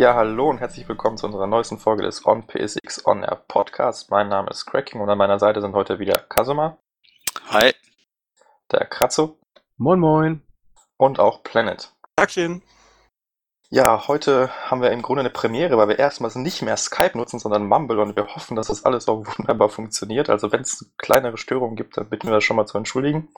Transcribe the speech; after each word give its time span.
Ja, 0.00 0.14
hallo 0.14 0.48
und 0.48 0.60
herzlich 0.60 0.88
willkommen 0.88 1.18
zu 1.18 1.26
unserer 1.26 1.46
neuesten 1.46 1.76
Folge 1.76 2.04
des 2.04 2.24
On 2.24 2.46
PSX 2.46 3.04
On 3.04 3.22
Air 3.22 3.44
Podcast. 3.46 4.10
Mein 4.10 4.30
Name 4.30 4.48
ist 4.48 4.64
Cracking 4.64 4.98
und 4.98 5.10
an 5.10 5.18
meiner 5.18 5.38
Seite 5.38 5.60
sind 5.60 5.74
heute 5.74 5.98
wieder 5.98 6.24
Kasuma, 6.26 6.78
Hi. 7.50 7.74
der 8.72 8.86
Kratzo 8.86 9.36
Moin 9.76 10.00
Moin. 10.00 10.42
und 10.96 11.20
auch 11.20 11.42
Planet. 11.42 11.92
Tagchen. 12.16 12.62
Ja, 13.68 14.08
heute 14.08 14.48
haben 14.70 14.80
wir 14.80 14.90
im 14.90 15.02
Grunde 15.02 15.20
eine 15.20 15.28
Premiere, 15.28 15.76
weil 15.76 15.88
wir 15.88 15.98
erstmals 15.98 16.34
nicht 16.34 16.62
mehr 16.62 16.78
Skype 16.78 17.18
nutzen, 17.18 17.38
sondern 17.38 17.66
Mumble 17.66 18.00
und 18.00 18.16
wir 18.16 18.34
hoffen, 18.34 18.56
dass 18.56 18.68
das 18.68 18.86
alles 18.86 19.06
auch 19.06 19.26
wunderbar 19.38 19.68
funktioniert. 19.68 20.30
Also 20.30 20.50
wenn 20.50 20.62
es 20.62 20.90
kleinere 20.96 21.36
Störungen 21.36 21.76
gibt, 21.76 21.98
dann 21.98 22.08
bitten 22.08 22.28
wir 22.28 22.36
das 22.36 22.44
schon 22.44 22.56
mal 22.56 22.64
zu 22.64 22.78
entschuldigen. 22.78 23.28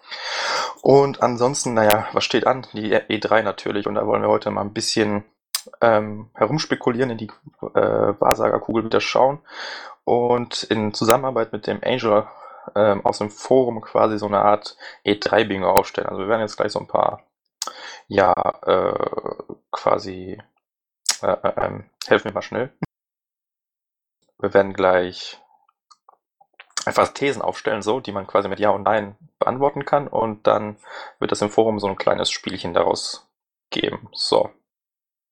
Und 0.81 1.25
ansonsten, 1.25 1.75
naja, 1.75 2.07
was 2.13 2.23
steht 2.23 2.47
an? 2.47 2.69
Die 2.73 2.95
E3 2.95 3.43
natürlich 3.43 3.89
und 3.89 3.97
da 3.97 4.07
wollen 4.07 4.23
wir 4.23 4.29
heute 4.29 4.53
mal 4.53 4.61
ein 4.61 4.73
bisschen 4.73 5.25
ähm, 5.81 6.31
herumspekulieren, 6.35 7.11
in 7.11 7.19
die 7.19 7.31
äh, 7.75 8.15
Wahrsagerkugel 8.21 8.85
wieder 8.85 9.01
schauen 9.01 9.41
und 10.05 10.63
in 10.65 10.95
Zusammenarbeit 10.95 11.53
mit 11.53 11.67
dem 11.67 11.81
Angel 11.85 12.27
ähm, 12.75 13.05
aus 13.05 13.19
dem 13.19 13.31
Forum 13.31 13.81
quasi 13.81 14.19
so 14.19 14.27
eine 14.27 14.41
Art 14.41 14.77
E3-Bingo 15.05 15.69
aufstellen. 15.69 16.09
Also 16.09 16.21
wir 16.21 16.29
werden 16.29 16.43
jetzt 16.43 16.57
gleich 16.57 16.73
so 16.73 16.81
ein 16.81 16.87
paar 16.87 17.23
ja, 18.09 18.33
äh, 18.67 19.45
quasi, 19.71 20.41
äh, 21.23 21.27
äh, 21.27 21.53
ähm, 21.57 21.91
helfen 22.07 22.27
wir 22.27 22.33
mal 22.33 22.43
schnell. 22.43 22.73
Wir 24.39 24.55
werden 24.55 24.75
gleich 24.75 25.41
einfach 26.85 27.09
Thesen 27.09 27.43
aufstellen, 27.43 27.83
so, 27.83 28.01
die 28.01 28.13
man 28.13 28.27
quasi 28.27 28.49
mit 28.49 28.59
Ja 28.59 28.71
und 28.71 28.83
Nein 28.83 29.17
beantworten 29.39 29.85
kann 29.85 30.09
und 30.09 30.47
dann 30.47 30.77
wird 31.21 31.31
das 31.31 31.43
im 31.43 31.51
Forum 31.51 31.79
so 31.79 31.87
ein 31.87 31.97
kleines 31.97 32.31
Spielchen 32.31 32.75
daraus 32.75 33.29
geben. 33.71 34.09
So, 34.13 34.51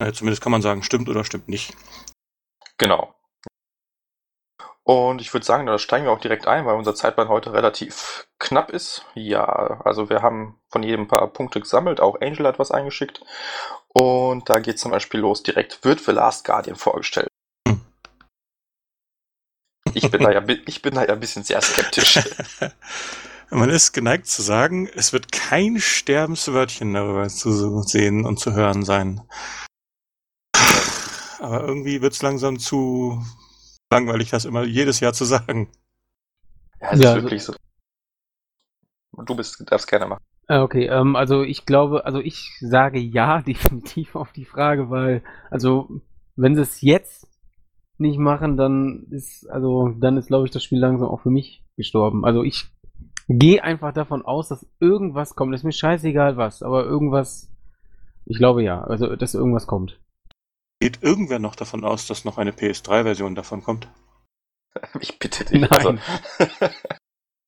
Ja, 0.01 0.12
zumindest 0.12 0.43
kann 0.43 0.53
man 0.53 0.62
sagen, 0.62 0.83
stimmt 0.83 1.09
oder 1.09 1.25
stimmt 1.25 1.48
nicht. 1.48 1.75
genau. 2.79 3.15
Und 4.83 5.20
ich 5.20 5.33
würde 5.33 5.47
sagen, 5.47 5.67
da 5.67 5.79
steigen 5.79 6.06
wir 6.06 6.12
auch 6.12 6.20
direkt 6.20 6.47
ein, 6.48 6.67
weil 6.67 6.75
unser 6.75 6.95
Zeitplan 6.95 7.29
heute 7.29 7.53
relativ 7.53 8.27
knapp 8.39 8.71
ist. 8.71 9.05
Ja, 9.15 9.45
also 9.84 10.11
wir 10.11 10.23
haben 10.23 10.59
von 10.69 10.83
jedem 10.83 11.03
ein 11.03 11.09
paar 11.09 11.27
Punkte 11.28 11.61
gesammelt, 11.61 12.01
auch 12.01 12.21
Angel 12.21 12.47
hat 12.47 12.59
was 12.59 12.73
eingeschickt. 12.73 13.21
Und 13.89 14.48
da 14.48 14.59
geht 14.59 14.78
zum 14.78 14.91
Beispiel 14.91 15.21
los 15.21 15.43
direkt. 15.43 15.84
Wird 15.84 16.01
The 16.01 16.12
Last 16.12 16.45
Guardian 16.45 16.77
vorgestellt? 16.77 17.28
Hm. 17.69 17.81
Ich 19.95 20.11
bin 20.11 20.23
da 20.23 20.31
ja, 20.31 20.43
ich 20.67 20.83
bin 20.83 20.95
da 20.95 21.05
ja 21.05 21.12
ein 21.12 21.21
bisschen 21.21 21.43
sehr 21.45 21.61
skeptisch. 21.61 22.21
Man 23.51 23.69
ist 23.69 23.93
geneigt 23.93 24.28
zu 24.28 24.43
sagen, 24.43 24.89
es 24.95 25.12
wird 25.12 25.33
kein 25.33 25.81
Sterbenswörtchen 25.81 26.95
darüber 26.95 27.28
zu 27.28 27.83
sehen 27.83 28.25
und 28.25 28.39
zu 28.39 28.55
hören 28.55 28.84
sein. 28.84 29.23
Aber 31.41 31.66
irgendwie 31.66 32.02
wird 32.02 32.12
es 32.12 32.22
langsam 32.22 32.58
zu 32.58 33.22
langweilig, 33.92 34.30
das 34.30 34.44
immer 34.44 34.64
jedes 34.64 35.00
Jahr 35.00 35.12
zu 35.12 35.24
sagen. 35.24 35.70
Ja, 36.80 36.91
es 36.92 37.00
Ja, 37.00 37.08
ist 37.10 37.14
also- 37.14 37.22
wirklich 37.22 37.44
so. 37.44 37.55
Du 39.27 39.34
bist, 39.34 39.62
darfst 39.70 39.88
gerne 39.88 40.06
machen. 40.06 40.22
Ah, 40.47 40.62
Okay, 40.62 40.86
ähm, 40.86 41.14
also 41.16 41.42
ich 41.42 41.66
glaube, 41.66 42.05
also 42.06 42.19
ich 42.20 42.50
sage 42.60 42.98
ja 42.98 43.42
definitiv 43.47 44.14
auf 44.16 44.32
die 44.32 44.44
Frage, 44.44 44.91
weil, 44.91 45.22
also 45.50 45.88
wenn 46.36 46.55
sie 46.55 46.62
es 46.62 46.80
jetzt 46.80 47.27
nicht 47.98 48.19
machen, 48.19 48.56
dann 48.56 49.06
ist, 49.10 49.48
also 49.50 49.91
dann 49.98 50.16
ist, 50.16 50.28
glaube 50.28 50.47
ich, 50.47 50.50
das 50.52 50.64
Spiel 50.64 50.78
langsam 50.78 51.08
auch 51.08 51.20
für 51.20 51.30
mich 51.30 51.62
gestorben. 51.77 52.25
Also 52.25 52.42
ich 52.44 52.69
gehe 53.28 53.62
einfach 53.62 53.92
davon 53.92 54.25
aus, 54.25 54.48
dass 54.48 54.66
irgendwas 54.80 55.34
kommt. 55.34 55.54
Ist 55.54 55.64
mir 55.64 55.72
scheißegal 55.72 56.36
was, 56.36 56.62
aber 56.62 56.84
irgendwas, 56.84 57.50
ich 58.25 58.38
glaube 58.38 58.62
ja, 58.62 58.80
also 58.82 59.14
dass 59.16 59.34
irgendwas 59.34 59.66
kommt. 59.66 60.00
Geht 60.81 61.03
irgendwer 61.03 61.38
noch 61.38 61.54
davon 61.54 61.84
aus, 61.84 62.06
dass 62.06 62.25
noch 62.25 62.38
eine 62.38 62.53
PS3-Version 62.53 63.34
davon 63.34 63.62
kommt? 63.62 63.88
Ich 65.00 65.19
bitte 65.19 65.44
dich. 65.44 65.60
Nein. 65.60 66.00
Also, 66.38 66.69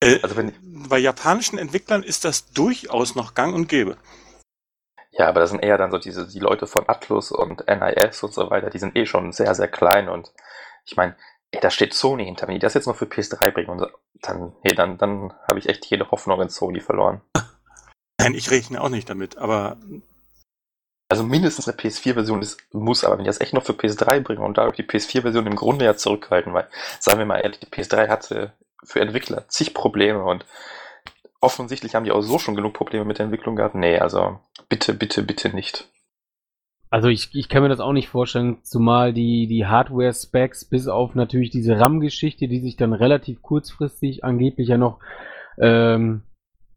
Äh, 0.03 0.21
also 0.23 0.37
wenn, 0.37 0.53
bei 0.89 0.99
japanischen 0.99 1.59
Entwicklern 1.59 2.03
ist 2.03 2.25
das 2.25 2.51
durchaus 2.51 3.15
noch 3.15 3.35
gang 3.35 3.55
und 3.55 3.69
gäbe. 3.69 3.97
ja, 5.13 5.29
aber 5.29 5.41
das 5.41 5.51
sind 5.51 5.61
eher 5.63 5.79
dann 5.79 5.91
so 5.93 5.99
diese, 5.99 6.27
die 6.27 6.41
Leute 6.41 6.67
von 6.67 6.89
Atlus 6.89 7.31
und 7.31 7.65
NIS 7.69 8.23
und 8.23 8.35
so 8.35 8.51
weiter, 8.51 8.71
die 8.71 8.79
sind 8.79 8.97
eh 8.97 9.07
schon 9.07 9.33
sehr, 9.33 9.55
sehr 9.55 9.69
klein 9.69 10.09
und 10.09 10.33
ich 10.85 10.97
meine, 10.97 11.17
ey, 11.53 11.61
da 11.61 11.71
steht 11.71 11.95
Sony 11.95 12.25
hinter 12.25 12.47
mir, 12.47 12.55
die 12.55 12.59
das 12.59 12.75
jetzt 12.75 12.87
noch 12.87 12.97
für 12.97 13.05
PS3 13.05 13.53
bringen 13.53 13.69
und 13.69 13.79
so, 13.79 13.87
dann, 14.21 14.57
nee, 14.65 14.75
dann, 14.75 14.99
dann 14.99 15.33
habe 15.49 15.59
ich 15.59 15.69
echt 15.69 15.87
jede 15.87 16.11
Hoffnung 16.11 16.41
in 16.41 16.49
Sony 16.49 16.81
verloren. 16.81 17.21
Nein, 18.19 18.35
ich 18.35 18.51
rechne 18.51 18.81
auch 18.81 18.89
nicht 18.89 19.09
damit, 19.09 19.37
aber 19.37 19.77
Also 21.13 21.25
mindestens 21.25 21.69
eine 21.69 21.77
PS4-Version 21.77 22.41
ist, 22.41 22.59
muss, 22.73 23.05
aber 23.05 23.19
wenn 23.19 23.25
die 23.25 23.29
das 23.29 23.43
echt 23.43 23.53
noch 23.53 23.65
für 23.65 23.75
PS3 23.75 24.21
bringen 24.21 24.41
und 24.41 24.57
dadurch 24.57 24.77
die 24.77 24.83
PS4-Version 24.83 25.47
im 25.47 25.57
Grunde 25.57 25.85
ja 25.85 25.95
zurückhalten, 25.95 26.55
weil, 26.55 26.67
sagen 27.01 27.19
wir 27.19 27.27
mal 27.27 27.37
ehrlich, 27.37 27.61
die 27.61 27.67
PS3 27.67 28.09
hatte 28.09 28.55
für 28.83 29.01
Entwickler 29.03 29.47
zig 29.49 29.75
Probleme 29.75 30.25
und 30.25 30.47
offensichtlich 31.43 31.95
haben 31.95 32.05
die 32.05 32.13
auch 32.13 32.23
so 32.23 32.39
schon 32.39 32.57
genug 32.57 32.73
Probleme 32.73 33.05
mit 33.05 33.19
der 33.19 33.25
Entwicklung 33.25 33.57
gehabt. 33.57 33.75
Nee, 33.75 33.99
also 33.99 34.39
bitte, 34.71 34.95
bitte, 34.95 35.23
bitte 35.23 35.51
nicht. 35.51 35.87
Also 36.89 37.09
ich, 37.09 37.29
ich 37.35 37.51
kann 37.51 37.63
mir 37.63 37.69
das 37.69 37.81
auch 37.81 37.93
nicht 37.93 38.09
vorstellen, 38.09 38.65
zumal 38.65 39.13
die, 39.13 39.47
die 39.49 39.67
Hardware-Specs 39.67 40.65
bis 40.65 40.89
auf 40.89 41.15
natürlich 41.15 41.51
diese 41.51 41.79
RAM-Geschichte, 41.79 42.49
die 42.49 42.61
sich 42.61 42.77
dann 42.79 42.95
relativ 42.95 43.43
kurzfristig 43.43 44.25
angeblich 44.25 44.69
ja 44.69 44.79
noch 44.79 44.99
ähm, 45.59 46.23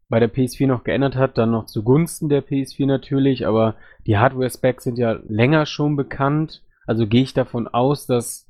bei 0.08 0.20
der 0.20 0.32
PS4 0.32 0.66
noch 0.66 0.84
geändert 0.84 1.16
hat, 1.16 1.36
dann 1.38 1.50
noch 1.50 1.66
zugunsten 1.66 2.28
der 2.28 2.44
PS4 2.44 2.86
natürlich, 2.86 3.46
aber 3.46 3.74
die 4.06 4.18
Hardware-Specs 4.18 4.84
sind 4.84 4.98
ja 4.98 5.18
länger 5.28 5.66
schon 5.66 5.96
bekannt, 5.96 6.62
also 6.86 7.06
gehe 7.06 7.22
ich 7.22 7.34
davon 7.34 7.66
aus, 7.66 8.06
dass 8.06 8.48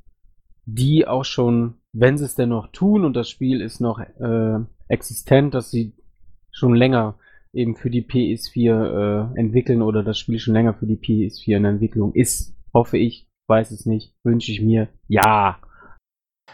die 0.65 1.07
auch 1.07 1.25
schon, 1.25 1.75
wenn 1.93 2.17
sie 2.17 2.25
es 2.25 2.35
denn 2.35 2.49
noch 2.49 2.67
tun 2.67 3.05
und 3.05 3.15
das 3.15 3.29
Spiel 3.29 3.61
ist 3.61 3.79
noch 3.79 3.99
äh, 3.99 4.59
existent, 4.87 5.53
dass 5.53 5.71
sie 5.71 5.93
schon 6.51 6.75
länger 6.75 7.15
eben 7.53 7.75
für 7.75 7.89
die 7.89 8.03
PS4 8.03 9.33
äh, 9.33 9.39
entwickeln 9.39 9.81
oder 9.81 10.03
das 10.03 10.19
Spiel 10.19 10.39
schon 10.39 10.53
länger 10.53 10.73
für 10.73 10.85
die 10.85 10.97
PS4 10.97 11.57
in 11.57 11.65
Entwicklung 11.65 12.13
ist. 12.13 12.55
Hoffe 12.73 12.97
ich, 12.97 13.27
weiß 13.47 13.71
es 13.71 13.85
nicht, 13.85 14.13
wünsche 14.23 14.51
ich 14.51 14.61
mir. 14.61 14.89
Ja. 15.07 15.59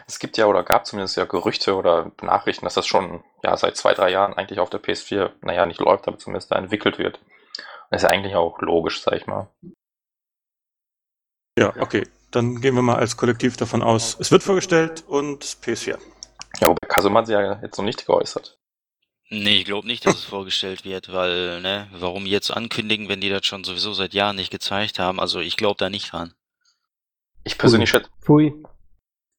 Es 0.07 0.19
gibt 0.19 0.37
ja 0.37 0.47
oder 0.47 0.63
gab 0.63 0.85
zumindest 0.85 1.17
ja 1.17 1.25
Gerüchte 1.25 1.75
oder 1.75 2.11
Nachrichten, 2.21 2.65
dass 2.65 2.73
das 2.73 2.87
schon 2.87 3.23
ja 3.43 3.55
seit 3.57 3.77
zwei, 3.77 3.93
drei 3.93 4.09
Jahren 4.09 4.33
eigentlich 4.33 4.59
auf 4.59 4.69
der 4.69 4.81
PS4, 4.81 5.31
naja, 5.41 5.65
nicht 5.65 5.79
läuft, 5.79 6.07
aber 6.07 6.17
zumindest 6.17 6.51
da 6.51 6.55
entwickelt 6.57 6.97
wird. 6.97 7.19
Das 7.89 8.01
ist 8.01 8.09
ja 8.09 8.09
eigentlich 8.09 8.35
auch 8.35 8.59
logisch, 8.61 9.01
sag 9.01 9.13
ich 9.15 9.27
mal. 9.27 9.47
ja, 11.57 11.73
okay. 11.79 12.07
Dann 12.31 12.61
gehen 12.61 12.73
wir 12.73 12.81
mal 12.81 12.95
als 12.95 13.15
Kollektiv 13.15 13.57
davon 13.57 13.83
aus, 13.83 14.17
es 14.19 14.31
wird 14.31 14.41
vorgestellt 14.41 15.03
und 15.07 15.43
PS4. 15.43 15.99
Ja, 16.59 16.67
wobei 16.67 16.87
Kasuma 16.87 17.19
hat 17.19 17.27
sich 17.27 17.33
ja 17.33 17.61
jetzt 17.61 17.77
noch 17.77 17.85
nicht 17.85 18.05
geäußert. 18.05 18.57
Nee, 19.29 19.57
ich 19.57 19.65
glaube 19.65 19.87
nicht, 19.87 20.05
dass 20.05 20.15
es 20.15 20.23
vorgestellt 20.23 20.85
wird, 20.85 21.11
weil, 21.11 21.61
ne, 21.61 21.87
warum 21.91 22.25
jetzt 22.25 22.51
ankündigen, 22.51 23.09
wenn 23.09 23.21
die 23.21 23.29
das 23.29 23.45
schon 23.45 23.63
sowieso 23.63 23.93
seit 23.93 24.13
Jahren 24.13 24.35
nicht 24.35 24.51
gezeigt 24.51 24.99
haben? 24.99 25.19
Also 25.19 25.39
ich 25.39 25.57
glaube 25.57 25.77
da 25.77 25.89
nicht 25.89 26.11
dran. 26.11 26.33
Ich 27.43 27.57
persönlich, 27.57 27.89
schätze, 27.89 28.09
Pfui. 28.21 28.53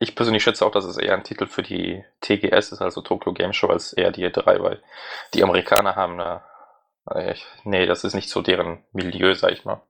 Ich 0.05 0.15
persönlich 0.15 0.43
schätze 0.43 0.65
auch, 0.65 0.71
dass 0.71 0.85
es 0.85 0.97
eher 0.97 1.15
ein 1.15 1.25
Titel 1.25 1.47
für 1.47 1.63
die 1.63 2.05
TGS 2.21 2.73
ist, 2.73 2.81
also 2.83 3.01
Tokyo 3.03 3.33
Game 3.33 3.53
Show, 3.53 3.69
als 3.69 3.93
eher 3.93 4.13
die 4.13 4.25
E3, 4.25 4.63
weil 4.63 4.83
die 5.35 5.43
Amerikaner 5.43 5.97
haben 5.97 6.19
da, 6.19 6.45
äh, 7.11 7.35
nee, 7.65 7.87
das 7.87 8.05
ist 8.05 8.15
nicht 8.15 8.29
so 8.31 8.41
deren 8.43 8.85
Milieu, 8.93 9.35
sag 9.35 9.53
ich 9.53 9.65
mal. 9.65 9.83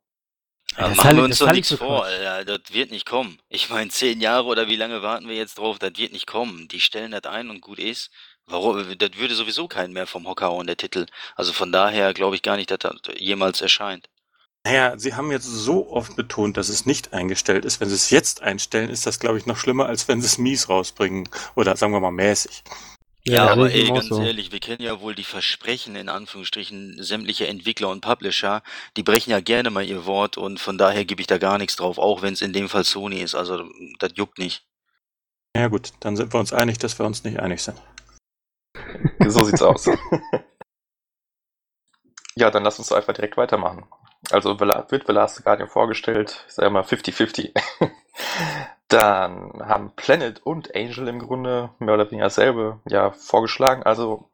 Das 0.77 0.89
machen 0.97 1.05
halte- 1.05 1.17
wir 1.19 1.25
uns 1.25 1.39
doch 1.39 1.53
nichts 1.53 1.71
ich 1.71 1.79
für 1.79 1.85
vor. 1.85 2.05
Alter. 2.05 2.45
Das 2.59 2.73
wird 2.73 2.91
nicht 2.91 3.07
kommen. 3.07 3.39
Ich 3.49 3.71
meine, 3.71 3.91
zehn 3.91 4.21
Jahre 4.21 4.47
oder 4.47 4.67
wie 4.67 4.77
lange 4.77 5.03
warten 5.03 5.29
wir 5.29 5.37
jetzt 5.37 5.59
drauf? 5.59 5.79
Das 5.79 5.93
wird 5.97 6.13
nicht 6.13 6.27
kommen. 6.27 6.67
Die 6.69 6.81
stellen 6.81 7.13
das 7.13 7.25
ein 7.25 7.51
und 7.51 7.61
gut 7.61 7.79
ist. 7.79 8.11
Warum? 8.47 8.99
Das 8.99 9.11
würde 9.17 9.35
sowieso 9.35 9.69
keinen 9.69 9.93
mehr 9.93 10.07
vom 10.07 10.27
Hocker 10.27 10.47
hauen, 10.47 10.67
der 10.67 10.77
Titel. 10.77 11.07
Also 11.37 11.53
von 11.53 11.71
daher 11.71 12.13
glaube 12.13 12.35
ich 12.37 12.43
gar 12.43 12.57
nicht, 12.57 12.71
dass 12.71 12.79
das 12.79 12.97
jemals 13.19 13.61
erscheint. 13.61 14.09
Naja, 14.67 14.99
Sie 14.99 15.15
haben 15.15 15.31
jetzt 15.31 15.45
so 15.45 15.91
oft 15.91 16.17
betont, 16.17 16.57
dass 16.57 16.71
es 16.71 16.87
nicht 16.87 17.13
eingestellt 17.13 17.67
ist. 17.67 17.81
Wenn 17.81 17.89
Sie 17.89 17.95
es 17.95 18.09
jetzt 18.09 18.43
einstellen, 18.43 18.89
ist 18.89 19.07
das, 19.07 19.21
glaube 19.21 19.37
ich, 19.37 19.45
noch 19.45 19.59
schlimmer, 19.59 19.87
als 19.87 20.09
wenn 20.09 20.23
Sie 20.23 20.27
es 20.27 20.39
mies 20.39 20.71
rausbringen. 20.71 21.29
Oder 21.55 21.77
sagen 21.77 21.93
wir 21.93 22.01
mal 22.01 22.11
mäßig. 22.11 22.65
Ja, 23.27 23.45
das 23.45 23.53
aber 23.53 23.71
ey, 23.71 23.89
ganz 23.89 24.09
so. 24.09 24.23
ehrlich, 24.23 24.53
wir 24.53 24.61
kennen 24.61 24.83
ja 24.83 25.01
wohl 25.01 25.15
die 25.15 25.25
Versprechen 25.25 25.97
in 25.97 26.11
Anführungsstrichen 26.11 27.03
sämtlicher 27.03 27.49
Entwickler 27.49 27.89
und 27.89 28.03
Publisher. 28.03 28.63
Die 28.97 29.03
brechen 29.03 29.31
ja 29.31 29.41
gerne 29.41 29.71
mal 29.71 29.85
ihr 29.85 30.05
Wort 30.05 30.37
und 30.37 30.61
von 30.61 30.77
daher 30.77 31.07
gebe 31.07 31.23
ich 31.23 31.27
da 31.27 31.39
gar 31.39 31.57
nichts 31.57 31.77
drauf, 31.77 31.99
auch 31.99 32.21
wenn 32.21 32.35
es 32.35 32.43
in 32.43 32.53
dem 32.53 32.69
Fall 32.69 32.85
Sony 32.85 33.21
ist. 33.21 33.35
Also 33.35 33.65
das 33.99 34.13
juckt 34.15 34.39
nicht. 34.39 34.67
Ja 35.57 35.69
gut, 35.69 35.93
dann 36.01 36.17
sind 36.17 36.35
wir 36.35 36.41
uns 36.41 36.53
einig, 36.53 36.79
dass 36.79 36.99
wir 36.99 37.07
uns 37.07 37.25
nicht 37.25 37.41
einig 37.41 37.63
sind. 37.63 37.81
So 39.27 39.45
sieht's 39.45 39.63
aus. 39.63 39.87
ja, 42.37 42.51
dann 42.51 42.65
lass 42.65 42.79
uns 42.79 42.89
doch 42.89 42.97
einfach 42.97 43.15
direkt 43.15 43.39
weitermachen. 43.39 43.87
Also 44.31 44.59
wird 44.59 45.07
The 45.07 45.13
Last 45.13 45.45
Guardian 45.45 45.69
vorgestellt, 45.69 46.45
ich 46.49 46.55
sage 46.55 46.71
mal 46.71 46.83
50-50. 46.83 47.53
Dann 48.89 49.53
haben 49.65 49.93
Planet 49.97 50.45
und 50.45 50.75
Angel 50.75 51.09
im 51.09 51.19
Grunde 51.19 51.71
mehr 51.79 51.95
oder 51.95 52.11
weniger 52.11 52.27
dasselbe 52.27 52.81
ja 52.89 53.11
vorgeschlagen. 53.11 53.83
Also 53.83 54.29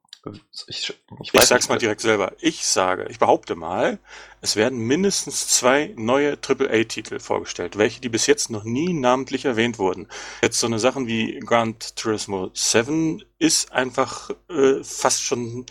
Ich, 0.67 0.93
ich, 1.23 1.33
ich 1.33 1.45
sag's 1.45 1.69
mal 1.71 1.79
direkt 1.79 2.03
selber. 2.03 2.35
Ich 2.41 2.67
sage, 2.67 3.07
ich 3.09 3.19
behaupte 3.19 3.55
mal, 3.57 3.99
es 4.43 4.55
werden 4.55 4.79
mindestens 4.79 5.49
zwei 5.49 5.95
neue 5.97 6.37
AAA-Titel 6.47 7.21
vorgestellt, 7.21 7.79
welche 7.79 8.03
die 8.03 8.11
bis 8.11 8.27
jetzt 8.27 8.51
noch 8.51 8.65
nie 8.65 8.93
namentlich 8.93 9.47
erwähnt 9.47 9.79
wurden. 9.79 10.09
Jetzt 10.43 10.61
so 10.61 10.67
eine 10.67 10.79
Sachen 10.79 11.07
wie 11.07 11.41
Grand 11.41 11.97
Turismo 11.97 12.51
7 12.53 13.23
ist 13.39 13.73
einfach 13.73 14.31
äh, 14.51 14.85
fast 14.85 15.23
schon 15.23 15.65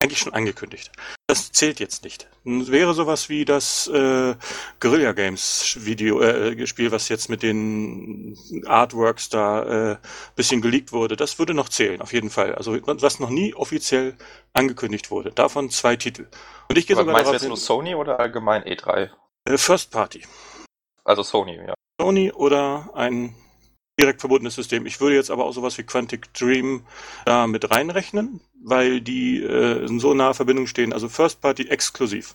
eigentlich 0.00 0.18
schon 0.18 0.32
angekündigt. 0.32 0.90
Das 1.26 1.52
zählt 1.52 1.78
jetzt 1.78 2.04
nicht. 2.04 2.26
Wäre 2.44 2.94
sowas 2.94 3.28
wie 3.28 3.44
das 3.44 3.86
äh, 3.88 4.34
Guerilla 4.80 5.12
Games 5.12 5.76
Video 5.80 6.20
äh, 6.20 6.66
Spiel, 6.66 6.90
was 6.90 7.08
jetzt 7.08 7.28
mit 7.28 7.42
den 7.42 8.36
Artworks 8.66 9.28
da 9.28 9.92
äh, 9.92 9.96
bisschen 10.34 10.62
geleakt 10.62 10.92
wurde, 10.92 11.16
das 11.16 11.38
würde 11.38 11.54
noch 11.54 11.68
zählen, 11.68 12.00
auf 12.00 12.12
jeden 12.12 12.30
Fall. 12.30 12.54
Also 12.54 12.78
was 12.84 13.20
noch 13.20 13.30
nie 13.30 13.54
offiziell 13.54 14.16
angekündigt 14.54 15.10
wurde. 15.10 15.30
Davon 15.30 15.70
zwei 15.70 15.96
Titel. 15.96 16.26
Und 16.68 16.78
ich 16.78 16.86
gehe 16.86 16.96
sogar 16.96 17.12
meinst 17.12 17.30
du 17.30 17.34
jetzt 17.34 17.46
nur 17.46 17.56
Sony 17.56 17.94
oder 17.94 18.18
allgemein 18.18 18.62
E3? 18.64 19.10
Äh, 19.44 19.58
First 19.58 19.90
Party. 19.90 20.24
Also 21.04 21.22
Sony, 21.22 21.56
ja. 21.56 21.74
Sony 22.00 22.32
oder 22.32 22.90
ein 22.94 23.34
direkt 24.00 24.20
verbundenes 24.20 24.54
System. 24.54 24.86
Ich 24.86 25.00
würde 25.00 25.16
jetzt 25.16 25.30
aber 25.30 25.44
auch 25.44 25.52
sowas 25.52 25.76
wie 25.78 25.82
Quantic 25.82 26.32
Dream 26.34 26.86
da 27.24 27.46
mit 27.46 27.70
reinrechnen, 27.70 28.40
weil 28.62 29.00
die 29.00 29.42
äh, 29.42 29.84
in 29.84 30.00
so 30.00 30.14
naher 30.14 30.34
Verbindung 30.34 30.66
stehen. 30.66 30.92
Also 30.92 31.08
First 31.08 31.40
Party 31.40 31.68
exklusiv. 31.68 32.34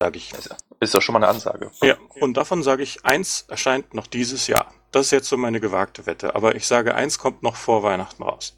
Sage 0.00 0.18
ich. 0.18 0.32
Ist 0.80 0.94
doch 0.94 1.02
schon 1.02 1.14
mal 1.14 1.20
eine 1.20 1.28
Ansage. 1.28 1.70
Ja, 1.82 1.96
und 2.20 2.36
davon 2.36 2.62
sage 2.62 2.82
ich, 2.82 3.04
eins 3.04 3.46
erscheint 3.48 3.94
noch 3.94 4.06
dieses 4.06 4.46
Jahr. 4.46 4.72
Das 4.90 5.06
ist 5.06 5.12
jetzt 5.12 5.28
so 5.28 5.36
meine 5.36 5.60
gewagte 5.60 6.06
Wette. 6.06 6.34
Aber 6.34 6.54
ich 6.54 6.66
sage, 6.66 6.94
eins 6.94 7.18
kommt 7.18 7.42
noch 7.42 7.56
vor 7.56 7.82
Weihnachten 7.82 8.22
raus. 8.22 8.54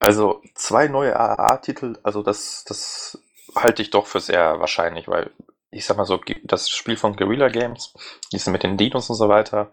Also 0.00 0.42
zwei 0.54 0.88
neue 0.88 1.18
AAA-Titel, 1.18 1.98
also 2.04 2.22
das, 2.22 2.64
das 2.64 3.18
halte 3.54 3.82
ich 3.82 3.90
doch 3.90 4.06
für 4.06 4.20
sehr 4.20 4.60
wahrscheinlich, 4.60 5.08
weil 5.08 5.30
ich 5.70 5.84
sag 5.84 5.96
mal 5.96 6.06
so, 6.06 6.20
das 6.44 6.70
Spiel 6.70 6.96
von 6.96 7.16
Guerrilla 7.16 7.48
Games, 7.48 7.94
diese 8.32 8.50
mit 8.50 8.62
den 8.62 8.76
Dinos 8.76 9.10
und 9.10 9.16
so 9.16 9.28
weiter. 9.28 9.70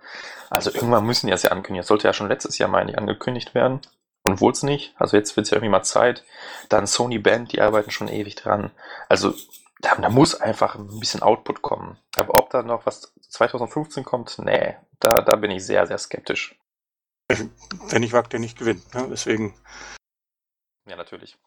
Also 0.49 0.71
irgendwann 0.71 1.05
müssen 1.05 1.27
die 1.27 1.31
das 1.31 1.43
ja 1.43 1.51
ankündigen. 1.51 1.77
Das 1.77 1.87
sollte 1.87 2.07
ja 2.07 2.13
schon 2.13 2.27
letztes 2.27 2.57
Jahr 2.57 2.69
mal 2.69 2.81
eigentlich 2.81 2.97
angekündigt 2.97 3.55
werden. 3.55 3.81
Und 4.23 4.41
wohl 4.41 4.51
es 4.51 4.63
nicht. 4.63 4.93
Also 4.97 5.17
jetzt 5.17 5.35
wird 5.37 5.45
es 5.45 5.51
ja 5.51 5.57
irgendwie 5.57 5.71
mal 5.71 5.83
Zeit. 5.83 6.23
Dann 6.69 6.87
Sony 6.87 7.19
Band, 7.19 7.53
die 7.53 7.61
arbeiten 7.61 7.91
schon 7.91 8.07
ewig 8.07 8.35
dran. 8.35 8.71
Also 9.07 9.33
da, 9.81 9.95
da, 9.95 10.09
muss 10.09 10.35
einfach 10.35 10.75
ein 10.75 10.99
bisschen 10.99 11.21
Output 11.21 11.61
kommen. 11.61 11.97
Aber 12.17 12.33
ob 12.35 12.49
da 12.49 12.63
noch 12.63 12.85
was 12.85 13.13
2015 13.29 14.03
kommt, 14.03 14.37
nee, 14.39 14.75
da, 14.99 15.21
da 15.21 15.35
bin 15.35 15.51
ich 15.51 15.63
sehr, 15.63 15.85
sehr 15.85 15.99
skeptisch. 15.99 16.57
Wenn 17.27 18.03
ich 18.03 18.13
wagt, 18.13 18.33
der 18.33 18.39
nicht 18.39 18.57
gewinnt. 18.57 18.93
Ne? 18.93 19.07
Deswegen. 19.09 19.55
Ja, 20.87 20.95
natürlich. 20.95 21.37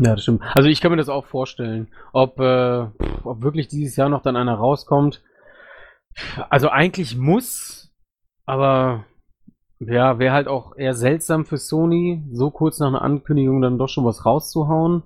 Ja, 0.00 0.14
das 0.14 0.22
stimmt. 0.22 0.42
Also 0.54 0.68
ich 0.68 0.80
kann 0.80 0.90
mir 0.90 0.96
das 0.96 1.08
auch 1.08 1.26
vorstellen. 1.26 1.88
Ob, 2.12 2.38
äh, 2.40 2.86
ob 3.24 3.42
wirklich 3.42 3.68
dieses 3.68 3.96
Jahr 3.96 4.08
noch 4.08 4.22
dann 4.22 4.36
einer 4.36 4.54
rauskommt. 4.54 5.22
Also 6.50 6.68
eigentlich 6.68 7.16
muss, 7.16 7.92
aber 8.44 9.04
ja, 9.80 10.18
wäre 10.18 10.34
halt 10.34 10.48
auch 10.48 10.76
eher 10.76 10.94
seltsam 10.94 11.44
für 11.44 11.56
Sony, 11.56 12.24
so 12.32 12.50
kurz 12.50 12.80
nach 12.80 12.88
einer 12.88 13.02
Ankündigung 13.02 13.60
dann 13.60 13.78
doch 13.78 13.88
schon 13.88 14.04
was 14.04 14.26
rauszuhauen. 14.26 15.04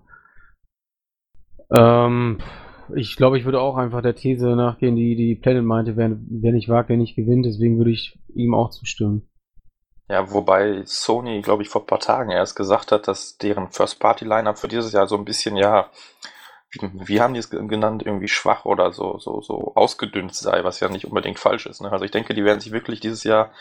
Ähm, 1.71 2.39
ich 2.95 3.17
glaube, 3.17 3.39
ich 3.39 3.45
würde 3.45 3.61
auch 3.61 3.77
einfach 3.77 4.03
der 4.03 4.15
These 4.15 4.57
nachgehen, 4.57 4.97
die 4.97 5.15
die 5.17 5.35
Planet 5.35 5.65
meinte, 5.65 5.97
wer, 5.97 6.17
wer 6.29 6.53
nicht 6.53 6.69
wagt, 6.69 6.91
der 6.91 6.97
nicht 6.97 7.17
gewinnt. 7.17 7.47
Deswegen 7.47 7.79
würde 7.79 7.91
ich 7.91 8.19
ihm 8.35 8.55
auch 8.55 8.71
zustimmen. 8.71 9.29
Ja, 10.13 10.31
wobei 10.31 10.83
Sony, 10.85 11.41
glaube 11.41 11.63
ich, 11.63 11.71
vor 11.71 11.81
ein 11.83 11.87
paar 11.87 11.99
Tagen 11.99 12.31
erst 12.31 12.55
gesagt 12.55 12.93
hat, 12.93 13.09
dass 13.09 13.39
deren 13.39 13.71
First-Party-Lineup 13.71 14.59
für 14.59 14.69
dieses 14.69 14.93
Jahr 14.93 15.07
so 15.09 15.17
ein 15.17 15.25
bisschen, 15.25 15.57
ja, 15.57 15.89
wie, 16.71 16.81
wie 16.93 17.23
haben 17.23 17.33
die 17.33 17.41
es 17.41 17.49
genannt, 17.49 18.03
irgendwie 18.05 18.29
schwach 18.29 18.67
oder 18.67 18.93
so, 18.93 19.19
so, 19.19 19.41
so 19.41 19.73
ausgedünnt 19.75 20.35
sei, 20.35 20.65
was 20.65 20.81
ja 20.81 20.91
nicht 20.91 21.07
unbedingt 21.07 21.39
falsch 21.39 21.65
ist. 21.65 21.81
Ne? 21.81 21.91
Also 21.91 22.05
ich 22.05 22.11
denke, 22.11 22.35
die 22.35 22.45
werden 22.45 22.61
sich 22.61 22.73
wirklich 22.73 23.01
dieses 23.01 23.25
Jahr, 23.25 23.53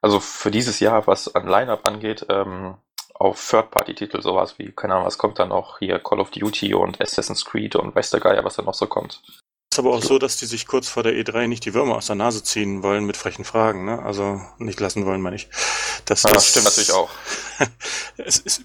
also 0.00 0.20
für 0.20 0.52
dieses 0.52 0.78
Jahr, 0.78 1.08
was 1.08 1.34
an 1.34 1.48
Lineup 1.48 1.84
angeht, 1.88 2.26
ähm, 2.28 2.76
auf 3.14 3.44
Third-Party-Titel 3.50 4.22
sowas 4.22 4.60
wie, 4.60 4.70
keine 4.70 4.94
Ahnung, 4.94 5.06
was 5.06 5.18
kommt 5.18 5.40
dann 5.40 5.48
noch 5.48 5.80
hier, 5.80 5.98
Call 5.98 6.20
of 6.20 6.30
Duty 6.30 6.74
und 6.74 7.00
Assassin's 7.00 7.44
Creed 7.44 7.74
und 7.74 7.96
weiß 7.96 8.10
der 8.10 8.20
Geier, 8.20 8.44
was 8.44 8.54
da 8.54 8.62
noch 8.62 8.74
so 8.74 8.86
kommt 8.86 9.20
ist 9.72 9.78
aber 9.78 9.94
auch 9.94 10.02
so, 10.02 10.18
dass 10.18 10.36
die 10.36 10.46
sich 10.46 10.66
kurz 10.66 10.88
vor 10.88 11.02
der 11.02 11.14
E3 11.14 11.46
nicht 11.46 11.64
die 11.64 11.72
Würmer 11.72 11.96
aus 11.96 12.06
der 12.06 12.16
Nase 12.16 12.42
ziehen 12.42 12.82
wollen 12.82 13.06
mit 13.06 13.16
frechen 13.16 13.44
Fragen, 13.44 13.86
ne? 13.86 14.02
Also 14.02 14.40
nicht 14.58 14.78
lassen 14.80 15.06
wollen, 15.06 15.22
meine 15.22 15.36
ich. 15.36 15.48
Das, 16.04 16.24
ja, 16.24 16.30
das 16.30 16.48
stimmt 16.48 16.66
natürlich 16.66 16.92
auch. 16.92 17.10
es 18.18 18.38
ist, 18.38 18.64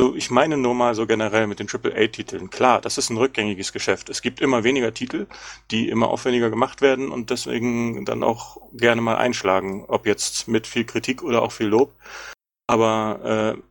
so, 0.00 0.14
ich 0.14 0.30
meine 0.30 0.56
nur 0.56 0.74
mal 0.74 0.94
so 0.94 1.06
generell 1.08 1.48
mit 1.48 1.58
den 1.58 1.68
AAA-Titeln. 1.68 2.50
Klar, 2.50 2.80
das 2.80 2.98
ist 2.98 3.10
ein 3.10 3.16
rückgängiges 3.16 3.72
Geschäft. 3.72 4.10
Es 4.10 4.22
gibt 4.22 4.40
immer 4.40 4.62
weniger 4.62 4.94
Titel, 4.94 5.26
die 5.72 5.88
immer 5.88 6.08
aufwendiger 6.08 6.50
gemacht 6.50 6.82
werden 6.82 7.10
und 7.10 7.30
deswegen 7.30 8.04
dann 8.04 8.22
auch 8.22 8.58
gerne 8.72 9.00
mal 9.00 9.16
einschlagen, 9.16 9.84
ob 9.88 10.06
jetzt 10.06 10.46
mit 10.46 10.68
viel 10.68 10.84
Kritik 10.84 11.22
oder 11.22 11.42
auch 11.42 11.52
viel 11.52 11.66
Lob. 11.66 11.96
Aber 12.68 13.56
äh, 13.56 13.62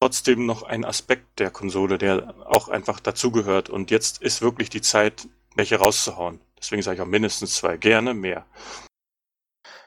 trotzdem 0.00 0.46
noch 0.46 0.62
ein 0.62 0.84
Aspekt 0.84 1.40
der 1.40 1.50
Konsole, 1.50 1.98
der 1.98 2.34
auch 2.46 2.68
einfach 2.68 3.00
dazugehört. 3.00 3.68
Und 3.68 3.90
jetzt 3.90 4.22
ist 4.22 4.42
wirklich 4.42 4.70
die 4.70 4.80
Zeit, 4.80 5.26
welche 5.54 5.76
rauszuhauen. 5.76 6.40
Deswegen 6.58 6.82
sage 6.82 6.96
ich 6.96 7.02
auch 7.02 7.06
mindestens 7.06 7.54
zwei, 7.54 7.76
gerne 7.76 8.14
mehr. 8.14 8.46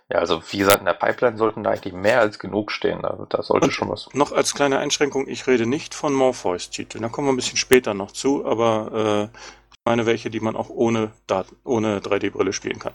Ja, 0.09 0.19
also 0.19 0.44
wie 0.51 0.59
gesagt, 0.59 0.79
in 0.79 0.85
der 0.85 0.94
Pipeline 0.94 1.38
sollten 1.38 1.63
da 1.63 1.71
eigentlich 1.71 1.94
mehr 1.94 2.19
als 2.19 2.38
genug 2.38 2.71
stehen. 2.71 3.01
Da, 3.01 3.25
da 3.27 3.41
sollte 3.41 3.67
Und 3.67 3.71
schon 3.71 3.89
was. 3.89 4.07
Noch 4.13 4.31
als 4.31 4.53
kleine 4.53 4.77
Einschränkung, 4.77 5.27
ich 5.27 5.47
rede 5.47 5.65
nicht 5.65 5.95
von 5.95 6.13
Morpheus-Titeln. 6.13 7.01
Da 7.01 7.09
kommen 7.09 7.27
wir 7.27 7.33
ein 7.33 7.38
bisschen 7.38 7.57
später 7.57 7.94
noch 7.94 8.12
zu, 8.12 8.45
aber 8.45 9.31
äh, 9.33 9.38
ich 9.71 9.79
meine 9.83 10.06
welche, 10.06 10.29
die 10.29 10.39
man 10.39 10.56
auch 10.56 10.69
ohne, 10.69 11.12
Daten, 11.25 11.56
ohne 11.63 12.00
3D-Brille 12.00 12.53
spielen 12.53 12.77
kann. 12.77 12.94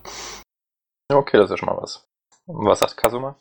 Okay, 1.08 1.37
das 1.37 1.46
ist 1.46 1.50
ja 1.50 1.56
schon 1.56 1.67
mal 1.67 1.82
was. 1.82 2.06
Was 2.46 2.78
sagt 2.78 2.96
Kasuma? 2.96 3.37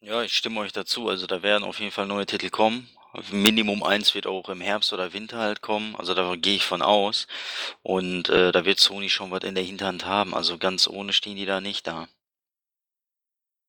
Ja, 0.00 0.22
ich 0.22 0.32
stimme 0.32 0.60
euch 0.60 0.72
dazu. 0.72 1.08
Also 1.08 1.26
da 1.26 1.42
werden 1.42 1.64
auf 1.64 1.78
jeden 1.78 1.92
Fall 1.92 2.06
neue 2.06 2.26
Titel 2.26 2.50
kommen. 2.50 2.88
Minimum 3.30 3.82
eins 3.82 4.14
wird 4.14 4.26
auch 4.26 4.48
im 4.48 4.60
Herbst 4.60 4.92
oder 4.92 5.12
Winter 5.12 5.38
halt 5.38 5.60
kommen. 5.60 5.94
Also 5.96 6.14
da 6.14 6.34
gehe 6.36 6.56
ich 6.56 6.64
von 6.64 6.82
aus. 6.82 7.26
Und 7.82 8.28
äh, 8.28 8.52
da 8.52 8.64
wird 8.64 8.80
Sony 8.80 9.08
schon 9.08 9.30
was 9.30 9.44
in 9.44 9.54
der 9.54 9.64
Hinterhand 9.64 10.06
haben. 10.06 10.34
Also 10.34 10.58
ganz 10.58 10.88
ohne 10.88 11.12
stehen 11.12 11.36
die 11.36 11.46
da 11.46 11.60
nicht 11.60 11.86
da. 11.86 12.08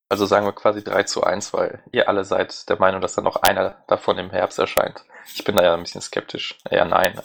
Also 0.10 0.26
sagen 0.26 0.46
wir 0.46 0.54
quasi 0.54 0.84
3 0.84 1.04
zu 1.04 1.24
1, 1.24 1.54
weil 1.54 1.84
ihr 1.92 2.08
alle 2.08 2.26
seid 2.26 2.70
der 2.70 2.80
Meinung, 2.80 3.02
dass 3.02 3.16
da 3.16 3.22
noch 3.22 3.38
einer 3.38 3.84
davon 3.88 4.18
im 4.18 4.30
Herbst 4.30 4.60
erscheint. 4.60 5.04
Ich 5.34 5.44
bin 5.44 5.56
da 5.56 5.64
ja 5.64 5.74
ein 5.74 5.82
bisschen 5.82 6.02
skeptisch. 6.02 6.58
Eher 6.70 6.86
nein. 6.86 7.20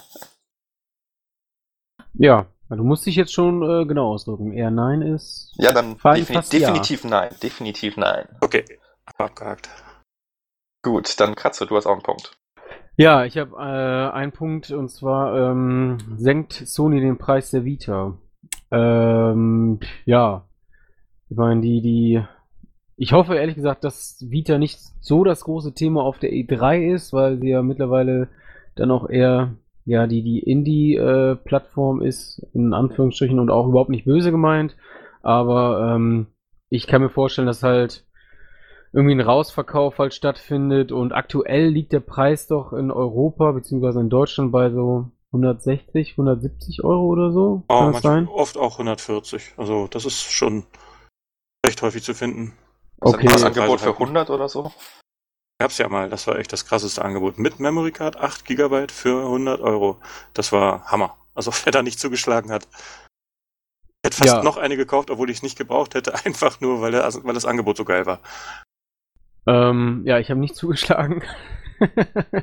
Ja, 2.15 2.47
du 2.71 2.83
musst 2.83 3.05
dich 3.07 3.17
jetzt 3.17 3.33
schon 3.33 3.63
äh, 3.63 3.85
genau 3.85 4.13
ausdrücken. 4.13 4.53
Eher 4.53 4.71
nein 4.71 5.03
ist. 5.03 5.53
Ja, 5.57 5.73
dann 5.73 5.97
defini 5.97 6.43
definitiv 6.51 7.05
ja. 7.05 7.11
nein. 7.11 7.37
Definitiv 7.43 7.97
nein. 7.97 8.29
Okay, 8.41 8.65
abgehakt. 9.05 9.69
Gut, 10.83 11.21
dann 11.21 11.35
Katze, 11.35 11.67
du 11.67 11.77
hast 11.77 11.87
auch 11.87 11.93
einen 11.93 12.03
Punkt. 12.03 12.37
Ja, 12.97 13.25
ich 13.25 13.37
habe 13.39 13.57
äh, 13.57 14.15
einen 14.15 14.33
Punkt 14.33 14.71
und 14.71 14.91
zwar 14.91 15.51
ähm, 15.51 15.99
senkt 16.17 16.53
Sony 16.53 17.01
den 17.01 17.19
Preis 17.19 17.51
der 17.51 17.65
Vita. 17.65 18.19
Ähm, 18.71 19.81
ja, 20.05 20.47
ich 21.29 21.37
meine, 21.37 21.61
die, 21.61 21.81
die, 21.81 22.25
ich 22.97 23.13
hoffe 23.13 23.37
ehrlich 23.37 23.55
gesagt, 23.55 23.85
dass 23.85 24.25
Vita 24.29 24.59
nicht 24.59 24.79
so 25.01 25.25
das 25.25 25.45
große 25.45 25.75
Thema 25.75 26.03
auf 26.03 26.19
der 26.19 26.31
E3 26.31 26.93
ist, 26.93 27.13
weil 27.13 27.39
sie 27.39 27.49
ja 27.49 27.63
mittlerweile 27.63 28.29
dann 28.75 28.91
auch 28.91 29.09
eher 29.09 29.57
ja 29.85 30.07
die 30.07 30.23
die 30.23 30.41
Indie-Plattform 30.41 32.03
äh, 32.03 32.09
ist 32.09 32.47
in 32.53 32.73
Anführungsstrichen 32.75 33.39
und 33.39 33.51
auch 33.51 33.69
überhaupt 33.69 33.91
nicht 33.91 34.05
böse 34.05 34.31
gemeint. 34.31 34.77
Aber 35.23 35.95
ähm, 35.95 36.29
ich 36.69 36.87
kann 36.87 37.03
mir 37.03 37.11
vorstellen, 37.11 37.47
dass 37.47 37.63
halt 37.63 38.05
irgendwie 38.93 39.15
ein 39.15 39.21
Rausverkauf 39.21 39.99
halt 39.99 40.15
stattfindet 40.15 40.93
und 40.93 41.13
aktuell 41.13 41.69
liegt 41.69 41.93
der 41.93 42.01
Preis 42.01 42.47
doch 42.47 42.73
in 42.73 42.91
Europa 42.91 43.53
beziehungsweise 43.53 44.01
in 44.01 44.11
Deutschland 44.11 44.51
bei 44.53 44.71
so 44.71 45.11
160, 45.33 46.13
170 46.13 46.83
Euro 46.83 47.07
oder 47.07 47.31
so. 47.31 47.63
Oh, 47.69 47.79
Kann 47.79 47.93
das 47.93 48.03
sein? 48.03 48.29
Oft 48.29 48.57
auch 48.57 48.73
140. 48.73 49.55
Also 49.57 49.87
das 49.87 50.05
ist 50.05 50.23
schon 50.23 50.65
recht 51.65 51.81
häufig 51.83 52.03
zu 52.03 52.15
finden. 52.15 52.53
Okay. 53.01 53.29
Das 53.29 53.45
Angebot 53.45 53.81
für 53.81 53.93
100 53.93 54.29
oder 54.31 54.49
so? 54.49 54.73
Gab's 55.61 55.79
ja 55.79 55.89
mal, 55.89 56.09
das 56.09 56.27
war 56.27 56.39
echt 56.39 56.53
das 56.53 56.65
krasseste 56.65 57.05
Angebot. 57.05 57.39
Mit 57.39 57.61
Memory 57.61 57.93
Card 57.93 58.17
8 58.17 58.45
GB 58.45 58.87
für 58.89 59.25
100 59.25 59.61
Euro. 59.61 59.99
Das 60.35 60.53
war 60.53 60.87
Hammer. 60.87 61.17
Also 61.35 61.53
wer 61.65 61.73
da 61.73 61.83
nicht 61.83 62.01
zugeschlagen 62.01 62.51
hat. 62.51 62.67
Ich 64.03 64.09
hätte 64.09 64.17
fast 64.17 64.37
ja. 64.37 64.43
noch 64.43 64.57
eine 64.57 64.77
gekauft, 64.77 65.11
obwohl 65.11 65.31
ich 65.31 65.39
es 65.39 65.43
nicht 65.43 65.59
gebraucht 65.59 65.95
hätte, 65.95 66.15
einfach 66.25 66.61
nur, 66.61 66.81
weil, 66.81 66.93
der, 66.93 67.09
weil 67.23 67.35
das 67.35 67.45
Angebot 67.45 67.77
so 67.77 67.85
geil 67.85 68.07
war. 68.07 68.21
Ähm, 69.47 70.03
ja, 70.05 70.19
ich 70.19 70.31
habe 70.31 70.41
nicht 70.41 70.55
zugeschlagen. 70.57 71.23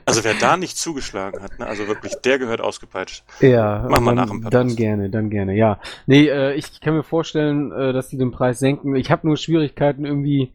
also 0.05 0.23
wer 0.23 0.33
da 0.33 0.57
nicht 0.57 0.77
zugeschlagen 0.77 1.43
hat, 1.43 1.59
ne, 1.59 1.67
also 1.67 1.87
wirklich, 1.87 2.15
der 2.15 2.39
gehört 2.39 2.59
ausgepeitscht. 2.59 3.23
Ja, 3.39 3.85
mach 3.87 3.99
mal 3.99 4.15
nach 4.15 4.27
dem 4.27 4.41
Podcast. 4.41 4.53
Dann 4.53 4.75
gerne, 4.75 5.09
dann 5.09 5.29
gerne, 5.29 5.55
ja. 5.55 5.79
Nee, 6.07 6.27
äh, 6.27 6.55
ich 6.55 6.81
kann 6.81 6.95
mir 6.95 7.03
vorstellen, 7.03 7.71
äh, 7.71 7.93
dass 7.93 8.09
die 8.09 8.17
den 8.17 8.31
Preis 8.31 8.59
senken. 8.59 8.95
Ich 8.95 9.11
habe 9.11 9.27
nur 9.27 9.37
Schwierigkeiten 9.37 10.05
irgendwie. 10.05 10.53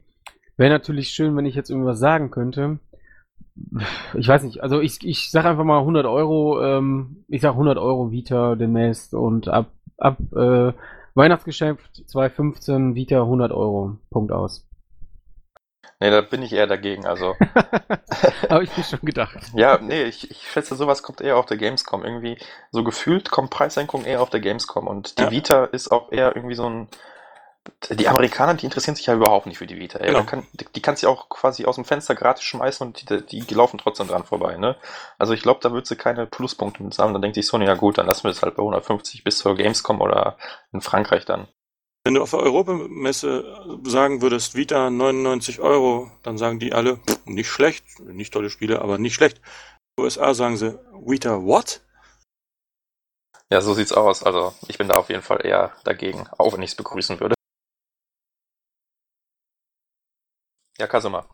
Wäre 0.56 0.70
natürlich 0.70 1.10
schön, 1.10 1.36
wenn 1.36 1.46
ich 1.46 1.54
jetzt 1.54 1.70
irgendwas 1.70 1.98
sagen 1.98 2.30
könnte. 2.30 2.78
ich 4.14 4.28
weiß 4.28 4.42
nicht, 4.42 4.62
also 4.62 4.80
ich, 4.80 4.98
ich 5.04 5.30
sag 5.30 5.44
einfach 5.44 5.64
mal 5.64 5.78
100 5.78 6.06
Euro, 6.06 6.62
ähm, 6.62 7.24
ich 7.28 7.40
sag 7.40 7.52
100 7.52 7.78
Euro 7.78 8.10
Vita 8.10 8.54
demnächst 8.54 9.14
und 9.14 9.48
ab, 9.48 9.70
ab 9.98 10.18
äh, 10.34 10.72
Weihnachtsgeschäft 11.14 12.02
2015 12.06 12.94
Vita 12.94 13.22
100 13.22 13.52
Euro, 13.52 13.96
Punkt 14.10 14.32
aus. 14.32 14.66
Nee, 16.02 16.10
da 16.10 16.20
bin 16.20 16.42
ich 16.42 16.52
eher 16.52 16.66
dagegen, 16.66 17.06
also. 17.06 17.36
Habe 18.50 18.64
ich 18.64 18.76
mir 18.76 18.82
schon 18.82 18.98
gedacht. 19.02 19.38
Ja, 19.54 19.78
nee, 19.78 20.02
ich, 20.02 20.28
ich 20.32 20.50
schätze, 20.50 20.74
sowas 20.74 21.04
kommt 21.04 21.20
eher 21.20 21.36
auf 21.36 21.46
der 21.46 21.56
Gamescom. 21.56 22.04
Irgendwie, 22.04 22.38
so 22.72 22.82
gefühlt 22.82 23.30
kommt 23.30 23.50
Preissenkung 23.50 24.04
eher 24.04 24.20
auf 24.20 24.28
der 24.28 24.40
Gamescom. 24.40 24.88
Und 24.88 25.18
die 25.18 25.22
ja. 25.22 25.30
Vita 25.30 25.64
ist 25.66 25.92
auch 25.92 26.10
eher 26.10 26.34
irgendwie 26.34 26.56
so 26.56 26.68
ein. 26.68 26.88
Die 27.90 28.08
Amerikaner, 28.08 28.54
die 28.54 28.64
interessieren 28.64 28.96
sich 28.96 29.06
ja 29.06 29.14
überhaupt 29.14 29.46
nicht 29.46 29.58
für 29.58 29.68
die 29.68 29.78
Vita. 29.78 30.00
Genau. 30.00 30.24
Kann, 30.24 30.44
die, 30.54 30.64
die 30.64 30.82
kannst 30.82 31.04
du 31.04 31.08
auch 31.08 31.28
quasi 31.28 31.66
aus 31.66 31.76
dem 31.76 31.84
Fenster 31.84 32.16
gratis 32.16 32.42
schmeißen 32.42 32.84
und 32.84 33.08
die, 33.30 33.44
die, 33.44 33.54
laufen 33.54 33.78
trotzdem 33.78 34.08
dran 34.08 34.24
vorbei. 34.24 34.56
Ne? 34.56 34.74
Also 35.18 35.34
ich 35.34 35.42
glaube, 35.42 35.60
da 35.62 35.72
wird 35.72 35.86
sie 35.86 35.94
keine 35.94 36.26
Pluspunkte 36.26 36.82
mit 36.82 36.94
sammeln. 36.94 37.14
Dann 37.14 37.22
denkt 37.22 37.36
sich 37.36 37.46
Sony, 37.46 37.66
ja 37.66 37.74
gut, 37.74 37.98
dann 37.98 38.06
lassen 38.06 38.24
wir 38.24 38.32
es 38.32 38.42
halt 38.42 38.56
bei 38.56 38.62
150 38.62 39.22
bis 39.22 39.38
zur 39.38 39.54
Gamescom 39.54 40.00
oder 40.00 40.36
in 40.72 40.80
Frankreich 40.80 41.24
dann. 41.24 41.46
Wenn 42.04 42.14
du 42.14 42.22
auf 42.22 42.30
der 42.30 42.40
Europamesse 42.40 43.80
sagen 43.84 44.22
würdest, 44.22 44.56
Vita 44.56 44.90
99 44.90 45.60
Euro, 45.60 46.10
dann 46.24 46.36
sagen 46.36 46.58
die 46.58 46.72
alle, 46.72 46.98
nicht 47.26 47.48
schlecht, 47.48 48.00
nicht 48.00 48.32
tolle 48.32 48.50
Spiele, 48.50 48.82
aber 48.82 48.98
nicht 48.98 49.14
schlecht. 49.14 49.38
In 49.38 49.42
den 49.98 50.04
USA 50.06 50.34
sagen 50.34 50.56
sie, 50.56 50.78
Vita 51.06 51.42
what? 51.44 51.80
Ja, 53.52 53.60
so 53.60 53.74
sieht's 53.74 53.92
aus. 53.92 54.24
Also 54.24 54.52
ich 54.66 54.78
bin 54.78 54.88
da 54.88 54.94
auf 54.94 55.10
jeden 55.10 55.22
Fall 55.22 55.46
eher 55.46 55.76
dagegen, 55.84 56.26
auch 56.38 56.52
wenn 56.54 56.62
ich 56.62 56.70
es 56.70 56.76
begrüßen 56.76 57.20
würde. 57.20 57.34
Ja, 60.78 60.88
Kasuma. 60.88 61.28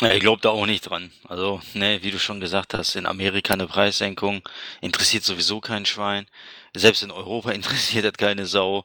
Ja, 0.00 0.12
ich 0.12 0.20
glaube 0.20 0.42
da 0.42 0.50
auch 0.50 0.66
nicht 0.66 0.82
dran. 0.82 1.10
Also, 1.28 1.60
ne, 1.74 2.02
wie 2.02 2.10
du 2.10 2.18
schon 2.18 2.40
gesagt 2.40 2.74
hast, 2.74 2.96
in 2.96 3.06
Amerika 3.06 3.54
eine 3.54 3.66
Preissenkung 3.66 4.42
interessiert 4.80 5.24
sowieso 5.24 5.60
kein 5.60 5.86
Schwein. 5.86 6.26
Selbst 6.74 7.02
in 7.02 7.10
Europa 7.10 7.50
interessiert 7.52 8.04
das 8.04 8.12
keine 8.14 8.46
Sau. 8.46 8.84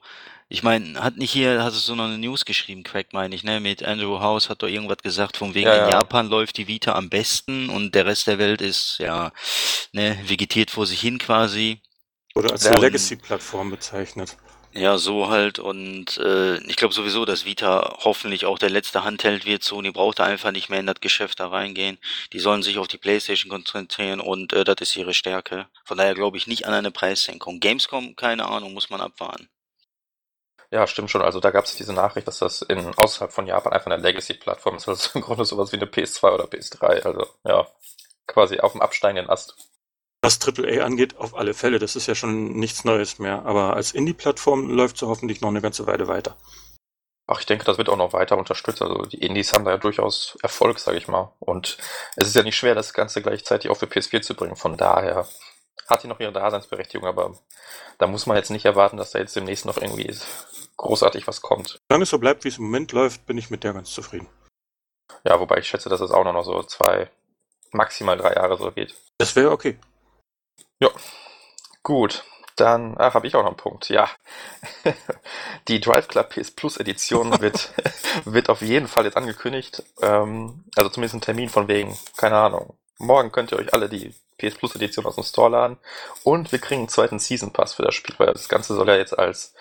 Ich 0.51 0.63
meine, 0.63 1.01
hat 1.01 1.15
nicht 1.15 1.31
hier, 1.31 1.63
hast 1.63 1.77
du 1.77 1.79
so 1.79 1.95
noch 1.95 2.03
eine 2.03 2.17
News 2.17 2.43
geschrieben, 2.43 2.83
Craig, 2.83 3.13
meine 3.13 3.33
ich, 3.33 3.45
ne? 3.45 3.61
Mit 3.61 3.83
Andrew 3.83 4.19
House 4.19 4.49
hat 4.49 4.61
doch 4.61 4.67
irgendwas 4.67 4.97
gesagt, 4.97 5.37
von 5.37 5.53
wegen 5.53 5.67
ja, 5.67 5.85
in 5.85 5.91
Japan 5.91 6.27
läuft 6.27 6.57
die 6.57 6.67
Vita 6.67 6.93
am 6.93 7.09
besten 7.09 7.69
und 7.69 7.95
der 7.95 8.05
Rest 8.05 8.27
der 8.27 8.37
Welt 8.37 8.59
ist, 8.59 8.97
ja, 8.99 9.31
ne, 9.93 10.19
vegetiert 10.25 10.69
vor 10.69 10.85
sich 10.85 10.99
hin 10.99 11.19
quasi. 11.19 11.81
Oder 12.35 12.51
als 12.51 12.65
eine 12.65 12.81
Legacy-Plattform 12.81 13.71
bezeichnet. 13.71 14.35
Ja, 14.73 14.97
so 14.97 15.29
halt 15.29 15.57
und 15.57 16.17
äh, 16.17 16.57
ich 16.63 16.75
glaube 16.75 16.93
sowieso, 16.93 17.23
dass 17.23 17.45
Vita 17.45 17.99
hoffentlich 18.03 18.45
auch 18.45 18.59
der 18.59 18.69
letzte 18.69 19.05
Handheld 19.05 19.45
wird. 19.45 19.63
Sony 19.63 19.91
braucht 19.91 20.19
da 20.19 20.25
einfach 20.25 20.51
nicht 20.51 20.69
mehr 20.69 20.81
in 20.81 20.87
das 20.87 20.99
Geschäft 20.99 21.39
da 21.39 21.47
reingehen. 21.47 21.97
Die 22.33 22.39
sollen 22.39 22.61
sich 22.61 22.77
auf 22.77 22.89
die 22.89 22.97
Playstation 22.97 23.49
konzentrieren 23.49 24.19
und 24.19 24.51
äh, 24.51 24.65
das 24.65 24.81
ist 24.81 24.97
ihre 24.97 25.13
Stärke. 25.13 25.67
Von 25.85 25.97
daher 25.97 26.13
glaube 26.13 26.35
ich 26.35 26.45
nicht 26.45 26.67
an 26.67 26.73
eine 26.73 26.91
Preissenkung. 26.91 27.61
Gamescom, 27.61 28.17
keine 28.17 28.47
Ahnung, 28.47 28.73
muss 28.73 28.89
man 28.89 28.99
abwarten. 28.99 29.47
Ja, 30.71 30.87
stimmt 30.87 31.11
schon. 31.11 31.21
Also 31.21 31.41
da 31.41 31.51
gab 31.51 31.65
es 31.65 31.75
diese 31.75 31.91
Nachricht, 31.91 32.27
dass 32.27 32.39
das 32.39 32.61
in 32.61 32.93
außerhalb 32.95 33.31
von 33.31 33.45
Japan 33.45 33.73
einfach 33.73 33.91
eine 33.91 34.01
Legacy-Plattform 34.01 34.77
ist. 34.77 34.87
Also 34.87 35.09
im 35.15 35.21
Grunde 35.21 35.43
sowas 35.43 35.71
wie 35.73 35.75
eine 35.75 35.85
PS2 35.85 36.33
oder 36.33 36.45
PS3. 36.45 37.01
Also 37.03 37.27
ja, 37.43 37.67
quasi 38.25 38.59
auf 38.59 38.71
dem 38.71 38.81
absteigenden 38.81 39.29
Ast. 39.29 39.55
Was 40.21 40.39
AAA 40.39 40.83
angeht, 40.85 41.17
auf 41.17 41.35
alle 41.35 41.53
Fälle. 41.53 41.79
Das 41.79 41.95
ist 41.95 42.07
ja 42.07 42.15
schon 42.15 42.53
nichts 42.53 42.85
Neues 42.85 43.19
mehr. 43.19 43.45
Aber 43.45 43.75
als 43.75 43.91
Indie-Plattform 43.91 44.69
läuft 44.69 44.97
sie 44.97 45.07
hoffentlich 45.07 45.41
noch 45.41 45.49
eine 45.49 45.61
ganze 45.61 45.87
Weile 45.87 46.07
weiter. 46.07 46.37
Ach, 47.27 47.39
ich 47.39 47.45
denke, 47.45 47.65
das 47.65 47.77
wird 47.77 47.89
auch 47.89 47.97
noch 47.97 48.13
weiter 48.13 48.37
unterstützt. 48.37 48.81
Also 48.81 49.03
die 49.03 49.25
Indies 49.25 49.51
haben 49.53 49.65
da 49.65 49.71
ja 49.71 49.77
durchaus 49.77 50.37
Erfolg, 50.41 50.79
sage 50.79 50.97
ich 50.97 51.07
mal. 51.07 51.33
Und 51.39 51.77
es 52.15 52.27
ist 52.27 52.35
ja 52.35 52.43
nicht 52.43 52.57
schwer, 52.57 52.75
das 52.75 52.93
Ganze 52.93 53.21
gleichzeitig 53.21 53.69
auch 53.69 53.77
für 53.77 53.87
PS4 53.87 54.21
zu 54.21 54.35
bringen. 54.35 54.55
Von 54.55 54.77
daher 54.77 55.27
hat 55.91 56.03
die 56.03 56.07
noch 56.07 56.19
ihre 56.19 56.31
Daseinsberechtigung, 56.31 57.07
aber 57.07 57.35
da 57.97 58.07
muss 58.07 58.25
man 58.25 58.37
jetzt 58.37 58.49
nicht 58.49 58.65
erwarten, 58.65 58.97
dass 58.97 59.11
da 59.11 59.19
jetzt 59.19 59.35
demnächst 59.35 59.65
noch 59.65 59.77
irgendwie 59.77 60.13
großartig 60.77 61.27
was 61.27 61.41
kommt. 61.41 61.79
Solange 61.89 62.03
es 62.03 62.09
so 62.09 62.17
bleibt, 62.17 62.43
wie 62.43 62.49
es 62.49 62.57
im 62.57 62.65
Moment 62.65 62.91
läuft, 62.91 63.25
bin 63.25 63.37
ich 63.37 63.49
mit 63.49 63.63
der 63.63 63.73
ganz 63.73 63.91
zufrieden. 63.91 64.27
Ja, 65.23 65.39
wobei 65.39 65.57
ich 65.57 65.67
schätze, 65.67 65.89
dass 65.89 66.01
es 66.01 66.11
auch 66.11 66.23
noch 66.23 66.43
so 66.43 66.63
zwei, 66.63 67.09
maximal 67.71 68.17
drei 68.17 68.33
Jahre 68.33 68.57
so 68.57 68.71
geht. 68.71 68.95
Das 69.17 69.35
wäre 69.35 69.51
okay. 69.51 69.77
Ja, 70.79 70.89
gut. 71.83 72.23
Dann 72.55 72.95
ach, 72.97 73.13
habe 73.13 73.27
ich 73.27 73.35
auch 73.35 73.41
noch 73.41 73.49
einen 73.49 73.57
Punkt. 73.57 73.89
Ja, 73.89 74.09
die 75.67 75.79
Drive 75.79 76.07
Club 76.07 76.29
PS 76.29 76.51
Plus 76.51 76.77
Edition 76.77 77.31
wird, 77.41 77.73
wird 78.25 78.49
auf 78.49 78.61
jeden 78.61 78.87
Fall 78.87 79.05
jetzt 79.05 79.17
angekündigt. 79.17 79.83
Ähm, 80.01 80.65
also 80.75 80.89
zumindest 80.89 81.15
ein 81.15 81.21
Termin 81.21 81.49
von 81.49 81.67
wegen, 81.67 81.97
keine 82.17 82.37
Ahnung. 82.37 82.77
Morgen 82.97 83.31
könnt 83.31 83.51
ihr 83.51 83.57
euch 83.57 83.73
alle 83.73 83.89
die 83.89 84.13
PS 84.41 84.57
Plus 84.57 84.75
Edition 84.75 85.05
aus 85.05 85.15
dem 85.15 85.23
Store 85.23 85.49
laden. 85.49 85.77
Und 86.23 86.51
wir 86.51 86.59
kriegen 86.59 86.81
einen 86.81 86.89
zweiten 86.89 87.19
Season 87.19 87.51
Pass 87.53 87.73
für 87.73 87.83
das 87.83 87.95
Spiel, 87.95 88.15
weil 88.17 88.33
das 88.33 88.49
Ganze 88.49 88.75
soll 88.75 88.87
ja 88.87 88.95
jetzt 88.95 89.17
als 89.17 89.53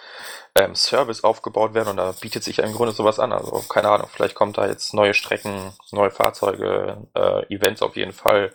ähm, 0.55 0.75
Service 0.75 1.23
aufgebaut 1.23 1.75
werden 1.75 1.89
und 1.89 1.97
da 1.97 2.13
bietet 2.13 2.45
sich 2.45 2.59
im 2.59 2.73
Grunde 2.73 2.93
sowas 2.93 3.19
an. 3.19 3.33
Also 3.33 3.65
keine 3.69 3.89
Ahnung, 3.89 4.09
vielleicht 4.13 4.35
kommt 4.35 4.59
da 4.59 4.67
jetzt 4.67 4.95
neue 4.95 5.15
Strecken, 5.15 5.73
neue 5.93 6.11
Fahrzeuge, 6.11 7.07
äh, 7.15 7.55
Events 7.55 7.83
auf 7.83 7.97
jeden 7.97 8.13
Fall. 8.13 8.55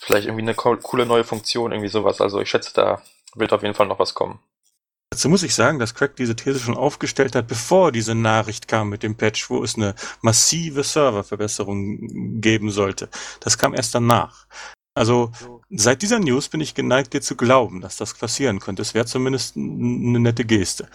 Vielleicht 0.00 0.26
irgendwie 0.26 0.42
eine 0.42 0.54
coole 0.54 1.06
neue 1.06 1.24
Funktion, 1.24 1.72
irgendwie 1.72 1.88
sowas. 1.88 2.20
Also 2.20 2.40
ich 2.40 2.48
schätze, 2.48 2.72
da 2.74 3.02
wird 3.34 3.52
auf 3.52 3.62
jeden 3.62 3.74
Fall 3.74 3.86
noch 3.86 3.98
was 3.98 4.14
kommen. 4.14 4.40
Dazu 5.10 5.28
muss 5.28 5.44
ich 5.44 5.54
sagen, 5.54 5.78
dass 5.78 5.94
Craig 5.94 6.16
diese 6.16 6.36
These 6.36 6.58
schon 6.58 6.76
aufgestellt 6.76 7.36
hat, 7.36 7.46
bevor 7.46 7.92
diese 7.92 8.14
Nachricht 8.14 8.66
kam 8.66 8.88
mit 8.88 9.02
dem 9.02 9.16
Patch, 9.16 9.48
wo 9.50 9.62
es 9.62 9.76
eine 9.76 9.94
massive 10.20 10.82
Serververbesserung 10.82 12.40
geben 12.40 12.70
sollte. 12.70 13.08
Das 13.40 13.56
kam 13.56 13.72
erst 13.72 13.94
danach. 13.94 14.46
Also 14.96 15.30
seit 15.68 16.00
dieser 16.00 16.18
News 16.18 16.48
bin 16.48 16.62
ich 16.62 16.74
geneigt, 16.74 17.12
dir 17.12 17.20
zu 17.20 17.36
glauben, 17.36 17.82
dass 17.82 17.98
das 17.98 18.14
passieren 18.14 18.60
könnte. 18.60 18.80
Es 18.80 18.94
wäre 18.94 19.04
zumindest 19.04 19.54
eine 19.54 20.18
nette 20.18 20.46
Geste, 20.46 20.88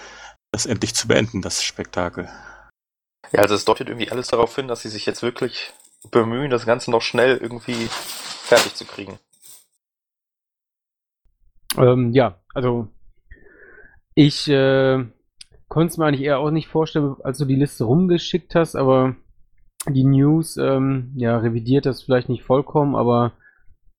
das 0.51 0.65
endlich 0.65 0.95
zu 0.95 1.07
beenden, 1.07 1.43
das 1.43 1.63
Spektakel. 1.63 2.27
Ja, 3.31 3.41
also 3.41 3.53
es 3.53 3.63
deutet 3.63 3.89
irgendwie 3.89 4.09
alles 4.09 4.27
darauf 4.29 4.55
hin, 4.55 4.67
dass 4.67 4.81
sie 4.81 4.89
sich 4.89 5.05
jetzt 5.05 5.21
wirklich 5.21 5.71
bemühen, 6.09 6.49
das 6.49 6.65
Ganze 6.65 6.89
noch 6.89 7.03
schnell 7.03 7.37
irgendwie 7.37 7.75
fertig 7.85 8.73
zu 8.73 8.85
kriegen. 8.85 9.19
Ähm, 11.77 12.11
ja, 12.11 12.39
also 12.55 12.87
ich 14.15 14.47
äh, 14.47 15.05
konnte 15.67 15.91
es 15.91 15.97
mir 15.97 16.07
eigentlich 16.07 16.25
eher 16.25 16.39
auch 16.39 16.49
nicht 16.49 16.69
vorstellen, 16.69 17.17
als 17.23 17.37
du 17.37 17.45
die 17.45 17.55
Liste 17.55 17.83
rumgeschickt 17.83 18.55
hast, 18.55 18.75
aber 18.75 19.15
die 19.87 20.05
News 20.05 20.57
ähm, 20.57 21.13
ja, 21.15 21.37
revidiert 21.37 21.85
das 21.85 22.01
vielleicht 22.01 22.29
nicht 22.29 22.43
vollkommen, 22.43 22.95
aber 22.95 23.33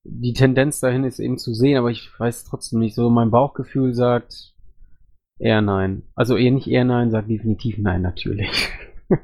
die 0.03 0.33
Tendenz 0.33 0.79
dahin 0.79 1.03
ist 1.03 1.19
eben 1.19 1.37
zu 1.37 1.53
sehen, 1.53 1.77
aber 1.77 1.89
ich 1.89 2.09
weiß 2.19 2.45
trotzdem 2.45 2.79
nicht. 2.79 2.95
So, 2.95 3.09
mein 3.09 3.31
Bauchgefühl 3.31 3.93
sagt 3.93 4.53
eher 5.39 5.61
nein. 5.61 6.03
Also 6.15 6.35
eher 6.35 6.51
nicht 6.51 6.67
eher 6.67 6.83
nein, 6.83 7.11
sagt 7.11 7.29
definitiv 7.29 7.77
nein, 7.77 8.01
natürlich. 8.01 8.69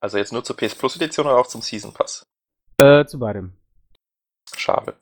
also 0.00 0.18
jetzt 0.18 0.32
nur 0.32 0.44
zur 0.44 0.56
PS 0.56 0.74
Plus 0.74 0.96
Edition 0.96 1.26
oder 1.26 1.38
auch 1.38 1.46
zum 1.46 1.62
Season 1.62 1.92
Pass? 1.92 2.26
Äh, 2.78 3.04
zu 3.06 3.18
beidem. 3.18 3.52
Schade. 4.56 4.94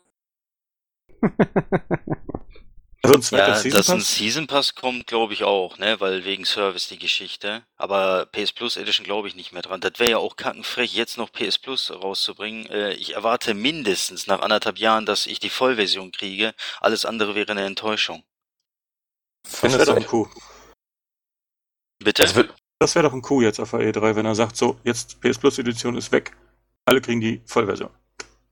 Also 3.03 3.15
ein 3.15 3.39
ja, 3.39 3.55
Season 3.55 3.79
dass 3.79 3.91
ein 3.91 4.01
Season 4.01 4.47
Pass 4.49 4.75
kommt, 4.75 5.07
glaube 5.07 5.33
ich 5.33 5.45
auch, 5.45 5.79
ne, 5.79 6.01
weil 6.01 6.25
wegen 6.25 6.45
Service 6.45 6.89
die 6.89 6.99
Geschichte. 6.99 7.63
Aber 7.77 8.27
PS 8.27 8.51
Plus 8.53 8.77
Edition 8.77 9.05
glaube 9.05 9.29
ich 9.29 9.37
nicht 9.37 9.53
mehr 9.53 9.63
dran. 9.63 9.81
Das 9.81 9.93
wäre 9.99 10.11
ja 10.11 10.19
auch 10.19 10.35
kackenfrech, 10.37 10.95
jetzt 10.95 11.17
noch 11.17 11.31
PS 11.31 11.59
Plus 11.59 11.93
rauszubringen. 11.93 12.67
Äh, 12.67 12.95
ich 12.95 13.15
erwarte 13.15 13.55
mindestens 13.55 14.27
nach 14.27 14.41
anderthalb 14.41 14.79
Jahren, 14.79 15.07
dass 15.07 15.27
ich 15.27 15.39
die 15.39 15.51
Vollversion 15.51 16.11
kriege. 16.11 16.55
Alles 16.81 17.05
andere 17.05 17.37
wäre 17.37 17.53
eine 17.53 17.65
Enttäuschung. 17.65 18.25
Das 19.45 19.63
wäre 19.63 19.85
doch 19.85 19.97
ein 19.97 20.07
Coup. 20.07 20.29
Bitte? 22.01 22.23
Das, 22.23 22.35
das 22.81 22.95
wäre 22.97 23.05
doch 23.05 23.13
ein 23.13 23.23
Coup 23.23 23.43
jetzt 23.43 23.61
auf 23.61 23.71
der 23.71 23.81
E3, 23.81 24.17
wenn 24.17 24.27
er 24.27 24.35
sagt, 24.35 24.57
so, 24.57 24.79
jetzt 24.83 25.21
PS 25.21 25.39
Plus 25.39 25.59
Edition 25.59 25.97
ist 25.97 26.11
weg. 26.11 26.37
Alle 26.85 27.01
kriegen 27.01 27.21
die 27.21 27.43
Vollversion. 27.47 27.91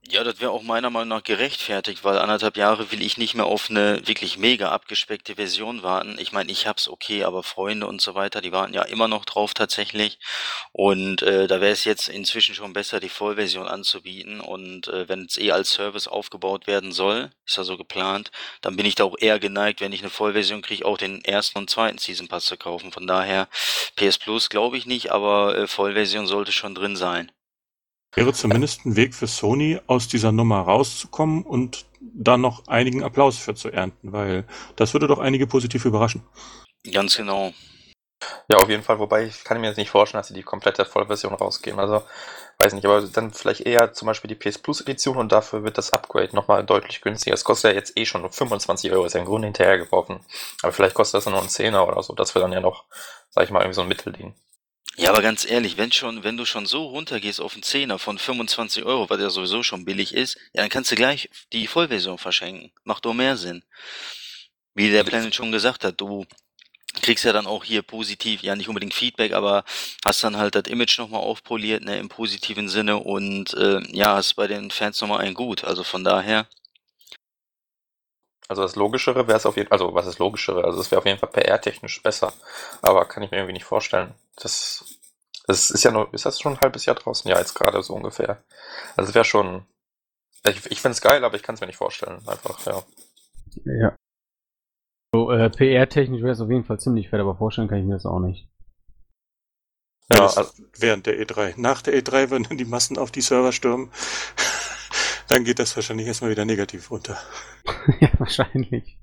Ja, 0.09 0.23
das 0.23 0.41
wäre 0.41 0.53
auch 0.53 0.63
meiner 0.63 0.89
Meinung 0.91 1.09
nach 1.09 1.23
gerechtfertigt, 1.25 2.05
weil 2.05 2.19
anderthalb 2.19 2.57
Jahre 2.57 2.93
will 2.93 3.03
ich 3.03 3.17
nicht 3.17 3.35
mehr 3.35 3.47
auf 3.47 3.71
eine 3.71 4.07
wirklich 4.07 4.39
mega 4.39 4.71
abgespeckte 4.71 5.35
Version 5.35 5.83
warten. 5.83 6.17
Ich 6.21 6.31
meine, 6.33 6.51
ich 6.53 6.67
hab's 6.69 6.87
okay, 6.89 7.25
aber 7.25 7.43
Freunde 7.43 7.87
und 7.89 8.01
so 8.01 8.15
weiter, 8.15 8.41
die 8.41 8.53
warten 8.53 8.73
ja 8.73 8.83
immer 8.83 9.09
noch 9.09 9.25
drauf 9.25 9.53
tatsächlich. 9.53 10.19
Und 10.73 11.23
äh, 11.23 11.49
da 11.49 11.61
wäre 11.61 11.73
es 11.73 11.85
jetzt 11.85 12.09
inzwischen 12.09 12.55
schon 12.55 12.73
besser, 12.73 13.01
die 13.01 13.09
Vollversion 13.09 13.67
anzubieten. 13.67 14.41
Und 14.41 14.87
äh, 14.89 15.09
wenn 15.09 15.25
es 15.25 15.39
eh 15.39 15.51
als 15.51 15.71
Service 15.71 16.07
aufgebaut 16.07 16.69
werden 16.69 16.93
soll, 16.93 17.31
ist 17.45 17.57
ja 17.57 17.65
so 17.65 17.77
geplant, 17.77 18.31
dann 18.61 18.77
bin 18.77 18.87
ich 18.87 18.95
da 18.95 19.05
auch 19.05 19.17
eher 19.19 19.41
geneigt, 19.41 19.81
wenn 19.81 19.93
ich 19.93 20.03
eine 20.03 20.11
Vollversion 20.11 20.63
kriege, 20.63 20.87
auch 20.87 20.99
den 20.99 21.25
ersten 21.25 21.59
und 21.59 21.69
zweiten 21.71 21.99
Season 21.99 22.29
Pass 22.29 22.45
zu 22.47 22.57
kaufen. 22.57 22.93
Von 22.93 23.09
daher 23.09 23.49
PS 23.97 24.19
Plus 24.19 24.51
glaube 24.51 24.79
ich 24.79 24.87
nicht, 24.87 25.11
aber 25.11 25.57
äh, 25.59 25.67
Vollversion 25.67 26.27
sollte 26.29 26.53
schon 26.53 26.75
drin 26.77 26.97
sein. 26.97 27.33
Wäre 28.15 28.33
zumindest 28.33 28.87
ein 28.87 28.97
Weg 28.97 29.15
für 29.15 29.27
Sony, 29.27 29.79
aus 29.87 30.09
dieser 30.09 30.33
Nummer 30.33 30.61
rauszukommen 30.63 31.43
und 31.43 31.87
da 32.01 32.37
noch 32.39 32.67
einigen 32.67 33.03
Applaus 33.03 33.37
für 33.39 33.55
zu 33.55 33.71
ernten, 33.71 34.13
weil 34.13 34.45
das 34.77 34.95
würde 34.95 35.07
doch 35.07 35.19
einige 35.19 35.47
positiv 35.47 35.85
überraschen. 35.85 36.23
Ganz 36.91 37.17
genau. 37.17 37.53
Ja, 38.49 38.59
auf 38.59 38.71
jeden 38.71 38.83
Fall, 38.83 38.99
wobei 38.99 39.25
ich 39.25 39.45
kann 39.45 39.61
mir 39.61 39.69
jetzt 39.69 39.77
nicht 39.77 39.91
vorstellen, 39.91 40.21
dass 40.21 40.29
sie 40.29 40.35
die 40.35 40.43
komplette 40.43 40.85
Vollversion 40.85 41.35
rausgeben. 41.35 41.79
Also, 41.79 42.03
weiß 42.59 42.73
nicht, 42.73 42.87
aber 42.87 43.03
dann 43.03 43.33
vielleicht 43.33 43.61
eher 43.63 43.93
zum 43.93 44.07
Beispiel 44.07 44.29
die 44.29 44.35
PS 44.35 44.59
Plus 44.59 44.81
Edition 44.81 45.17
und 45.17 45.33
dafür 45.33 45.65
wird 45.65 45.77
das 45.77 45.93
Upgrade 45.93 46.35
nochmal 46.35 46.65
deutlich 46.65 47.03
günstiger. 47.03 47.35
Es 47.35 47.45
kostet 47.45 47.73
ja 47.73 47.77
jetzt 47.77 47.97
eh 47.99 48.07
schon 48.07 48.23
nur 48.23 48.33
25 48.33 48.91
Euro, 48.93 49.05
ist 49.05 49.15
ja 49.15 49.21
im 49.21 49.27
Grunde 49.27 49.47
hinterhergeworfen. 49.47 50.21
Aber 50.63 50.73
vielleicht 50.73 50.95
kostet 50.95 51.19
das 51.19 51.25
dann 51.25 51.35
nur 51.35 51.43
ein 51.43 51.49
Zehner 51.49 51.87
oder 51.87 52.03
so. 52.03 52.15
Das 52.15 52.35
wäre 52.35 52.45
dann 52.45 52.53
ja 52.53 52.61
noch, 52.61 52.85
sag 53.31 53.45
ich 53.45 53.51
mal, 53.51 53.61
irgendwie 53.61 53.75
so 53.75 53.83
ein 53.83 53.89
Mittelding. 53.89 54.35
Ja, 54.99 55.11
aber 55.11 55.21
ganz 55.21 55.45
ehrlich, 55.45 55.76
wenn 55.76 55.93
schon, 55.93 56.25
wenn 56.25 56.38
du 56.38 56.47
schon 56.47 56.65
so 56.65 56.87
runtergehst 56.87 57.38
auf 57.41 57.53
einen 57.53 57.62
Zehner 57.62 57.99
von 57.99 58.19
25 58.19 58.85
Euro, 58.85 59.11
was 59.11 59.21
ja 59.21 59.29
sowieso 59.29 59.62
schon 59.62 59.85
billig 59.85 60.15
ist, 60.15 60.37
ja, 60.55 60.62
dann 60.62 60.71
kannst 60.71 60.91
du 60.91 60.97
gleich 60.97 61.29
die 61.53 61.67
Vollversion 61.67 62.17
verschenken. 62.17 62.73
Macht 62.85 63.05
doch 63.05 63.12
mehr 63.12 63.37
Sinn. 63.37 63.62
Wie 64.75 64.91
der 64.91 65.05
Planet 65.05 65.35
schon 65.35 65.53
gesagt 65.53 65.85
hat, 65.85 66.00
du 66.00 66.25
kriegst 67.03 67.25
ja 67.26 67.35
dann 67.35 67.47
auch 67.47 67.62
hier 67.62 67.83
positiv, 67.83 68.43
ja 68.43 68.57
nicht 68.57 68.69
unbedingt 68.69 68.95
Feedback, 68.95 69.33
aber 69.33 69.65
hast 70.03 70.25
dann 70.25 70.38
halt 70.38 70.55
das 70.55 70.65
Image 70.65 70.99
nochmal 70.99 71.21
aufpoliert, 71.21 71.85
ne, 71.85 71.99
im 71.99 72.09
positiven 72.09 72.71
Sinne 72.71 72.97
und 72.97 73.53
äh, 73.53 73.81
ja, 73.93 74.15
hast 74.15 74.33
bei 74.35 74.47
den 74.47 74.71
Fans 74.71 74.99
nochmal 75.03 75.21
ein 75.21 75.35
Gut. 75.35 75.65
Also 75.65 75.85
von 75.85 76.05
daher. 76.05 76.47
Also 78.49 78.62
das 78.62 78.76
Logischere 78.76 79.29
wäre 79.29 79.37
es 79.37 79.45
auf 79.45 79.57
jeden 79.57 79.69
Fall, 79.69 79.79
also 79.79 79.95
was 79.95 80.07
ist 80.07 80.19
Logischere? 80.19 80.65
Also 80.65 80.81
es 80.81 80.91
wäre 80.91 81.00
auf 81.00 81.07
jeden 81.07 81.19
Fall 81.19 81.31
PR-technisch 81.31 82.03
besser, 82.03 82.33
aber 82.81 83.05
kann 83.05 83.23
ich 83.23 83.31
mir 83.31 83.38
irgendwie 83.38 83.55
nicht 83.55 83.65
vorstellen. 83.65 84.15
Das, 84.37 84.85
das 85.47 85.71
ist 85.71 85.83
ja 85.85 85.90
nur, 85.90 86.12
ist 86.12 86.26
das 86.26 86.40
schon 86.40 86.55
ein 86.55 86.61
halbes 86.61 86.87
Jahr 86.87 86.97
draußen? 86.97 87.31
Ja, 87.31 87.38
jetzt 87.38 87.55
gerade 87.55 87.83
so 87.83 87.95
ungefähr. 87.95 88.43
Also 88.97 89.11
es 89.11 89.14
wäre 89.14 89.25
schon, 89.25 89.66
ich, 90.45 90.71
ich 90.71 90.81
finde 90.81 90.95
es 90.95 91.00
geil, 91.00 91.25
aber 91.25 91.37
ich 91.37 91.43
kann 91.43 91.55
es 91.55 91.61
mir 91.61 91.66
nicht 91.66 91.76
vorstellen, 91.76 92.26
einfach, 92.26 92.64
ja. 92.66 92.83
Ja. 93.64 93.97
So, 95.14 95.31
äh, 95.31 95.49
PR-technisch 95.49 96.23
wäre 96.23 96.33
es 96.33 96.40
auf 96.40 96.50
jeden 96.50 96.64
Fall 96.64 96.78
ziemlich 96.78 97.09
fett, 97.09 97.21
aber 97.21 97.37
vorstellen 97.37 97.69
kann 97.69 97.78
ich 97.78 97.87
mir 97.87 97.95
das 97.95 98.07
auch 98.07 98.21
nicht. 98.21 98.49
Ja, 100.12 100.26
also, 100.26 100.45
während 100.78 101.07
der 101.07 101.19
E3. 101.21 101.55
Nach 101.57 101.83
der 101.83 101.95
E3, 101.95 102.31
wenn 102.31 102.45
dann 102.45 102.59
die 102.59 102.64
Massen 102.64 102.99
auf 102.99 103.11
die 103.11 103.23
Server 103.23 103.52
stürmen, 103.52 103.90
dann 105.28 105.45
geht 105.45 105.59
das 105.59 105.75
wahrscheinlich 105.75 106.07
erstmal 106.07 106.31
wieder 106.31 106.45
negativ 106.45 106.90
runter. 106.90 107.19
ja, 108.00 108.11
wahrscheinlich. 108.19 108.99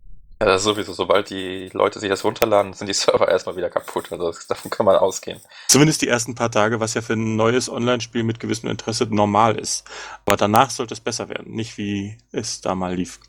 Ja, 0.45 0.57
sowieso, 0.59 0.91
sobald 0.91 1.29
die 1.29 1.69
Leute 1.71 1.99
sich 1.99 2.09
das 2.09 2.25
runterladen, 2.25 2.73
sind 2.73 2.87
die 2.87 2.93
Server 2.93 3.29
erstmal 3.29 3.55
wieder 3.55 3.69
kaputt. 3.69 4.11
Also 4.11 4.33
davon 4.49 4.69
kann 4.69 4.85
man 4.85 4.97
ausgehen. 4.97 5.39
Zumindest 5.69 6.01
die 6.01 6.07
ersten 6.07 6.35
paar 6.35 6.51
Tage, 6.51 6.79
was 6.79 6.93
ja 6.95 7.01
für 7.01 7.13
ein 7.13 7.35
neues 7.37 7.69
Online-Spiel 7.69 8.23
mit 8.23 8.39
gewissem 8.39 8.69
Interesse 8.69 9.05
normal 9.05 9.57
ist. 9.57 9.87
Aber 10.25 10.35
danach 10.35 10.69
sollte 10.69 10.93
es 10.93 10.99
besser 10.99 11.29
werden, 11.29 11.53
nicht 11.53 11.77
wie 11.77 12.17
es 12.31 12.59
da 12.61 12.75
mal 12.75 12.93
lief. 12.93 13.19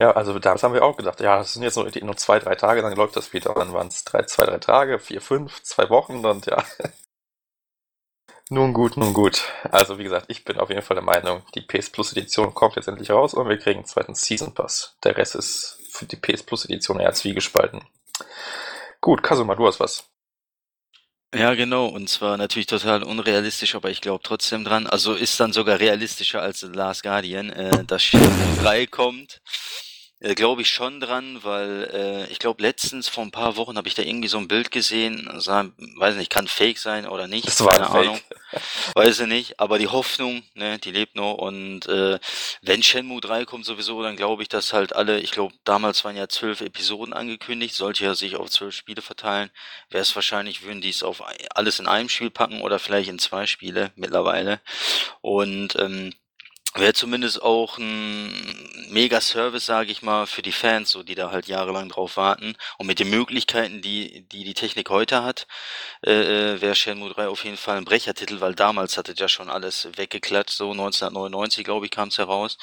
Ja, 0.00 0.12
also 0.12 0.38
das 0.38 0.62
haben 0.62 0.74
wir 0.74 0.84
auch 0.84 0.96
gedacht. 0.96 1.20
Ja, 1.20 1.38
das 1.38 1.52
sind 1.52 1.62
jetzt 1.62 1.76
nur, 1.76 1.90
nur 2.02 2.16
zwei, 2.16 2.38
drei 2.38 2.54
Tage, 2.54 2.82
dann 2.82 2.96
läuft 2.96 3.16
das 3.16 3.32
wieder. 3.32 3.52
Dann 3.54 3.72
waren 3.72 3.88
es 3.88 4.04
drei, 4.04 4.22
zwei, 4.22 4.46
drei 4.46 4.58
Tage, 4.58 4.98
vier, 4.98 5.20
fünf, 5.20 5.62
zwei 5.62 5.90
Wochen 5.90 6.24
und 6.24 6.46
ja. 6.46 6.64
nun 8.50 8.72
gut, 8.72 8.96
nun 8.96 9.12
gut. 9.12 9.44
Also 9.70 9.98
wie 9.98 10.04
gesagt, 10.04 10.26
ich 10.28 10.44
bin 10.44 10.58
auf 10.58 10.70
jeden 10.70 10.82
Fall 10.82 10.96
der 10.96 11.04
Meinung, 11.04 11.42
die 11.54 11.60
PS 11.60 11.90
Plus 11.90 12.12
Edition 12.12 12.54
kommt 12.54 12.76
jetzt 12.76 12.88
endlich 12.88 13.10
raus 13.10 13.34
und 13.34 13.48
wir 13.48 13.58
kriegen 13.58 13.80
einen 13.80 13.86
zweiten 13.86 14.14
Season 14.14 14.54
Pass. 14.54 14.96
Der 15.04 15.16
Rest 15.16 15.36
ist 15.36 15.78
für 15.94 16.06
die 16.06 16.16
PS 16.16 16.42
Plus 16.42 16.64
Edition 16.64 17.00
eher 17.00 17.12
zwiegespalten. 17.12 17.82
Gut, 19.00 19.22
Kasuma, 19.22 19.54
du 19.54 19.66
hast 19.66 19.80
was. 19.80 20.08
Ja, 21.34 21.54
genau. 21.54 21.86
Und 21.86 22.08
zwar 22.08 22.36
natürlich 22.36 22.66
total 22.66 23.02
unrealistisch, 23.02 23.74
aber 23.74 23.90
ich 23.90 24.00
glaube 24.00 24.22
trotzdem 24.22 24.64
dran. 24.64 24.86
Also 24.86 25.14
ist 25.14 25.38
dann 25.40 25.52
sogar 25.52 25.80
realistischer 25.80 26.40
als 26.40 26.60
The 26.60 26.68
Last 26.68 27.02
Guardian, 27.02 27.50
äh, 27.50 27.84
dass 27.84 28.04
Shenmue 28.04 28.56
3 28.62 28.86
kommt. 28.86 29.40
Äh, 30.24 30.34
glaube 30.34 30.62
ich 30.62 30.70
schon 30.70 31.00
dran, 31.00 31.40
weil 31.42 31.90
äh, 31.92 32.32
ich 32.32 32.38
glaube 32.38 32.62
letztens 32.62 33.08
vor 33.08 33.22
ein 33.22 33.30
paar 33.30 33.56
Wochen 33.56 33.76
habe 33.76 33.88
ich 33.88 33.94
da 33.94 34.02
irgendwie 34.02 34.28
so 34.28 34.38
ein 34.38 34.48
Bild 34.48 34.70
gesehen, 34.70 35.30
sah, 35.36 35.66
weiß 35.96 36.16
nicht, 36.16 36.30
kann 36.30 36.48
fake 36.48 36.78
sein 36.78 37.06
oder 37.06 37.28
nicht, 37.28 37.46
das 37.46 37.62
war 37.62 37.72
keine 37.72 37.90
Ahnung, 37.90 38.20
weiß 38.94 39.20
ich 39.20 39.26
nicht, 39.26 39.60
aber 39.60 39.78
die 39.78 39.88
Hoffnung, 39.88 40.42
ne, 40.54 40.78
die 40.78 40.92
lebt 40.92 41.14
noch 41.14 41.34
und 41.34 41.86
äh, 41.88 42.18
wenn 42.62 42.82
Shenmue 42.82 43.20
3 43.20 43.44
kommt 43.44 43.66
sowieso, 43.66 44.02
dann 44.02 44.16
glaube 44.16 44.42
ich, 44.42 44.48
dass 44.48 44.72
halt 44.72 44.96
alle, 44.96 45.20
ich 45.20 45.30
glaube 45.30 45.52
damals 45.64 46.06
waren 46.06 46.16
ja 46.16 46.26
zwölf 46.26 46.62
Episoden 46.62 47.12
angekündigt, 47.12 47.74
sollte 47.74 48.04
ja 48.04 48.14
sich 48.14 48.36
auf 48.36 48.48
zwölf 48.48 48.74
Spiele 48.74 49.02
verteilen, 49.02 49.50
wäre 49.90 50.00
es 50.00 50.14
wahrscheinlich, 50.14 50.62
würden 50.62 50.80
die 50.80 50.88
es 50.88 51.02
auf 51.02 51.22
alles 51.54 51.80
in 51.80 51.86
einem 51.86 52.08
Spiel 52.08 52.30
packen 52.30 52.62
oder 52.62 52.78
vielleicht 52.78 53.10
in 53.10 53.18
zwei 53.18 53.46
Spiele 53.46 53.92
mittlerweile. 53.94 54.60
Und 55.20 55.76
ähm, 55.78 56.14
Wäre 56.76 56.92
zumindest 56.92 57.40
auch 57.40 57.78
ein 57.78 58.32
Mega-Service, 58.90 59.64
sage 59.64 59.92
ich 59.92 60.02
mal, 60.02 60.26
für 60.26 60.42
die 60.42 60.50
Fans, 60.50 60.90
so 60.90 61.04
die 61.04 61.14
da 61.14 61.30
halt 61.30 61.46
jahrelang 61.46 61.88
drauf 61.88 62.16
warten. 62.16 62.56
Und 62.78 62.88
mit 62.88 62.98
den 62.98 63.10
Möglichkeiten, 63.10 63.80
die 63.80 64.26
die, 64.32 64.42
die 64.42 64.54
Technik 64.54 64.90
heute 64.90 65.22
hat, 65.22 65.46
äh, 66.04 66.54
äh 66.54 66.60
wäre 66.60 66.74
Shenmue 66.74 67.10
3 67.10 67.28
auf 67.28 67.44
jeden 67.44 67.56
Fall 67.56 67.76
ein 67.76 67.84
Brechertitel, 67.84 68.40
weil 68.40 68.56
damals 68.56 68.98
hatte 68.98 69.14
ja 69.16 69.28
schon 69.28 69.50
alles 69.50 69.88
weggeklatscht, 69.96 70.56
so 70.56 70.72
1999, 70.72 71.64
glaube 71.64 71.86
ich, 71.86 71.92
kam 71.92 72.08
es 72.08 72.18
heraus. 72.18 72.58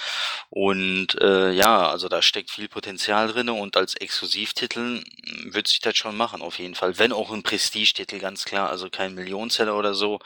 Und 0.50 1.16
äh, 1.22 1.52
ja, 1.52 1.90
also 1.90 2.10
da 2.10 2.22
steckt 2.22 2.52
viel 2.52 2.68
Potenzial 2.68 3.30
drin 3.30 3.50
und 3.50 3.78
als 3.78 3.96
Exklusivtitel 3.96 5.04
wird 5.46 5.68
sich 5.70 5.80
das 5.80 5.96
schon 5.96 6.18
machen, 6.18 6.42
auf 6.42 6.60
jeden 6.60 6.76
Fall. 6.76 7.00
Wenn 7.00 7.14
auch 7.14 7.32
ein 7.32 7.44
Prestige-Titel, 7.44 8.20
ganz 8.20 8.44
klar, 8.44 8.70
also 8.70 8.90
kein 8.90 9.16
Millionenseller 9.16 9.76
oder 9.76 9.94
so, 9.94 10.20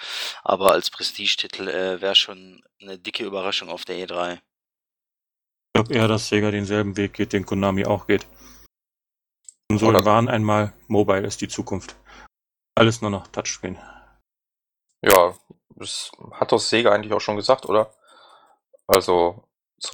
aber 0.43 0.71
als 0.71 0.89
Prestige-Titel 0.89 1.67
äh, 1.67 2.01
wäre 2.01 2.15
schon 2.15 2.63
eine 2.81 2.97
dicke 2.97 3.23
Überraschung 3.23 3.69
auf 3.69 3.85
der 3.85 3.97
E3. 3.97 4.35
Ich 4.35 4.41
glaube 5.73 5.93
eher, 5.93 6.07
dass 6.07 6.29
Sega 6.29 6.51
denselben 6.51 6.97
Weg 6.97 7.13
geht, 7.13 7.33
den 7.33 7.45
Konami 7.45 7.85
auch 7.85 8.07
geht. 8.07 8.27
Konsolen 9.69 9.95
Oder 9.95 10.05
waren 10.05 10.29
einmal, 10.29 10.73
Mobile 10.88 11.25
ist 11.25 11.41
die 11.41 11.47
Zukunft. 11.47 11.95
Alles 12.75 13.01
nur 13.01 13.09
noch 13.09 13.27
Touchscreen. 13.27 13.77
Ja, 15.01 15.38
das 15.75 16.11
hat 16.31 16.51
doch 16.51 16.59
Sega 16.59 16.91
eigentlich 16.91 17.13
auch 17.13 17.21
schon 17.21 17.35
gesagt, 17.35 17.65
oder? 17.65 17.93
Also, 18.88 19.47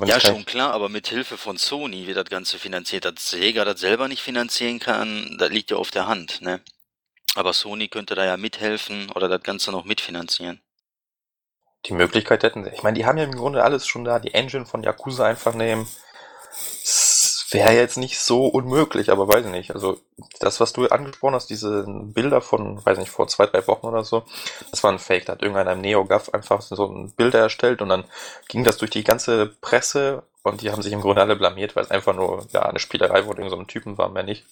ja, 0.05 0.19
schon 0.19 0.45
klar, 0.45 0.73
aber 0.73 0.89
mit 0.89 1.07
Hilfe 1.07 1.37
von 1.37 1.57
Sony 1.57 2.05
wird 2.07 2.17
das 2.17 2.29
Ganze 2.29 2.59
finanziert. 2.59 3.05
Dass 3.05 3.29
Sega 3.29 3.65
das 3.65 3.79
selber 3.79 4.07
nicht 4.07 4.21
finanzieren 4.21 4.79
kann, 4.79 5.37
das 5.39 5.49
liegt 5.49 5.71
ja 5.71 5.77
auf 5.77 5.91
der 5.91 6.07
Hand, 6.07 6.41
ne? 6.41 6.61
Aber 7.35 7.53
Sony 7.53 7.87
könnte 7.87 8.13
da 8.13 8.25
ja 8.25 8.37
mithelfen 8.37 9.09
oder 9.11 9.29
das 9.29 9.41
Ganze 9.41 9.71
noch 9.71 9.85
mitfinanzieren. 9.85 10.61
Die 11.85 11.93
Möglichkeit 11.93 12.43
hätten 12.43 12.63
sie. 12.63 12.69
Ich 12.71 12.83
meine, 12.83 12.97
die 12.97 13.05
haben 13.05 13.17
ja 13.17 13.23
im 13.23 13.35
Grunde 13.35 13.63
alles 13.63 13.87
schon 13.87 14.03
da. 14.03 14.19
Die 14.19 14.33
Engine 14.33 14.65
von 14.65 14.83
Yakuza 14.83 15.25
einfach 15.25 15.53
nehmen. 15.53 15.87
Wäre 17.49 17.73
jetzt 17.73 17.97
nicht 17.97 18.19
so 18.19 18.45
unmöglich, 18.45 19.11
aber 19.11 19.27
weiß 19.27 19.45
ich 19.45 19.51
nicht. 19.51 19.71
Also, 19.73 19.99
das, 20.39 20.59
was 20.61 20.71
du 20.71 20.87
angesprochen 20.87 21.35
hast, 21.35 21.49
diese 21.49 21.85
Bilder 21.87 22.39
von, 22.39 22.85
weiß 22.85 22.97
nicht, 22.97 23.11
vor 23.11 23.27
zwei, 23.27 23.45
drei 23.45 23.67
Wochen 23.67 23.87
oder 23.87 24.03
so, 24.05 24.23
das 24.69 24.83
war 24.83 24.91
ein 24.91 24.99
Fake. 24.99 25.25
Da 25.25 25.33
hat 25.33 25.41
irgendeiner 25.41 25.73
im 25.73 25.81
NeoGAF 25.81 26.29
einfach 26.29 26.61
so 26.61 26.85
ein 26.85 27.11
Bilder 27.11 27.39
erstellt 27.39 27.81
und 27.81 27.89
dann 27.89 28.05
ging 28.47 28.63
das 28.63 28.77
durch 28.77 28.91
die 28.91 29.03
ganze 29.03 29.47
Presse 29.47 30.23
und 30.43 30.61
die 30.61 30.71
haben 30.71 30.81
sich 30.81 30.93
im 30.93 31.01
Grunde 31.01 31.21
alle 31.21 31.35
blamiert, 31.35 31.75
weil 31.75 31.83
es 31.83 31.91
einfach 31.91 32.15
nur, 32.15 32.47
ja, 32.51 32.63
eine 32.63 32.79
Spielerei 32.79 33.23
von 33.23 33.37
irgendeinem 33.37 33.61
so 33.61 33.65
Typen 33.65 33.97
war, 33.97 34.09
mehr 34.09 34.23
nicht. 34.23 34.45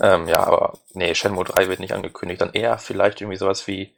Ähm, 0.00 0.26
ja, 0.28 0.38
aber 0.38 0.78
nee, 0.94 1.14
Shenmue 1.14 1.44
3 1.44 1.68
wird 1.68 1.80
nicht 1.80 1.92
angekündigt. 1.92 2.40
Dann 2.40 2.52
eher 2.52 2.78
vielleicht 2.78 3.20
irgendwie 3.20 3.38
sowas 3.38 3.66
wie 3.66 3.92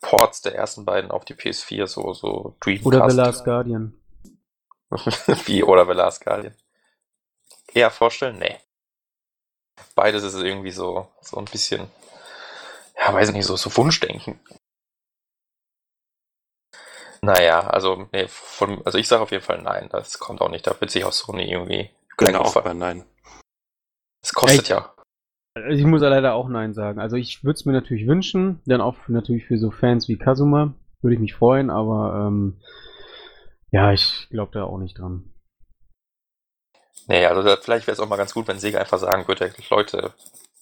Ports 0.00 0.42
der 0.42 0.54
ersten 0.54 0.84
beiden 0.84 1.10
auf 1.10 1.24
die 1.24 1.34
PS4, 1.34 1.86
so, 1.86 2.14
so 2.14 2.56
Dreamcast. 2.60 2.86
Oder 2.86 3.10
The 3.10 3.16
Last 3.16 3.44
Guardian. 3.44 3.94
Wie, 5.46 5.62
oder 5.62 5.86
The 5.86 5.92
Last 5.92 6.24
Guardian. 6.24 6.54
Eher 7.74 7.90
vorstellen? 7.90 8.38
Nee. 8.38 8.58
Beides 9.94 10.22
ist 10.22 10.34
irgendwie 10.34 10.70
so, 10.70 11.08
so 11.20 11.36
ein 11.36 11.44
bisschen, 11.44 11.90
ja, 12.96 13.12
weiß 13.12 13.28
ich 13.28 13.34
nicht, 13.34 13.46
so, 13.46 13.56
so 13.56 13.76
Wunschdenken. 13.76 14.40
Naja, 17.20 17.60
also, 17.60 18.08
nee, 18.12 18.28
von, 18.28 18.84
also 18.86 18.96
ich 18.96 19.08
sage 19.08 19.22
auf 19.22 19.32
jeden 19.32 19.42
Fall 19.42 19.60
nein, 19.60 19.88
das 19.90 20.18
kommt 20.18 20.40
auch 20.40 20.50
nicht. 20.50 20.66
Da 20.66 20.80
wird 20.80 20.90
sich 20.90 21.04
auch 21.04 21.12
Sony 21.12 21.50
irgendwie. 21.50 21.90
Genau, 22.16 22.52
nein. 22.74 23.04
Es 24.22 24.32
kostet 24.32 24.60
Echt? 24.60 24.68
ja. 24.68 24.94
Ich 25.70 25.84
muss 25.84 26.02
ja 26.02 26.08
leider 26.08 26.34
auch 26.34 26.48
Nein 26.48 26.74
sagen. 26.74 27.00
Also 27.00 27.16
ich 27.16 27.44
würde 27.44 27.54
es 27.54 27.64
mir 27.64 27.72
natürlich 27.72 28.06
wünschen, 28.06 28.60
dann 28.66 28.80
auch 28.80 28.96
natürlich 29.08 29.46
für 29.46 29.58
so 29.58 29.70
Fans 29.70 30.08
wie 30.08 30.16
Kazuma 30.16 30.74
würde 31.00 31.14
ich 31.14 31.20
mich 31.20 31.34
freuen, 31.34 31.70
aber 31.70 32.26
ähm, 32.26 32.60
ja, 33.70 33.92
ich 33.92 34.28
glaube 34.30 34.52
da 34.52 34.64
auch 34.64 34.78
nicht 34.78 34.98
dran. 34.98 35.32
Nee, 37.06 37.24
also 37.24 37.42
vielleicht 37.62 37.86
wäre 37.86 37.94
es 37.94 38.00
auch 38.00 38.08
mal 38.08 38.16
ganz 38.16 38.34
gut, 38.34 38.48
wenn 38.48 38.58
Sega 38.58 38.80
einfach 38.80 38.98
sagen 38.98 39.26
würde, 39.28 39.52
Leute, 39.70 40.12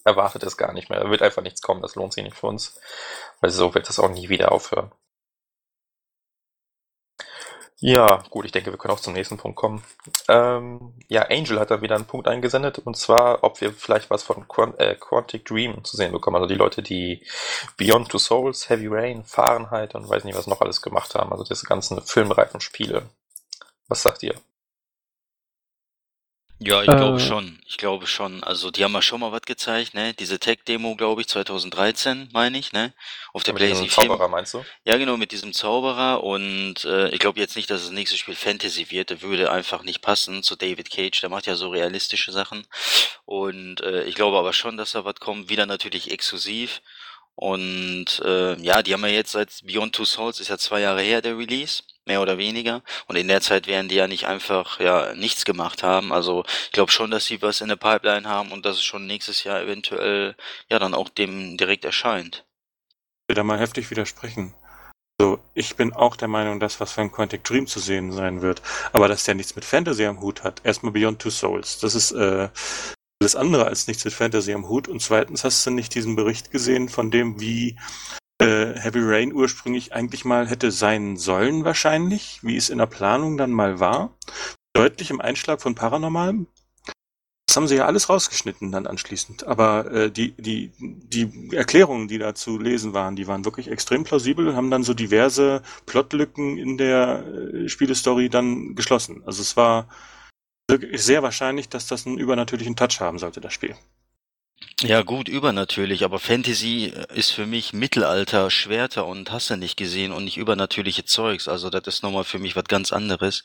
erwartet 0.04 0.44
es 0.44 0.56
gar 0.56 0.72
nicht 0.72 0.90
mehr, 0.90 1.00
da 1.00 1.11
wird 1.11 1.22
einfach 1.22 1.42
nichts 1.42 1.61
kommen, 1.61 1.82
das 1.82 1.96
lohnt 1.96 2.12
sich 2.12 2.22
nicht 2.22 2.37
für 2.37 2.46
uns. 2.46 2.78
Weil 3.40 3.50
so 3.50 3.74
wird 3.74 3.88
das 3.88 3.98
auch 3.98 4.11
nie 4.11 4.28
wieder 4.28 4.52
aufhören. 4.52 4.92
Ja, 7.78 8.22
gut, 8.30 8.46
ich 8.46 8.52
denke, 8.52 8.70
wir 8.70 8.78
können 8.78 8.94
auch 8.94 9.00
zum 9.00 9.12
nächsten 9.12 9.36
Punkt 9.36 9.56
kommen. 9.56 9.82
Ähm, 10.28 10.94
ja, 11.08 11.22
Angel 11.28 11.60
hat 11.60 11.70
da 11.70 11.82
wieder 11.82 11.94
einen 11.94 12.06
Punkt 12.06 12.26
eingesendet, 12.26 12.78
und 12.78 12.96
zwar, 12.96 13.44
ob 13.44 13.60
wir 13.60 13.70
vielleicht 13.72 14.08
was 14.08 14.22
von 14.22 14.48
Quant 14.48 14.78
äh, 14.80 14.94
Quantic 14.94 15.44
Dream 15.44 15.84
zu 15.84 15.96
sehen 15.96 16.12
bekommen. 16.12 16.36
Also 16.36 16.48
die 16.48 16.54
Leute, 16.54 16.82
die 16.82 17.22
Beyond 17.76 18.08
Two 18.08 18.18
Souls, 18.18 18.70
Heavy 18.70 18.86
Rain, 18.88 19.24
Fahrenheit 19.24 19.94
und 19.94 20.08
weiß 20.08 20.24
nicht, 20.24 20.36
was 20.36 20.46
noch 20.46 20.62
alles 20.62 20.80
gemacht 20.80 21.14
haben. 21.14 21.32
Also 21.32 21.44
diese 21.44 21.66
ganzen 21.66 22.00
filmreifen 22.00 22.60
Spiele. 22.60 23.10
Was 23.88 24.02
sagt 24.02 24.22
ihr? 24.22 24.34
Ja, 26.58 26.80
ich 26.80 26.86
glaube 26.86 27.18
äh. 27.18 27.20
schon. 27.20 27.58
Ich 27.66 27.76
glaube 27.76 28.06
schon. 28.06 28.42
Also 28.42 28.70
die 28.70 28.82
haben 28.82 28.94
ja 28.94 29.02
schon 29.02 29.20
mal 29.20 29.30
was 29.30 29.42
gezeigt, 29.42 29.92
ne? 29.92 30.14
Diese 30.14 30.38
Tech-Demo, 30.38 30.96
glaube 30.96 31.20
ich, 31.20 31.28
2013, 31.28 32.30
meine 32.32 32.56
ich, 32.56 32.72
ne? 32.72 32.94
Auf 33.34 33.42
der 33.42 33.52
PlayStation 33.52 33.90
4. 33.90 34.10
Zauberer, 34.10 34.28
meinst 34.28 34.54
du? 34.54 34.64
Ja, 34.84 34.96
genau, 34.96 35.18
mit 35.18 35.32
diesem 35.32 35.52
Zauberer. 35.52 36.24
Und 36.24 36.86
äh, 36.86 37.10
ich 37.10 37.18
glaube 37.18 37.40
jetzt 37.40 37.56
nicht, 37.56 37.68
dass 37.70 37.82
das 37.82 37.90
nächste 37.90 38.16
Spiel 38.16 38.34
Fantasy 38.34 38.90
wird. 38.90 39.10
Der 39.10 39.20
würde 39.20 39.52
einfach 39.52 39.82
nicht 39.82 40.00
passen 40.00 40.42
zu 40.42 40.56
David 40.56 40.90
Cage. 40.90 41.20
Der 41.20 41.28
macht 41.28 41.46
ja 41.46 41.56
so 41.56 41.68
realistische 41.68 42.32
Sachen. 42.32 42.66
Und 43.26 43.82
äh, 43.82 44.04
ich 44.04 44.14
glaube 44.14 44.38
aber 44.38 44.54
schon, 44.54 44.78
dass 44.78 44.92
da 44.92 45.04
was 45.04 45.16
kommt. 45.16 45.50
Wieder 45.50 45.66
natürlich 45.66 46.10
exklusiv. 46.10 46.80
Und 47.37 48.22
äh, 48.25 48.59
ja, 48.62 48.83
die 48.83 48.94
haben 48.94 49.03
ja 49.03 49.09
jetzt 49.09 49.33
seit 49.33 49.61
Beyond 49.62 49.94
Two 49.94 50.07
Souls 50.07 50.40
ist 50.40 50.49
ja 50.49 50.57
zwei 50.57 50.81
Jahre 50.81 51.03
her 51.03 51.20
der 51.20 51.37
Release, 51.37 51.83
mehr 52.07 52.22
oder 52.22 52.38
weniger. 52.38 52.83
Und 53.09 53.16
in 53.16 53.29
der 53.29 53.42
Zeit 53.42 53.66
werden 53.66 53.88
die 53.88 53.96
ja 53.96 54.09
nicht 54.09 54.27
einfach 54.27 54.81
ja 54.81 55.14
nichts 55.14 55.44
gemacht 55.44 55.83
haben. 55.83 56.12
Also 56.12 56.44
ich 56.64 56.72
glaube 56.72 56.90
schon, 56.90 57.11
dass 57.11 57.27
sie 57.27 57.42
was 57.42 57.61
in 57.61 57.68
der 57.68 57.77
Pipeline 57.77 58.27
haben 58.27 58.53
und 58.53 58.64
dass 58.64 58.77
es 58.77 58.85
schon 58.85 59.07
nächstes 59.07 59.44
Jahr 59.44 59.61
eventuell 59.61 60.35
ja 60.70 60.79
dann 60.79 60.94
auch 60.94 61.11
dem 61.11 61.59
direkt 61.59 61.85
erscheint. 61.85 62.46
Ich 63.25 63.29
will 63.29 63.37
da 63.37 63.44
mal 63.44 63.59
heftig 63.59 63.90
widersprechen. 63.90 64.55
So, 65.20 65.38
ich 65.55 65.77
bin 65.77 65.92
auch 65.92 66.16
der 66.16 66.29
Meinung, 66.29 66.61
dass 66.61 66.81
was 66.81 66.92
von 66.92 67.11
Quantic 67.11 67.44
Dream 67.44 67.66
zu 67.66 67.81
sehen 67.81 68.12
sein 68.12 68.40
wird. 68.40 68.62
Aber 68.92 69.09
dass 69.09 69.25
der 69.25 69.35
nichts 69.35 69.57
mit 69.57 69.64
Fantasy 69.64 70.07
am 70.07 70.20
Hut 70.20 70.42
hat. 70.42 70.61
Erstmal 70.64 70.92
Beyond 70.92 71.20
Two 71.20 71.31
Souls. 71.31 71.81
Das 71.81 71.94
ist 71.94 72.12
äh, 72.12 72.49
alles 73.20 73.37
andere 73.37 73.66
als 73.66 73.87
nichts 73.87 74.05
mit 74.05 74.14
Fantasy 74.14 74.52
am 74.52 74.68
Hut. 74.68 74.88
Und 74.88 75.00
zweitens 75.00 75.44
hast 75.44 75.64
du 75.66 75.70
nicht 75.70 75.94
diesen 75.94 76.16
Bericht 76.16 76.50
gesehen 76.50 76.88
von 76.88 77.11
dem, 77.11 77.40
wie 77.40 77.76
äh, 78.38 78.74
Heavy 78.79 79.00
Rain 79.02 79.33
ursprünglich 79.33 79.94
eigentlich 79.94 80.24
mal 80.24 80.46
hätte 80.46 80.70
sein 80.70 81.16
sollen 81.16 81.64
wahrscheinlich, 81.64 82.40
wie 82.42 82.57
es 82.57 82.68
in 82.68 82.79
der 82.79 82.87
Planung 82.87 83.37
dann 83.38 83.50
mal 83.50 83.81
war. 83.81 84.16
Deutlich 84.74 85.11
im 85.11 85.20
Einschlag 85.20 85.62
von 85.62 85.74
Paranormalem. 85.74 86.46
Das 87.48 87.57
haben 87.57 87.68
sie 87.68 87.76
ja 87.76 87.87
alles 87.87 88.11
rausgeschnitten 88.11 88.70
dann 88.70 88.87
anschließend. 88.87 89.46
Aber 89.46 89.90
äh, 89.90 90.11
die, 90.11 90.33
die, 90.33 90.72
die 90.79 91.57
Erklärungen, 91.57 92.09
die 92.09 92.18
da 92.18 92.35
zu 92.35 92.59
lesen 92.59 92.92
waren, 92.92 93.16
die 93.16 93.26
waren 93.26 93.46
wirklich 93.46 93.70
extrem 93.70 94.05
plausibel 94.05 94.48
und 94.48 94.57
haben 94.57 94.70
dann 94.70 94.83
so 94.83 94.92
diverse 94.92 95.62
Plotlücken 95.87 96.59
in 96.59 96.76
der 96.76 97.24
äh, 97.24 97.68
Spielestory 97.68 98.29
dann 98.29 98.74
geschlossen. 98.74 99.22
Also 99.24 99.40
es 99.40 99.57
war 99.57 99.88
sehr 100.92 101.22
wahrscheinlich, 101.22 101.68
dass 101.68 101.87
das 101.87 102.07
einen 102.07 102.18
übernatürlichen 102.18 102.76
Touch 102.76 103.00
haben 103.00 103.18
sollte, 103.18 103.40
das 103.40 103.52
Spiel. 103.52 103.76
Ja 104.82 105.00
gut, 105.00 105.26
übernatürlich, 105.26 106.04
aber 106.04 106.18
Fantasy 106.18 106.92
äh, 106.94 107.06
ist 107.18 107.30
für 107.30 107.46
mich 107.46 107.72
Mittelalter, 107.72 108.50
Schwerter 108.50 109.06
und 109.06 109.32
hast 109.32 109.48
du 109.48 109.56
nicht 109.56 109.78
gesehen 109.78 110.12
und 110.12 110.24
nicht 110.24 110.36
übernatürliche 110.36 111.06
Zeugs. 111.06 111.48
Also 111.48 111.70
das 111.70 111.86
ist 111.86 112.02
nochmal 112.02 112.24
für 112.24 112.38
mich 112.38 112.56
was 112.56 112.64
ganz 112.64 112.92
anderes. 112.92 113.42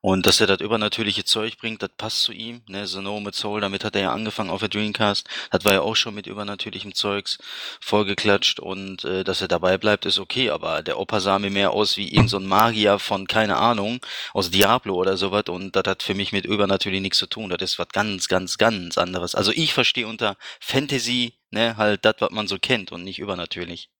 Und 0.00 0.24
dass 0.24 0.40
er 0.40 0.46
das 0.46 0.60
übernatürliche 0.60 1.24
Zeug 1.24 1.58
bringt, 1.58 1.82
das 1.82 1.90
passt 1.96 2.22
zu 2.22 2.30
ihm. 2.30 2.62
Ne? 2.68 2.86
The 2.86 3.00
No 3.00 3.18
mit 3.18 3.34
Soul, 3.34 3.60
damit 3.60 3.82
hat 3.82 3.96
er 3.96 4.02
ja 4.02 4.12
angefangen 4.12 4.50
auf 4.50 4.60
der 4.60 4.68
Dreamcast. 4.68 5.28
Das 5.50 5.64
war 5.64 5.72
ja 5.72 5.80
auch 5.80 5.96
schon 5.96 6.14
mit 6.14 6.28
übernatürlichem 6.28 6.94
Zeugs 6.94 7.38
vollgeklatscht 7.80 8.60
und 8.60 9.02
äh, 9.04 9.24
dass 9.24 9.40
er 9.40 9.48
dabei 9.48 9.78
bleibt, 9.78 10.06
ist 10.06 10.20
okay. 10.20 10.50
Aber 10.50 10.84
der 10.84 11.00
Opa 11.00 11.18
sah 11.18 11.40
mir 11.40 11.50
mehr 11.50 11.72
aus 11.72 11.96
wie 11.96 12.04
irgendein 12.06 12.28
so 12.28 12.38
Magier 12.38 13.00
von, 13.00 13.26
keine 13.26 13.56
Ahnung, 13.56 13.98
aus 14.32 14.52
Diablo 14.52 14.94
oder 14.94 15.16
sowas 15.16 15.46
und 15.48 15.74
das 15.74 15.88
hat 15.88 16.04
für 16.04 16.14
mich 16.14 16.30
mit 16.30 16.46
übernatürlich 16.46 17.00
nichts 17.00 17.18
zu 17.18 17.26
tun. 17.26 17.50
Das 17.50 17.62
ist 17.62 17.80
was 17.80 17.88
ganz, 17.88 18.28
ganz, 18.28 18.58
ganz 18.58 18.96
anderes. 18.96 19.34
Also 19.34 19.50
ich 19.50 19.74
verstehe 19.74 20.06
unter 20.06 20.36
Fantasy, 20.68 21.32
ne, 21.50 21.78
halt 21.78 22.04
das, 22.04 22.16
was 22.18 22.30
man 22.30 22.46
so 22.46 22.58
kennt 22.58 22.92
und 22.92 23.02
nicht 23.02 23.18
übernatürlich. 23.18 23.90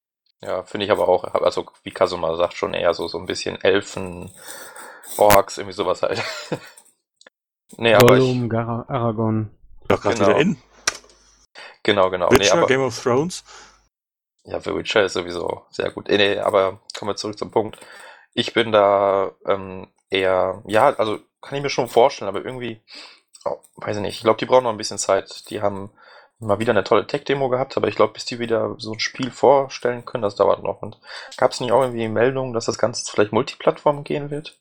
Ja, 0.43 0.65
finde 0.65 0.85
ich 0.85 0.93
aber 0.93 1.09
auch, 1.09 1.25
also 1.25 1.67
wie 1.83 1.91
Kasuma 1.91 2.37
sagt, 2.37 2.55
schon 2.55 2.75
eher 2.75 2.93
so, 2.93 3.09
so 3.09 3.19
ein 3.19 3.25
bisschen 3.25 3.61
Elfen, 3.63 4.31
Orks, 5.17 5.57
irgendwie 5.57 5.75
sowas 5.75 6.03
halt. 6.03 6.23
nee, 7.79 7.95
aber 7.95 8.19
ich, 8.19 8.53
Aragon. 8.53 9.51
Doch 9.89 10.03
gerade 10.03 10.17
genau. 10.17 10.29
wieder 10.29 10.41
in. 10.41 10.63
Genau, 11.83 12.11
genau. 12.11 12.31
Witcher, 12.31 12.57
nee, 12.57 12.61
aber, 12.61 12.67
Game 12.67 12.83
of 12.83 13.03
Thrones. 13.03 13.45
Ja, 14.45 14.61
The 14.61 14.75
Witcher 14.75 15.05
ist 15.05 15.15
sowieso 15.15 15.65
sehr 15.71 15.91
gut. 15.91 16.09
Nee, 16.09 16.39
aber 16.39 16.83
kommen 16.99 17.11
wir 17.11 17.17
zurück 17.17 17.39
zum 17.39 17.51
Punkt. 17.51 17.79
Ich 18.35 18.53
bin 18.53 18.73
da 18.73 19.33
ähm, 19.47 19.89
eher, 20.11 20.63
ja, 20.67 20.91
also 20.97 21.19
kann 21.41 21.57
ich 21.57 21.63
mir 21.63 21.71
schon 21.71 21.89
vorstellen, 21.89 22.29
aber 22.29 22.45
irgendwie, 22.45 22.83
oh, 23.47 23.57
weiß 23.77 23.97
ich 23.97 24.03
nicht, 24.03 24.17
ich 24.17 24.23
glaube, 24.23 24.39
die 24.39 24.45
brauchen 24.45 24.65
noch 24.65 24.71
ein 24.71 24.77
bisschen 24.77 24.99
Zeit. 24.99 25.49
Die 25.49 25.63
haben 25.63 25.91
mal 26.41 26.59
wieder 26.59 26.73
eine 26.73 26.85
tolle 26.85 27.07
Tech-Demo 27.07 27.49
gehabt, 27.49 27.77
aber 27.77 27.89
ich 27.89 27.97
glaube, 27.97 28.13
bis 28.13 28.25
die 28.25 28.39
wieder 28.39 28.75
so 28.79 28.93
ein 28.93 29.01
Spiel 29.01 29.31
vorstellen 29.31 30.05
können, 30.05 30.23
das 30.23 30.37
dauert 30.37 30.63
noch. 30.63 30.83
Und 30.83 30.99
gab 31.37 31.51
es 31.51 31.61
nicht 31.61 31.73
auch 31.73 31.83
irgendwie 31.83 32.09
Meldungen, 32.09 32.53
dass 32.53 32.67
das 32.67 32.79
Ganze 32.79 33.11
vielleicht 33.11 33.33
Multiplattform 33.33 34.05
gehen 34.05 34.31
wird? 34.31 34.59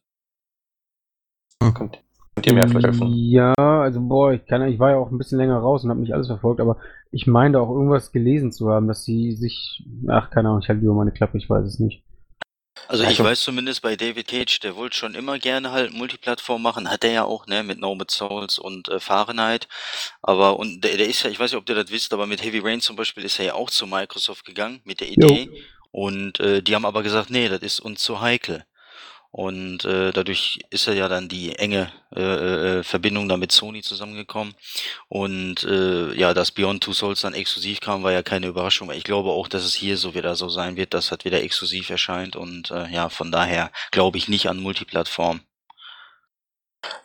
Hm. 1.62 1.74
Könnt, 1.74 2.00
könnt, 2.36 2.48
ihr 2.48 2.54
mir 2.54 2.68
vielleicht 2.68 2.88
helfen? 2.88 3.13
Ja, 3.13 3.54
also 3.56 4.02
boah, 4.02 4.34
ich, 4.34 4.46
kann, 4.46 4.68
ich 4.68 4.80
war 4.80 4.92
ja 4.92 4.98
auch 4.98 5.12
ein 5.12 5.18
bisschen 5.18 5.38
länger 5.38 5.60
raus 5.60 5.84
und 5.84 5.90
habe 5.90 6.00
nicht 6.00 6.13
alles 6.13 6.28
verfolgt, 6.28 6.62
aber 6.62 6.78
ich 7.12 7.28
meine 7.28 7.60
auch 7.60 7.70
irgendwas 7.70 8.12
gelesen 8.12 8.52
zu 8.52 8.70
haben, 8.70 8.88
dass 8.88 9.04
sie 9.04 9.34
sich, 9.34 9.86
ach 10.08 10.30
keine 10.32 10.50
Ahnung, 10.50 10.62
ich 10.62 10.70
halte 10.70 10.82
lieber 10.82 10.94
meine 10.94 11.12
Klappe, 11.12 11.38
ich 11.38 11.50
weiß 11.50 11.66
es 11.66 11.80
nicht. 11.80 12.04
Also 12.88 13.04
ich 13.04 13.19
weiß 13.19 13.41
zumindest 13.41 13.82
bei 13.82 13.95
David 13.95 14.28
Cage, 14.28 14.60
der 14.60 14.76
wollte 14.76 14.97
schon 14.97 15.15
immer 15.15 15.39
gerne 15.39 15.71
halt 15.71 15.93
Multiplattform 15.93 16.62
machen, 16.62 16.89
hat 16.89 17.04
er 17.04 17.12
ja 17.12 17.23
auch, 17.23 17.45
ne, 17.47 17.63
mit 17.63 17.80
No 17.80 17.97
Souls 18.10 18.58
und 18.58 18.88
äh, 18.89 19.00
Fahrenheit. 19.00 19.67
Aber 20.21 20.58
und 20.58 20.82
der, 20.84 20.97
der 20.97 21.08
ist 21.08 21.23
ja, 21.23 21.30
ich 21.30 21.39
weiß 21.39 21.52
nicht, 21.52 21.60
ob 21.60 21.67
ihr 21.69 21.76
das 21.76 21.91
wisst, 21.91 22.13
aber 22.13 22.28
mit 22.28 22.43
Heavy 22.43 22.60
Rain 22.60 22.82
zum 22.82 22.95
Beispiel 22.95 23.26
ist 23.26 23.39
er 23.39 23.45
ja 23.45 23.54
auch 23.56 23.69
zu 23.69 23.88
Microsoft 23.88 24.45
gegangen 24.45 24.82
mit 24.86 25.02
der 25.02 25.10
Idee. 25.10 25.50
Jo. 25.52 25.58
Und 25.91 26.39
äh, 26.39 26.62
die 26.62 26.76
haben 26.76 26.86
aber 26.86 27.04
gesagt, 27.04 27.30
nee, 27.30 27.50
das 27.50 27.62
ist 27.62 27.80
uns 27.80 28.02
zu 28.02 28.21
heikel. 28.21 28.65
Und 29.38 29.86
äh, 29.86 30.12
dadurch 30.13 30.58
ist 30.71 30.88
er 30.88 30.95
ja 30.95 31.08
dann 31.08 31.30
die 31.30 31.56
enge 31.60 31.91
äh, 32.15 32.80
äh, 32.80 32.84
Verbindung 32.84 33.30
da 33.30 33.38
mit 33.38 33.52
Sony 33.52 33.84
zusammengekommen. 33.84 34.56
Und 35.10 35.63
äh, 35.63 36.12
ja, 36.15 36.34
dass 36.34 36.50
Beyond 36.50 36.84
Two 36.84 36.93
Souls 36.93 37.21
dann 37.21 37.36
exklusiv 37.36 37.80
kam, 37.80 38.02
war 38.02 38.12
ja 38.12 38.23
keine 38.23 38.47
Überraschung. 38.47 38.91
Ich 38.91 39.04
glaube 39.04 39.30
auch, 39.30 39.47
dass 39.47 39.63
es 39.63 39.76
hier 39.76 39.95
so 39.97 40.15
wieder 40.15 40.36
so 40.36 40.50
sein 40.50 40.76
wird, 40.76 40.95
dass 40.95 41.10
das 41.10 41.19
wieder 41.23 41.43
exklusiv 41.43 41.91
erscheint. 41.91 42.36
Und 42.36 42.71
äh, 42.71 42.88
ja, 42.88 43.10
von 43.10 43.32
daher 43.32 43.69
glaube 43.91 44.17
ich 44.17 44.28
nicht 44.28 44.50
an 44.50 44.58
Multiplattform. 44.58 45.41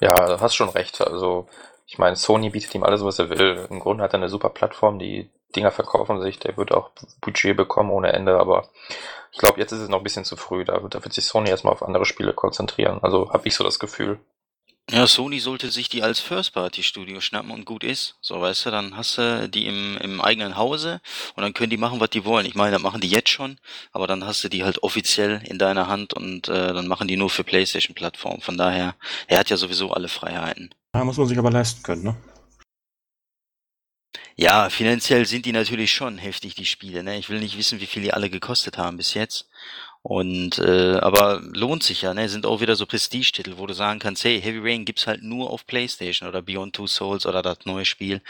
Ja, 0.01 0.14
du 0.14 0.40
hast 0.40 0.55
schon 0.55 0.71
recht. 0.71 1.03
Also 1.03 1.51
ich 1.87 1.99
meine, 1.99 2.16
Sony 2.16 2.49
bietet 2.49 2.75
ihm 2.75 2.83
alles, 2.83 3.05
was 3.05 3.18
er 3.18 3.29
will. 3.29 3.66
Im 3.68 3.79
Grunde 3.79 4.05
hat 4.05 4.14
er 4.14 4.21
eine 4.21 4.31
super 4.31 4.49
Plattform, 4.49 4.99
die 4.99 5.29
Dinger 5.55 5.71
verkaufen 5.71 6.23
sich, 6.23 6.38
der 6.38 6.57
wird 6.57 6.73
auch 6.73 6.92
Budget 7.21 7.59
bekommen 7.59 7.90
ohne 7.90 8.14
Ende, 8.14 8.38
aber 8.38 8.71
ich 9.33 9.38
glaube, 9.38 9.59
jetzt 9.59 9.73
ist 9.73 9.81
es 9.81 9.88
noch 9.88 9.99
ein 9.99 10.05
bisschen 10.05 10.25
zu 10.25 10.37
früh. 10.37 10.64
Da 10.64 10.83
wird, 10.83 10.95
da 10.95 11.03
wird 11.03 11.14
sich 11.14 11.25
Sony 11.25 11.49
erstmal 11.49 11.73
auf 11.73 11.83
andere 11.83 12.05
Spiele 12.05 12.35
konzentrieren. 12.35 12.99
Also 13.03 13.33
habe 13.33 13.49
ich 13.49 13.55
so 13.55 13.64
das 13.64 13.79
Gefühl. 13.79 14.21
Ja, 14.90 15.07
Sony 15.07 15.38
sollte 15.38 15.71
sich 15.71 15.88
die 15.88 16.03
als 16.03 16.18
First-Party-Studio 16.21 17.21
schnappen 17.21 17.53
und 17.53 17.64
gut 17.64 17.85
ist. 17.85 18.16
So, 18.21 18.40
weißt 18.40 18.66
du, 18.66 18.71
dann 18.71 18.97
hast 18.97 19.16
du 19.16 19.49
die 19.49 19.66
im, 19.66 19.97
im 19.99 20.21
eigenen 20.21 20.57
Hause 20.57 21.01
und 21.35 21.42
dann 21.42 21.55
können 21.55 21.71
die 21.71 21.77
machen, 21.77 22.01
was 22.01 22.11
die 22.11 22.25
wollen. 22.25 22.47
Ich 22.47 22.57
meine, 22.57 22.73
das 22.73 22.83
machen 22.83 23.01
die 23.01 23.09
jetzt 23.09 23.31
schon, 23.31 23.59
aber 23.92 24.07
dann 24.07 24.27
hast 24.27 24.42
du 24.42 24.49
die 24.49 24.64
halt 24.64 24.83
offiziell 24.83 25.40
in 25.47 25.59
deiner 25.59 25.87
Hand 25.87 26.14
und 26.14 26.49
äh, 26.49 26.75
dann 26.75 26.88
machen 26.88 27.09
die 27.09 27.16
nur 27.16 27.31
für 27.31 27.45
PlayStation-Plattformen. 27.45 28.42
Von 28.42 28.59
daher, 28.59 28.97
er 29.29 29.38
hat 29.38 29.51
ja 29.51 29.57
sowieso 29.57 29.92
alle 29.92 30.09
Freiheiten. 30.09 30.75
Da 30.92 31.05
muss 31.05 31.16
man 31.16 31.29
sich 31.29 31.38
aber 31.38 31.51
leisten 31.51 31.83
können, 31.83 32.03
ne? 32.03 32.16
Ja, 34.37 34.71
finanziell 34.71 35.27
sind 35.27 35.47
die 35.47 35.53
natürlich 35.53 35.92
schon 35.92 36.18
heftig, 36.18 36.55
die 36.55 36.66
Spiele. 36.66 37.03
Ne? 37.03 37.18
Ich 37.18 37.29
will 37.29 37.40
nicht 37.40 37.59
wissen, 37.59 37.81
wie 37.81 37.87
viel 37.87 38.03
die 38.03 38.12
alle 38.12 38.31
gekostet 38.31 38.79
haben 38.79 38.97
bis 38.97 39.14
jetzt. 39.14 39.49
Und 40.05 40.59
äh, 40.59 40.97
aber 40.97 41.40
lohnt 41.55 41.85
sich 41.85 42.03
ja, 42.03 42.12
ne? 42.12 42.29
Sind 42.29 42.45
auch 42.45 42.61
wieder 42.61 42.75
so 42.75 42.87
Prestige-Titel, 42.87 43.55
wo 43.57 43.68
du 43.68 43.73
sagen 43.73 44.01
kannst, 44.01 44.25
hey, 44.25 44.42
Heavy 44.42 44.59
Rain 44.59 44.85
gibt's 44.85 45.07
halt 45.07 45.23
nur 45.23 45.49
auf 45.51 45.64
PlayStation 45.64 46.29
oder 46.29 46.42
Beyond 46.42 46.75
Two 46.75 46.88
Souls 46.88 47.25
oder 47.25 47.40
das 47.40 47.59
neue 47.66 47.85
Spiel. 47.85 48.21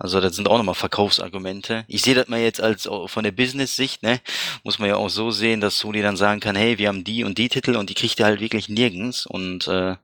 Also 0.00 0.20
das 0.20 0.34
sind 0.34 0.48
auch 0.48 0.58
nochmal 0.58 0.74
Verkaufsargumente. 0.74 1.84
Ich 1.86 2.02
sehe 2.02 2.16
das 2.16 2.26
mal 2.26 2.40
jetzt 2.40 2.60
als 2.60 2.88
von 3.06 3.22
der 3.22 3.30
Business-Sicht, 3.30 4.02
ne? 4.02 4.20
Muss 4.64 4.80
man 4.80 4.88
ja 4.88 4.96
auch 4.96 5.10
so 5.10 5.30
sehen, 5.30 5.60
dass 5.60 5.78
Sony 5.78 6.02
dann 6.02 6.16
sagen 6.16 6.40
kann, 6.40 6.56
hey, 6.56 6.78
wir 6.78 6.88
haben 6.88 7.04
die 7.04 7.22
und 7.22 7.38
die 7.38 7.48
Titel 7.48 7.76
und 7.76 7.88
die 7.88 7.94
kriegt 7.94 8.18
ihr 8.18 8.26
halt 8.26 8.40
wirklich 8.40 8.68
nirgends. 8.68 9.24
Und 9.24 9.68
äh, 9.68 9.94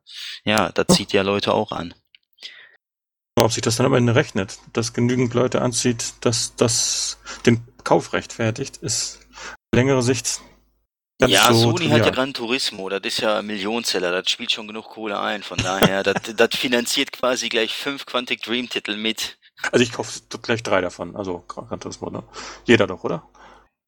ja, 0.44 0.70
das 0.70 0.86
zieht 0.94 1.12
ja 1.12 1.22
Leute 1.22 1.52
auch 1.52 1.72
an. 1.72 1.94
Ob 3.44 3.52
sich 3.52 3.62
das 3.62 3.76
dann 3.76 3.86
am 3.86 3.94
Ende 3.94 4.14
rechnet, 4.14 4.58
dass 4.72 4.92
genügend 4.92 5.34
Leute 5.34 5.62
anzieht, 5.62 6.14
dass 6.20 6.56
das 6.56 7.18
den 7.46 7.60
Kauf 7.84 8.12
rechtfertigt, 8.12 8.78
ist 8.78 9.20
längere 9.74 10.02
Sicht. 10.02 10.40
Ja, 11.20 11.52
so 11.52 11.60
Sony 11.60 11.76
trivial. 11.78 11.98
hat 11.98 12.06
ja 12.06 12.12
Gran 12.12 12.32
Turismo, 12.32 12.88
das 12.88 13.00
ist 13.02 13.20
ja 13.20 13.42
Millionenseller, 13.42 14.12
das 14.12 14.30
spielt 14.30 14.52
schon 14.52 14.68
genug 14.68 14.84
Kohle 14.84 15.18
ein, 15.18 15.42
von 15.42 15.58
daher, 15.58 16.04
das, 16.04 16.14
das 16.36 16.50
finanziert 16.54 17.10
quasi 17.10 17.48
gleich 17.48 17.74
fünf 17.74 18.06
Quantic 18.06 18.42
Dream 18.42 18.68
Titel 18.68 18.96
mit. 18.96 19.36
Also 19.72 19.82
ich 19.82 19.90
kaufe 19.90 20.20
gleich 20.42 20.62
drei 20.62 20.80
davon, 20.80 21.16
also 21.16 21.44
Gran 21.48 21.80
Turismo, 21.80 22.10
ne? 22.10 22.22
Jeder 22.66 22.86
doch, 22.86 23.02
oder? 23.02 23.28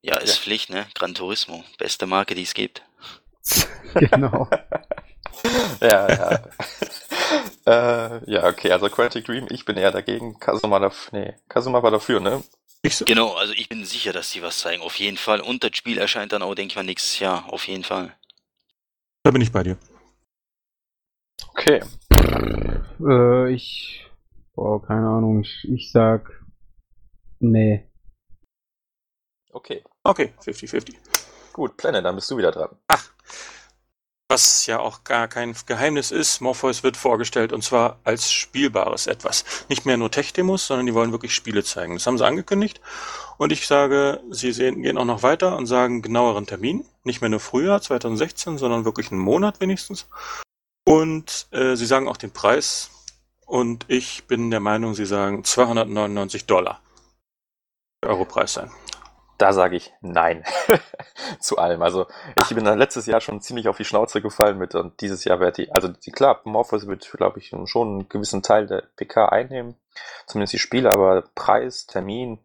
Ja, 0.02 0.16
ist 0.16 0.36
ja. 0.36 0.42
Pflicht, 0.42 0.70
ne? 0.70 0.86
Gran 0.94 1.14
Turismo, 1.14 1.62
beste 1.78 2.06
Marke, 2.06 2.34
die 2.34 2.42
es 2.42 2.54
gibt. 2.54 2.82
genau. 3.94 4.48
ja, 5.80 6.08
ja. 6.08 6.42
Äh, 7.66 8.30
ja, 8.30 8.46
okay, 8.46 8.72
also 8.72 8.88
Quantic 8.88 9.24
Dream, 9.24 9.46
ich 9.50 9.64
bin 9.64 9.76
eher 9.76 9.92
dagegen. 9.92 10.38
Kazuma, 10.38 10.78
dafür, 10.78 11.18
nee, 11.18 11.34
Kazuma 11.48 11.82
war 11.82 11.90
dafür, 11.90 12.20
ne? 12.20 12.42
So. 12.88 13.04
Genau, 13.04 13.34
also 13.34 13.52
ich 13.52 13.68
bin 13.68 13.84
sicher, 13.84 14.12
dass 14.12 14.30
die 14.30 14.42
was 14.42 14.58
zeigen, 14.58 14.82
auf 14.82 14.98
jeden 14.98 15.18
Fall. 15.18 15.40
Und 15.40 15.62
das 15.62 15.76
Spiel 15.76 15.98
erscheint 15.98 16.32
dann 16.32 16.42
auch, 16.42 16.54
denke 16.54 16.72
ich 16.72 16.76
mal, 16.76 16.82
nächstes 16.82 17.18
Jahr, 17.18 17.52
auf 17.52 17.68
jeden 17.68 17.84
Fall. 17.84 18.16
Da 19.22 19.30
bin 19.30 19.42
ich 19.42 19.52
bei 19.52 19.62
dir. 19.62 19.76
Okay. 21.52 21.82
Äh, 23.06 23.52
ich 23.52 24.10
boah, 24.60 24.84
keine 24.84 25.08
Ahnung, 25.08 25.40
ich, 25.40 25.66
ich 25.70 25.90
sag, 25.90 26.30
nee. 27.38 27.86
Okay. 29.52 29.82
Okay, 30.02 30.34
50-50. 30.42 30.94
Gut, 31.52 31.76
Planet, 31.76 32.04
dann 32.04 32.14
bist 32.14 32.30
du 32.30 32.36
wieder 32.36 32.52
dran. 32.52 32.76
Ach, 32.88 33.10
was 34.30 34.66
ja 34.66 34.78
auch 34.78 35.02
gar 35.02 35.26
kein 35.26 35.54
Geheimnis 35.66 36.12
ist, 36.12 36.40
Morpheus 36.40 36.84
wird 36.84 36.96
vorgestellt 36.96 37.52
und 37.52 37.62
zwar 37.62 37.98
als 38.04 38.32
spielbares 38.32 39.08
etwas. 39.08 39.44
Nicht 39.68 39.84
mehr 39.84 39.96
nur 39.96 40.10
Tech-Demos, 40.10 40.68
sondern 40.68 40.86
die 40.86 40.94
wollen 40.94 41.10
wirklich 41.10 41.34
Spiele 41.34 41.64
zeigen. 41.64 41.94
Das 41.94 42.06
haben 42.06 42.16
sie 42.16 42.24
angekündigt 42.24 42.80
und 43.38 43.50
ich 43.50 43.66
sage, 43.66 44.20
sie 44.30 44.52
sehen, 44.52 44.82
gehen 44.82 44.98
auch 44.98 45.04
noch 45.04 45.24
weiter 45.24 45.56
und 45.56 45.66
sagen 45.66 46.00
genaueren 46.00 46.46
Termin. 46.46 46.84
Nicht 47.02 47.20
mehr 47.20 47.30
nur 47.30 47.40
Frühjahr 47.40 47.82
2016, 47.82 48.56
sondern 48.56 48.84
wirklich 48.84 49.10
einen 49.10 49.20
Monat 49.20 49.60
wenigstens. 49.60 50.06
Und 50.84 51.48
äh, 51.50 51.74
sie 51.74 51.86
sagen 51.86 52.06
auch 52.06 52.16
den 52.16 52.30
Preis 52.30 52.90
und 53.46 53.84
ich 53.88 54.24
bin 54.28 54.50
der 54.52 54.60
Meinung, 54.60 54.94
sie 54.94 55.06
sagen 55.06 55.42
299 55.42 56.46
Dollar. 56.46 56.80
Europreis 58.02 58.52
sein. 58.52 58.70
Da 59.40 59.54
sage 59.54 59.76
ich 59.76 59.90
nein 60.02 60.44
zu 61.40 61.56
allem. 61.56 61.80
Also 61.80 62.06
ich 62.36 62.54
bin 62.54 62.66
letztes 62.66 63.06
Jahr 63.06 63.22
schon 63.22 63.40
ziemlich 63.40 63.68
auf 63.68 63.78
die 63.78 63.86
Schnauze 63.86 64.20
gefallen 64.20 64.58
mit 64.58 64.74
und 64.74 65.00
dieses 65.00 65.24
Jahr 65.24 65.40
wird 65.40 65.56
die, 65.56 65.72
also 65.72 65.88
die, 65.88 66.12
klar, 66.12 66.42
Morpheus 66.44 66.86
wird, 66.86 67.10
glaube 67.10 67.38
ich, 67.38 67.54
schon 67.64 67.88
einen 67.88 68.08
gewissen 68.10 68.42
Teil 68.42 68.66
der 68.66 68.82
PK 68.96 69.30
einnehmen, 69.30 69.76
zumindest 70.26 70.52
die 70.52 70.58
Spiele, 70.58 70.92
aber 70.92 71.24
Preis, 71.34 71.86
Termin, 71.86 72.40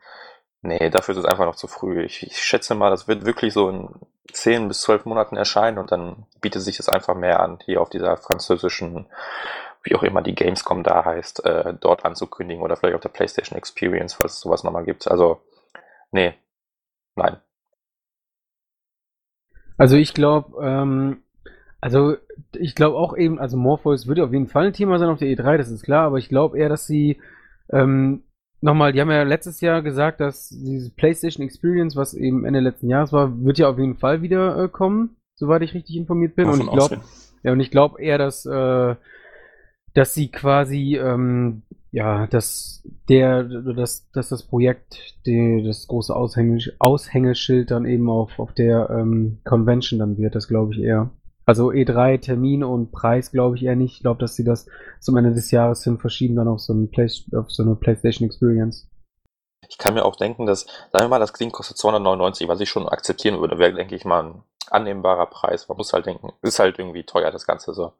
nee, 0.61 0.89
dafür 0.89 1.11
ist 1.11 1.19
es 1.19 1.25
einfach 1.25 1.43
noch 1.43 1.57
zu 1.57 1.67
früh. 1.67 2.01
Ich, 2.01 2.23
ich 2.23 2.41
schätze 2.41 2.75
mal, 2.75 2.91
das 2.91 3.09
wird 3.09 3.25
wirklich 3.25 3.51
so 3.51 3.67
in 3.67 3.89
zehn 4.31 4.69
bis 4.69 4.79
zwölf 4.79 5.03
Monaten 5.03 5.35
erscheinen 5.35 5.79
und 5.79 5.91
dann 5.91 6.27
bietet 6.39 6.61
sich 6.61 6.77
das 6.77 6.87
einfach 6.87 7.15
mehr 7.15 7.41
an, 7.41 7.59
hier 7.65 7.81
auf 7.81 7.89
dieser 7.89 8.15
französischen 8.15 9.07
wie 9.83 9.95
auch 9.95 10.03
immer 10.03 10.21
die 10.21 10.33
Gamescom 10.33 10.81
da 10.81 11.03
heißt, 11.03 11.45
äh, 11.45 11.73
dort 11.79 12.05
anzukündigen 12.05 12.63
oder 12.63 12.77
vielleicht 12.77 12.95
auf 12.95 13.01
der 13.01 13.09
PlayStation 13.09 13.57
Experience, 13.57 14.13
falls 14.13 14.33
es 14.33 14.39
sowas 14.39 14.63
nochmal 14.63 14.85
gibt. 14.85 15.07
Also, 15.07 15.41
nee, 16.09 16.33
Nein. 17.15 17.37
Also 19.77 19.97
ich 19.97 20.13
glaube, 20.13 20.63
ähm, 20.63 21.17
also 21.81 22.15
ich 22.53 22.75
glaube 22.75 22.97
auch 22.97 23.15
eben, 23.15 23.39
also 23.39 23.57
Morpheus 23.57 24.07
würde 24.07 24.23
auf 24.23 24.31
jeden 24.31 24.47
Fall 24.47 24.67
ein 24.67 24.73
Thema 24.73 24.99
sein 24.99 25.09
auf 25.09 25.19
der 25.19 25.27
E3, 25.27 25.57
das 25.57 25.69
ist 25.69 25.83
klar, 25.83 26.05
aber 26.05 26.17
ich 26.17 26.29
glaube 26.29 26.57
eher, 26.57 26.69
dass 26.69 26.87
sie 26.87 27.19
ähm, 27.69 28.23
nochmal, 28.61 28.93
die 28.93 29.01
haben 29.01 29.11
ja 29.11 29.23
letztes 29.23 29.61
Jahr 29.61 29.81
gesagt, 29.81 30.19
dass 30.19 30.49
diese 30.49 30.91
PlayStation 30.91 31.45
Experience, 31.45 31.95
was 31.95 32.13
eben 32.13 32.45
Ende 32.45 32.61
letzten 32.61 32.89
Jahres 32.89 33.11
war, 33.11 33.43
wird 33.43 33.57
ja 33.57 33.69
auf 33.69 33.77
jeden 33.77 33.97
Fall 33.97 34.21
wieder 34.21 34.63
äh, 34.63 34.69
kommen, 34.69 35.17
soweit 35.35 35.61
ich 35.61 35.73
richtig 35.73 35.97
informiert 35.97 36.35
bin. 36.35 36.47
und 36.47 36.61
ich 36.61 36.71
glaube, 36.71 37.01
ja, 37.43 37.51
und 37.51 37.59
ich 37.59 37.71
glaube 37.71 38.01
eher, 38.01 38.17
dass 38.17 38.45
äh, 38.45 38.95
dass 39.95 40.13
sie 40.13 40.29
quasi 40.29 40.97
ähm, 40.97 41.63
ja, 41.95 42.27
dass 42.27 42.83
der, 43.07 43.43
dass, 43.45 44.11
dass 44.11 44.27
das 44.27 44.43
Projekt, 44.43 45.15
die, 45.25 45.63
das 45.65 45.87
große 45.87 46.13
Aushäng 46.13 46.61
Aushängeschild 46.77 47.71
dann 47.71 47.85
eben 47.85 48.09
auf, 48.09 48.37
auf 48.37 48.53
der 48.53 48.89
ähm, 48.89 49.39
Convention 49.45 50.01
dann 50.01 50.17
wird, 50.17 50.35
das 50.35 50.49
glaube 50.49 50.73
ich 50.73 50.81
eher. 50.81 51.11
Also 51.45 51.69
E3, 51.69 52.19
Termin 52.19 52.65
und 52.65 52.91
Preis 52.91 53.31
glaube 53.31 53.55
ich 53.55 53.63
eher 53.63 53.77
nicht. 53.77 53.93
Ich 53.93 54.01
glaube, 54.01 54.19
dass 54.19 54.35
sie 54.35 54.43
das 54.43 54.67
zum 54.99 55.15
Ende 55.15 55.33
des 55.33 55.51
Jahres 55.51 55.85
hin 55.85 55.97
verschieben 55.97 56.35
dann 56.35 56.49
auf 56.49 56.59
so, 56.59 56.73
Play 56.87 57.07
auf 57.33 57.49
so 57.49 57.63
eine 57.63 57.75
PlayStation 57.75 58.27
Experience. 58.27 58.89
Ich 59.69 59.77
kann 59.77 59.93
mir 59.93 60.03
auch 60.03 60.17
denken, 60.17 60.45
dass, 60.45 60.65
sagen 60.91 61.05
wir 61.05 61.07
mal, 61.07 61.19
das 61.19 61.31
Ding 61.31 61.53
kostet 61.53 61.77
299, 61.77 62.49
was 62.49 62.59
ich 62.59 62.69
schon 62.69 62.89
akzeptieren 62.89 63.39
würde, 63.39 63.57
wäre, 63.57 63.73
denke 63.73 63.95
ich 63.95 64.03
mal, 64.03 64.25
ein 64.25 64.43
annehmbarer 64.71 65.27
Preis. 65.27 65.67
Man 65.67 65.77
muss 65.77 65.93
halt 65.93 66.05
denken, 66.05 66.33
ist 66.41 66.59
halt 66.59 66.79
irgendwie 66.79 67.03
teuer, 67.03 67.31
das 67.31 67.45
Ganze 67.45 67.73
so. 67.73 67.93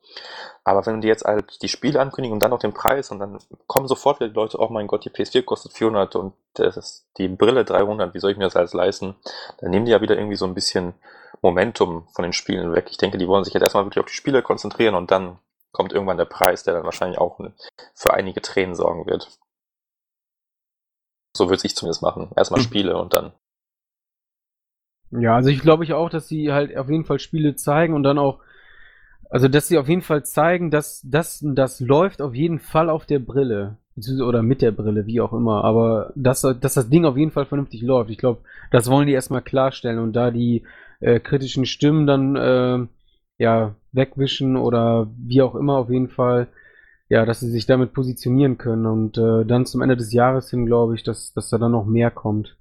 Aber 0.63 0.85
wenn 0.85 1.01
die 1.01 1.07
jetzt 1.07 1.25
halt 1.25 1.61
die 1.61 1.67
Spiele 1.67 1.99
ankündigen 1.99 2.33
und 2.33 2.39
dann 2.41 2.51
noch 2.51 2.59
den 2.59 2.73
Preis 2.73 3.11
und 3.11 3.19
dann 3.19 3.39
kommen 3.67 3.87
sofort 3.87 4.21
die 4.21 4.25
Leute, 4.25 4.59
oh 4.59 4.69
mein 4.69 4.87
Gott, 4.87 5.05
die 5.05 5.09
PS4 5.09 5.43
kostet 5.43 5.73
400 5.73 6.15
und 6.15 6.33
das 6.53 6.77
ist 6.77 7.07
die 7.17 7.27
Brille 7.27 7.65
300, 7.65 8.13
wie 8.13 8.19
soll 8.19 8.31
ich 8.31 8.37
mir 8.37 8.45
das 8.45 8.55
alles 8.55 8.73
leisten? 8.73 9.15
Dann 9.59 9.71
nehmen 9.71 9.85
die 9.85 9.91
ja 9.91 10.01
wieder 10.01 10.17
irgendwie 10.17 10.37
so 10.37 10.45
ein 10.45 10.53
bisschen 10.53 10.93
Momentum 11.41 12.07
von 12.13 12.23
den 12.23 12.33
Spielen 12.33 12.73
weg. 12.73 12.87
Ich 12.89 12.97
denke, 12.97 13.17
die 13.17 13.27
wollen 13.27 13.43
sich 13.43 13.53
jetzt 13.53 13.63
erstmal 13.63 13.85
wirklich 13.85 14.03
auf 14.03 14.09
die 14.09 14.15
Spiele 14.15 14.41
konzentrieren 14.41 14.95
und 14.95 15.11
dann 15.11 15.39
kommt 15.71 15.91
irgendwann 15.93 16.17
der 16.17 16.25
Preis, 16.25 16.63
der 16.63 16.73
dann 16.73 16.85
wahrscheinlich 16.85 17.19
auch 17.19 17.39
für 17.93 18.13
einige 18.13 18.41
Tränen 18.41 18.75
sorgen 18.75 19.05
wird. 19.05 19.29
So 21.35 21.49
würde 21.49 21.61
ich 21.65 21.75
zumindest 21.75 22.01
machen. 22.01 22.31
Erstmal 22.35 22.61
hm. 22.61 22.65
Spiele 22.65 22.97
und 22.97 23.13
dann 23.13 23.33
ja, 25.19 25.35
also 25.35 25.49
ich 25.49 25.61
glaube 25.61 25.83
ich 25.83 25.93
auch, 25.93 26.09
dass 26.09 26.27
sie 26.27 26.51
halt 26.51 26.75
auf 26.77 26.89
jeden 26.89 27.05
Fall 27.05 27.19
Spiele 27.19 27.55
zeigen 27.55 27.93
und 27.93 28.03
dann 28.03 28.17
auch, 28.17 28.39
also 29.29 29.47
dass 29.47 29.67
sie 29.67 29.77
auf 29.77 29.89
jeden 29.89 30.01
Fall 30.01 30.23
zeigen, 30.23 30.71
dass 30.71 31.01
das, 31.03 31.43
das 31.45 31.79
läuft 31.79 32.21
auf 32.21 32.33
jeden 32.33 32.59
Fall 32.59 32.89
auf 32.89 33.05
der 33.05 33.19
Brille. 33.19 33.77
Oder 34.21 34.43
mit 34.43 34.61
der 34.61 34.71
Brille, 34.71 35.05
wie 35.05 35.21
auch 35.21 35.31
immer. 35.31 35.63
Aber 35.63 36.11
dass, 36.15 36.41
dass 36.41 36.73
das 36.73 36.89
Ding 36.89 37.05
auf 37.05 37.15
jeden 37.15 37.31
Fall 37.31 37.45
vernünftig 37.45 37.81
läuft. 37.81 38.09
Ich 38.09 38.17
glaube, 38.17 38.41
das 38.69 38.91
wollen 38.91 39.07
die 39.07 39.13
erstmal 39.13 39.41
klarstellen 39.41 39.99
und 39.99 40.13
da 40.13 40.31
die 40.31 40.63
äh, 40.99 41.21
kritischen 41.21 41.65
Stimmen 41.65 42.05
dann 42.05 42.35
äh, 42.35 42.87
ja 43.37 43.75
wegwischen 43.93 44.57
oder 44.57 45.07
wie 45.17 45.41
auch 45.41 45.55
immer 45.55 45.77
auf 45.77 45.89
jeden 45.89 46.09
Fall, 46.09 46.47
ja, 47.09 47.25
dass 47.25 47.39
sie 47.39 47.49
sich 47.49 47.65
damit 47.65 47.93
positionieren 47.93 48.57
können 48.57 48.85
und 48.85 49.17
äh, 49.17 49.45
dann 49.45 49.65
zum 49.65 49.81
Ende 49.81 49.95
des 49.95 50.11
Jahres 50.11 50.49
hin 50.49 50.65
glaube 50.65 50.95
ich, 50.95 51.03
dass, 51.03 51.33
dass 51.33 51.49
da 51.49 51.57
dann 51.57 51.71
noch 51.71 51.85
mehr 51.85 52.11
kommt. 52.11 52.57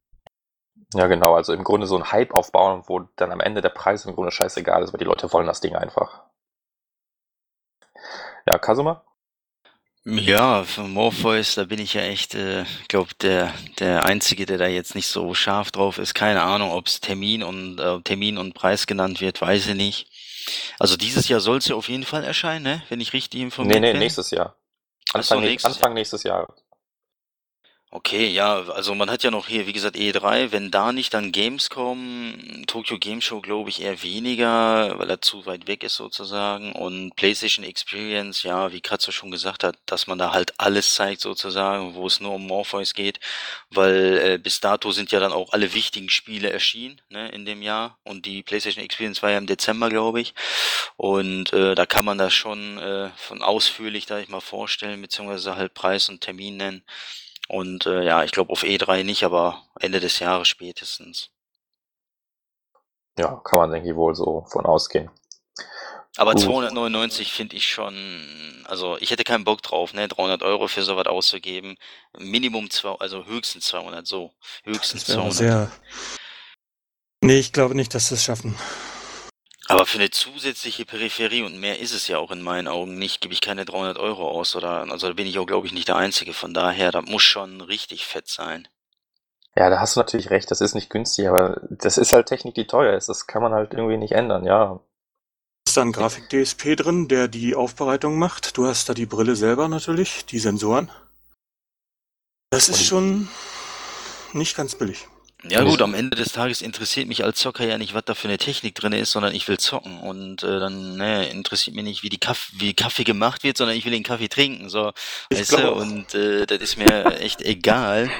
Ja, 0.94 1.06
genau. 1.08 1.34
Also 1.34 1.52
im 1.52 1.64
Grunde 1.64 1.86
so 1.86 1.96
ein 1.96 2.12
Hype 2.12 2.32
aufbauen, 2.32 2.84
wo 2.86 3.00
dann 3.16 3.32
am 3.32 3.40
Ende 3.40 3.60
der 3.60 3.68
Preis 3.70 4.04
im 4.06 4.14
Grunde 4.14 4.30
scheißegal 4.30 4.82
ist, 4.82 4.92
weil 4.92 4.98
die 4.98 5.04
Leute 5.04 5.32
wollen 5.32 5.46
das 5.46 5.60
Ding 5.60 5.74
einfach. 5.74 6.22
Ja, 8.46 8.58
Kasuma? 8.58 9.04
Ja, 10.06 10.64
für 10.64 10.82
Morpheus, 10.82 11.54
da 11.54 11.64
bin 11.64 11.80
ich 11.80 11.94
ja 11.94 12.02
echt, 12.02 12.34
äh, 12.34 12.64
glaube 12.88 13.14
der 13.22 13.54
der 13.78 14.04
einzige, 14.04 14.44
der 14.44 14.58
da 14.58 14.66
jetzt 14.66 14.94
nicht 14.94 15.06
so 15.06 15.32
scharf 15.32 15.70
drauf 15.70 15.96
ist. 15.96 16.14
Keine 16.14 16.42
Ahnung, 16.42 16.72
ob 16.72 16.86
es 16.86 17.00
Termin 17.00 17.42
und 17.42 17.80
äh, 17.80 18.00
Termin 18.02 18.36
und 18.36 18.52
Preis 18.52 18.86
genannt 18.86 19.22
wird, 19.22 19.40
weiß 19.40 19.68
ich 19.68 19.74
nicht. 19.74 20.10
Also 20.78 20.98
dieses 20.98 21.28
Jahr 21.28 21.40
soll 21.40 21.56
es 21.56 21.68
ja 21.68 21.74
auf 21.74 21.88
jeden 21.88 22.04
Fall 22.04 22.22
erscheinen, 22.22 22.64
ne? 22.64 22.82
Wenn 22.90 23.00
ich 23.00 23.14
richtig 23.14 23.40
informiert 23.40 23.76
bin. 23.76 23.80
Nee, 23.80 23.88
nee, 23.88 23.92
bin. 23.94 24.00
nächstes 24.00 24.30
Jahr. 24.30 24.56
Anfang, 25.14 25.38
so, 25.38 25.44
nächstes 25.44 25.76
Anfang 25.76 25.92
Jahr. 25.92 25.94
nächstes 25.94 26.22
Jahr. 26.22 26.54
Okay, 27.96 28.26
ja, 28.26 28.56
also 28.70 28.92
man 28.96 29.08
hat 29.08 29.22
ja 29.22 29.30
noch 29.30 29.46
hier, 29.46 29.68
wie 29.68 29.72
gesagt, 29.72 29.94
E3, 29.94 30.50
wenn 30.50 30.72
da 30.72 30.90
nicht, 30.90 31.14
dann 31.14 31.30
Gamescom, 31.30 32.64
Tokyo 32.66 32.98
Game 32.98 33.20
Show 33.20 33.40
glaube 33.40 33.70
ich 33.70 33.80
eher 33.82 34.02
weniger, 34.02 34.98
weil 34.98 35.08
er 35.08 35.20
zu 35.20 35.46
weit 35.46 35.68
weg 35.68 35.84
ist 35.84 35.94
sozusagen. 35.94 36.72
Und 36.72 37.14
PlayStation 37.14 37.64
Experience, 37.64 38.42
ja, 38.42 38.72
wie 38.72 38.80
Kratzer 38.80 39.12
schon 39.12 39.30
gesagt 39.30 39.62
hat, 39.62 39.76
dass 39.86 40.08
man 40.08 40.18
da 40.18 40.32
halt 40.32 40.54
alles 40.58 40.92
zeigt 40.94 41.20
sozusagen, 41.20 41.94
wo 41.94 42.08
es 42.08 42.18
nur 42.18 42.32
um 42.32 42.44
Morpheus 42.48 42.94
geht, 42.94 43.20
weil 43.70 44.18
äh, 44.18 44.38
bis 44.38 44.58
dato 44.58 44.90
sind 44.90 45.12
ja 45.12 45.20
dann 45.20 45.32
auch 45.32 45.52
alle 45.52 45.72
wichtigen 45.72 46.10
Spiele 46.10 46.50
erschienen, 46.50 47.00
ne, 47.10 47.28
in 47.28 47.44
dem 47.46 47.62
Jahr. 47.62 47.96
Und 48.02 48.26
die 48.26 48.42
PlayStation 48.42 48.84
Experience 48.84 49.22
war 49.22 49.30
ja 49.30 49.38
im 49.38 49.46
Dezember, 49.46 49.88
glaube 49.88 50.20
ich. 50.20 50.34
Und 50.96 51.52
äh, 51.52 51.76
da 51.76 51.86
kann 51.86 52.04
man 52.04 52.18
das 52.18 52.34
schon 52.34 52.76
äh, 52.78 53.10
von 53.16 53.40
ausführlich, 53.40 54.06
da 54.06 54.18
ich 54.18 54.28
mal 54.28 54.40
vorstellen, 54.40 55.00
beziehungsweise 55.00 55.54
halt 55.54 55.74
Preis 55.74 56.08
und 56.08 56.22
Termin 56.22 56.56
nennen. 56.56 56.82
Und 57.48 57.86
äh, 57.86 58.04
ja, 58.04 58.24
ich 58.24 58.32
glaube 58.32 58.52
auf 58.52 58.62
E3 58.62 59.04
nicht, 59.04 59.24
aber 59.24 59.62
Ende 59.78 60.00
des 60.00 60.18
Jahres 60.18 60.48
spätestens. 60.48 61.30
Ja, 63.18 63.40
kann 63.44 63.58
man, 63.58 63.70
denke 63.70 63.90
ich, 63.90 63.96
wohl 63.96 64.14
so 64.14 64.44
von 64.50 64.66
ausgehen. 64.66 65.10
Aber 66.16 66.32
Gut. 66.32 66.42
299 66.42 67.32
finde 67.32 67.56
ich 67.56 67.68
schon, 67.68 68.64
also 68.66 68.96
ich 68.98 69.10
hätte 69.10 69.24
keinen 69.24 69.44
Bock 69.44 69.62
drauf, 69.62 69.94
ne, 69.94 70.06
300 70.06 70.42
Euro 70.42 70.68
für 70.68 70.82
sowas 70.82 71.06
auszugeben. 71.06 71.76
Minimum 72.18 72.70
zwei, 72.70 72.94
also 73.00 73.24
höchstens 73.26 73.66
200, 73.66 74.06
so. 74.06 74.32
Höchstens 74.62 75.04
das 75.04 75.14
200. 75.14 75.32
Sehr... 75.34 75.72
Nee, 77.20 77.38
ich 77.38 77.52
glaube 77.52 77.74
nicht, 77.74 77.94
dass 77.94 78.08
sie 78.08 78.14
es 78.14 78.22
schaffen. 78.22 78.56
Aber 79.74 79.86
für 79.86 79.98
eine 79.98 80.10
zusätzliche 80.10 80.84
Peripherie 80.84 81.42
und 81.42 81.58
mehr 81.58 81.80
ist 81.80 81.92
es 81.92 82.06
ja 82.06 82.18
auch 82.18 82.30
in 82.30 82.42
meinen 82.42 82.68
Augen 82.68 82.96
nicht, 82.96 83.20
gebe 83.20 83.34
ich 83.34 83.40
keine 83.40 83.64
300 83.64 83.98
Euro 83.98 84.28
aus 84.28 84.54
oder, 84.54 84.88
also 84.90 85.08
da 85.08 85.12
bin 85.14 85.26
ich 85.26 85.36
auch, 85.38 85.46
glaube 85.46 85.66
ich, 85.66 85.72
nicht 85.72 85.88
der 85.88 85.96
Einzige. 85.96 86.32
Von 86.32 86.54
daher, 86.54 86.92
da 86.92 87.02
muss 87.02 87.24
schon 87.24 87.60
richtig 87.60 88.06
fett 88.06 88.28
sein. 88.28 88.68
Ja, 89.56 89.70
da 89.70 89.80
hast 89.80 89.96
du 89.96 90.00
natürlich 90.00 90.30
recht, 90.30 90.48
das 90.50 90.60
ist 90.60 90.74
nicht 90.74 90.90
günstig, 90.90 91.28
aber 91.28 91.60
das 91.70 91.98
ist 91.98 92.12
halt 92.12 92.26
Technik, 92.26 92.54
die 92.54 92.68
teuer 92.68 92.96
ist. 92.96 93.08
Das 93.08 93.26
kann 93.26 93.42
man 93.42 93.52
halt 93.52 93.72
irgendwie 93.72 93.96
nicht 93.96 94.12
ändern, 94.12 94.44
ja. 94.44 94.80
Ist 95.66 95.76
da 95.76 95.82
ein 95.82 95.92
Grafik-DSP 95.92 96.76
drin, 96.76 97.08
der 97.08 97.26
die 97.26 97.56
Aufbereitung 97.56 98.16
macht? 98.16 98.56
Du 98.56 98.66
hast 98.66 98.88
da 98.88 98.94
die 98.94 99.06
Brille 99.06 99.34
selber 99.34 99.66
natürlich, 99.66 100.24
die 100.26 100.38
Sensoren. 100.38 100.88
Das 102.50 102.68
ist 102.68 102.84
schon 102.84 103.28
nicht 104.32 104.56
ganz 104.56 104.76
billig. 104.76 105.08
Ja 105.48 105.62
gut, 105.62 105.82
am 105.82 105.94
Ende 105.94 106.16
des 106.16 106.32
Tages 106.32 106.62
interessiert 106.62 107.06
mich 107.06 107.22
als 107.22 107.38
Zocker 107.38 107.66
ja 107.66 107.76
nicht, 107.76 107.94
was 107.94 108.04
da 108.04 108.14
für 108.14 108.28
eine 108.28 108.38
Technik 108.38 108.74
drin 108.74 108.92
ist, 108.92 109.12
sondern 109.12 109.34
ich 109.34 109.46
will 109.46 109.58
zocken 109.58 109.98
und 109.98 110.42
äh, 110.42 110.58
dann 110.58 110.96
ne, 110.96 111.28
interessiert 111.28 111.76
mich 111.76 111.84
nicht, 111.84 112.02
wie 112.02 112.08
die 112.08 112.18
Kaff 112.18 112.50
wie 112.54 112.74
Kaffee 112.74 113.04
gemacht 113.04 113.42
wird, 113.42 113.58
sondern 113.58 113.76
ich 113.76 113.84
will 113.84 113.92
den 113.92 114.02
Kaffee 114.02 114.28
trinken, 114.28 114.70
so, 114.70 114.92
ich 115.28 115.40
weißt 115.40 115.52
du, 115.58 115.72
und 115.72 116.14
äh, 116.14 116.46
das 116.46 116.58
ist 116.58 116.78
mir 116.78 117.20
echt 117.20 117.42
egal, 117.42 118.10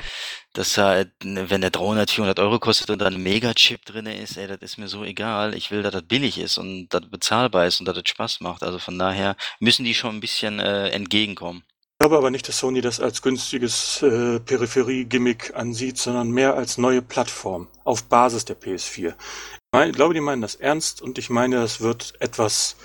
dass 0.55 0.79
halt, 0.79 1.11
wenn 1.21 1.61
der 1.61 1.71
300, 1.71 2.11
400 2.11 2.39
Euro 2.39 2.61
kostet 2.61 2.89
und 2.91 3.01
da 3.01 3.07
ein 3.07 3.23
Megachip 3.23 3.85
drin 3.85 4.07
ist, 4.07 4.37
ey, 4.37 4.47
das 4.47 4.59
ist 4.61 4.79
mir 4.79 4.87
so 4.89 5.03
egal. 5.05 5.55
Ich 5.55 5.73
will, 5.73 5.83
dass 5.83 5.93
das 5.93 6.05
billig 6.07 6.39
ist 6.39 6.59
und 6.59 6.89
dass 6.91 7.01
das 7.01 7.11
bezahlbar 7.11 7.67
ist 7.67 7.81
und 7.81 7.87
dass 7.87 7.97
das 7.97 8.09
Spaß 8.09 8.41
macht. 8.41 8.63
Also 8.63 8.79
von 8.79 8.97
daher 8.97 9.37
müssen 9.59 9.85
die 9.85 9.95
schon 9.95 10.17
ein 10.17 10.21
bisschen 10.21 10.61
äh, 10.61 10.91
entgegenkommen. 10.91 11.65
Ich 11.95 12.07
glaube 12.07 12.19
aber 12.19 12.31
nicht, 12.31 12.49
dass 12.49 12.59
Sony 12.59 12.81
das 12.81 13.01
als 13.01 13.23
günstiges 13.23 14.03
äh, 14.03 14.41
Peripherie-Gimmick 14.41 15.55
ansieht, 15.55 15.97
sondern 15.97 16.31
mehr 16.33 16.55
als 16.55 16.77
neue 16.77 17.01
Plattform 17.03 17.69
auf 17.85 18.05
Basis 18.05 18.45
der 18.45 18.61
PS4. 18.61 19.09
Ich, 19.11 19.15
mein, 19.73 19.91
ich 19.91 19.97
glaube, 19.97 20.13
die 20.13 20.21
meinen 20.21 20.43
das 20.43 20.57
ernst 20.57 21.01
und 21.01 21.19
ich 21.19 21.31
meine, 21.31 21.57
das 21.57 21.81
wird 21.81 22.15
etwas 22.21 22.77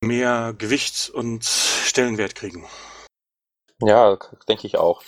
mehr 0.00 0.54
Gewicht 0.56 1.10
und 1.10 1.44
Stellenwert 1.44 2.36
kriegen. 2.36 2.64
Ja, 3.80 4.16
denke 4.48 4.66
ich 4.66 4.76
auch. 4.78 5.02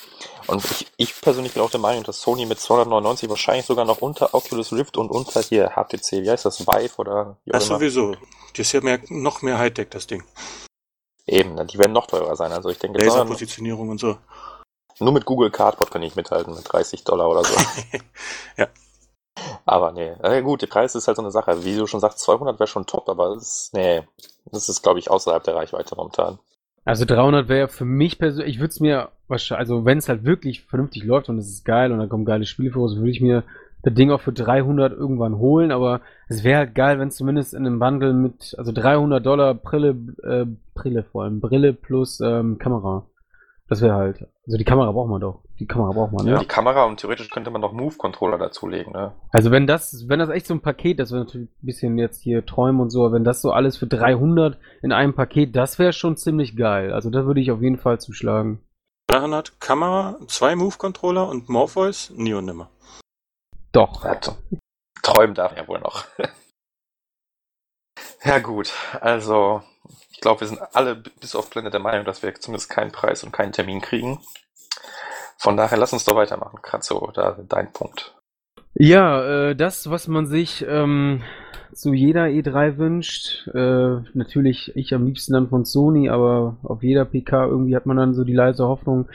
Und 0.46 0.64
ich, 0.64 0.86
ich 0.96 1.20
persönlich 1.20 1.54
bin 1.54 1.62
auch 1.62 1.70
der 1.70 1.80
Meinung, 1.80 2.04
dass 2.04 2.20
Sony 2.20 2.46
mit 2.46 2.60
299 2.60 3.28
wahrscheinlich 3.28 3.66
sogar 3.66 3.84
noch 3.84 3.98
unter 4.00 4.34
Oculus 4.34 4.72
Rift 4.72 4.96
und 4.96 5.10
unter 5.10 5.40
hier 5.40 5.70
HTC, 5.70 6.22
wie 6.22 6.30
heißt 6.30 6.44
das, 6.44 6.66
Vive 6.66 6.96
oder 6.98 7.36
wie 7.44 7.52
auch 7.52 7.58
Das 7.58 7.68
immer. 7.68 7.78
sowieso. 7.78 8.16
Die 8.56 8.60
ist 8.60 8.72
ja 8.72 8.80
mehr, 8.80 9.00
noch 9.08 9.42
mehr 9.42 9.58
Hightech, 9.58 9.88
das 9.90 10.06
Ding. 10.06 10.24
Eben, 11.26 11.66
die 11.66 11.78
werden 11.78 11.92
noch 11.92 12.06
teurer 12.06 12.36
sein. 12.36 12.52
Also 12.52 12.68
ich 12.70 12.78
denke, 12.78 13.04
Laserpositionierung 13.04 13.88
und 13.90 14.00
so. 14.00 14.16
Nur 14.98 15.12
mit 15.12 15.24
Google 15.24 15.50
Cardboard 15.50 15.90
kann 15.90 16.02
ich 16.02 16.16
mithalten, 16.16 16.54
mit 16.54 16.70
30 16.70 17.04
Dollar 17.04 17.28
oder 17.28 17.44
so. 17.44 17.58
ja. 18.56 18.68
Aber 19.64 19.92
nee, 19.92 20.12
äh, 20.22 20.42
gut, 20.42 20.62
der 20.62 20.66
Preis 20.66 20.94
ist 20.94 21.06
halt 21.06 21.16
so 21.16 21.22
eine 21.22 21.30
Sache. 21.30 21.64
Wie 21.64 21.76
du 21.76 21.86
schon 21.86 22.00
sagst, 22.00 22.18
200 22.20 22.58
wäre 22.58 22.66
schon 22.66 22.86
top, 22.86 23.08
aber 23.08 23.34
das 23.34 23.42
ist, 23.42 23.74
nee, 23.74 24.02
das 24.46 24.68
ist, 24.68 24.82
glaube 24.82 24.98
ich, 24.98 25.10
außerhalb 25.10 25.42
der 25.42 25.54
Reichweite 25.54 25.94
momentan. 25.96 26.38
Also 26.84 27.04
300 27.04 27.48
wäre 27.48 27.68
für 27.68 27.84
mich 27.84 28.18
persönlich, 28.18 28.54
ich 28.54 28.60
würde 28.60 28.70
es 28.70 28.80
mir 28.80 29.10
wahrscheinlich, 29.28 29.60
also 29.60 29.84
wenn 29.84 29.98
es 29.98 30.08
halt 30.08 30.24
wirklich 30.24 30.64
vernünftig 30.64 31.04
läuft 31.04 31.28
und 31.28 31.38
es 31.38 31.48
ist 31.48 31.64
geil 31.64 31.92
und 31.92 31.98
da 31.98 32.06
kommen 32.06 32.24
geile 32.24 32.46
Spiele 32.46 32.72
vor, 32.72 32.90
würde 32.90 33.10
ich 33.10 33.20
mir 33.20 33.44
das 33.82 33.94
Ding 33.94 34.10
auch 34.10 34.20
für 34.20 34.32
300 34.32 34.92
irgendwann 34.92 35.38
holen, 35.38 35.72
aber 35.72 36.00
es 36.28 36.44
wäre 36.44 36.58
halt 36.58 36.74
geil, 36.74 36.98
wenn 36.98 37.10
zumindest 37.10 37.54
in 37.54 37.66
einem 37.66 37.78
Bundle 37.78 38.12
mit, 38.12 38.54
also 38.58 38.72
300 38.72 39.24
Dollar 39.24 39.54
Brille, 39.54 39.96
äh, 40.22 40.46
Brille 40.74 41.04
vor 41.04 41.24
allem, 41.24 41.40
Brille 41.40 41.72
plus 41.72 42.20
ähm, 42.20 42.58
Kamera. 42.58 43.06
Das 43.68 43.80
wäre 43.82 43.94
halt, 43.94 44.26
also 44.46 44.58
die 44.58 44.64
Kamera 44.64 44.90
braucht 44.90 45.08
man 45.08 45.20
doch. 45.20 45.44
Die 45.60 45.66
Kamera 45.66 45.92
braucht 45.92 46.12
man, 46.12 46.26
ja. 46.26 46.32
Ja, 46.32 46.38
die 46.40 46.46
Kamera 46.46 46.86
und 46.86 46.98
theoretisch 46.98 47.30
könnte 47.30 47.50
man 47.52 47.60
noch 47.60 47.72
Move-Controller 47.72 48.36
dazulegen, 48.36 48.92
ne? 48.92 49.12
Also 49.30 49.52
wenn 49.52 49.68
das, 49.68 50.08
wenn 50.08 50.18
das 50.18 50.28
echt 50.28 50.46
so 50.46 50.54
ein 50.54 50.60
Paket, 50.60 50.98
das 50.98 51.12
wäre 51.12 51.24
natürlich 51.24 51.48
ein 51.48 51.66
bisschen 51.66 51.96
jetzt 51.96 52.20
hier 52.20 52.44
träumen 52.44 52.80
und 52.80 52.90
so, 52.90 53.12
wenn 53.12 53.22
das 53.22 53.40
so 53.40 53.52
alles 53.52 53.76
für 53.76 53.86
300 53.86 54.58
in 54.82 54.90
einem 54.90 55.14
Paket, 55.14 55.54
das 55.54 55.78
wäre 55.78 55.92
schon 55.92 56.16
ziemlich 56.16 56.56
geil. 56.56 56.92
Also 56.92 57.10
da 57.10 57.26
würde 57.26 57.40
ich 57.40 57.52
auf 57.52 57.62
jeden 57.62 57.78
Fall 57.78 58.00
zuschlagen. 58.00 58.60
300 59.06 59.60
Kamera, 59.60 60.18
zwei 60.26 60.56
Move-Controller 60.56 61.28
und 61.28 61.48
Morpheus, 61.48 62.12
nie 62.16 62.34
und 62.34 62.46
nimmer. 62.46 62.70
Doch. 63.72 64.04
Ja, 64.04 64.18
träumen 65.02 65.34
darf 65.34 65.56
er 65.56 65.68
wohl 65.68 65.80
noch. 65.80 66.04
ja 68.24 68.38
gut, 68.38 68.72
also 69.00 69.62
ich 70.10 70.20
glaube, 70.20 70.40
wir 70.40 70.48
sind 70.48 70.60
alle 70.74 70.96
bis 70.96 71.34
auf 71.34 71.50
Blende 71.50 71.70
der 71.70 71.80
Meinung, 71.80 72.04
dass 72.04 72.22
wir 72.22 72.34
zumindest 72.34 72.70
keinen 72.70 72.92
Preis 72.92 73.24
und 73.24 73.32
keinen 73.32 73.52
Termin 73.52 73.80
kriegen. 73.80 74.20
Von 75.38 75.56
daher 75.56 75.78
lass 75.78 75.94
uns 75.94 76.04
doch 76.04 76.16
weitermachen. 76.16 76.60
Kratzo, 76.60 77.10
da 77.14 77.38
dein 77.48 77.72
Punkt. 77.72 78.14
Ja, 78.74 79.48
äh, 79.48 79.56
das, 79.56 79.90
was 79.90 80.06
man 80.06 80.26
sich 80.26 80.64
ähm, 80.68 81.22
zu 81.72 81.94
jeder 81.94 82.24
E3 82.24 82.76
wünscht, 82.76 83.48
äh, 83.48 84.02
natürlich 84.12 84.76
ich 84.76 84.94
am 84.94 85.06
liebsten 85.06 85.32
dann 85.32 85.48
von 85.48 85.64
Sony, 85.64 86.10
aber 86.10 86.58
auf 86.62 86.82
jeder 86.82 87.04
PK 87.04 87.46
irgendwie 87.46 87.74
hat 87.74 87.86
man 87.86 87.96
dann 87.96 88.14
so 88.14 88.24
die 88.24 88.34
leise 88.34 88.66
Hoffnung. 88.66 89.08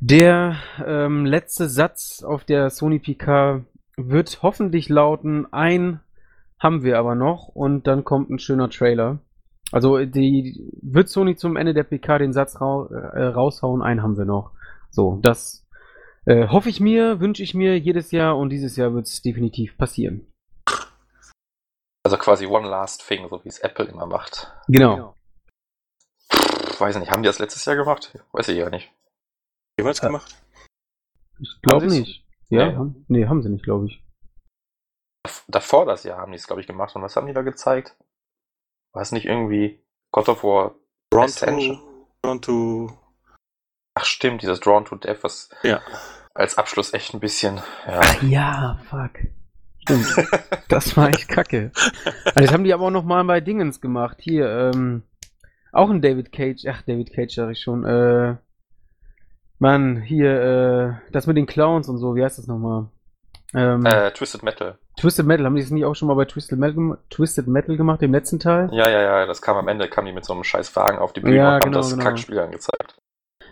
Der 0.00 0.56
ähm, 0.84 1.24
letzte 1.24 1.70
Satz 1.70 2.22
auf 2.22 2.44
der 2.44 2.68
Sony 2.68 2.98
PK 2.98 3.64
wird 3.96 4.42
hoffentlich 4.42 4.88
lauten, 4.88 5.52
ein 5.52 6.00
haben 6.58 6.82
wir 6.82 6.98
aber 6.98 7.14
noch 7.14 7.48
und 7.48 7.86
dann 7.86 8.04
kommt 8.04 8.30
ein 8.30 8.38
schöner 8.38 8.70
Trailer. 8.70 9.18
Also 9.72 10.04
die 10.04 10.70
wird 10.80 11.08
Sony 11.08 11.36
zum 11.36 11.56
Ende 11.56 11.74
der 11.74 11.84
PK 11.84 12.18
den 12.18 12.32
Satz 12.32 12.60
ra 12.60 12.86
äh, 12.86 13.26
raushauen, 13.26 13.82
einen 13.82 14.02
haben 14.02 14.16
wir 14.16 14.24
noch. 14.24 14.52
So, 14.90 15.18
das 15.22 15.66
äh, 16.24 16.48
hoffe 16.48 16.68
ich 16.68 16.80
mir, 16.80 17.20
wünsche 17.20 17.42
ich 17.42 17.54
mir 17.54 17.78
jedes 17.78 18.10
Jahr 18.10 18.36
und 18.36 18.50
dieses 18.50 18.76
Jahr 18.76 18.94
wird 18.94 19.06
es 19.06 19.22
definitiv 19.22 19.76
passieren. 19.76 20.26
Also 22.04 22.16
quasi 22.18 22.46
One 22.46 22.68
Last 22.68 23.06
Thing, 23.06 23.28
so 23.28 23.44
wie 23.44 23.48
es 23.48 23.58
Apple 23.58 23.86
immer 23.86 24.06
macht. 24.06 24.52
Genau. 24.68 25.16
Pff, 26.32 26.80
weiß 26.80 26.96
nicht, 26.98 27.10
haben 27.10 27.22
die 27.22 27.28
das 27.28 27.40
letztes 27.40 27.64
Jahr 27.64 27.76
gemacht? 27.76 28.16
Weiß 28.32 28.48
ich 28.48 28.58
ja 28.58 28.70
nicht. 28.70 28.92
Jemals 29.78 30.00
äh, 30.00 30.06
gemacht? 30.06 30.36
Ich 31.40 31.60
glaube 31.62 31.86
nicht. 31.86 32.25
Ja, 32.48 32.66
nee. 32.66 32.76
Haben, 32.76 33.04
nee, 33.08 33.26
haben 33.26 33.42
sie 33.42 33.50
nicht, 33.50 33.64
glaube 33.64 33.86
ich. 33.86 34.02
Davor 35.48 35.86
das 35.86 36.04
Jahr 36.04 36.18
haben 36.18 36.32
die 36.32 36.36
es, 36.36 36.46
glaube 36.46 36.60
ich, 36.60 36.66
gemacht. 36.66 36.94
Und 36.94 37.02
was 37.02 37.16
haben 37.16 37.26
die 37.26 37.32
da 37.32 37.42
gezeigt? 37.42 37.96
War 38.92 39.02
es 39.02 39.12
nicht 39.12 39.26
irgendwie 39.26 39.84
God 40.12 40.28
of 40.28 40.44
War 40.44 40.74
Drawn 41.10 41.28
to, 41.28 41.78
Drawn 42.22 42.42
to. 42.42 42.98
Ach 43.94 44.04
stimmt, 44.04 44.42
dieses 44.42 44.60
Drawn 44.60 44.84
to 44.84 44.96
Death, 44.96 45.22
was 45.22 45.50
ja. 45.62 45.80
als 46.34 46.58
Abschluss 46.58 46.92
echt 46.92 47.14
ein 47.14 47.20
bisschen. 47.20 47.56
Ja, 47.86 48.00
Ach, 48.00 48.22
ja 48.22 48.80
fuck. 48.88 49.18
Stimmt. 49.78 50.28
das 50.68 50.96
war 50.96 51.10
echt 51.10 51.28
kacke. 51.28 51.70
Also 52.24 52.40
das 52.40 52.52
haben 52.52 52.64
die 52.64 52.74
aber 52.74 52.86
auch 52.86 52.90
nochmal 52.90 53.24
bei 53.24 53.40
Dingens 53.40 53.80
gemacht. 53.80 54.18
Hier, 54.20 54.72
ähm, 54.74 55.02
auch 55.72 55.90
ein 55.90 56.02
David 56.02 56.32
Cage, 56.32 56.66
ach, 56.66 56.82
David 56.82 57.12
Cage 57.12 57.34
sag 57.34 57.50
ich 57.50 57.60
schon, 57.60 57.84
äh, 57.84 58.36
Mann, 59.58 60.00
hier, 60.00 61.00
äh, 61.08 61.12
das 61.12 61.26
mit 61.26 61.36
den 61.36 61.46
Clowns 61.46 61.88
und 61.88 61.98
so, 61.98 62.14
wie 62.14 62.22
heißt 62.22 62.38
das 62.38 62.46
nochmal? 62.46 62.88
Ähm, 63.54 63.86
äh, 63.86 64.10
Twisted 64.10 64.42
Metal. 64.42 64.78
Twisted 64.98 65.26
Metal, 65.26 65.46
haben 65.46 65.54
die 65.54 65.62
das 65.62 65.70
nicht 65.70 65.84
auch 65.84 65.94
schon 65.94 66.08
mal 66.08 66.14
bei 66.14 66.24
Twisted 66.24 66.58
Metal, 66.58 66.98
Twisted 67.10 67.46
Metal 67.46 67.76
gemacht, 67.76 68.02
dem 68.02 68.12
letzten 68.12 68.38
Teil? 68.38 68.68
Ja, 68.72 68.88
ja, 68.88 69.02
ja, 69.02 69.26
das 69.26 69.40
kam 69.40 69.56
am 69.56 69.68
Ende, 69.68 69.88
kam 69.88 70.04
die 70.04 70.12
mit 70.12 70.24
so 70.24 70.32
einem 70.32 70.44
scheiß 70.44 70.74
Wagen 70.76 70.98
auf 70.98 71.12
die 71.12 71.20
Bühne 71.20 71.36
ja, 71.36 71.54
und 71.54 71.64
genau, 71.64 71.76
haben 71.76 71.82
das 71.82 71.90
genau. 71.90 72.04
Kackspiel 72.04 72.38
angezeigt. 72.38 72.96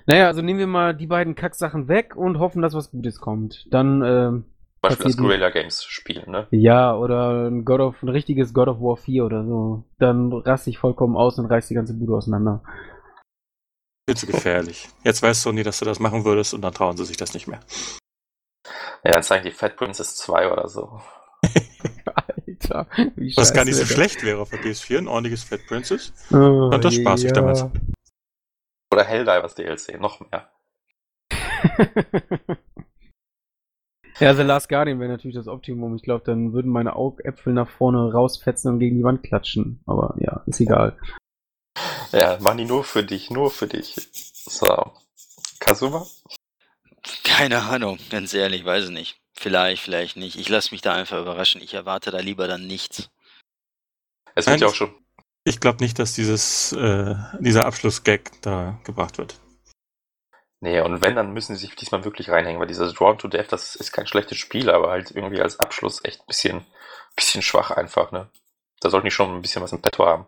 Naja, 0.07 0.27
also 0.27 0.43
nehmen 0.43 0.59
wir 0.59 0.67
mal 0.67 0.95
die 0.95 1.07
beiden 1.07 1.35
Kacksachen 1.35 1.89
weg 1.89 2.17
und 2.17 2.39
hoffen, 2.39 2.61
dass 2.61 2.75
was 2.75 2.91
Gutes 2.91 3.21
kommt. 3.21 3.67
Dann, 3.71 4.03
ähm, 4.03 4.45
Zum 4.45 4.81
Beispiel 4.83 5.07
das 5.07 5.17
Guerilla 5.17 5.51
Games 5.51 5.85
spielen, 5.85 6.31
ne? 6.31 6.47
Ja, 6.51 6.95
oder 6.95 7.49
ein 7.49 7.65
God 7.65 7.81
of, 7.81 8.03
ein 8.03 8.11
richtiges 8.11 8.53
God 8.53 8.69
of 8.69 8.81
War 8.81 8.97
4 8.97 9.25
oder 9.25 9.45
so. 9.45 9.85
Dann 9.99 10.33
raste 10.33 10.69
ich 10.69 10.79
vollkommen 10.79 11.17
aus 11.17 11.39
und 11.39 11.47
reiß 11.47 11.69
die 11.69 11.75
ganze 11.75 11.95
Bude 11.95 12.15
auseinander. 12.15 12.63
Viel 14.07 14.17
zu 14.17 14.27
gefährlich. 14.27 14.89
Jetzt 15.03 15.23
weiß 15.23 15.43
Sony, 15.43 15.63
dass 15.63 15.79
du 15.79 15.85
das 15.85 15.99
machen 15.99 16.25
würdest 16.25 16.53
und 16.53 16.63
dann 16.63 16.75
trauen 16.75 16.97
sie 16.97 17.05
sich 17.05 17.17
das 17.17 17.33
nicht 17.33 17.47
mehr. 17.47 17.61
Ja, 19.05 19.13
dann 19.13 19.23
zeigen 19.23 19.45
die 19.45 19.51
Fat 19.51 19.77
Princess 19.77 20.17
2 20.17 20.53
oder 20.53 20.69
so. 20.69 21.01
Alter, 22.65 22.87
wie 23.17 23.37
Was 23.37 23.53
gar 23.53 23.65
nicht 23.65 23.77
so 23.77 23.85
schlecht 23.85 24.23
wäre 24.23 24.41
auf 24.41 24.51
der 24.51 24.61
PS4, 24.61 24.99
ein 24.99 25.09
ordentliches 25.09 25.45
Fat 25.45 25.67
Princess. 25.67 26.13
Oh, 26.31 26.71
Fand 26.71 26.85
das 26.85 26.95
spaßig 26.95 27.27
ja. 27.27 27.33
damals. 27.33 27.65
Oder 28.93 29.05
Helldivers 29.05 29.55
DLC, 29.55 30.01
noch 30.01 30.21
mehr. 30.21 30.51
ja, 34.21 34.35
The 34.35 34.43
Last 34.43 34.69
Guardian 34.69 35.01
wäre 35.01 35.11
natürlich 35.11 35.37
das 35.37 35.49
Optimum. 35.49 35.97
Ich 35.97 36.03
glaube, 36.03 36.25
dann 36.25 36.53
würden 36.53 36.71
meine 36.71 36.95
Augäpfel 36.97 37.53
nach 37.53 37.69
vorne 37.69 38.13
rausfetzen 38.13 38.73
und 38.73 38.79
gegen 38.79 38.99
die 38.99 39.05
Wand 39.05 39.23
klatschen. 39.23 39.81
Aber 39.87 40.15
ja, 40.19 40.43
ist 40.47 40.61
egal. 40.61 40.97
Ja, 42.15 42.39
machen 42.41 42.59
die 42.59 42.65
nur 42.65 42.85
für 42.85 43.05
dich, 43.05 43.31
nur 43.31 43.51
für 43.51 43.67
dich. 43.67 43.95
So. 44.47 44.93
Kazuma? 45.59 46.07
Keine 47.25 47.63
Ahnung, 47.63 47.99
ganz 48.11 48.35
ehrlich, 48.35 48.65
weiß 48.65 48.85
ich 48.85 48.91
nicht. 48.91 49.21
Vielleicht, 49.37 49.83
vielleicht 49.83 50.17
nicht. 50.17 50.39
Ich 50.39 50.49
lasse 50.49 50.73
mich 50.73 50.81
da 50.81 50.95
einfach 50.95 51.21
überraschen. 51.21 51.61
Ich 51.61 51.75
erwarte 51.75 52.11
da 52.11 52.19
lieber 52.21 52.47
dann 52.47 52.67
nichts. 52.67 53.11
Es 54.35 54.47
wird 54.47 54.61
ja 54.61 54.69
auch 54.69 54.75
schon. 54.75 54.95
Ich 55.45 55.61
glaube 55.61 55.83
nicht, 55.83 55.99
dass 55.99 56.15
dieses, 56.15 56.73
äh, 56.73 57.15
dieser 57.41 57.67
Abschlussgag 57.67 58.31
da 58.41 58.79
gebracht 58.85 59.19
wird. 59.19 59.35
Nee, 60.61 60.81
und 60.81 61.05
wenn, 61.05 61.17
dann 61.17 61.35
müssen 61.35 61.55
sie 61.55 61.67
sich 61.67 61.77
diesmal 61.77 62.05
wirklich 62.05 62.31
reinhängen, 62.31 62.59
weil 62.59 62.69
dieses 62.69 62.95
Drawn 62.95 63.19
to 63.19 63.29
Death, 63.29 63.53
das 63.53 63.75
ist 63.75 63.93
kein 63.93 64.07
schlechtes 64.07 64.39
Spiel, 64.39 64.71
aber 64.71 64.91
halt 64.91 65.11
irgendwie 65.11 65.43
als 65.43 65.61
Abschluss 65.61 66.03
echt 66.05 66.21
ein 66.21 66.27
bisschen, 66.27 66.67
bisschen 67.17 67.43
schwach 67.43 67.71
einfach, 67.71 68.13
ne? 68.13 68.31
Da 68.81 68.89
sollten 68.89 69.07
die 69.07 69.11
schon 69.11 69.35
ein 69.35 69.43
bisschen 69.43 69.63
was 69.63 69.73
im 69.73 69.83
Petto 69.83 70.07
haben. 70.07 70.27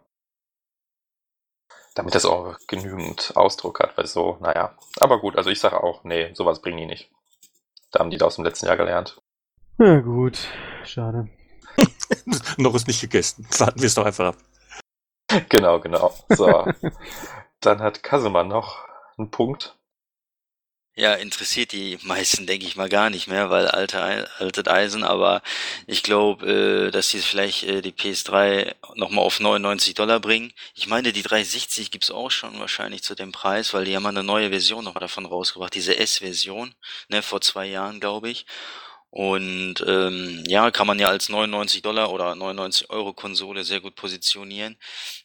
Damit 1.97 2.15
das 2.15 2.27
auch 2.27 2.59
genügend 2.69 3.33
Ausdruck 3.37 3.81
hat, 3.81 3.97
weil 3.97 4.07
so, 4.07 4.37
naja. 4.41 4.77
Aber 5.01 5.19
gut, 5.19 5.35
also 5.37 5.49
ich 5.49 5.59
sage 5.59 5.83
auch, 5.83 6.05
nee, 6.05 6.31
sowas 6.35 6.61
bringen 6.61 6.77
die 6.77 6.85
nicht. 6.85 7.11
Da 7.91 8.01
haben 8.01 8.11
die 8.11 8.19
da 8.19 8.27
aus 8.27 8.37
dem 8.37 8.45
letzten 8.45 8.67
Jahr 8.67 8.77
gelernt. 8.77 9.19
Na 9.79 10.01
gut, 10.01 10.47
schade. 10.85 11.31
Noch 12.59 12.75
ist 12.75 12.87
nicht 12.87 13.01
gegessen. 13.01 13.49
Warten 13.59 13.81
wir 13.81 13.87
es 13.87 13.95
doch 13.95 14.05
einfach 14.05 14.27
ab. 14.27 14.37
Genau, 15.49 15.81
genau. 15.81 16.13
So. 16.29 16.67
Dann 17.61 17.81
hat 17.81 18.03
Kasemann 18.03 18.49
noch 18.49 18.87
einen 19.17 19.31
Punkt. 19.31 19.79
Ja, 20.99 21.13
interessiert 21.13 21.73
die 21.73 21.99
meisten, 22.03 22.47
denke 22.47 22.67
ich 22.67 22.75
mal, 22.77 22.89
gar 22.89 23.11
nicht 23.11 23.27
mehr, 23.27 23.51
weil 23.51 23.69
alte, 23.69 24.01
altes 24.39 24.67
Eisen, 24.67 25.05
aber 25.05 25.43
ich 25.87 26.03
glaube, 26.03 26.87
äh, 26.89 26.91
dass 26.91 27.11
sie 27.11 27.21
vielleicht 27.21 27.65
äh, 27.65 27.83
die 27.83 27.93
PS3 27.93 28.75
nochmal 28.95 29.23
auf 29.27 29.39
99 29.39 29.93
Dollar 29.93 30.21
bringen. 30.21 30.55
Ich 30.75 30.87
meine, 30.87 31.13
die 31.13 31.23
360 31.23 31.91
gibt's 31.91 32.11
auch 32.11 32.31
schon 32.31 32.59
wahrscheinlich 32.61 33.03
zu 33.03 33.15
dem 33.15 33.31
Preis, 33.31 33.75
weil 33.75 33.85
die 33.85 33.95
haben 33.95 34.07
eine 34.07 34.23
neue 34.23 34.49
Version 34.49 34.85
nochmal 34.85 35.03
davon 35.03 35.27
rausgebracht, 35.27 35.75
diese 35.75 35.99
S-Version, 35.99 36.75
ne, 37.09 37.21
vor 37.23 37.43
zwei 37.43 37.67
Jahren, 37.67 38.01
glaube 38.01 38.31
ich. 38.31 38.47
Und 39.11 39.77
ähm, 39.87 40.45
ja, 40.47 40.71
kann 40.71 40.87
man 40.87 40.99
ja 40.99 41.09
als 41.09 41.29
99 41.31 41.81
Dollar 41.83 42.11
oder 42.13 42.35
99 42.35 42.91
Euro 42.91 43.15
Konsole 43.15 43.65
sehr 43.65 43.81
gut 43.81 43.95
positionieren. 43.97 44.77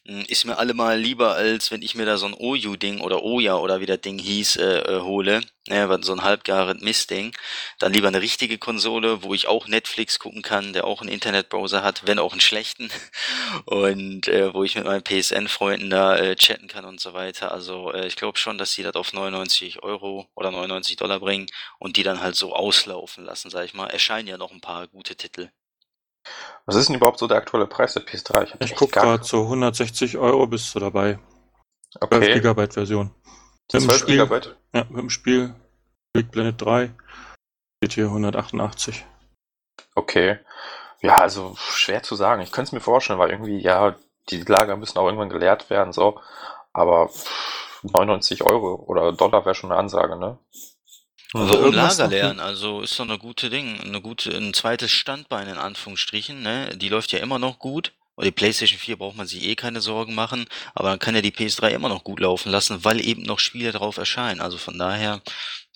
Hm, 0.06 0.24
ist 0.26 0.44
mir 0.44 0.58
allemal 0.58 0.98
lieber, 0.98 1.34
als 1.36 1.70
wenn 1.70 1.80
ich 1.80 1.94
mir 1.94 2.04
da 2.04 2.16
so 2.16 2.26
ein 2.26 2.34
OU-Ding 2.34 3.00
oder 3.00 3.22
Oya 3.22 3.56
oder 3.56 3.78
wie 3.80 3.86
das 3.86 4.00
Ding 4.00 4.18
hieß, 4.18 4.56
äh, 4.56 4.78
äh, 4.80 5.00
hole. 5.00 5.42
Ja, 5.68 6.02
so 6.02 6.12
ein 6.12 6.22
halbgares 6.24 6.80
Mistding. 6.80 7.36
Dann 7.78 7.92
lieber 7.92 8.08
eine 8.08 8.20
richtige 8.20 8.58
Konsole, 8.58 9.22
wo 9.22 9.32
ich 9.32 9.46
auch 9.46 9.68
Netflix 9.68 10.18
gucken 10.18 10.42
kann, 10.42 10.72
der 10.72 10.84
auch 10.86 11.02
einen 11.02 11.10
Internetbrowser 11.10 11.84
hat, 11.84 12.04
wenn 12.04 12.18
auch 12.18 12.32
einen 12.32 12.40
schlechten. 12.40 12.90
Und 13.66 14.26
äh, 14.26 14.52
wo 14.52 14.64
ich 14.64 14.74
mit 14.74 14.84
meinen 14.84 15.04
PSN-Freunden 15.04 15.88
da 15.90 16.16
äh, 16.16 16.34
chatten 16.36 16.66
kann 16.66 16.84
und 16.84 17.00
so 17.00 17.12
weiter. 17.14 17.52
Also 17.52 17.92
äh, 17.92 18.06
ich 18.06 18.16
glaube 18.16 18.38
schon, 18.38 18.58
dass 18.58 18.74
die 18.74 18.82
das 18.82 18.94
auf 18.96 19.12
99 19.12 19.82
Euro 19.84 20.28
oder 20.34 20.50
99 20.50 20.96
Dollar 20.96 21.20
bringen 21.20 21.46
und 21.78 21.96
die 21.96 22.02
dann 22.02 22.20
halt 22.20 22.34
so 22.34 22.54
auslaufen 22.54 23.24
lassen, 23.24 23.50
sag 23.50 23.64
ich 23.66 23.74
mal. 23.74 23.86
Erscheinen 23.88 24.28
ja 24.28 24.36
noch 24.38 24.50
ein 24.50 24.60
paar 24.60 24.88
gute 24.88 25.14
Titel. 25.16 25.50
Was 26.66 26.76
ist 26.76 26.88
denn 26.88 26.96
überhaupt 26.96 27.18
so 27.18 27.26
der 27.26 27.38
aktuelle 27.38 27.66
Preis 27.66 27.94
der 27.94 28.02
PS3? 28.02 28.44
Ich, 28.44 28.54
ich 28.60 28.74
gucke 28.76 29.00
gerade 29.00 29.24
so 29.24 29.42
160 29.42 30.18
Euro 30.18 30.46
bist 30.46 30.74
du 30.74 30.78
dabei. 30.78 31.18
Okay. 32.00 32.18
12 32.18 32.34
Gigabyte 32.34 32.74
Version. 32.74 33.14
Die 33.72 33.78
12 33.78 33.98
Spiel, 33.98 34.14
Gigabyte? 34.14 34.56
Ja, 34.72 34.84
mit 34.88 34.98
dem 34.98 35.10
Spiel 35.10 35.54
Big 36.12 36.30
Planet 36.30 36.60
3 36.60 36.90
steht 37.78 37.94
hier 37.94 38.06
188. 38.06 39.04
Okay. 39.94 40.38
Ja, 41.00 41.18
also 41.20 41.56
schwer 41.56 42.02
zu 42.02 42.14
sagen. 42.14 42.42
Ich 42.42 42.52
könnte 42.52 42.68
es 42.68 42.72
mir 42.72 42.80
vorstellen, 42.80 43.18
weil 43.18 43.30
irgendwie, 43.30 43.58
ja, 43.58 43.96
die 44.30 44.42
Lager 44.42 44.76
müssen 44.76 44.98
auch 44.98 45.06
irgendwann 45.06 45.30
geleert 45.30 45.68
werden, 45.68 45.92
so. 45.92 46.20
Aber 46.72 47.10
99 47.82 48.44
Euro 48.44 48.76
oder 48.86 49.12
Dollar 49.12 49.44
wäre 49.44 49.54
schon 49.54 49.72
eine 49.72 49.80
Ansage, 49.80 50.16
ne? 50.16 50.38
Also 51.34 51.66
im 51.66 51.72
Lager 51.72 52.08
lernen, 52.08 52.40
also 52.40 52.82
ist 52.82 52.98
doch 52.98 53.04
eine 53.04 53.18
gute 53.18 53.48
Ding, 53.48 53.80
eine 53.80 54.00
gute, 54.02 54.30
ein 54.36 54.52
zweites 54.52 54.90
Standbein 54.90 55.48
in 55.48 55.56
Anführungsstrichen, 55.56 56.42
ne? 56.42 56.76
Die 56.76 56.88
läuft 56.90 57.12
ja 57.12 57.20
immer 57.20 57.38
noch 57.38 57.58
gut. 57.58 57.92
Und 58.14 58.26
die 58.26 58.30
PlayStation 58.30 58.78
4 58.78 58.98
braucht 58.98 59.16
man 59.16 59.26
sich 59.26 59.42
eh 59.42 59.56
keine 59.56 59.80
Sorgen 59.80 60.14
machen, 60.14 60.46
aber 60.74 60.90
dann 60.90 60.98
kann 60.98 61.14
ja 61.14 61.22
die 61.22 61.32
PS3 61.32 61.70
immer 61.70 61.88
noch 61.88 62.04
gut 62.04 62.20
laufen 62.20 62.50
lassen, 62.50 62.84
weil 62.84 63.00
eben 63.00 63.22
noch 63.22 63.38
Spiele 63.38 63.72
drauf 63.72 63.96
erscheinen. 63.96 64.42
Also 64.42 64.58
von 64.58 64.78
daher, 64.78 65.22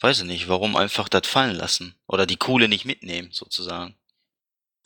weiß 0.02 0.20
ich 0.20 0.26
nicht, 0.26 0.48
warum 0.48 0.76
einfach 0.76 1.08
das 1.08 1.26
fallen 1.26 1.56
lassen 1.56 1.94
oder 2.06 2.26
die 2.26 2.36
Kohle 2.36 2.68
nicht 2.68 2.84
mitnehmen, 2.84 3.30
sozusagen. 3.32 3.96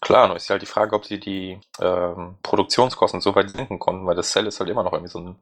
Klar, 0.00 0.28
nur 0.28 0.36
ist 0.36 0.48
ja 0.48 0.54
halt 0.54 0.62
die 0.62 0.66
Frage, 0.66 0.96
ob 0.96 1.04
sie 1.04 1.20
die 1.20 1.60
ähm, 1.80 2.38
Produktionskosten 2.42 3.20
so 3.20 3.34
weit 3.34 3.50
senken 3.50 3.78
konnten, 3.78 4.06
weil 4.06 4.16
das 4.16 4.30
Cell 4.30 4.46
ist 4.46 4.60
halt 4.60 4.70
immer 4.70 4.82
noch 4.82 4.92
irgendwie 4.92 5.10
so 5.10 5.18
ein, 5.18 5.36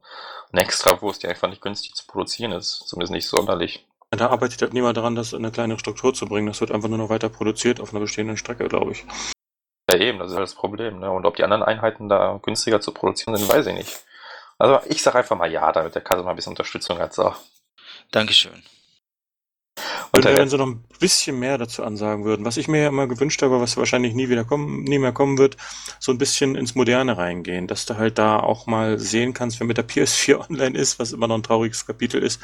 ein 0.52 0.58
extra 0.58 1.00
Wurst, 1.00 1.22
die 1.22 1.28
einfach 1.28 1.48
nicht 1.48 1.62
günstig 1.62 1.94
zu 1.94 2.06
produzieren 2.06 2.52
ist, 2.52 2.88
zumindest 2.88 3.12
nicht 3.12 3.28
sonderlich. 3.28 3.86
Da 4.10 4.30
arbeitet 4.30 4.62
halt 4.62 4.72
niemand 4.72 4.96
daran, 4.96 5.14
das 5.14 5.32
in 5.32 5.44
eine 5.44 5.52
kleinere 5.52 5.78
Struktur 5.78 6.14
zu 6.14 6.26
bringen. 6.26 6.46
Das 6.46 6.60
wird 6.60 6.72
einfach 6.72 6.88
nur 6.88 6.98
noch 6.98 7.10
weiter 7.10 7.28
produziert 7.28 7.80
auf 7.80 7.90
einer 7.90 8.00
bestehenden 8.00 8.36
Strecke, 8.36 8.66
glaube 8.68 8.92
ich. 8.92 9.04
Ja, 9.90 9.98
eben, 9.98 10.18
das 10.18 10.30
ist 10.30 10.36
halt 10.36 10.44
das 10.44 10.54
Problem. 10.54 10.98
Ne? 10.98 11.10
Und 11.10 11.26
ob 11.26 11.36
die 11.36 11.44
anderen 11.44 11.62
Einheiten 11.62 12.08
da 12.08 12.38
günstiger 12.42 12.80
zu 12.80 12.92
produzieren 12.92 13.36
sind, 13.36 13.48
weiß 13.48 13.66
ich 13.66 13.74
nicht. 13.74 14.04
Also 14.58 14.80
ich 14.86 15.02
sage 15.02 15.18
einfach 15.18 15.36
mal 15.36 15.50
ja, 15.50 15.70
damit 15.72 15.94
der 15.94 16.02
Kasse 16.02 16.22
mal 16.22 16.30
ein 16.30 16.36
bisschen 16.36 16.52
Unterstützung 16.52 16.98
hat. 16.98 17.14
So. 17.14 17.34
Dankeschön. 18.10 18.62
Und 20.10 20.24
wenn 20.24 20.48
sie 20.48 20.56
noch 20.56 20.66
ein 20.66 20.84
bisschen 20.98 21.38
mehr 21.38 21.58
dazu 21.58 21.84
ansagen 21.84 22.24
würden, 22.24 22.44
was 22.44 22.56
ich 22.56 22.66
mir 22.66 22.82
ja 22.82 22.88
immer 22.88 23.06
gewünscht 23.06 23.42
habe, 23.42 23.60
was 23.60 23.76
wahrscheinlich 23.76 24.14
nie 24.14 24.28
wieder 24.28 24.44
kommen, 24.44 24.82
nie 24.82 24.98
mehr 24.98 25.12
kommen 25.12 25.38
wird, 25.38 25.56
so 26.00 26.10
ein 26.10 26.18
bisschen 26.18 26.56
ins 26.56 26.74
Moderne 26.74 27.16
reingehen, 27.16 27.66
dass 27.66 27.86
du 27.86 27.96
halt 27.96 28.18
da 28.18 28.40
auch 28.40 28.66
mal 28.66 28.98
sehen 28.98 29.34
kannst, 29.34 29.60
wer 29.60 29.66
mit 29.66 29.76
der 29.76 29.86
PS4 29.86 30.48
online 30.50 30.76
ist, 30.76 30.98
was 30.98 31.12
immer 31.12 31.28
noch 31.28 31.36
ein 31.36 31.42
trauriges 31.42 31.86
Kapitel 31.86 32.22
ist, 32.22 32.40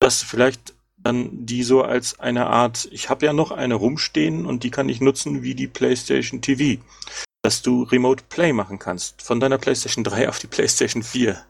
dass 0.00 0.20
du 0.20 0.26
vielleicht 0.26 0.74
dann 1.02 1.46
die 1.46 1.62
so 1.62 1.82
als 1.82 2.20
eine 2.20 2.46
Art, 2.46 2.88
ich 2.92 3.10
habe 3.10 3.26
ja 3.26 3.32
noch 3.32 3.50
eine 3.50 3.74
rumstehen 3.74 4.46
und 4.46 4.62
die 4.64 4.70
kann 4.70 4.88
ich 4.88 5.00
nutzen 5.00 5.42
wie 5.42 5.54
die 5.54 5.66
PlayStation 5.66 6.40
TV. 6.40 6.82
Dass 7.44 7.62
du 7.62 7.82
Remote 7.82 8.24
Play 8.28 8.52
machen 8.52 8.78
kannst, 8.78 9.20
von 9.22 9.40
deiner 9.40 9.58
PlayStation 9.58 10.04
3 10.04 10.28
auf 10.28 10.38
die 10.38 10.46
PlayStation 10.46 11.02
4. 11.02 11.44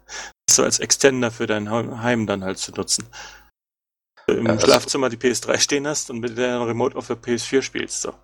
So 0.48 0.62
als 0.62 0.78
Extender 0.78 1.30
für 1.30 1.46
dein 1.46 1.70
Heim 1.70 2.26
dann 2.26 2.44
halt 2.44 2.58
zu 2.58 2.72
nutzen. 2.72 3.06
Im 4.26 4.46
ja, 4.46 4.58
Schlafzimmer 4.58 5.10
die 5.10 5.16
PS3 5.16 5.58
stehen 5.58 5.86
hast 5.86 6.10
und 6.10 6.20
mit 6.20 6.38
der 6.38 6.66
Remote 6.66 6.96
auf 6.96 7.08
der 7.08 7.16
PS4 7.16 7.60
spielst. 7.60 8.02
So. 8.02 8.14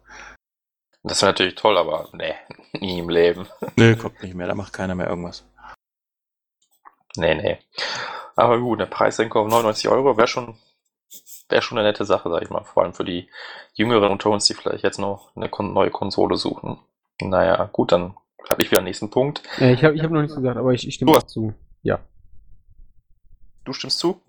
Das 1.02 1.22
wäre 1.22 1.32
natürlich 1.32 1.56
toll, 1.56 1.76
aber 1.76 2.08
nee, 2.12 2.34
nie 2.80 2.98
im 3.00 3.08
Leben. 3.08 3.46
Nee, 3.76 3.96
kommt 3.96 4.22
nicht 4.22 4.34
mehr, 4.34 4.46
da 4.46 4.54
macht 4.54 4.72
keiner 4.72 4.94
mehr 4.94 5.08
irgendwas. 5.08 5.44
Nee, 7.16 7.34
nee. 7.34 7.58
Aber 8.36 8.60
gut, 8.60 8.80
eine 8.80 8.88
Preissenkung 8.88 9.46
auf 9.46 9.48
99 9.48 9.88
Euro 9.88 10.16
wäre 10.16 10.28
schon 10.28 10.56
wäre 11.48 11.62
schon 11.62 11.78
eine 11.78 11.88
nette 11.88 12.04
Sache, 12.04 12.30
sag 12.30 12.42
ich 12.42 12.50
mal. 12.50 12.64
Vor 12.64 12.82
allem 12.82 12.94
für 12.94 13.04
die 13.04 13.28
Jüngeren 13.74 14.10
unter 14.10 14.30
uns, 14.30 14.46
die 14.46 14.54
vielleicht 14.54 14.84
jetzt 14.84 14.98
noch 14.98 15.34
eine 15.36 15.50
neue 15.72 15.90
Konsole 15.90 16.36
suchen. 16.36 16.78
Naja, 17.20 17.68
gut, 17.72 17.92
dann 17.92 18.14
habe 18.48 18.62
ich 18.62 18.70
wieder 18.70 18.80
den 18.80 18.84
nächsten 18.84 19.10
Punkt. 19.10 19.42
Äh, 19.58 19.72
ich 19.72 19.84
habe 19.84 19.94
ich 19.94 20.02
hab 20.02 20.10
noch 20.10 20.20
nichts 20.20 20.36
gesagt, 20.36 20.56
aber 20.56 20.72
ich, 20.72 20.86
ich 20.86 20.94
stimme 20.94 21.12
auch 21.12 21.22
zu. 21.22 21.54
Ja. 21.82 22.00
Du 23.64 23.72
stimmst 23.72 23.98
zu? 23.98 24.20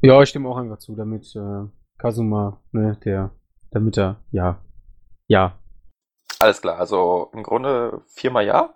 Ja, 0.00 0.20
ich 0.22 0.28
stimme 0.28 0.48
auch 0.48 0.56
einfach 0.56 0.78
zu, 0.78 0.96
damit 0.96 1.34
äh, 1.36 1.68
Kazuma, 1.98 2.60
ne, 2.72 2.96
der, 3.04 3.30
damit 3.70 3.98
er, 3.98 4.16
ja. 4.30 4.58
Ja. 5.26 5.58
Alles 6.38 6.60
klar, 6.60 6.78
also 6.78 7.30
im 7.34 7.42
Grunde 7.42 8.02
viermal 8.08 8.46
ja? 8.46 8.74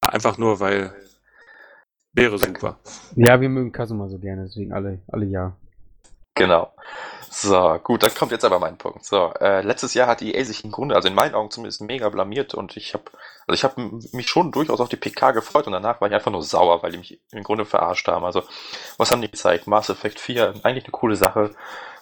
Einfach 0.00 0.38
nur, 0.38 0.60
weil 0.60 0.94
wäre 2.12 2.38
super. 2.38 2.78
Ja, 3.16 3.40
wir 3.40 3.48
mögen 3.48 3.72
Kazuma 3.72 4.08
so 4.08 4.18
gerne, 4.18 4.44
deswegen 4.44 4.72
alle, 4.72 5.02
alle 5.08 5.26
ja. 5.26 5.56
Genau. 6.36 6.72
So, 7.30 7.78
gut, 7.82 8.02
dann 8.02 8.14
kommt 8.14 8.32
jetzt 8.32 8.44
aber 8.44 8.58
mein 8.58 8.78
Punkt. 8.78 9.04
So, 9.04 9.32
äh, 9.40 9.60
letztes 9.60 9.92
Jahr 9.94 10.06
hat 10.06 10.22
EA 10.22 10.42
sich 10.44 10.64
im 10.64 10.70
Grunde, 10.70 10.94
also 10.94 11.08
in 11.08 11.14
meinen 11.14 11.34
Augen 11.34 11.50
zumindest, 11.50 11.82
mega 11.82 12.08
blamiert 12.08 12.54
und 12.54 12.76
ich 12.76 12.94
habe, 12.94 13.04
also 13.46 13.54
ich 13.54 13.64
habe 13.64 14.00
mich 14.12 14.28
schon 14.28 14.52
durchaus 14.52 14.80
auf 14.80 14.88
die 14.88 14.96
PK 14.96 15.32
gefreut 15.32 15.66
und 15.66 15.74
danach 15.74 16.00
war 16.00 16.08
ich 16.08 16.14
einfach 16.14 16.30
nur 16.30 16.42
sauer, 16.42 16.82
weil 16.82 16.92
die 16.92 16.98
mich 16.98 17.20
im 17.32 17.42
Grunde 17.42 17.66
verarscht 17.66 18.08
haben. 18.08 18.24
Also, 18.24 18.42
was 18.96 19.10
haben 19.10 19.20
die 19.20 19.30
gezeigt? 19.30 19.66
Mass 19.66 19.90
Effect 19.90 20.18
4, 20.18 20.54
eigentlich 20.62 20.84
eine 20.84 20.92
coole 20.92 21.16
Sache. 21.16 21.50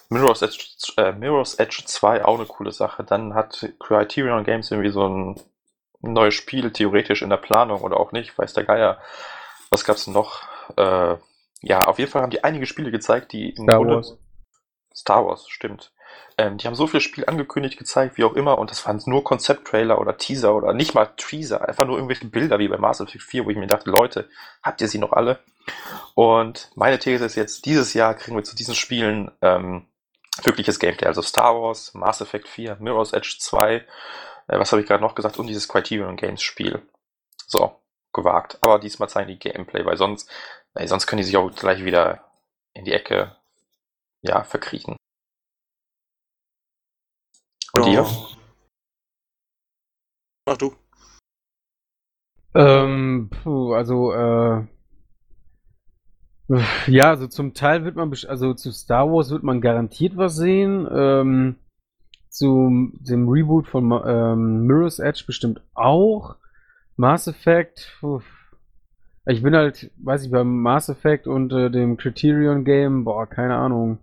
Mirror's 0.09 0.41
Edge, 0.41 0.67
äh, 0.97 1.11
Mirror's 1.11 1.55
Edge 1.55 1.83
2, 1.85 2.23
auch 2.23 2.35
eine 2.35 2.45
coole 2.45 2.71
Sache. 2.71 3.03
Dann 3.03 3.33
hat 3.33 3.67
Criterion 3.79 4.43
Games 4.43 4.71
irgendwie 4.71 4.91
so 4.91 5.07
ein 5.07 5.41
neues 6.01 6.35
Spiel 6.35 6.71
theoretisch 6.71 7.21
in 7.21 7.29
der 7.29 7.37
Planung 7.37 7.81
oder 7.81 7.99
auch 7.99 8.11
nicht, 8.11 8.37
weiß 8.37 8.53
der 8.53 8.63
Geier. 8.63 8.99
Was 9.69 9.83
gab's 9.83 10.07
noch? 10.07 10.43
Äh, 10.77 11.15
ja, 11.61 11.87
auf 11.87 11.99
jeden 11.99 12.11
Fall 12.11 12.21
haben 12.21 12.29
die 12.29 12.43
einige 12.43 12.67
Spiele 12.67 12.91
gezeigt, 12.91 13.33
die 13.33 13.49
im 13.49 13.63
Star 13.63 13.77
Grunde, 13.77 13.95
Wars. 13.95 14.17
Star 14.95 15.25
Wars, 15.25 15.47
stimmt. 15.49 15.91
Ähm, 16.37 16.57
die 16.57 16.67
haben 16.67 16.75
so 16.75 16.87
viel 16.87 17.01
Spiel 17.01 17.25
angekündigt, 17.25 17.77
gezeigt, 17.77 18.17
wie 18.17 18.23
auch 18.23 18.33
immer, 18.33 18.57
und 18.57 18.71
das 18.71 18.85
waren 18.85 19.01
nur 19.05 19.23
Konzept-Trailer 19.23 19.99
oder 19.99 20.17
Teaser 20.17 20.55
oder 20.55 20.73
nicht 20.73 20.93
mal 20.93 21.07
Teaser, 21.17 21.67
einfach 21.67 21.85
nur 21.85 21.97
irgendwelche 21.97 22.25
Bilder 22.25 22.59
wie 22.59 22.67
bei 22.67 22.77
Mass 22.77 22.99
Effect 22.99 23.23
4, 23.23 23.45
wo 23.45 23.49
ich 23.49 23.57
mir 23.57 23.67
dachte, 23.67 23.89
Leute, 23.89 24.29
habt 24.61 24.81
ihr 24.81 24.87
sie 24.87 24.99
noch 24.99 25.11
alle? 25.11 25.39
Und 26.13 26.71
meine 26.75 26.99
These 26.99 27.25
ist 27.25 27.35
jetzt, 27.35 27.65
dieses 27.65 27.93
Jahr 27.93 28.13
kriegen 28.13 28.35
wir 28.37 28.43
zu 28.43 28.55
diesen 28.55 28.75
Spielen 28.75 29.31
ähm, 29.41 29.87
wirkliches 30.43 30.79
Gameplay, 30.79 31.07
also 31.07 31.21
Star 31.21 31.61
Wars, 31.61 31.93
Mass 31.93 32.21
Effect 32.21 32.47
4, 32.47 32.77
Mirror's 32.79 33.13
Edge 33.13 33.37
2, 33.39 33.75
äh, 33.75 33.83
was 34.47 34.71
habe 34.71 34.81
ich 34.81 34.87
gerade 34.87 35.03
noch 35.03 35.15
gesagt, 35.15 35.39
und 35.39 35.47
dieses 35.47 35.67
Criterion 35.67 36.17
Games 36.17 36.41
Spiel. 36.41 36.81
So, 37.47 37.75
gewagt. 38.13 38.57
Aber 38.61 38.79
diesmal 38.79 39.09
zeigen 39.09 39.27
die 39.27 39.39
Gameplay, 39.39 39.85
weil 39.85 39.97
sonst, 39.97 40.29
ey, 40.73 40.87
sonst 40.87 41.05
können 41.05 41.17
die 41.17 41.23
sich 41.23 41.37
auch 41.37 41.53
gleich 41.53 41.83
wieder 41.85 42.23
in 42.73 42.85
die 42.85 42.93
Ecke 42.93 43.35
ja, 44.27 44.43
verkriechen. 44.43 44.97
Und 47.73 47.85
ja. 47.87 47.93
ihr? 47.93 48.05
Mach 50.47 50.57
du. 50.57 50.75
Ähm, 52.53 53.29
puh, 53.29 53.73
also, 53.73 54.13
äh, 54.13 54.65
ja, 56.87 57.09
also 57.09 57.27
zum 57.27 57.53
Teil 57.53 57.83
wird 57.83 57.95
man, 57.95 58.13
also 58.27 58.53
zu 58.53 58.71
Star 58.71 59.11
Wars 59.11 59.31
wird 59.31 59.43
man 59.43 59.61
garantiert 59.61 60.15
was 60.15 60.35
sehen. 60.35 60.87
Ähm, 60.91 61.55
zu 62.29 62.91
dem 62.99 63.29
Reboot 63.29 63.67
von 63.67 63.91
ähm, 64.05 64.65
Mirror's 64.67 64.99
Edge 64.99 65.23
bestimmt 65.25 65.61
auch. 65.73 66.35
Mass 66.97 67.27
Effect, 67.27 67.97
puh. 67.99 68.21
ich 69.25 69.41
bin 69.41 69.55
halt, 69.55 69.91
weiß 69.97 70.25
ich, 70.25 70.31
beim 70.31 70.61
Mass 70.61 70.89
Effect 70.89 71.27
und 71.27 71.51
äh, 71.51 71.69
dem 71.69 71.97
Criterion 71.97 72.63
Game, 72.63 73.03
boah, 73.03 73.25
keine 73.27 73.55
Ahnung. 73.55 73.99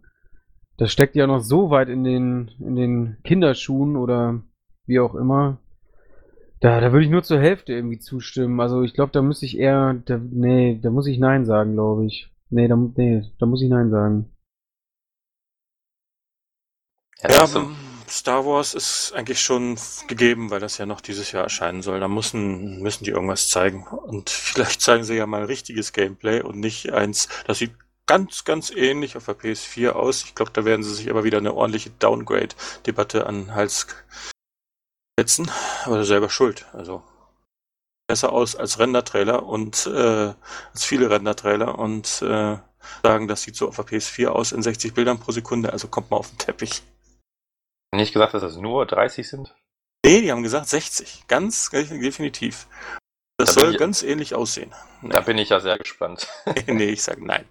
Das 0.82 0.90
steckt 0.90 1.14
ja 1.14 1.28
noch 1.28 1.38
so 1.38 1.70
weit 1.70 1.88
in 1.88 2.02
den, 2.02 2.50
in 2.58 2.74
den 2.74 3.16
Kinderschuhen 3.22 3.96
oder 3.96 4.42
wie 4.84 4.98
auch 4.98 5.14
immer. 5.14 5.58
Da, 6.58 6.80
da 6.80 6.90
würde 6.90 7.04
ich 7.04 7.10
nur 7.10 7.22
zur 7.22 7.38
Hälfte 7.38 7.72
irgendwie 7.72 8.00
zustimmen. 8.00 8.58
Also 8.58 8.82
ich 8.82 8.92
glaube, 8.92 9.12
da 9.12 9.22
müsste 9.22 9.46
ich 9.46 9.56
eher, 9.56 9.94
da, 10.04 10.18
nee, 10.18 10.80
da 10.82 10.90
muss 10.90 11.06
ich 11.06 11.20
Nein 11.20 11.44
sagen, 11.44 11.74
glaube 11.74 12.06
ich. 12.06 12.32
Nee, 12.50 12.66
da, 12.66 12.74
nee, 12.74 13.22
da 13.38 13.46
muss 13.46 13.62
ich 13.62 13.70
Nein 13.70 13.90
sagen. 13.90 14.32
Ja, 17.22 17.30
ja 17.30 17.46
Star 18.08 18.44
Wars 18.44 18.74
ist 18.74 19.12
eigentlich 19.14 19.40
schon 19.40 19.78
gegeben, 20.08 20.50
weil 20.50 20.58
das 20.58 20.78
ja 20.78 20.86
noch 20.86 21.00
dieses 21.00 21.30
Jahr 21.30 21.44
erscheinen 21.44 21.82
soll. 21.82 22.00
Da 22.00 22.08
müssen, 22.08 22.82
müssen 22.82 23.04
die 23.04 23.12
irgendwas 23.12 23.50
zeigen. 23.50 23.86
Und 23.86 24.30
vielleicht 24.30 24.80
zeigen 24.80 25.04
sie 25.04 25.14
ja 25.14 25.28
mal 25.28 25.44
richtiges 25.44 25.92
Gameplay 25.92 26.42
und 26.42 26.58
nicht 26.58 26.92
eins, 26.92 27.28
das 27.46 27.58
sieht 27.58 27.70
ganz, 28.06 28.44
ganz 28.44 28.70
ähnlich 28.70 29.16
auf 29.16 29.26
der 29.26 29.38
PS4 29.38 29.90
aus. 29.90 30.24
Ich 30.24 30.34
glaube, 30.34 30.52
da 30.52 30.64
werden 30.64 30.82
sie 30.82 30.94
sich 30.94 31.10
aber 31.10 31.24
wieder 31.24 31.38
eine 31.38 31.54
ordentliche 31.54 31.90
Downgrade-Debatte 31.90 33.26
an 33.26 33.46
den 33.46 33.54
Hals 33.54 33.86
setzen. 35.18 35.50
Aber 35.84 36.04
selber 36.04 36.30
schuld. 36.30 36.66
Also 36.72 37.02
besser 38.08 38.32
aus 38.32 38.56
als 38.56 38.78
Render-Trailer 38.78 39.44
und 39.44 39.86
äh, 39.86 40.34
als 40.72 40.84
viele 40.84 41.10
Render-Trailer 41.10 41.78
und 41.78 42.22
äh, 42.22 42.58
sagen, 43.02 43.28
das 43.28 43.42
sieht 43.42 43.56
so 43.56 43.68
auf 43.68 43.76
der 43.76 43.86
PS4 43.86 44.26
aus 44.28 44.52
in 44.52 44.62
60 44.62 44.92
Bildern 44.92 45.18
pro 45.18 45.32
Sekunde, 45.32 45.72
also 45.72 45.88
kommt 45.88 46.10
mal 46.10 46.18
auf 46.18 46.28
den 46.28 46.38
Teppich. 46.38 46.82
Nicht 47.94 48.12
gesagt, 48.12 48.34
dass 48.34 48.42
das 48.42 48.56
nur 48.56 48.86
30 48.86 49.28
sind? 49.28 49.54
Nee, 50.04 50.20
die 50.20 50.32
haben 50.32 50.42
gesagt 50.42 50.68
60. 50.68 51.24
Ganz 51.28 51.70
definitiv. 51.70 52.66
Das 53.42 53.56
da 53.56 53.62
soll 53.62 53.72
ich, 53.72 53.78
ganz 53.78 54.04
ähnlich 54.04 54.36
aussehen. 54.36 54.72
Nee. 55.00 55.10
Da 55.10 55.20
bin 55.20 55.36
ich 55.36 55.48
ja 55.48 55.58
sehr 55.58 55.76
gespannt. 55.76 56.28
nee, 56.68 56.90
ich 56.90 57.02
sage 57.02 57.26
nein. 57.26 57.44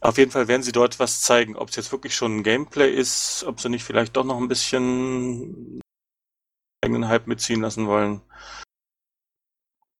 Auf 0.00 0.18
jeden 0.18 0.30
Fall 0.30 0.46
werden 0.46 0.62
sie 0.62 0.72
dort 0.72 0.98
was 0.98 1.22
zeigen. 1.22 1.56
Ob 1.56 1.70
es 1.70 1.76
jetzt 1.76 1.90
wirklich 1.90 2.14
schon 2.14 2.36
ein 2.36 2.42
Gameplay 2.42 2.92
ist, 2.92 3.44
ob 3.46 3.60
sie 3.60 3.70
nicht 3.70 3.82
vielleicht 3.82 4.16
doch 4.16 4.24
noch 4.24 4.36
ein 4.36 4.48
bisschen 4.48 5.80
eigenen 6.84 7.08
Hype 7.08 7.26
mitziehen 7.26 7.62
lassen 7.62 7.86
wollen. 7.86 8.20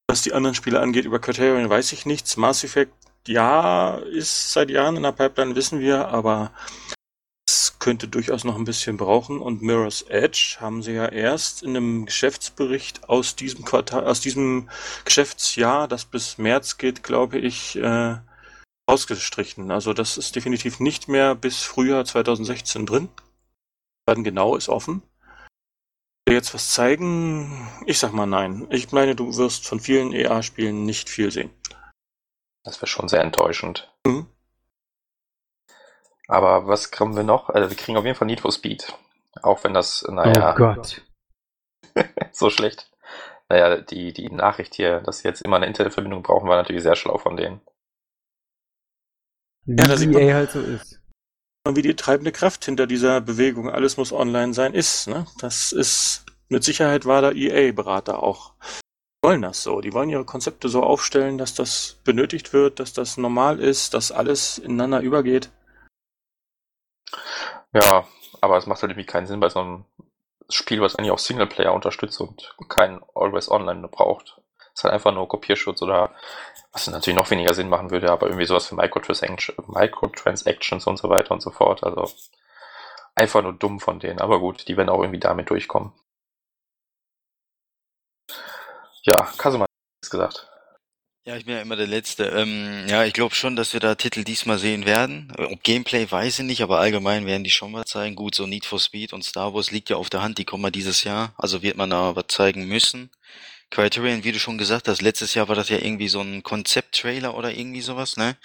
Was 0.07 0.21
die 0.21 0.35
anderen 0.35 0.55
Spiele 0.55 0.81
angeht, 0.81 1.07
über 1.07 1.19
Criterion 1.19 1.71
weiß 1.71 1.93
ich 1.93 2.05
nichts. 2.05 2.37
Mass 2.37 2.63
Effect, 2.63 2.93
ja, 3.27 3.97
ist 3.97 4.53
seit 4.53 4.69
Jahren 4.69 4.97
in 4.97 5.03
der 5.03 5.13
Pipeline, 5.13 5.55
wissen 5.55 5.81
wir, 5.81 6.09
aber 6.09 6.53
könnte 7.81 8.07
durchaus 8.07 8.45
noch 8.45 8.55
ein 8.55 8.65
bisschen 8.65 8.97
brauchen. 8.97 9.41
Und 9.41 9.63
Mirror's 9.63 10.03
Edge 10.03 10.59
haben 10.61 10.83
sie 10.83 10.93
ja 10.93 11.07
erst 11.07 11.65
in 11.65 11.71
einem 11.71 12.07
Geschäftsbericht 12.07 13.09
aus 13.09 13.35
diesem 13.35 13.65
Quartal, 13.65 14.07
aus 14.07 14.21
diesem 14.21 14.71
Geschäftsjahr, 15.05 15.89
das 15.89 16.05
bis 16.05 16.39
März 16.39 16.79
geht, 16.79 17.03
glaube 17.03 17.39
ich, 17.39 17.77
äh, 17.77 18.17
ausgestrichen. 18.87 19.73
Also 19.73 19.93
das 19.93 20.17
ist 20.17 20.37
definitiv 20.37 20.79
nicht 20.79 21.09
mehr 21.09 21.35
bis 21.35 21.63
Frühjahr 21.63 22.05
2016 22.05 22.87
drin. 22.87 23.09
Wann 24.07 24.23
genau 24.23 24.55
ist 24.55 24.69
offen 24.69 25.03
jetzt 26.33 26.55
was 26.55 26.73
zeigen? 26.73 27.69
Ich 27.87 27.99
sag 27.99 28.13
mal 28.13 28.27
nein. 28.27 28.67
Ich 28.71 28.93
meine, 28.93 29.15
du 29.15 29.37
wirst 29.37 29.67
von 29.67 29.81
vielen 29.81 30.13
EA-Spielen 30.13 30.85
nicht 30.85 31.09
viel 31.09 31.31
sehen. 31.31 31.51
Das 32.65 32.79
wäre 32.79 32.87
schon 32.87 33.09
sehr 33.09 33.23
enttäuschend. 33.23 33.93
Mhm. 34.07 34.27
Aber 36.31 36.67
was 36.67 36.91
kriegen 36.91 37.17
wir 37.17 37.25
noch? 37.25 37.49
Also 37.49 37.71
wir 37.71 37.77
kriegen 37.77 37.99
auf 37.99 38.05
jeden 38.05 38.17
Fall 38.17 38.27
Need 38.27 38.41
for 38.41 38.53
Speed. 38.53 38.95
Auch 39.43 39.63
wenn 39.65 39.75
das, 39.75 40.05
naja. 40.09 40.53
Oh 40.53 40.57
Gott. 40.57 41.03
so 42.33 42.51
schlecht. 42.51 42.91
Naja, 43.49 43.81
die, 43.81 44.13
die 44.13 44.31
Nachricht 44.31 44.75
hier, 44.75 45.01
dass 45.01 45.19
sie 45.19 45.29
jetzt 45.29 45.43
immer 45.43 45.57
eine 45.57 45.67
Internetverbindung 45.67 46.23
brauchen, 46.23 46.49
war 46.49 46.57
natürlich 46.57 46.83
sehr 46.83 46.95
schlau 46.95 47.19
von 47.19 47.37
denen. 47.37 47.61
Wie 49.67 49.75
ja, 49.75 50.19
EA 50.19 50.35
halt 50.35 50.53
so 50.53 50.61
ist 50.61 51.01
wie 51.69 51.83
die 51.83 51.95
treibende 51.97 52.33
Kraft 52.33 52.65
hinter 52.65 52.87
dieser 52.87 53.21
Bewegung, 53.21 53.71
alles 53.71 53.97
muss 53.97 54.13
online 54.13 54.55
sein, 54.55 54.75
ist. 54.75 55.09
Ne? 55.09 55.27
Das 55.39 55.73
ist, 55.73 56.25
mit 56.49 56.65
Sicherheit 56.65 57.05
war 57.05 57.23
da 57.23 57.33
EA-Berater 57.33 58.23
auch. 58.23 58.55
Die 58.63 59.29
wollen 59.29 59.43
das 59.43 59.63
so. 59.63 59.81
Die 59.81 59.93
wollen 59.93 60.09
ihre 60.09 60.25
Konzepte 60.25 60.69
so 60.69 60.83
aufstellen, 60.83 61.39
dass 61.39 61.55
das 61.55 61.99
benötigt 62.05 62.53
wird, 62.53 62.81
dass 62.81 62.93
das 62.93 63.17
normal 63.17 63.61
ist, 63.61 63.95
dass 63.95 64.13
alles 64.13 64.59
ineinander 64.59 65.01
übergeht. 65.01 65.51
Ja, 67.73 68.07
aber 68.41 68.57
es 68.57 68.67
macht 68.67 68.83
halt 68.83 68.93
irgendwie 68.93 69.07
keinen 69.07 69.27
Sinn 69.27 69.41
bei 69.41 69.49
so 69.49 69.61
einem 69.61 69.85
Spiel, 70.49 70.81
was 70.81 70.97
eigentlich 70.97 71.13
auch 71.13 71.19
Singleplayer 71.19 71.73
unterstützt 71.73 72.21
und 72.21 72.55
kein 72.69 73.01
Always 73.15 73.51
Online 73.51 73.87
braucht. 73.89 74.41
Es 74.75 74.81
ist 74.81 74.85
halt 74.85 74.95
einfach 74.95 75.13
nur 75.13 75.29
Kopierschutz 75.29 75.83
oder 75.83 76.13
was 76.73 76.87
natürlich 76.89 77.17
noch 77.17 77.31
weniger 77.31 77.55
Sinn 77.55 77.69
machen 77.69 77.91
würde, 77.91 78.11
aber 78.11 78.27
irgendwie 78.27 78.47
sowas 78.47 78.67
für 78.67 78.77
Microtransactions 78.77 80.87
und 80.87 80.97
so 80.99 81.09
weiter 81.09 81.33
und 81.33 81.41
so 81.43 81.51
fort. 81.51 81.85
Also 81.85 82.11
einfach 83.15 83.43
nur 83.43 83.53
dumm 83.53 83.81
von 83.81 84.01
denen. 84.01 84.21
Aber 84.21 84.41
gut, 84.41 84.67
die 84.69 84.77
werden 84.77 84.89
auch 84.89 85.01
irgendwie 85.01 85.21
damit 85.21 85.51
durchkommen. 85.51 85.93
Ja, 89.05 89.29
Kasuma 89.39 89.67
ist 90.03 90.11
gesagt. 90.11 90.49
Ja, 91.27 91.37
ich 91.37 91.45
bin 91.45 91.55
ja 91.55 91.61
immer 91.61 91.77
der 91.77 91.87
Letzte. 91.87 92.25
Ähm, 92.27 92.87
ja, 92.89 93.05
ich 93.05 93.13
glaube 93.13 93.35
schon, 93.35 93.55
dass 93.55 93.75
wir 93.75 93.81
da 93.81 93.95
Titel 93.95 94.25
diesmal 94.25 94.59
sehen 94.59 94.87
werden. 94.87 95.31
Ob 95.37 95.63
Gameplay 95.63 96.11
weiß 96.11 96.39
ich 96.39 96.45
nicht, 96.47 96.63
aber 96.63 96.79
allgemein 96.79 97.27
werden 97.27 97.45
die 97.45 97.51
schon 97.51 97.73
mal 97.73 97.85
zeigen. 97.85 98.17
Gut, 98.17 98.35
so 98.35 98.47
Need 98.47 98.65
for 98.65 98.81
Speed 98.81 99.13
und 99.13 99.23
Star 99.23 99.53
Wars 99.53 99.71
liegt 99.71 99.91
ja 99.91 99.97
auf 99.97 100.09
der 100.09 100.23
Hand, 100.23 100.39
die 100.39 100.45
kommen 100.47 100.63
mal 100.63 100.71
dieses 100.71 101.05
Jahr. 101.05 101.35
Also 101.37 101.63
wird 101.63 101.77
man 101.77 101.91
da 101.91 102.17
was 102.17 102.25
zeigen 102.29 102.67
müssen. 102.67 103.11
Criterion, 103.71 104.25
wie 104.25 104.33
du 104.33 104.39
schon 104.41 104.59
gesagt 104.59 104.89
hast, 104.89 105.03
letztes 105.03 105.35
Jahr 105.35 105.49
war 105.49 105.57
das 105.57 105.69
ja 105.71 105.79
irgendwie 105.79 106.09
so 106.09 106.21
ein 106.23 106.43
Konzept-Trailer 106.43 107.35
oder 107.37 107.53
irgendwie 107.55 107.83
sowas, 107.83 108.17
ne? 108.17 108.37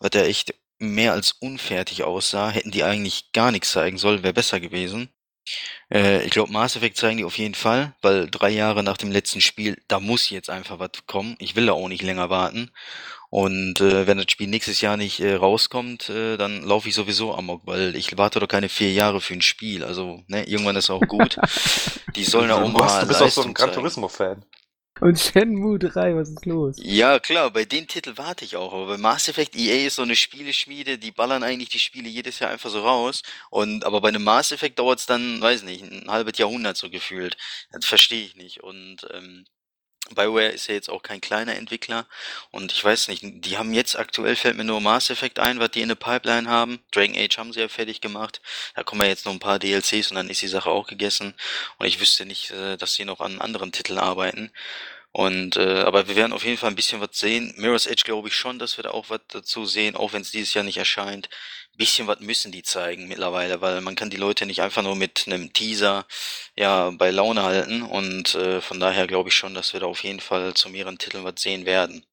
Was 0.00 0.10
der 0.10 0.26
echt 0.26 0.54
mehr 0.78 1.12
als 1.12 1.32
unfertig 1.32 2.04
aussah. 2.04 2.50
Hätten 2.50 2.72
die 2.72 2.84
eigentlich 2.84 3.32
gar 3.32 3.52
nichts 3.52 3.72
zeigen 3.72 3.98
sollen, 3.98 4.22
wäre 4.22 4.34
besser 4.34 4.60
gewesen. 4.60 5.10
Äh, 5.90 6.24
ich 6.24 6.30
glaube, 6.30 6.52
Mass 6.52 6.76
Effect 6.76 6.96
zeigen 6.96 7.18
die 7.18 7.24
auf 7.24 7.38
jeden 7.38 7.54
Fall, 7.54 7.94
weil 8.02 8.28
drei 8.30 8.50
Jahre 8.50 8.82
nach 8.82 8.96
dem 8.96 9.12
letzten 9.12 9.40
Spiel, 9.40 9.80
da 9.88 10.00
muss 10.00 10.30
jetzt 10.30 10.50
einfach 10.50 10.78
was 10.78 10.90
kommen. 11.06 11.36
Ich 11.38 11.56
will 11.56 11.66
da 11.66 11.72
auch 11.72 11.88
nicht 11.88 12.02
länger 12.02 12.30
warten. 12.30 12.70
Und 13.30 13.80
äh, 13.80 14.06
wenn 14.06 14.18
das 14.18 14.30
Spiel 14.30 14.46
nächstes 14.46 14.80
Jahr 14.80 14.96
nicht 14.96 15.18
äh, 15.18 15.34
rauskommt, 15.34 16.08
äh, 16.08 16.36
dann 16.36 16.62
laufe 16.62 16.88
ich 16.88 16.94
sowieso 16.94 17.34
amok, 17.34 17.62
weil 17.64 17.96
ich 17.96 18.16
warte 18.16 18.38
doch 18.38 18.46
keine 18.46 18.68
vier 18.68 18.92
Jahre 18.92 19.20
für 19.20 19.34
ein 19.34 19.42
Spiel. 19.42 19.82
Also, 19.82 20.22
ne, 20.28 20.44
irgendwann 20.44 20.76
ist 20.76 20.88
auch 20.88 21.00
gut. 21.00 21.36
Die 22.14 22.22
sollen 22.22 22.48
ja 22.48 22.62
auch 22.62 22.68
mal. 22.68 23.00
Du 23.00 23.08
bist 23.08 23.20
auch 23.20 23.28
so 23.28 23.42
ein 23.42 23.52
Gran 23.52 23.72
Turismo-Fan. 23.72 24.44
Und 25.04 25.20
Shenmue 25.20 25.78
3, 25.78 26.16
was 26.16 26.30
ist 26.30 26.46
los? 26.46 26.76
Ja, 26.78 27.18
klar, 27.20 27.50
bei 27.50 27.66
den 27.66 27.86
Titeln 27.86 28.16
warte 28.16 28.46
ich 28.46 28.56
auch. 28.56 28.72
Aber 28.72 28.86
bei 28.86 28.96
Mass 28.96 29.28
Effect 29.28 29.54
EA 29.54 29.86
ist 29.86 29.96
so 29.96 30.02
eine 30.02 30.16
Spieleschmiede, 30.16 30.96
die 30.96 31.10
ballern 31.10 31.42
eigentlich 31.42 31.68
die 31.68 31.78
Spiele 31.78 32.08
jedes 32.08 32.38
Jahr 32.38 32.50
einfach 32.50 32.70
so 32.70 32.80
raus. 32.80 33.22
Und 33.50 33.84
aber 33.84 34.00
bei 34.00 34.08
einem 34.08 34.24
Mass 34.24 34.50
Effect 34.50 34.78
dauert 34.78 35.00
es 35.00 35.04
dann, 35.04 35.42
weiß 35.42 35.64
nicht, 35.64 35.84
ein 35.84 36.10
halbes 36.10 36.38
Jahrhundert 36.38 36.78
so 36.78 36.88
gefühlt. 36.88 37.36
Das 37.70 37.84
verstehe 37.84 38.24
ich 38.24 38.36
nicht. 38.36 38.62
Und 38.62 39.06
ähm, 39.12 39.44
BioWare 40.10 40.48
ist 40.48 40.68
ja 40.68 40.74
jetzt 40.74 40.90
auch 40.90 41.02
kein 41.02 41.20
kleiner 41.20 41.54
Entwickler 41.56 42.06
und 42.50 42.72
ich 42.72 42.84
weiß 42.84 43.08
nicht, 43.08 43.22
die 43.24 43.56
haben 43.56 43.72
jetzt 43.72 43.98
aktuell 43.98 44.36
fällt 44.36 44.56
mir 44.56 44.64
nur 44.64 44.80
Mass 44.80 45.08
Effect 45.08 45.38
ein, 45.38 45.60
was 45.60 45.70
die 45.70 45.80
in 45.80 45.88
der 45.88 45.94
Pipeline 45.94 46.48
haben. 46.48 46.80
Dragon 46.92 47.16
Age 47.16 47.38
haben 47.38 47.52
sie 47.54 47.60
ja 47.60 47.68
fertig 47.68 48.02
gemacht. 48.02 48.42
Da 48.74 48.82
kommen 48.82 49.00
ja 49.02 49.08
jetzt 49.08 49.24
noch 49.24 49.32
ein 49.32 49.38
paar 49.38 49.58
DLCs 49.58 50.10
und 50.10 50.16
dann 50.16 50.28
ist 50.28 50.42
die 50.42 50.48
Sache 50.48 50.70
auch 50.70 50.86
gegessen. 50.86 51.34
Und 51.78 51.86
ich 51.86 52.00
wüsste 52.00 52.26
nicht, 52.26 52.50
äh, 52.50 52.76
dass 52.76 52.94
sie 52.94 53.06
noch 53.06 53.20
an 53.20 53.40
anderen 53.40 53.72
Titeln 53.72 53.98
arbeiten. 53.98 54.50
Und 55.16 55.56
äh, 55.56 55.82
aber 55.82 56.08
wir 56.08 56.16
werden 56.16 56.32
auf 56.32 56.44
jeden 56.44 56.56
Fall 56.56 56.70
ein 56.70 56.74
bisschen 56.74 57.00
was 57.00 57.10
sehen. 57.12 57.54
Mirror's 57.56 57.86
Edge 57.86 58.02
glaube 58.04 58.26
ich 58.26 58.34
schon, 58.34 58.58
dass 58.58 58.76
wir 58.76 58.82
da 58.82 58.90
auch 58.90 59.10
was 59.10 59.20
dazu 59.28 59.64
sehen, 59.64 59.94
auch 59.94 60.12
wenn 60.12 60.22
es 60.22 60.32
dieses 60.32 60.54
Jahr 60.54 60.64
nicht 60.64 60.76
erscheint. 60.76 61.28
Ein 61.72 61.78
bisschen 61.78 62.08
was 62.08 62.18
müssen 62.18 62.50
die 62.50 62.64
zeigen 62.64 63.06
mittlerweile, 63.06 63.60
weil 63.60 63.80
man 63.80 63.94
kann 63.94 64.10
die 64.10 64.16
Leute 64.16 64.44
nicht 64.44 64.60
einfach 64.60 64.82
nur 64.82 64.96
mit 64.96 65.22
einem 65.28 65.52
Teaser 65.52 66.04
ja 66.56 66.90
bei 66.90 67.12
Laune 67.12 67.44
halten. 67.44 67.82
Und 67.82 68.34
äh, 68.34 68.60
von 68.60 68.80
daher 68.80 69.06
glaube 69.06 69.28
ich 69.28 69.36
schon, 69.36 69.54
dass 69.54 69.72
wir 69.72 69.78
da 69.78 69.86
auf 69.86 70.02
jeden 70.02 70.18
Fall 70.18 70.54
zu 70.54 70.68
mehreren 70.68 70.98
Titeln 70.98 71.22
was 71.22 71.40
sehen 71.40 71.64
werden. 71.64 72.04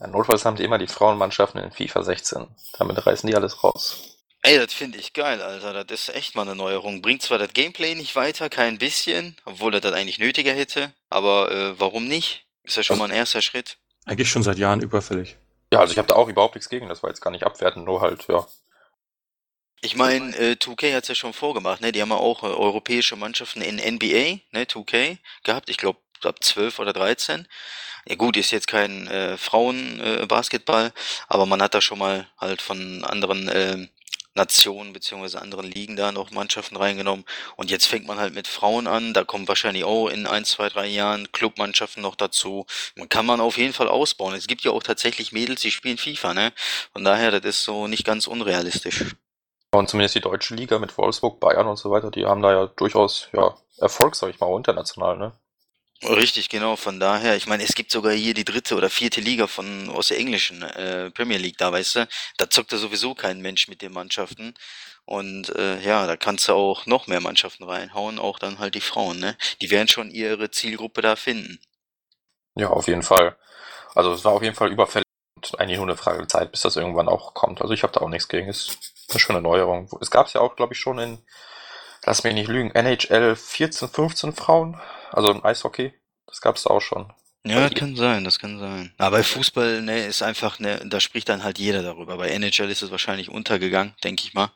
Ja, 0.00 0.06
notfalls 0.06 0.44
haben 0.44 0.56
die 0.56 0.64
immer 0.64 0.78
die 0.78 0.86
Frauenmannschaften 0.86 1.62
in 1.62 1.72
FIFA 1.72 2.02
16. 2.02 2.46
Damit 2.78 3.06
reißen 3.06 3.26
die 3.26 3.36
alles 3.36 3.64
raus. 3.64 4.18
Ey, 4.42 4.58
das 4.58 4.74
finde 4.74 4.98
ich 4.98 5.14
geil, 5.14 5.40
Alter. 5.40 5.84
Das 5.84 6.08
ist 6.08 6.14
echt 6.14 6.34
mal 6.34 6.42
eine 6.42 6.56
Neuerung. 6.56 7.00
Bringt 7.00 7.22
zwar 7.22 7.38
das 7.38 7.54
Gameplay 7.54 7.94
nicht 7.94 8.16
weiter, 8.16 8.50
kein 8.50 8.76
bisschen, 8.76 9.34
obwohl 9.46 9.72
er 9.72 9.80
das 9.80 9.94
eigentlich 9.94 10.18
nötiger 10.18 10.52
hätte, 10.52 10.92
aber 11.10 11.50
äh, 11.50 11.78
warum 11.78 12.06
nicht? 12.08 12.46
Ist 12.62 12.76
ja 12.76 12.82
schon 12.82 12.98
mal 12.98 13.06
ein 13.06 13.16
erster 13.16 13.42
Schritt. 13.42 13.78
Eigentlich 14.06 14.30
schon 14.30 14.42
seit 14.42 14.58
Jahren 14.58 14.80
überfällig. 14.80 15.36
Ja, 15.72 15.80
also 15.80 15.92
ich 15.92 15.98
habe 15.98 16.08
da 16.08 16.14
auch 16.14 16.28
überhaupt 16.28 16.54
nichts 16.54 16.68
gegen, 16.68 16.88
das 16.88 17.02
war 17.02 17.10
jetzt 17.10 17.20
gar 17.20 17.30
nicht 17.30 17.44
abwertend, 17.44 17.84
nur 17.84 18.00
halt, 18.00 18.26
ja. 18.28 18.46
Ich 19.82 19.96
meine, 19.96 20.36
äh, 20.36 20.56
2K 20.56 20.94
hat's 20.94 21.08
ja 21.08 21.14
schon 21.14 21.32
vorgemacht, 21.32 21.80
ne? 21.80 21.92
Die 21.92 22.02
haben 22.02 22.10
ja 22.10 22.16
auch 22.16 22.42
äh, 22.42 22.46
europäische 22.46 23.16
Mannschaften 23.16 23.62
in 23.62 23.76
NBA, 23.76 24.40
ne, 24.52 24.64
2K 24.64 25.18
gehabt. 25.42 25.70
Ich 25.70 25.78
glaube, 25.78 25.98
ab 26.22 26.42
12 26.42 26.78
oder 26.78 26.92
13. 26.92 27.46
Ja 28.06 28.14
gut, 28.16 28.36
ist 28.36 28.50
jetzt 28.50 28.66
kein 28.66 29.06
äh, 29.08 29.36
Frauen-Basketball, 29.36 30.86
äh, 30.86 30.92
aber 31.28 31.46
man 31.46 31.62
hat 31.62 31.74
da 31.74 31.80
schon 31.80 31.98
mal 31.98 32.26
halt 32.38 32.62
von 32.62 33.04
anderen 33.04 33.48
äh, 33.48 33.88
Nationen 34.34 34.92
beziehungsweise 34.92 35.42
anderen 35.42 35.70
Ligen 35.70 35.96
da 35.96 36.12
noch 36.12 36.30
Mannschaften 36.30 36.76
reingenommen. 36.76 37.24
Und 37.56 37.70
jetzt 37.70 37.86
fängt 37.86 38.06
man 38.06 38.18
halt 38.18 38.34
mit 38.34 38.46
Frauen 38.46 38.86
an. 38.86 39.12
Da 39.12 39.24
kommen 39.24 39.48
wahrscheinlich 39.48 39.84
auch 39.84 40.08
in 40.08 40.26
ein, 40.26 40.44
zwei, 40.44 40.68
drei 40.68 40.86
Jahren 40.86 41.30
Clubmannschaften 41.32 42.02
noch 42.02 42.14
dazu. 42.14 42.66
Man 42.96 43.08
kann 43.08 43.26
man 43.26 43.40
auf 43.40 43.58
jeden 43.58 43.72
Fall 43.72 43.88
ausbauen. 43.88 44.34
Es 44.34 44.46
gibt 44.46 44.62
ja 44.62 44.70
auch 44.70 44.82
tatsächlich 44.82 45.32
Mädels, 45.32 45.62
die 45.62 45.70
spielen 45.70 45.98
FIFA, 45.98 46.34
ne? 46.34 46.52
Von 46.92 47.04
daher, 47.04 47.30
das 47.32 47.44
ist 47.44 47.64
so 47.64 47.86
nicht 47.86 48.04
ganz 48.04 48.26
unrealistisch. 48.26 49.04
Und 49.72 49.88
zumindest 49.88 50.16
die 50.16 50.20
deutsche 50.20 50.54
Liga 50.54 50.78
mit 50.78 50.96
Wolfsburg, 50.98 51.38
Bayern 51.38 51.68
und 51.68 51.76
so 51.76 51.90
weiter, 51.90 52.10
die 52.10 52.26
haben 52.26 52.42
da 52.42 52.52
ja 52.52 52.66
durchaus 52.66 53.28
ja, 53.32 53.56
Erfolg, 53.78 54.16
sag 54.16 54.30
ich 54.30 54.40
mal, 54.40 54.54
international, 54.56 55.16
ne? 55.16 55.32
Richtig, 56.02 56.48
genau. 56.48 56.76
Von 56.76 56.98
daher, 56.98 57.36
ich 57.36 57.46
meine, 57.46 57.62
es 57.62 57.74
gibt 57.74 57.90
sogar 57.90 58.12
hier 58.12 58.32
die 58.32 58.44
dritte 58.44 58.74
oder 58.74 58.88
vierte 58.88 59.20
Liga 59.20 59.46
von 59.46 59.90
aus 59.90 60.08
der 60.08 60.18
englischen 60.18 60.62
äh, 60.62 61.10
Premier 61.10 61.36
League, 61.36 61.58
da 61.58 61.70
weißt 61.72 61.96
du, 61.96 62.08
da 62.38 62.48
zockt 62.48 62.72
ja 62.72 62.78
sowieso 62.78 63.14
kein 63.14 63.40
Mensch 63.42 63.68
mit 63.68 63.82
den 63.82 63.92
Mannschaften. 63.92 64.54
Und 65.04 65.54
äh, 65.56 65.80
ja, 65.80 66.06
da 66.06 66.16
kannst 66.16 66.48
du 66.48 66.52
auch 66.52 66.86
noch 66.86 67.06
mehr 67.06 67.20
Mannschaften 67.20 67.64
reinhauen, 67.64 68.18
auch 68.18 68.38
dann 68.38 68.58
halt 68.58 68.74
die 68.74 68.80
Frauen, 68.80 69.18
ne? 69.18 69.36
Die 69.60 69.70
werden 69.70 69.88
schon 69.88 70.10
ihre 70.10 70.50
Zielgruppe 70.50 71.02
da 71.02 71.16
finden. 71.16 71.60
Ja, 72.54 72.68
auf 72.68 72.88
jeden 72.88 73.02
Fall. 73.02 73.36
Also 73.94 74.12
es 74.12 74.24
war 74.24 74.32
auf 74.32 74.42
jeden 74.42 74.54
Fall 74.54 74.70
überfällig. 74.70 75.04
eigentlich 75.58 75.78
nur 75.78 75.86
eine 75.86 75.96
Frage 75.96 76.18
der 76.18 76.28
Zeit, 76.28 76.52
bis 76.52 76.62
das 76.62 76.76
irgendwann 76.76 77.08
auch 77.08 77.34
kommt. 77.34 77.60
Also 77.60 77.74
ich 77.74 77.82
habe 77.82 77.92
da 77.92 78.00
auch 78.00 78.08
nichts 78.08 78.28
gegen. 78.28 78.48
Ist 78.48 78.78
eine 79.10 79.20
schöne 79.20 79.40
Neuerung. 79.40 79.90
Es 80.00 80.10
gab 80.10 80.26
es 80.26 80.32
ja 80.34 80.40
auch, 80.40 80.56
glaube 80.56 80.74
ich, 80.74 80.80
schon 80.80 80.98
in, 80.98 81.18
lass 82.04 82.24
mich 82.24 82.34
nicht 82.34 82.48
lügen, 82.48 82.70
NHL 82.70 83.36
14, 83.36 83.88
15 83.88 84.32
Frauen, 84.32 84.80
also 85.12 85.30
im 85.30 85.44
Eishockey. 85.44 85.92
Das 86.26 86.40
gab 86.40 86.56
es 86.56 86.66
auch 86.66 86.80
schon. 86.80 87.12
Ja, 87.42 87.66
das 87.66 87.78
kann 87.78 87.96
sein, 87.96 88.24
das 88.24 88.38
kann 88.38 88.58
sein. 88.58 88.92
Aber 88.98 89.16
bei 89.16 89.22
Fußball, 89.22 89.80
ne, 89.80 90.04
ist 90.04 90.20
einfach, 90.20 90.58
ne, 90.58 90.82
da 90.84 91.00
spricht 91.00 91.30
dann 91.30 91.42
halt 91.42 91.58
jeder 91.58 91.82
darüber. 91.82 92.18
Bei 92.18 92.28
NHL 92.28 92.68
ist 92.68 92.82
es 92.82 92.90
wahrscheinlich 92.90 93.30
untergegangen, 93.30 93.94
denke 94.04 94.24
ich 94.24 94.34
mal. 94.34 94.50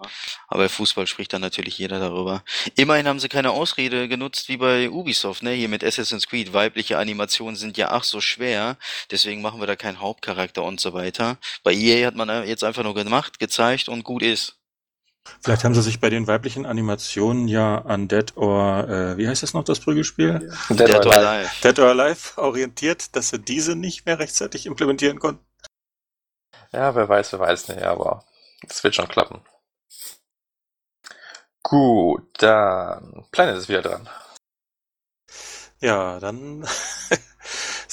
Aber 0.49 0.65
bei 0.65 0.69
Fußball 0.69 1.07
spricht 1.07 1.33
dann 1.33 1.41
natürlich 1.41 1.79
jeder 1.79 1.99
darüber. 1.99 2.45
Immerhin 2.77 3.09
haben 3.09 3.21
sie 3.21 3.31
keine 3.31 3.53
Ausrede 3.53 4.07
genutzt 4.07 4.51
wie 4.51 4.59
bei 4.59 4.91
Ubisoft, 4.91 5.43
ne, 5.43 5.53
hier 5.53 5.71
mit 5.71 5.83
Assassin's 5.83 6.27
Creed. 6.27 6.53
Weibliche 6.53 6.99
Animationen 6.99 7.57
sind 7.57 7.79
ja 7.79 7.91
ach 7.91 8.05
so 8.05 8.21
schwer, 8.21 8.77
deswegen 9.11 9.41
machen 9.41 9.61
wir 9.61 9.67
da 9.67 9.77
keinen 9.77 10.01
Hauptcharakter 10.01 10.63
und 10.63 10.79
so 10.79 10.93
weiter. 10.93 11.39
Bei 11.63 11.73
EA 11.73 12.07
hat 12.07 12.17
man 12.17 12.47
jetzt 12.47 12.65
einfach 12.65 12.83
nur 12.83 12.95
gemacht, 12.95 13.39
gezeigt 13.39 13.89
und 13.89 14.05
gut 14.05 14.23
ist. 14.23 14.59
Vielleicht 15.41 15.65
haben 15.65 15.75
sie 15.75 15.83
sich 15.83 16.01
bei 16.01 16.11
den 16.11 16.27
weiblichen 16.27 16.67
Animationen 16.67 17.49
ja 17.49 17.79
an 17.83 18.09
Dead 18.09 18.37
or, 18.37 18.89
äh, 18.89 19.17
wie 19.17 19.29
heißt 19.29 19.43
das 19.43 19.55
noch, 19.55 19.65
das 19.65 19.81
Prügelspiel? 19.81 20.51
Dead, 20.71 20.89
Dead 20.89 21.07
or 21.07 21.15
Alive. 21.15 21.51
Dead 21.63 21.79
or 21.79 21.89
Alive 21.89 22.39
orientiert, 22.39 23.15
dass 23.17 23.31
sie 23.31 23.39
diese 23.39 23.75
nicht 23.75 24.07
mehr 24.07 24.19
rechtzeitig 24.19 24.67
implementieren 24.67 25.19
konnten. 25.19 25.45
Ja, 26.73 26.95
wer 26.95 27.09
weiß, 27.09 27.33
wer 27.33 27.41
weiß 27.41 27.69
nicht, 27.69 27.83
aber 27.83 28.25
es 28.69 28.83
wird 28.83 28.95
schon 28.95 29.09
klappen. 29.09 29.41
Gut, 31.63 32.29
dann 32.43 33.25
Planet 33.31 33.57
ist 33.57 33.69
wieder 33.69 33.83
dran. 33.83 34.09
Ja, 35.81 36.19
dann 36.21 36.67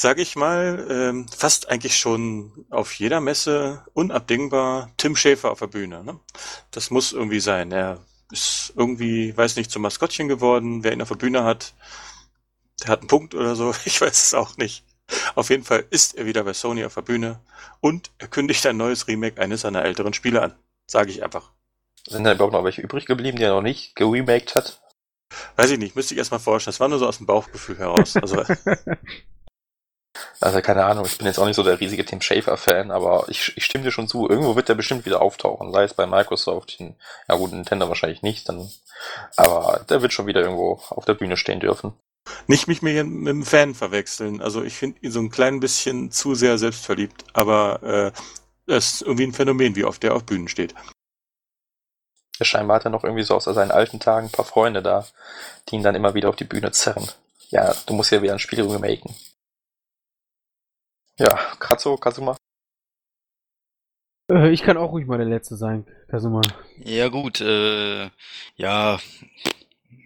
sage 0.01 0.23
ich 0.23 0.35
mal, 0.35 0.87
ähm, 0.89 1.27
fast 1.27 1.69
eigentlich 1.69 1.95
schon 1.95 2.65
auf 2.71 2.91
jeder 2.93 3.21
Messe 3.21 3.85
unabdingbar 3.93 4.91
Tim 4.97 5.15
Schäfer 5.15 5.51
auf 5.51 5.59
der 5.59 5.67
Bühne. 5.67 6.03
Ne? 6.03 6.19
Das 6.71 6.89
muss 6.89 7.13
irgendwie 7.13 7.39
sein. 7.39 7.71
Er 7.71 7.99
ist 8.31 8.73
irgendwie, 8.75 9.37
weiß 9.37 9.57
nicht, 9.57 9.69
zum 9.69 9.83
Maskottchen 9.83 10.27
geworden. 10.27 10.83
Wer 10.83 10.93
ihn 10.93 11.03
auf 11.03 11.09
der 11.09 11.15
Bühne 11.15 11.43
hat, 11.43 11.75
der 12.81 12.89
hat 12.89 13.01
einen 13.01 13.09
Punkt 13.09 13.35
oder 13.35 13.55
so. 13.55 13.75
Ich 13.85 14.01
weiß 14.01 14.23
es 14.23 14.33
auch 14.33 14.57
nicht. 14.57 14.83
Auf 15.35 15.51
jeden 15.51 15.63
Fall 15.63 15.85
ist 15.91 16.15
er 16.15 16.25
wieder 16.25 16.43
bei 16.45 16.53
Sony 16.53 16.83
auf 16.83 16.95
der 16.95 17.01
Bühne 17.03 17.39
und 17.79 18.09
er 18.17 18.27
kündigt 18.27 18.65
ein 18.65 18.77
neues 18.77 19.07
Remake 19.07 19.39
eines 19.39 19.61
seiner 19.61 19.85
älteren 19.85 20.13
Spiele 20.13 20.41
an. 20.41 20.55
Sage 20.87 21.11
ich 21.11 21.23
einfach. 21.23 21.51
Sind 22.07 22.23
da 22.23 22.33
überhaupt 22.33 22.53
noch 22.53 22.63
welche 22.63 22.81
übrig 22.81 23.05
geblieben, 23.05 23.37
die 23.37 23.43
er 23.43 23.53
noch 23.53 23.61
nicht 23.61 23.95
geremaked 23.95 24.55
hat? 24.55 24.81
Weiß 25.57 25.69
ich 25.69 25.77
nicht, 25.77 25.95
müsste 25.95 26.15
ich 26.15 26.17
erstmal 26.17 26.39
vorstellen. 26.39 26.73
Das 26.73 26.79
war 26.79 26.87
nur 26.87 26.97
so 26.97 27.07
aus 27.07 27.17
dem 27.17 27.27
Bauchgefühl 27.27 27.77
heraus. 27.77 28.15
Also 28.17 28.43
Also 30.41 30.59
keine 30.61 30.85
Ahnung, 30.85 31.05
ich 31.05 31.19
bin 31.19 31.27
jetzt 31.27 31.37
auch 31.37 31.45
nicht 31.45 31.55
so 31.55 31.61
der 31.61 31.79
riesige 31.79 32.03
Tim 32.03 32.19
Schafer-Fan, 32.19 32.89
aber 32.89 33.25
ich, 33.29 33.55
ich 33.55 33.63
stimme 33.63 33.83
dir 33.83 33.91
schon 33.91 34.07
zu. 34.07 34.27
Irgendwo 34.27 34.55
wird 34.55 34.69
der 34.69 34.75
bestimmt 34.75 35.05
wieder 35.05 35.21
auftauchen, 35.21 35.71
sei 35.71 35.83
es 35.83 35.93
bei 35.93 36.07
Microsoft, 36.07 36.79
ja 36.79 37.35
gut, 37.35 37.51
Nintendo 37.51 37.87
wahrscheinlich 37.87 38.23
nicht, 38.23 38.49
dann, 38.49 38.71
aber 39.35 39.85
der 39.87 40.01
wird 40.01 40.13
schon 40.13 40.25
wieder 40.25 40.41
irgendwo 40.41 40.81
auf 40.89 41.05
der 41.05 41.13
Bühne 41.13 41.37
stehen 41.37 41.59
dürfen. 41.59 41.93
Nicht 42.47 42.67
mich 42.67 42.81
mit 42.81 42.97
einem 42.97 43.45
Fan 43.45 43.75
verwechseln. 43.75 44.41
Also 44.41 44.63
ich 44.63 44.73
finde 44.73 44.99
ihn 45.01 45.11
so 45.11 45.19
ein 45.19 45.29
klein 45.29 45.59
bisschen 45.59 46.11
zu 46.11 46.33
sehr 46.33 46.57
selbstverliebt, 46.57 47.23
aber 47.33 47.83
äh, 47.83 48.11
das 48.65 48.93
ist 48.93 49.01
irgendwie 49.03 49.25
ein 49.25 49.33
Phänomen, 49.33 49.75
wie 49.75 49.85
oft 49.85 50.01
der 50.01 50.15
auf 50.15 50.23
Bühnen 50.23 50.47
steht. 50.47 50.73
Ja, 52.39 52.45
scheinbar 52.45 52.77
hat 52.77 52.85
er 52.85 52.91
noch 52.91 53.03
irgendwie 53.03 53.23
so 53.23 53.35
aus 53.35 53.43
seinen 53.43 53.71
alten 53.71 53.99
Tagen 53.99 54.27
ein 54.27 54.31
paar 54.31 54.45
Freunde 54.45 54.81
da, 54.81 55.05
die 55.69 55.75
ihn 55.75 55.83
dann 55.83 55.95
immer 55.95 56.15
wieder 56.15 56.29
auf 56.29 56.35
die 56.35 56.45
Bühne 56.45 56.71
zerren. 56.71 57.07
Ja, 57.49 57.75
du 57.85 57.93
musst 57.93 58.11
ja 58.11 58.23
wieder 58.23 58.33
ein 58.33 58.39
Spiel 58.39 58.61
remaken. 58.63 59.13
Ja, 61.21 61.37
Kratzo, 61.59 61.97
Kazuma. 61.97 62.35
Äh, 64.31 64.49
ich 64.49 64.63
kann 64.63 64.75
auch 64.77 64.91
ruhig 64.91 65.05
mal 65.05 65.19
der 65.19 65.27
Letzte 65.27 65.55
sein, 65.55 65.85
Kazuma. 66.07 66.41
Ja 66.83 67.09
gut, 67.09 67.41
äh, 67.41 68.09
ja, 68.55 68.99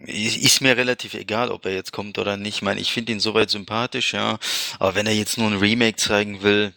ist 0.04 0.60
mir 0.60 0.76
relativ 0.76 1.14
egal, 1.14 1.50
ob 1.50 1.64
er 1.64 1.72
jetzt 1.72 1.92
kommt 1.92 2.18
oder 2.18 2.36
nicht. 2.36 2.56
Ich 2.56 2.62
meine, 2.62 2.80
ich 2.80 2.92
finde 2.92 3.12
ihn 3.12 3.20
soweit 3.20 3.48
sympathisch, 3.48 4.12
ja. 4.12 4.38
Aber 4.78 4.94
wenn 4.94 5.06
er 5.06 5.14
jetzt 5.14 5.38
nur 5.38 5.48
ein 5.48 5.56
Remake 5.58 5.96
zeigen 5.96 6.42
will, 6.42 6.74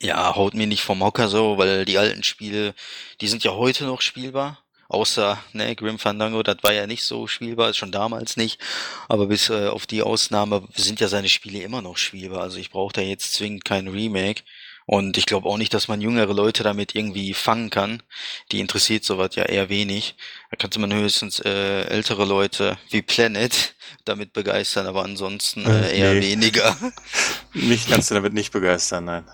ja, 0.00 0.36
haut 0.36 0.54
mir 0.54 0.68
nicht 0.68 0.84
vom 0.84 1.02
Hocker 1.02 1.26
so, 1.26 1.58
weil 1.58 1.84
die 1.84 1.98
alten 1.98 2.22
Spiele, 2.22 2.72
die 3.20 3.26
sind 3.26 3.42
ja 3.42 3.52
heute 3.54 3.84
noch 3.84 4.00
spielbar. 4.00 4.62
Außer, 4.90 5.38
ne, 5.52 5.76
Grim 5.76 6.00
Fandango, 6.00 6.42
das 6.42 6.56
war 6.62 6.72
ja 6.72 6.88
nicht 6.88 7.04
so 7.04 7.28
spielbar, 7.28 7.72
schon 7.74 7.92
damals 7.92 8.36
nicht. 8.36 8.60
Aber 9.08 9.28
bis 9.28 9.48
äh, 9.48 9.68
auf 9.68 9.86
die 9.86 10.02
Ausnahme 10.02 10.66
sind 10.74 10.98
ja 10.98 11.06
seine 11.06 11.28
Spiele 11.28 11.60
immer 11.60 11.80
noch 11.80 11.96
spielbar. 11.96 12.42
Also 12.42 12.58
ich 12.58 12.70
brauche 12.70 12.94
da 12.94 13.00
jetzt 13.00 13.34
zwingend 13.34 13.64
kein 13.64 13.86
Remake. 13.86 14.42
Und 14.86 15.16
ich 15.16 15.26
glaube 15.26 15.48
auch 15.48 15.58
nicht, 15.58 15.72
dass 15.74 15.86
man 15.86 16.00
jüngere 16.00 16.34
Leute 16.34 16.64
damit 16.64 16.96
irgendwie 16.96 17.34
fangen 17.34 17.70
kann. 17.70 18.02
Die 18.50 18.58
interessiert 18.58 19.04
sowas 19.04 19.36
ja 19.36 19.44
eher 19.44 19.68
wenig. 19.68 20.16
Da 20.50 20.56
könnte 20.56 20.80
man 20.80 20.92
höchstens 20.92 21.38
äh, 21.38 21.82
ältere 21.82 22.24
Leute 22.24 22.76
wie 22.90 23.00
Planet 23.00 23.76
damit 24.04 24.32
begeistern, 24.32 24.88
aber 24.88 25.04
ansonsten 25.04 25.66
äh, 25.66 25.96
eher 25.96 26.14
nee. 26.14 26.32
weniger. 26.32 26.76
Mich 27.52 27.86
kannst 27.86 28.10
du 28.10 28.16
damit 28.16 28.32
nicht 28.32 28.50
begeistern, 28.52 29.04
nein. 29.04 29.30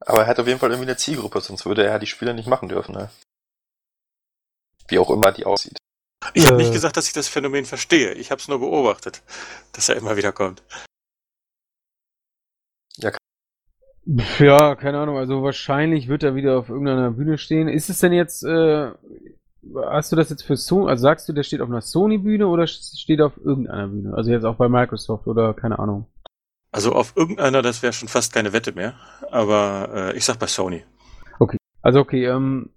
Aber 0.00 0.20
er 0.20 0.26
hat 0.26 0.38
auf 0.38 0.46
jeden 0.46 0.60
Fall 0.60 0.68
irgendwie 0.68 0.90
eine 0.90 0.98
Zielgruppe, 0.98 1.40
sonst 1.40 1.64
würde 1.64 1.84
er 1.84 1.92
ja 1.92 1.98
die 1.98 2.06
Spiele 2.06 2.34
nicht 2.34 2.46
machen 2.46 2.68
dürfen, 2.68 2.94
ne? 2.94 3.08
Wie 4.90 4.98
auch 4.98 5.10
immer 5.10 5.32
die 5.32 5.46
aussieht. 5.46 5.78
Ich 6.34 6.46
habe 6.46 6.58
nicht 6.58 6.72
gesagt, 6.72 6.96
dass 6.96 7.06
ich 7.06 7.14
das 7.14 7.28
Phänomen 7.28 7.64
verstehe. 7.64 8.12
Ich 8.12 8.30
habe 8.30 8.40
es 8.40 8.48
nur 8.48 8.58
beobachtet, 8.58 9.22
dass 9.72 9.88
er 9.88 9.96
immer 9.96 10.16
wieder 10.16 10.32
kommt. 10.32 10.62
Ja, 12.96 13.10
ja, 14.38 14.74
keine 14.74 14.98
Ahnung. 14.98 15.18
Also 15.18 15.42
wahrscheinlich 15.42 16.08
wird 16.08 16.22
er 16.22 16.34
wieder 16.34 16.58
auf 16.58 16.68
irgendeiner 16.68 17.10
Bühne 17.12 17.38
stehen. 17.38 17.68
Ist 17.68 17.90
es 17.90 17.98
denn 17.98 18.12
jetzt, 18.12 18.42
äh, 18.44 18.90
hast 19.86 20.10
du 20.10 20.16
das 20.16 20.30
jetzt 20.30 20.42
für 20.42 20.56
Sony, 20.56 20.88
also 20.88 21.02
sagst 21.02 21.28
du, 21.28 21.32
der 21.32 21.42
steht 21.42 21.60
auf 21.60 21.68
einer 21.68 21.82
Sony-Bühne 21.82 22.46
oder 22.46 22.66
steht 22.66 23.20
er 23.20 23.26
auf 23.26 23.36
irgendeiner 23.36 23.88
Bühne? 23.88 24.14
Also 24.14 24.30
jetzt 24.30 24.44
auch 24.44 24.56
bei 24.56 24.68
Microsoft 24.68 25.26
oder 25.26 25.54
keine 25.54 25.78
Ahnung. 25.78 26.06
Also 26.72 26.92
auf 26.92 27.16
irgendeiner, 27.16 27.62
das 27.62 27.82
wäre 27.82 27.92
schon 27.92 28.08
fast 28.08 28.32
keine 28.32 28.52
Wette 28.52 28.72
mehr. 28.72 28.94
Aber 29.30 29.90
äh, 29.92 30.16
ich 30.16 30.24
sag 30.24 30.38
bei 30.38 30.46
Sony. 30.46 30.84
Okay. 31.38 31.58
Also 31.82 32.00
okay, 32.00 32.26
ähm, 32.26 32.70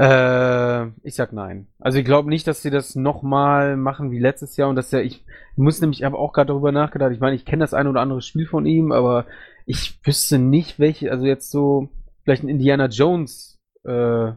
äh, 0.00 0.86
ich 1.02 1.14
sag 1.14 1.34
nein. 1.34 1.66
Also 1.78 1.98
ich 1.98 2.06
glaube 2.06 2.30
nicht, 2.30 2.46
dass 2.46 2.62
sie 2.62 2.70
das 2.70 2.94
nochmal 2.96 3.76
machen 3.76 4.10
wie 4.10 4.18
letztes 4.18 4.56
Jahr 4.56 4.70
und 4.70 4.76
dass 4.76 4.90
ja, 4.92 5.00
ich 5.00 5.26
muss 5.56 5.80
nämlich, 5.80 6.00
ich 6.00 6.04
habe 6.06 6.16
auch 6.16 6.32
gerade 6.32 6.48
darüber 6.48 6.72
nachgedacht, 6.72 7.12
ich 7.12 7.20
meine, 7.20 7.36
ich 7.36 7.44
kenne 7.44 7.62
das 7.62 7.74
ein 7.74 7.86
oder 7.86 8.00
andere 8.00 8.22
Spiel 8.22 8.46
von 8.46 8.64
ihm, 8.64 8.92
aber 8.92 9.26
ich 9.66 10.00
wüsste 10.06 10.38
nicht, 10.38 10.78
welche, 10.78 11.10
also 11.10 11.26
jetzt 11.26 11.50
so, 11.50 11.90
vielleicht 12.24 12.42
ein 12.42 12.48
Indiana 12.48 12.86
Jones, 12.86 13.60
äh, 13.84 14.32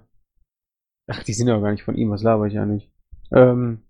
ach, 1.08 1.24
die 1.26 1.34
sind 1.34 1.48
ja 1.48 1.58
gar 1.60 1.72
nicht 1.72 1.84
von 1.84 1.96
ihm, 1.96 2.12
was 2.12 2.24
laber 2.24 2.46
ich 2.48 2.54
ja 2.54 2.66
nicht. 2.66 2.92
Ähm, 3.32 3.84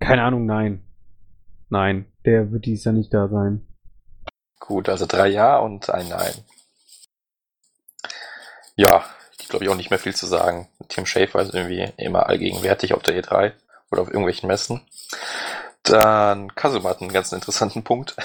keine 0.00 0.24
Ahnung, 0.24 0.46
nein. 0.46 0.82
Nein, 1.68 2.06
der 2.24 2.50
wird 2.50 2.66
dies 2.66 2.82
ja 2.82 2.90
nicht 2.90 3.14
da 3.14 3.28
sein. 3.28 3.64
Gut, 4.58 4.88
also 4.88 5.06
drei 5.06 5.28
Ja 5.28 5.58
und 5.58 5.90
ein 5.90 6.08
Nein. 6.08 6.32
Ja, 8.74 9.04
glaube 9.50 9.64
ich, 9.64 9.70
auch 9.70 9.76
nicht 9.76 9.90
mehr 9.90 9.98
viel 9.98 10.14
zu 10.14 10.26
sagen. 10.26 10.68
Tim 10.88 11.06
Schafer 11.06 11.42
ist 11.42 11.54
irgendwie 11.54 11.92
immer 11.96 12.28
allgegenwärtig 12.28 12.94
auf 12.94 13.02
der 13.02 13.22
E3 13.22 13.52
oder 13.90 14.02
auf 14.02 14.08
irgendwelchen 14.08 14.46
Messen. 14.46 14.80
Dann 15.82 16.54
Kazuma 16.54 16.90
hat 16.90 17.00
einen 17.00 17.12
ganz 17.12 17.32
interessanten 17.32 17.84
Punkt. 17.84 18.16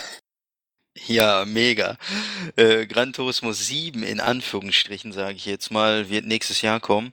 Ja, 0.97 1.43
mega. 1.45 1.97
Äh, 2.55 2.87
Gran 2.87 3.11
Turismo 3.11 3.51
7 3.51 4.01
in 4.01 4.21
Anführungsstrichen, 4.21 5.11
sage 5.11 5.35
ich 5.35 5.45
jetzt 5.45 5.69
mal, 5.69 6.09
wird 6.09 6.25
nächstes 6.25 6.61
Jahr 6.61 6.79
kommen. 6.79 7.11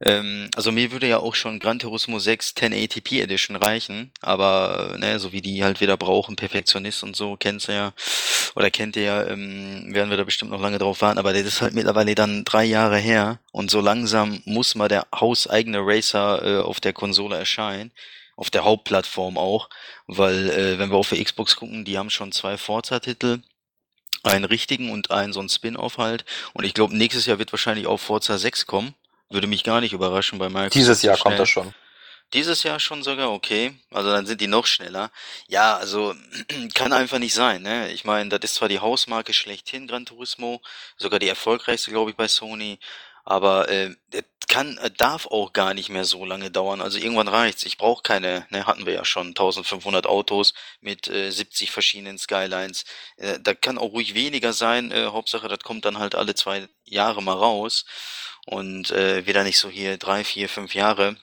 Ähm, 0.00 0.48
also 0.54 0.70
mir 0.70 0.92
würde 0.92 1.08
ja 1.08 1.18
auch 1.18 1.34
schon 1.34 1.58
Gran 1.58 1.80
Turismo 1.80 2.20
6 2.20 2.54
1080p 2.56 3.20
Edition 3.22 3.56
reichen, 3.56 4.12
aber 4.20 4.94
ne, 4.98 5.18
so 5.18 5.32
wie 5.32 5.42
die 5.42 5.64
halt 5.64 5.80
wieder 5.80 5.96
brauchen, 5.96 6.36
Perfektionist 6.36 7.02
und 7.02 7.16
so, 7.16 7.36
kennt 7.36 7.68
ihr 7.68 7.74
ja, 7.74 7.92
oder 8.54 8.70
kennt 8.70 8.94
ihr 8.96 9.02
ja, 9.02 9.26
ähm, 9.26 9.92
werden 9.92 10.10
wir 10.10 10.16
da 10.16 10.24
bestimmt 10.24 10.52
noch 10.52 10.60
lange 10.60 10.78
drauf 10.78 11.00
warten, 11.00 11.18
aber 11.18 11.32
das 11.32 11.42
ist 11.42 11.62
halt 11.62 11.74
mittlerweile 11.74 12.14
dann 12.14 12.44
drei 12.44 12.64
Jahre 12.64 12.98
her 12.98 13.40
und 13.52 13.70
so 13.70 13.80
langsam 13.80 14.40
muss 14.44 14.76
mal 14.76 14.88
der 14.88 15.06
hauseigene 15.14 15.80
Racer 15.80 16.42
äh, 16.44 16.62
auf 16.62 16.78
der 16.80 16.92
Konsole 16.92 17.36
erscheinen 17.36 17.90
auf 18.36 18.50
der 18.50 18.64
Hauptplattform 18.64 19.38
auch, 19.38 19.68
weil 20.06 20.50
äh, 20.50 20.78
wenn 20.78 20.90
wir 20.90 20.96
auf 20.96 21.08
der 21.08 21.22
Xbox 21.22 21.56
gucken, 21.56 21.84
die 21.84 21.98
haben 21.98 22.10
schon 22.10 22.32
zwei 22.32 22.56
Forza-Titel, 22.58 23.40
einen 24.22 24.44
richtigen 24.44 24.90
und 24.90 25.10
einen 25.10 25.32
so 25.32 25.40
ein 25.40 25.48
Spin-off 25.48 25.98
halt. 25.98 26.24
Und 26.52 26.64
ich 26.64 26.74
glaube, 26.74 26.96
nächstes 26.96 27.26
Jahr 27.26 27.38
wird 27.38 27.52
wahrscheinlich 27.52 27.86
auch 27.86 27.98
Forza 27.98 28.38
6 28.38 28.66
kommen. 28.66 28.94
Würde 29.30 29.46
mich 29.46 29.64
gar 29.64 29.80
nicht 29.80 29.92
überraschen 29.92 30.38
bei 30.38 30.48
Microsoft. 30.48 30.74
Dieses 30.74 31.02
Jahr 31.02 31.16
kommt 31.16 31.38
das 31.38 31.48
schon. 31.48 31.74
Dieses 32.32 32.64
Jahr 32.64 32.80
schon 32.80 33.02
sogar, 33.02 33.30
okay. 33.30 33.78
Also 33.90 34.10
dann 34.10 34.26
sind 34.26 34.40
die 34.40 34.48
noch 34.48 34.66
schneller. 34.66 35.10
Ja, 35.46 35.76
also 35.76 36.14
kann 36.74 36.92
einfach 36.92 37.18
nicht 37.18 37.34
sein, 37.34 37.62
ne? 37.62 37.90
Ich 37.92 38.04
meine, 38.04 38.28
das 38.30 38.50
ist 38.50 38.56
zwar 38.56 38.68
die 38.68 38.80
Hausmarke 38.80 39.32
schlechthin, 39.32 39.86
Gran 39.86 40.06
Turismo, 40.06 40.60
sogar 40.96 41.20
die 41.20 41.28
erfolgreichste, 41.28 41.90
glaube 41.92 42.10
ich, 42.10 42.16
bei 42.16 42.26
Sony, 42.26 42.78
aber 43.24 43.68
äh, 43.68 43.94
kann, 44.56 44.78
äh, 44.78 44.90
darf 44.90 45.26
auch 45.26 45.52
gar 45.52 45.74
nicht 45.74 45.90
mehr 45.90 46.04
so 46.04 46.24
lange 46.24 46.50
dauern. 46.50 46.80
Also 46.80 46.98
irgendwann 46.98 47.28
reicht's. 47.28 47.64
Ich 47.64 47.76
brauche 47.76 48.02
keine, 48.02 48.46
ne, 48.48 48.66
hatten 48.66 48.86
wir 48.86 48.94
ja 48.94 49.04
schon, 49.04 49.28
1500 49.28 50.06
Autos 50.06 50.54
mit 50.80 51.08
äh, 51.08 51.30
70 51.30 51.70
verschiedenen 51.70 52.16
Skylines. 52.16 52.86
Äh, 53.18 53.38
da 53.38 53.52
kann 53.52 53.76
auch 53.76 53.92
ruhig 53.92 54.14
weniger 54.14 54.54
sein. 54.54 54.92
Äh, 54.92 55.08
Hauptsache, 55.08 55.48
das 55.48 55.58
kommt 55.58 55.84
dann 55.84 55.98
halt 55.98 56.14
alle 56.14 56.34
zwei 56.34 56.68
Jahre 56.84 57.22
mal 57.22 57.34
raus 57.34 57.84
und 58.46 58.90
äh, 58.92 59.26
wieder 59.26 59.44
nicht 59.44 59.58
so 59.58 59.68
hier 59.68 59.98
drei, 59.98 60.24
vier, 60.24 60.48
fünf 60.48 60.74
Jahre. 60.74 61.16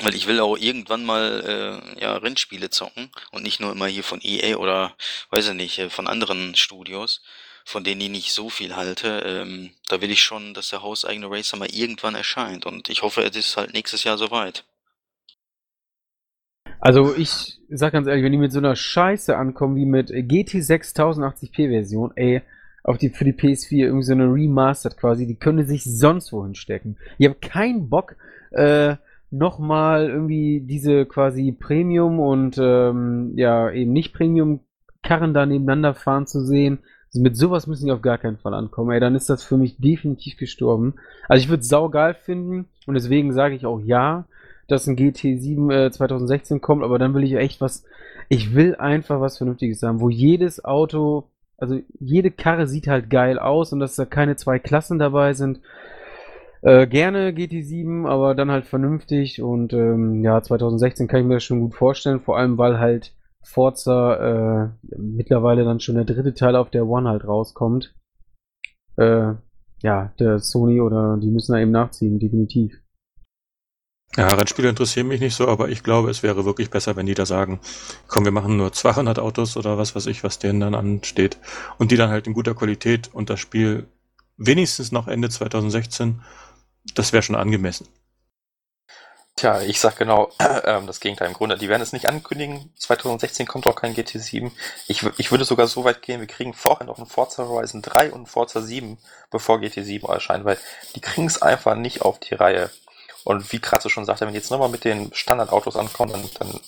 Weil 0.00 0.16
ich 0.16 0.26
will 0.26 0.40
auch 0.40 0.56
irgendwann 0.56 1.04
mal 1.04 1.92
äh, 1.96 2.02
ja, 2.02 2.16
Rennspiele 2.16 2.68
zocken 2.70 3.12
und 3.30 3.44
nicht 3.44 3.60
nur 3.60 3.72
immer 3.72 3.86
hier 3.86 4.04
von 4.04 4.20
EA 4.20 4.56
oder 4.56 4.96
weiß 5.30 5.48
ich 5.48 5.54
nicht, 5.54 5.78
äh, 5.78 5.88
von 5.88 6.08
anderen 6.08 6.56
Studios 6.56 7.22
von 7.66 7.82
denen 7.82 8.00
ich 8.00 8.10
nicht 8.10 8.32
so 8.32 8.48
viel 8.48 8.76
halte. 8.76 9.24
Ähm, 9.26 9.70
da 9.88 10.00
will 10.00 10.12
ich 10.12 10.22
schon, 10.22 10.54
dass 10.54 10.70
der 10.70 10.82
hauseigene 10.82 11.28
Racer 11.28 11.56
mal 11.56 11.68
irgendwann 11.68 12.14
erscheint. 12.14 12.64
Und 12.64 12.88
ich 12.88 13.02
hoffe, 13.02 13.22
es 13.22 13.34
ist 13.34 13.56
halt 13.56 13.72
nächstes 13.72 14.04
Jahr 14.04 14.16
soweit. 14.16 14.64
Also 16.78 17.16
ich 17.16 17.58
sag 17.68 17.92
ganz 17.92 18.06
ehrlich, 18.06 18.22
wenn 18.22 18.30
die 18.30 18.38
mit 18.38 18.52
so 18.52 18.60
einer 18.60 18.76
Scheiße 18.76 19.36
ankommen 19.36 19.74
wie 19.74 19.84
mit 19.84 20.10
GT6 20.10 20.94
1080p 20.94 21.68
Version, 21.68 22.12
ey, 22.14 22.42
auf 22.84 22.98
die, 22.98 23.08
für 23.08 23.24
die 23.24 23.32
PS4 23.32 23.78
irgendwie 23.78 24.06
so 24.06 24.12
eine 24.12 24.32
Remastered 24.32 24.96
quasi, 24.96 25.26
die 25.26 25.34
können 25.34 25.66
sich 25.66 25.82
sonst 25.82 26.32
wohin 26.32 26.54
stecken. 26.54 26.98
Ich 27.18 27.26
habe 27.26 27.38
keinen 27.40 27.88
Bock, 27.88 28.14
äh, 28.52 28.94
nochmal 29.32 30.08
irgendwie 30.08 30.60
diese 30.60 31.04
quasi 31.04 31.50
Premium 31.50 32.20
und 32.20 32.58
ähm, 32.58 33.32
ja, 33.34 33.72
eben 33.72 33.92
nicht 33.92 34.14
Premium 34.14 34.60
Karren 35.02 35.34
da 35.34 35.46
nebeneinander 35.46 35.94
fahren 35.94 36.28
zu 36.28 36.44
sehen. 36.44 36.78
Mit 37.16 37.36
sowas 37.36 37.66
müssen 37.66 37.86
die 37.86 37.92
auf 37.92 38.02
gar 38.02 38.18
keinen 38.18 38.38
Fall 38.38 38.54
ankommen. 38.54 38.90
Ey, 38.90 39.00
dann 39.00 39.14
ist 39.14 39.28
das 39.28 39.42
für 39.42 39.56
mich 39.56 39.76
definitiv 39.78 40.36
gestorben. 40.36 40.94
Also 41.28 41.42
ich 41.42 41.48
würde 41.48 41.60
es 41.60 41.68
saugeil 41.68 42.14
finden 42.14 42.66
und 42.86 42.94
deswegen 42.94 43.32
sage 43.32 43.54
ich 43.54 43.66
auch 43.66 43.80
ja, 43.80 44.26
dass 44.68 44.86
ein 44.86 44.96
GT7 44.96 45.86
äh, 45.86 45.90
2016 45.90 46.60
kommt, 46.60 46.82
aber 46.82 46.98
dann 46.98 47.14
will 47.14 47.24
ich 47.24 47.34
echt 47.34 47.60
was, 47.60 47.84
ich 48.28 48.54
will 48.54 48.74
einfach 48.76 49.20
was 49.20 49.38
Vernünftiges 49.38 49.82
haben, 49.82 50.00
wo 50.00 50.10
jedes 50.10 50.64
Auto, 50.64 51.30
also 51.58 51.80
jede 52.00 52.30
Karre 52.30 52.66
sieht 52.66 52.88
halt 52.88 53.10
geil 53.10 53.38
aus 53.38 53.72
und 53.72 53.80
dass 53.80 53.96
da 53.96 54.04
keine 54.04 54.36
zwei 54.36 54.58
Klassen 54.58 54.98
dabei 54.98 55.32
sind. 55.32 55.60
Äh, 56.62 56.86
gerne 56.86 57.30
GT7, 57.30 58.08
aber 58.08 58.34
dann 58.34 58.50
halt 58.50 58.66
vernünftig 58.66 59.40
und 59.40 59.72
ähm, 59.72 60.24
ja, 60.24 60.42
2016 60.42 61.06
kann 61.06 61.20
ich 61.20 61.26
mir 61.26 61.34
das 61.34 61.44
schon 61.44 61.60
gut 61.60 61.74
vorstellen, 61.74 62.20
vor 62.20 62.38
allem 62.38 62.58
weil 62.58 62.78
halt 62.80 63.12
Forza 63.46 64.16
äh, 64.16 64.68
mittlerweile 64.98 65.64
dann 65.64 65.80
schon 65.80 65.94
der 65.94 66.04
dritte 66.04 66.34
Teil 66.34 66.56
auf 66.56 66.70
der 66.70 66.86
One 66.86 67.08
halt 67.08 67.24
rauskommt. 67.24 67.94
Äh, 68.96 69.34
ja, 69.82 70.12
der 70.18 70.40
Sony 70.40 70.80
oder 70.80 71.16
die 71.16 71.30
müssen 71.30 71.52
da 71.52 71.58
eben 71.60 71.70
nachziehen, 71.70 72.18
definitiv. 72.18 72.74
Ja, 74.16 74.28
Rennspiele 74.28 74.68
interessieren 74.68 75.08
mich 75.08 75.20
nicht 75.20 75.34
so, 75.34 75.46
aber 75.46 75.68
ich 75.68 75.82
glaube, 75.82 76.10
es 76.10 76.22
wäre 76.22 76.44
wirklich 76.44 76.70
besser, 76.70 76.96
wenn 76.96 77.06
die 77.06 77.14
da 77.14 77.26
sagen, 77.26 77.60
komm, 78.08 78.24
wir 78.24 78.32
machen 78.32 78.56
nur 78.56 78.72
200 78.72 79.18
Autos 79.18 79.56
oder 79.56 79.78
was 79.78 79.94
weiß 79.94 80.06
ich, 80.06 80.24
was 80.24 80.38
denen 80.38 80.60
dann 80.60 80.74
ansteht 80.74 81.38
und 81.78 81.90
die 81.92 81.96
dann 81.96 82.10
halt 82.10 82.26
in 82.26 82.32
guter 82.32 82.54
Qualität 82.54 83.10
und 83.12 83.30
das 83.30 83.40
Spiel 83.40 83.86
wenigstens 84.36 84.90
noch 84.90 85.06
Ende 85.06 85.28
2016, 85.28 86.22
das 86.94 87.12
wäre 87.12 87.22
schon 87.22 87.36
angemessen. 87.36 87.86
Tja, 89.36 89.60
ich 89.60 89.80
sag 89.80 89.96
genau 89.96 90.30
ähm, 90.64 90.86
das 90.86 91.00
Gegenteil 91.00 91.28
im 91.28 91.34
Grunde. 91.34 91.58
Die 91.58 91.68
werden 91.68 91.82
es 91.82 91.92
nicht 91.92 92.08
ankündigen. 92.08 92.72
2016 92.78 93.46
kommt 93.46 93.66
auch 93.66 93.76
kein 93.76 93.94
GT7. 93.94 94.50
Ich, 94.88 95.02
ich 95.18 95.30
würde 95.30 95.44
sogar 95.44 95.66
so 95.66 95.84
weit 95.84 96.00
gehen, 96.00 96.20
wir 96.20 96.26
kriegen 96.26 96.54
vorher 96.54 96.86
noch 96.86 96.98
ein 96.98 97.04
Forza 97.04 97.46
Horizon 97.46 97.82
3 97.82 98.12
und 98.12 98.22
ein 98.22 98.26
Forza 98.26 98.62
7, 98.62 98.96
bevor 99.30 99.58
GT7 99.58 100.10
erscheint, 100.10 100.46
weil 100.46 100.58
die 100.94 101.02
kriegen 101.02 101.26
es 101.26 101.42
einfach 101.42 101.74
nicht 101.74 102.00
auf 102.00 102.18
die 102.18 102.34
Reihe. 102.34 102.70
Und 103.24 103.52
wie 103.52 103.60
Kratze 103.60 103.90
schon 103.90 104.06
sagte, 104.06 104.24
wenn 104.24 104.32
die 104.32 104.38
jetzt 104.38 104.50
nochmal 104.50 104.70
mit 104.70 104.84
den 104.84 105.12
Standardautos 105.12 105.76
ankommen, 105.76 106.12
dann, 106.12 106.30
dann, 106.38 106.60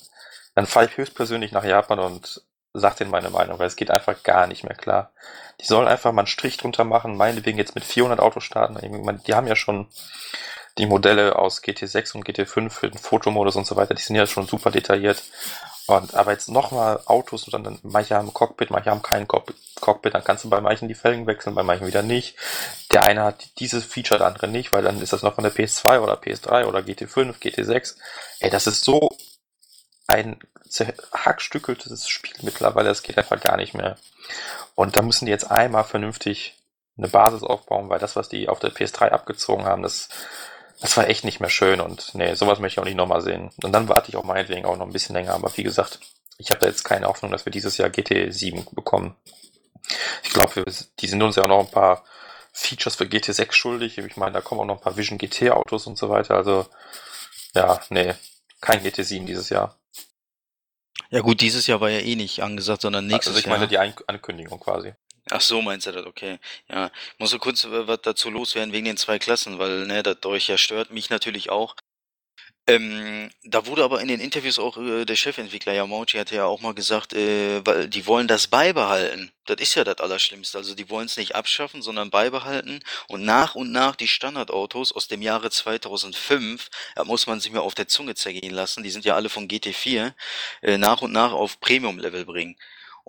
dann 0.53 0.67
fahre 0.67 0.85
ich 0.85 0.97
höchstpersönlich 0.97 1.51
nach 1.51 1.63
Japan 1.63 1.99
und 1.99 2.43
sag 2.73 2.97
denen 2.97 3.09
meine 3.09 3.31
Meinung, 3.31 3.57
weil 3.57 3.67
es 3.67 3.77
geht 3.77 3.89
einfach 3.89 4.21
gar 4.21 4.45
nicht 4.45 4.63
mehr 4.63 4.75
klar. 4.75 5.11
Die 5.59 5.65
sollen 5.65 5.87
einfach 5.87 6.11
mal 6.11 6.21
einen 6.21 6.27
Strich 6.27 6.57
drunter 6.57 6.83
machen, 6.83 7.17
meinetwegen 7.17 7.57
jetzt 7.57 7.73
mit 7.73 7.83
400 7.83 8.19
Autos 8.19 8.43
starten. 8.43 8.77
Die 9.25 9.33
haben 9.33 9.47
ja 9.47 9.55
schon 9.55 9.87
die 10.79 10.87
Modelle 10.87 11.37
aus 11.37 11.61
GT6 11.61 12.15
und 12.15 12.27
GT5 12.27 12.69
für 12.69 12.89
den 12.89 12.97
Fotomodus 12.97 13.55
und 13.55 13.67
so 13.67 13.75
weiter, 13.75 13.93
die 13.93 14.01
sind 14.01 14.15
ja 14.15 14.25
schon 14.25 14.47
super 14.47 14.71
detailliert. 14.71 15.21
Und, 15.87 16.13
aber 16.13 16.31
jetzt 16.31 16.49
nochmal 16.49 17.01
Autos 17.05 17.47
und 17.47 17.63
dann, 17.63 17.79
manche 17.81 18.15
haben 18.15 18.33
Cockpit, 18.33 18.69
manche 18.69 18.91
haben 18.91 19.01
kein 19.01 19.27
Cockpit, 19.27 20.13
dann 20.13 20.23
kannst 20.23 20.43
du 20.43 20.49
bei 20.49 20.61
manchen 20.61 20.87
die 20.87 20.95
Felgen 20.95 21.25
wechseln, 21.27 21.55
bei 21.55 21.63
manchen 21.63 21.87
wieder 21.87 22.03
nicht. 22.03 22.37
Der 22.91 23.03
eine 23.03 23.23
hat 23.23 23.59
dieses 23.59 23.83
Feature, 23.83 24.19
der 24.19 24.27
andere 24.27 24.47
nicht, 24.47 24.71
weil 24.71 24.83
dann 24.83 25.01
ist 25.01 25.13
das 25.13 25.23
noch 25.23 25.35
von 25.35 25.43
der 25.43 25.53
PS2 25.53 25.99
oder 25.99 26.13
PS3 26.13 26.65
oder 26.65 26.79
GT5, 26.79 27.39
GT6. 27.39 27.97
Ey, 28.39 28.49
das 28.49 28.67
ist 28.67 28.85
so 28.85 29.09
ein 30.07 30.39
hackstückeltes 31.13 32.07
Spiel 32.07 32.35
mittlerweile, 32.41 32.89
das 32.89 33.03
geht 33.03 33.17
einfach 33.17 33.39
gar 33.39 33.57
nicht 33.57 33.73
mehr. 33.73 33.97
Und 34.75 34.95
da 34.95 35.01
müssen 35.01 35.25
die 35.25 35.31
jetzt 35.31 35.49
einmal 35.49 35.83
vernünftig 35.83 36.55
eine 36.97 37.07
Basis 37.07 37.43
aufbauen, 37.43 37.89
weil 37.89 37.99
das, 37.99 38.15
was 38.15 38.29
die 38.29 38.47
auf 38.47 38.59
der 38.59 38.71
PS3 38.71 39.09
abgezogen 39.09 39.65
haben, 39.65 39.81
das 39.81 40.09
das 40.81 40.95
war 40.97 41.07
echt 41.07 41.23
nicht 41.25 41.39
mehr 41.39 41.49
schön 41.49 41.81
und 41.81 42.15
nee, 42.15 42.33
sowas 42.35 42.59
möchte 42.59 42.75
ich 42.75 42.79
auch 42.79 42.87
nicht 42.87 42.97
nochmal 42.97 43.21
sehen. 43.21 43.51
Und 43.63 43.71
dann 43.73 43.89
warte 43.89 44.09
ich 44.09 44.15
auch 44.15 44.23
meinetwegen 44.23 44.65
auch 44.65 44.77
noch 44.77 44.85
ein 44.85 44.93
bisschen 44.93 45.15
länger, 45.15 45.33
aber 45.33 45.55
wie 45.57 45.63
gesagt, 45.63 45.99
ich 46.37 46.51
habe 46.51 46.61
da 46.61 46.67
jetzt 46.67 46.83
keine 46.83 47.07
Hoffnung, 47.07 47.31
dass 47.31 47.45
wir 47.45 47.51
dieses 47.51 47.77
Jahr 47.77 47.89
GT7 47.89 48.73
bekommen. 48.73 49.15
Ich 50.23 50.29
glaube, 50.29 50.63
die 50.99 51.07
sind 51.07 51.21
uns 51.21 51.35
ja 51.35 51.43
auch 51.43 51.47
noch 51.47 51.59
ein 51.59 51.71
paar 51.71 52.05
Features 52.53 52.95
für 52.95 53.05
GT6 53.05 53.51
schuldig. 53.51 53.97
Ich 53.97 54.17
meine, 54.17 54.33
da 54.33 54.41
kommen 54.41 54.61
auch 54.61 54.65
noch 54.65 54.77
ein 54.77 54.81
paar 54.81 54.97
Vision 54.97 55.17
GT 55.17 55.51
Autos 55.51 55.85
und 55.87 55.97
so 55.97 56.09
weiter. 56.09 56.35
Also, 56.35 56.65
ja, 57.53 57.81
nee, 57.89 58.13
kein 58.61 58.81
GT7 58.81 59.25
dieses 59.25 59.49
Jahr. 59.49 59.75
Ja 61.09 61.21
gut, 61.21 61.41
dieses 61.41 61.67
Jahr 61.67 61.81
war 61.81 61.89
ja 61.89 61.99
eh 61.99 62.15
nicht 62.15 62.41
angesagt, 62.41 62.83
sondern 62.83 63.07
nächstes 63.07 63.33
Jahr. 63.33 63.35
Also 63.35 63.39
ich 63.39 63.47
meine 63.47 63.67
die 63.67 63.79
Ankündigung 64.07 64.59
quasi. 64.59 64.93
Ach 65.31 65.41
so, 65.41 65.61
meinst 65.61 65.87
du 65.87 65.91
das, 65.91 66.05
okay. 66.05 66.39
Ja, 66.69 66.91
muss 67.17 67.31
so 67.31 67.39
kurz 67.39 67.63
äh, 67.63 67.87
was 67.87 68.01
dazu 68.03 68.29
loswerden 68.29 68.73
wegen 68.73 68.85
den 68.85 68.97
zwei 68.97 69.19
Klassen, 69.19 69.59
weil, 69.59 69.85
ne, 69.87 70.03
das 70.03 70.23
euch 70.25 70.47
ja 70.47 70.57
stört, 70.57 70.91
mich 70.91 71.09
natürlich 71.09 71.49
auch. 71.49 71.75
Ähm, 72.67 73.31
da 73.43 73.65
wurde 73.65 73.83
aber 73.83 74.01
in 74.01 74.07
den 74.07 74.19
Interviews 74.19 74.59
auch 74.59 74.77
äh, 74.77 75.03
der 75.05 75.15
Chefentwickler 75.15 75.73
Yamauchi 75.73 76.17
hatte 76.19 76.35
ja 76.35 76.45
auch 76.45 76.61
mal 76.61 76.75
gesagt, 76.75 77.13
äh, 77.13 77.65
weil 77.65 77.87
die 77.89 78.05
wollen 78.05 78.27
das 78.27 78.47
beibehalten. 78.47 79.31
Das 79.45 79.57
ist 79.59 79.75
ja 79.75 79.83
das 79.83 79.97
Allerschlimmste. 79.97 80.57
Also 80.59 80.75
die 80.75 80.89
wollen 80.89 81.07
es 81.07 81.17
nicht 81.17 81.35
abschaffen, 81.35 81.81
sondern 81.81 82.11
beibehalten 82.11 82.81
und 83.07 83.23
nach 83.25 83.55
und 83.55 83.71
nach 83.71 83.95
die 83.95 84.07
Standardautos 84.07 84.91
aus 84.93 85.07
dem 85.07 85.23
Jahre 85.23 85.49
2005, 85.49 86.69
da 86.95 87.03
muss 87.05 87.25
man 87.27 87.39
sich 87.39 87.51
mal 87.51 87.61
auf 87.61 87.75
der 87.75 87.87
Zunge 87.87 88.13
zergehen 88.15 88.53
lassen, 88.53 88.83
die 88.83 88.91
sind 88.91 89.03
ja 89.05 89.15
alle 89.15 89.29
von 89.29 89.47
GT4, 89.47 90.13
äh, 90.61 90.77
nach 90.77 91.01
und 91.01 91.11
nach 91.11 91.31
auf 91.33 91.59
Premium-Level 91.59 92.25
bringen. 92.25 92.55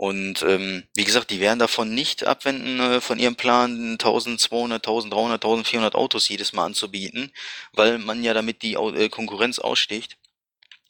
Und 0.01 0.43
ähm, 0.45 0.85
wie 0.95 1.05
gesagt, 1.05 1.29
die 1.29 1.41
werden 1.41 1.59
davon 1.59 1.95
nicht 1.95 2.25
abwenden, 2.25 2.81
äh, 2.81 3.01
von 3.03 3.19
ihrem 3.19 3.37
Plan 3.37 3.99
1200, 3.99 4.79
1300, 4.79 5.45
1400 5.45 5.95
Autos 5.95 6.27
jedes 6.31 6.55
Mal 6.55 6.65
anzubieten, 6.65 7.31
weil 7.75 7.99
man 7.99 8.25
ja 8.25 8.33
damit 8.33 8.63
die 8.63 8.77
äh, 8.77 9.11
Konkurrenz 9.11 9.59
aussticht. 9.59 10.17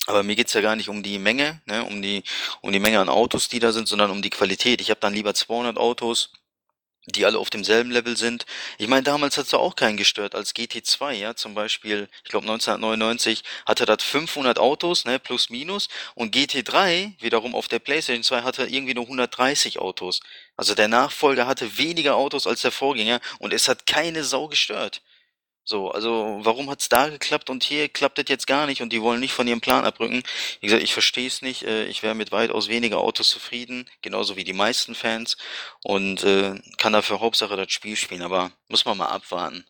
Aber 0.06 0.22
mir 0.22 0.36
geht's 0.36 0.52
ja 0.52 0.61
gar 0.61 0.76
nicht 0.76 0.88
um 0.88 1.02
die 1.02 1.18
Menge, 1.18 1.61
ne, 1.66 1.84
um 1.84 2.00
die 2.02 2.22
um 2.61 2.70
die 2.70 2.78
Menge 2.78 3.00
an 3.00 3.08
Autos, 3.08 3.48
die 3.48 3.58
da 3.58 3.72
sind, 3.72 3.88
sondern 3.88 4.12
um 4.12 4.22
die 4.22 4.30
Qualität. 4.30 4.80
Ich 4.80 4.90
habe 4.90 5.00
dann 5.00 5.14
lieber 5.14 5.34
200 5.34 5.76
Autos 5.76 6.32
die 7.07 7.24
alle 7.24 7.38
auf 7.38 7.51
demselben 7.51 7.90
Level 7.90 8.16
sind. 8.16 8.46
Ich 8.78 8.88
meine, 8.88 9.03
damals 9.03 9.38
hat's 9.38 9.55
auch 9.55 9.74
keinen 9.74 9.96
gestört, 9.96 10.34
als 10.34 10.55
GT2, 10.55 11.12
ja, 11.12 11.34
zum 11.34 11.55
Beispiel, 11.55 12.09
ich 12.24 12.30
glaube 12.30 12.44
1999 12.44 13.42
hatte 13.66 13.86
das 13.86 14.03
500 14.03 14.59
Autos, 14.59 15.05
ne, 15.05 15.18
plus 15.18 15.51
minus, 15.51 15.88
und 16.14 16.34
GT3 16.34 17.20
wiederum 17.20 17.55
auf 17.55 17.68
der 17.68 17.78
PlayStation 17.78 18.22
2 18.22 18.42
hatte 18.42 18.66
irgendwie 18.66 18.94
nur 18.94 19.05
130 19.05 19.78
Autos. 19.78 20.20
Also 20.57 20.74
der 20.74 20.88
Nachfolger 20.88 21.46
hatte 21.46 21.78
weniger 21.78 22.16
Autos 22.16 22.46
als 22.46 22.62
der 22.62 22.72
Vorgänger 22.72 23.20
und 23.38 23.53
es 23.53 23.68
hat 23.68 23.86
keine 23.86 24.24
Sau 24.24 24.48
gestört. 24.48 25.03
So, 25.70 25.88
also 25.92 26.40
warum 26.42 26.68
hat's 26.68 26.88
da 26.88 27.08
geklappt 27.08 27.48
und 27.48 27.62
hier 27.62 27.88
klappt 27.88 28.18
das 28.18 28.24
jetzt 28.26 28.48
gar 28.48 28.66
nicht 28.66 28.82
und 28.82 28.92
die 28.92 29.02
wollen 29.02 29.20
nicht 29.20 29.32
von 29.32 29.46
ihrem 29.46 29.60
Plan 29.60 29.84
abrücken? 29.84 30.24
Wie 30.58 30.66
gesagt, 30.66 30.82
ich 30.82 30.92
verstehe 30.92 31.28
es 31.28 31.42
nicht. 31.42 31.62
Äh, 31.62 31.84
ich 31.84 32.02
wäre 32.02 32.16
mit 32.16 32.32
weitaus 32.32 32.66
weniger 32.66 32.98
Autos 32.98 33.30
zufrieden, 33.30 33.88
genauso 34.02 34.34
wie 34.34 34.42
die 34.42 34.52
meisten 34.52 34.96
Fans 34.96 35.36
und 35.84 36.24
äh, 36.24 36.60
kann 36.76 36.92
dafür 36.92 37.20
Hauptsache 37.20 37.56
das 37.56 37.70
Spiel 37.70 37.94
spielen, 37.94 38.22
aber 38.22 38.50
muss 38.66 38.84
man 38.84 38.98
mal 38.98 39.10
abwarten. 39.10 39.64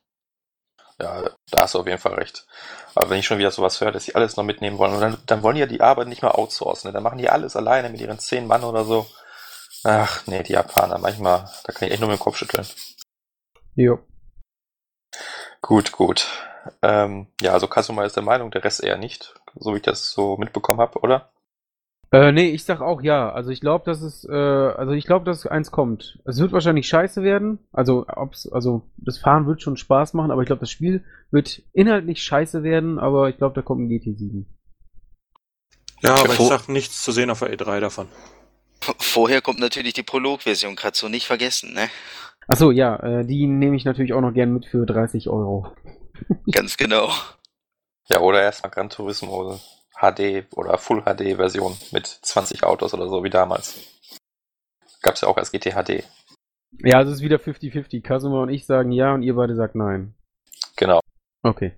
Ja, 0.98 1.28
da 1.50 1.62
hast 1.62 1.74
du 1.74 1.80
auf 1.80 1.86
jeden 1.86 2.00
Fall 2.00 2.14
recht. 2.14 2.46
Aber 2.94 3.10
wenn 3.10 3.18
ich 3.18 3.26
schon 3.26 3.38
wieder 3.38 3.50
sowas 3.50 3.78
höre, 3.78 3.92
dass 3.92 4.04
sie 4.06 4.14
alles 4.14 4.38
noch 4.38 4.44
mitnehmen 4.44 4.78
wollen, 4.78 4.98
dann, 4.98 5.18
dann 5.26 5.42
wollen 5.42 5.56
die 5.56 5.60
ja 5.60 5.66
die 5.66 5.82
Arbeit 5.82 6.08
nicht 6.08 6.22
mehr 6.22 6.38
outsourcen. 6.38 6.88
Ne? 6.88 6.94
Dann 6.94 7.02
machen 7.02 7.18
die 7.18 7.28
alles 7.28 7.56
alleine 7.56 7.90
mit 7.90 8.00
ihren 8.00 8.18
zehn 8.18 8.46
Mann 8.46 8.64
oder 8.64 8.86
so. 8.86 9.06
Ach, 9.84 10.26
nee, 10.26 10.42
die 10.44 10.54
Japaner, 10.54 10.96
manchmal, 10.96 11.50
da 11.64 11.74
kann 11.74 11.88
ich 11.88 11.92
echt 11.92 12.00
nur 12.00 12.08
mit 12.08 12.18
dem 12.18 12.22
Kopf 12.22 12.38
schütteln. 12.38 12.66
Jo. 13.74 13.98
Gut, 15.62 15.92
gut. 15.92 16.26
Ähm, 16.82 17.26
ja, 17.40 17.52
also 17.52 17.68
Kasuma 17.68 18.04
ist 18.04 18.16
der 18.16 18.22
Meinung, 18.22 18.50
der 18.50 18.64
Rest 18.64 18.82
eher 18.82 18.98
nicht, 18.98 19.34
so 19.56 19.72
wie 19.72 19.76
ich 19.76 19.82
das 19.82 20.10
so 20.10 20.36
mitbekommen 20.36 20.80
habe, 20.80 21.00
oder? 21.00 21.30
Äh, 22.12 22.32
nee, 22.32 22.50
ich 22.50 22.64
sag 22.64 22.80
auch 22.80 23.02
ja. 23.02 23.30
Also 23.30 23.50
ich 23.50 23.60
glaube, 23.60 23.84
dass 23.84 24.02
es, 24.02 24.24
äh, 24.24 24.32
also 24.32 24.92
ich 24.92 25.06
glaube, 25.06 25.24
dass 25.24 25.46
eins 25.46 25.70
kommt. 25.70 26.18
Es 26.24 26.38
wird 26.38 26.52
wahrscheinlich 26.52 26.88
scheiße 26.88 27.22
werden. 27.22 27.60
Also, 27.72 28.04
ob's, 28.08 28.48
also 28.48 28.82
das 28.96 29.18
Fahren 29.18 29.46
wird 29.46 29.62
schon 29.62 29.76
Spaß 29.76 30.14
machen, 30.14 30.32
aber 30.32 30.42
ich 30.42 30.46
glaube, 30.46 30.60
das 30.60 30.70
Spiel 30.70 31.04
wird 31.30 31.62
inhaltlich 31.72 32.22
scheiße 32.22 32.62
werden, 32.64 32.98
aber 32.98 33.28
ich 33.28 33.36
glaube, 33.36 33.54
da 33.54 33.62
kommt 33.62 33.82
ein 33.82 33.88
GT7. 33.88 34.44
Ja, 36.02 36.14
aber 36.14 36.32
ich 36.32 36.40
sag 36.40 36.68
nichts 36.68 37.02
zu 37.02 37.12
sehen 37.12 37.30
auf 37.30 37.40
der 37.40 37.52
E3 37.56 37.78
davon. 37.78 38.08
Vorher 38.98 39.42
kommt 39.42 39.60
natürlich 39.60 39.92
die 39.92 40.02
Prolog-Version, 40.02 40.74
kannst 40.74 41.02
du 41.02 41.08
nicht 41.08 41.26
vergessen, 41.26 41.74
ne? 41.74 41.90
Achso, 42.46 42.70
ja, 42.70 42.96
äh, 42.96 43.24
die 43.24 43.46
nehme 43.46 43.76
ich 43.76 43.84
natürlich 43.84 44.12
auch 44.12 44.20
noch 44.20 44.32
gern 44.32 44.52
mit 44.52 44.66
für 44.66 44.84
30 44.86 45.28
Euro. 45.28 45.72
Ganz 46.52 46.76
genau. 46.76 47.10
Ja, 48.08 48.20
oder 48.20 48.42
erstmal 48.42 48.70
Gran 48.70 48.90
Turismo 48.90 49.60
HD 49.94 50.46
oder 50.56 50.78
Full 50.78 51.02
HD 51.02 51.36
Version 51.36 51.76
mit 51.92 52.06
20 52.06 52.64
Autos 52.64 52.92
oder 52.94 53.08
so 53.08 53.22
wie 53.22 53.30
damals. 53.30 53.78
Gab's 55.02 55.20
ja 55.20 55.28
auch 55.28 55.36
als 55.36 55.52
GT 55.52 55.74
HD. 55.74 56.04
Ja, 56.82 56.98
also 56.98 57.10
es 57.10 57.18
ist 57.18 57.24
wieder 57.24 57.36
50-50. 57.36 58.02
Kasuma 58.02 58.42
und 58.42 58.48
ich 58.50 58.66
sagen 58.66 58.92
ja 58.92 59.14
und 59.14 59.22
ihr 59.22 59.34
beide 59.34 59.54
sagt 59.54 59.74
nein. 59.74 60.14
Genau. 60.76 61.00
Okay. 61.42 61.72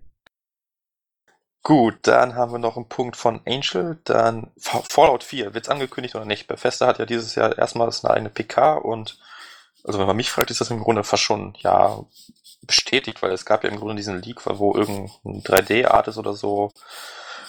Gut, 1.62 1.98
dann 2.02 2.34
haben 2.34 2.52
wir 2.52 2.58
noch 2.58 2.76
einen 2.76 2.88
Punkt 2.88 3.16
von 3.16 3.40
Angel. 3.46 3.98
Dann 4.04 4.50
Fallout 4.56 5.22
4. 5.22 5.54
Wird's 5.54 5.68
angekündigt 5.68 6.14
oder 6.16 6.24
nicht? 6.24 6.48
Bethesda 6.48 6.88
hat 6.88 6.98
ja 6.98 7.06
dieses 7.06 7.36
Jahr 7.36 7.56
erstmals 7.56 8.04
eine 8.04 8.14
eigene 8.14 8.30
PK 8.30 8.74
und 8.74 9.18
also 9.84 9.98
wenn 9.98 10.06
man 10.06 10.16
mich 10.16 10.30
fragt, 10.30 10.50
ist 10.50 10.60
das 10.60 10.70
im 10.70 10.80
Grunde 10.80 11.04
fast 11.04 11.22
schon, 11.22 11.54
ja, 11.58 11.98
bestätigt, 12.62 13.22
weil 13.22 13.32
es 13.32 13.44
gab 13.44 13.64
ja 13.64 13.70
im 13.70 13.78
Grunde 13.78 13.96
diesen 13.96 14.22
Leak, 14.22 14.40
wo 14.46 14.74
irgendein 14.74 15.42
3D-Art 15.42 16.08
ist 16.08 16.18
oder 16.18 16.34
so, 16.34 16.72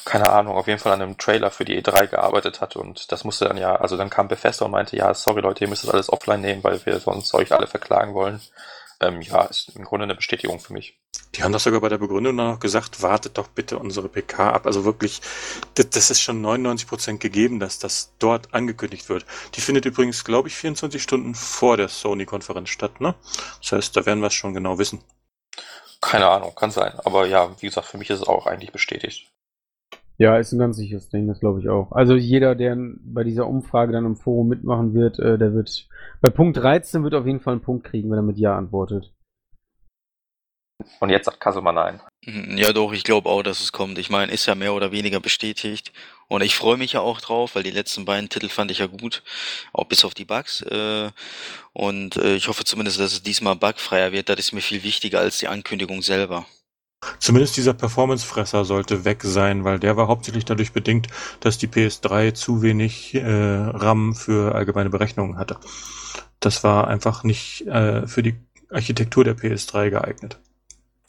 keine 0.06 0.30
Ahnung, 0.30 0.58
auf 0.58 0.68
jeden 0.68 0.80
Fall 0.80 0.92
an 0.92 1.02
einem 1.02 1.18
Trailer 1.18 1.52
für 1.52 1.66
die 1.66 1.82
E3 1.82 2.08
gearbeitet 2.08 2.62
hat 2.62 2.76
und 2.76 3.12
das 3.12 3.24
musste 3.24 3.46
dann 3.46 3.58
ja, 3.58 3.76
also 3.76 3.96
dann 3.96 4.10
kam 4.10 4.28
Bethesda 4.28 4.66
und 4.66 4.72
meinte, 4.72 4.98
ja, 4.98 5.14
sorry 5.14 5.42
Leute, 5.42 5.64
ihr 5.64 5.70
müsst 5.70 5.84
das 5.84 5.92
alles 5.92 6.12
offline 6.12 6.42
nehmen, 6.42 6.64
weil 6.64 6.86
wir 6.86 7.00
sonst 7.00 7.34
euch 7.34 7.54
alle 7.54 7.68
verklagen 7.68 8.14
wollen. 8.14 8.42
Ähm, 9.04 9.22
ja, 9.22 9.44
ist 9.44 9.70
im 9.76 9.84
Grunde 9.84 10.04
eine 10.04 10.16
Bestätigung 10.16 10.60
für 10.60 10.74
mich. 10.74 10.98
Die 11.36 11.44
haben 11.44 11.52
das 11.52 11.64
sogar 11.64 11.82
bei 11.82 11.90
der 11.90 11.98
Begründung 11.98 12.36
noch 12.36 12.60
gesagt, 12.60 13.02
wartet 13.02 13.38
doch 13.38 13.48
bitte 13.48 13.78
unsere 13.78 14.08
PK 14.08 14.52
ab. 14.52 14.66
Also 14.66 14.86
wirklich, 14.86 15.22
das, 15.74 15.90
das 15.90 16.12
ist 16.12 16.22
schon 16.22 16.42
99 16.42 16.88
Prozent 16.88 17.20
gegeben, 17.20 17.60
dass 17.60 17.80
das 17.80 18.14
dort 18.20 18.54
angekündigt 18.54 19.10
wird. 19.10 19.26
Die 19.56 19.62
findet 19.62 19.86
übrigens, 19.86 20.24
glaube 20.24 20.48
ich, 20.48 20.56
24 20.56 21.02
Stunden 21.02 21.36
vor 21.36 21.76
der 21.76 21.90
Sony-Konferenz 21.90 22.70
statt, 22.70 23.02
ne? 23.02 23.16
Das 23.62 23.72
heißt, 23.74 23.98
da 23.98 24.06
werden 24.06 24.22
wir 24.22 24.28
es 24.28 24.34
schon 24.34 24.54
genau 24.54 24.78
wissen. 24.78 25.04
Keine 26.02 26.28
Ahnung, 26.28 26.54
kann 26.56 26.72
sein. 26.72 26.94
Aber 27.04 27.26
ja, 27.26 27.50
wie 27.62 27.68
gesagt, 27.68 27.88
für 27.88 27.98
mich 27.98 28.10
ist 28.10 28.22
es 28.22 28.28
auch 28.28 28.46
eigentlich 28.46 28.72
bestätigt. 28.72 29.33
Ja, 30.24 30.38
ist 30.38 30.54
ein 30.54 30.60
ganz 30.60 30.78
sicheres 30.78 31.10
Ding, 31.10 31.28
das 31.28 31.42
glaube 31.42 31.60
ich 31.60 31.68
auch. 31.68 31.92
Also 31.92 32.16
jeder, 32.16 32.56
der 32.56 32.78
bei 32.78 33.26
dieser 33.26 33.46
Umfrage 33.46 33.92
dann 33.92 34.06
im 34.06 34.16
Forum 34.16 34.48
mitmachen 34.48 34.94
wird, 34.94 35.20
äh, 35.20 35.38
der 35.38 35.54
wird 35.54 35.90
bei 36.22 36.30
Punkt 36.30 36.56
13 36.56 37.04
wird 37.04 37.14
auf 37.14 37.26
jeden 37.26 37.42
Fall 37.42 37.56
einen 37.56 37.62
Punkt 37.62 37.86
kriegen, 37.86 38.10
wenn 38.10 38.20
er 38.20 38.24
mit 38.24 38.38
Ja 38.38 38.58
antwortet. 38.58 39.12
Und 41.02 41.10
jetzt 41.10 41.26
sagt 41.26 41.42
Kasuma 41.42 41.74
nein. 41.74 42.00
Mhm, 42.26 42.56
ja, 42.58 42.72
doch, 42.72 42.94
ich 42.94 43.04
glaube 43.04 43.28
auch, 43.28 43.44
dass 43.44 43.60
es 43.60 43.74
kommt. 43.74 43.98
Ich 43.98 44.10
meine, 44.10 44.32
ist 44.32 44.46
ja 44.46 44.56
mehr 44.56 44.74
oder 44.74 44.94
weniger 44.94 45.20
bestätigt. 45.20 45.92
Und 46.30 46.42
ich 46.42 46.56
freue 46.56 46.78
mich 46.78 46.94
ja 46.94 47.02
auch 47.02 47.20
drauf, 47.20 47.56
weil 47.56 47.64
die 47.64 47.72
letzten 47.72 48.06
beiden 48.06 48.30
Titel 48.30 48.48
fand 48.48 48.72
ich 48.72 48.78
ja 48.78 48.86
gut, 48.86 49.24
auch 49.74 49.88
bis 49.88 50.06
auf 50.06 50.14
die 50.14 50.24
Bugs. 50.24 50.62
Äh, 50.62 51.12
und 51.74 52.16
äh, 52.16 52.36
ich 52.36 52.48
hoffe 52.48 52.64
zumindest, 52.64 52.98
dass 52.98 53.12
es 53.12 53.24
diesmal 53.24 53.58
bugfreier 53.58 54.14
wird. 54.14 54.30
Das 54.30 54.40
ist 54.40 54.54
mir 54.54 54.62
viel 54.62 54.84
wichtiger 54.84 55.20
als 55.20 55.40
die 55.40 55.50
Ankündigung 55.50 56.02
selber. 56.02 56.46
Zumindest 57.20 57.58
dieser 57.58 57.74
Performance-Fresser 57.74 58.66
sollte 58.66 59.06
weg 59.06 59.24
sein, 59.24 59.64
weil 59.64 59.80
der 59.80 59.98
war 59.98 60.08
hauptsächlich 60.08 60.46
dadurch 60.46 60.74
bedingt, 60.74 61.08
dass 61.40 61.58
die 61.58 61.68
PS3 61.68 62.34
zu 62.34 62.62
wenig 62.62 63.16
äh, 63.16 63.24
RAM 63.24 64.16
für 64.16 64.56
allgemeine 64.56 64.90
Berechnungen 64.90 65.38
hatte. 65.38 65.58
Das 66.40 66.64
war 66.64 66.88
einfach 66.88 67.24
nicht 67.24 67.66
äh, 67.68 68.08
für 68.08 68.24
die 68.24 68.36
Architektur 68.70 69.24
der 69.24 69.38
PS3 69.38 69.90
geeignet. 69.90 70.40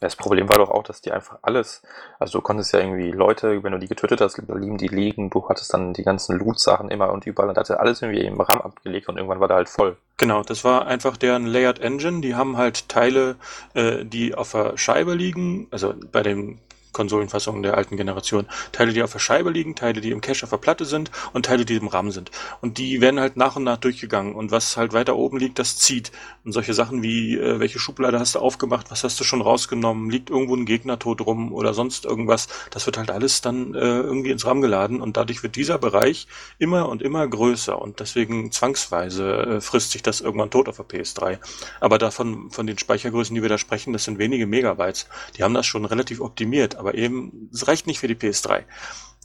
Das 0.04 0.16
Problem 0.16 0.50
war 0.50 0.58
doch 0.58 0.70
auch, 0.70 0.82
dass 0.82 1.00
die 1.00 1.12
einfach 1.12 1.38
alles, 1.40 1.80
also 2.18 2.38
du 2.38 2.42
konntest 2.42 2.74
ja 2.74 2.80
irgendwie 2.80 3.10
Leute, 3.10 3.62
wenn 3.62 3.72
du 3.72 3.78
die 3.78 3.88
getötet 3.88 4.20
hast, 4.20 4.36
blieben 4.46 4.76
die 4.76 4.88
liegen, 4.88 5.30
du 5.30 5.48
hattest 5.48 5.72
dann 5.72 5.94
die 5.94 6.02
ganzen 6.02 6.36
Loot-Sachen 6.36 6.90
immer 6.90 7.10
und 7.10 7.24
überall 7.24 7.48
und 7.48 7.56
hatte 7.56 7.80
alles 7.80 8.02
irgendwie 8.02 8.20
im 8.20 8.38
RAM 8.38 8.60
abgelegt 8.60 9.08
und 9.08 9.16
irgendwann 9.16 9.40
war 9.40 9.48
der 9.48 9.56
halt 9.56 9.70
voll. 9.70 9.96
Genau, 10.18 10.42
das 10.42 10.62
war 10.62 10.86
einfach 10.86 11.16
deren 11.16 11.46
Layered 11.46 11.78
Engine, 11.78 12.20
die 12.20 12.34
haben 12.34 12.58
halt 12.58 12.90
Teile, 12.90 13.36
äh, 13.72 14.04
die 14.04 14.34
auf 14.34 14.52
der 14.52 14.76
Scheibe 14.76 15.14
liegen, 15.14 15.68
also 15.70 15.94
bei 16.12 16.22
dem 16.22 16.58
Konsolenfassungen 16.94 17.62
der 17.62 17.76
alten 17.76 17.98
Generation. 17.98 18.46
Teile, 18.72 18.94
die 18.94 19.02
auf 19.02 19.12
der 19.12 19.18
Scheibe 19.18 19.50
liegen, 19.50 19.74
Teile, 19.74 20.00
die 20.00 20.10
im 20.10 20.22
Cache 20.22 20.44
auf 20.44 20.50
der 20.50 20.56
Platte 20.56 20.86
sind 20.86 21.10
und 21.34 21.44
Teile, 21.44 21.66
die 21.66 21.74
im 21.74 21.88
RAM 21.88 22.10
sind. 22.10 22.30
Und 22.62 22.78
die 22.78 23.02
werden 23.02 23.20
halt 23.20 23.36
nach 23.36 23.56
und 23.56 23.64
nach 23.64 23.76
durchgegangen. 23.76 24.34
Und 24.34 24.50
was 24.50 24.78
halt 24.78 24.94
weiter 24.94 25.16
oben 25.16 25.36
liegt, 25.36 25.58
das 25.58 25.76
zieht. 25.76 26.10
Und 26.44 26.52
solche 26.52 26.72
Sachen 26.72 27.02
wie, 27.02 27.36
äh, 27.36 27.60
welche 27.60 27.78
Schublade 27.78 28.18
hast 28.18 28.34
du 28.34 28.38
aufgemacht, 28.38 28.90
was 28.90 29.04
hast 29.04 29.20
du 29.20 29.24
schon 29.24 29.42
rausgenommen, 29.42 30.08
liegt 30.08 30.30
irgendwo 30.30 30.56
ein 30.56 30.64
Gegner 30.64 30.98
tot 30.98 31.20
rum 31.20 31.52
oder 31.52 31.74
sonst 31.74 32.04
irgendwas, 32.04 32.48
das 32.70 32.86
wird 32.86 32.96
halt 32.96 33.10
alles 33.10 33.40
dann 33.40 33.74
äh, 33.74 33.78
irgendwie 33.78 34.30
ins 34.30 34.46
RAM 34.46 34.60
geladen 34.60 35.00
und 35.00 35.16
dadurch 35.16 35.42
wird 35.42 35.56
dieser 35.56 35.78
Bereich 35.78 36.26
immer 36.58 36.88
und 36.88 37.02
immer 37.02 37.26
größer 37.26 37.80
und 37.80 38.00
deswegen 38.00 38.52
zwangsweise 38.52 39.32
äh, 39.32 39.60
frisst 39.60 39.92
sich 39.92 40.02
das 40.02 40.20
irgendwann 40.20 40.50
tot 40.50 40.68
auf 40.68 40.76
der 40.76 40.86
PS3. 40.86 41.38
Aber 41.80 41.98
davon, 41.98 42.50
von 42.50 42.66
den 42.66 42.78
Speichergrößen, 42.78 43.34
die 43.34 43.42
wir 43.42 43.48
da 43.48 43.58
sprechen, 43.58 43.92
das 43.92 44.04
sind 44.04 44.18
wenige 44.18 44.46
Megabytes. 44.46 45.08
Die 45.36 45.42
haben 45.42 45.54
das 45.54 45.66
schon 45.66 45.84
relativ 45.84 46.20
optimiert, 46.20 46.76
aber 46.84 46.94
eben, 46.94 47.50
es 47.52 47.66
reicht 47.66 47.86
nicht 47.86 47.98
für 47.98 48.08
die 48.08 48.14
PS3. 48.14 48.64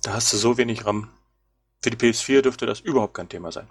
Da 0.03 0.13
hast 0.13 0.31
du 0.31 0.37
so 0.37 0.57
wenig 0.57 0.85
RAM. 0.85 1.09
Für 1.81 1.89
die 1.89 1.97
PS4 1.97 2.41
dürfte 2.41 2.65
das 2.65 2.79
überhaupt 2.79 3.13
kein 3.13 3.27
Thema 3.27 3.51
sein. 3.51 3.67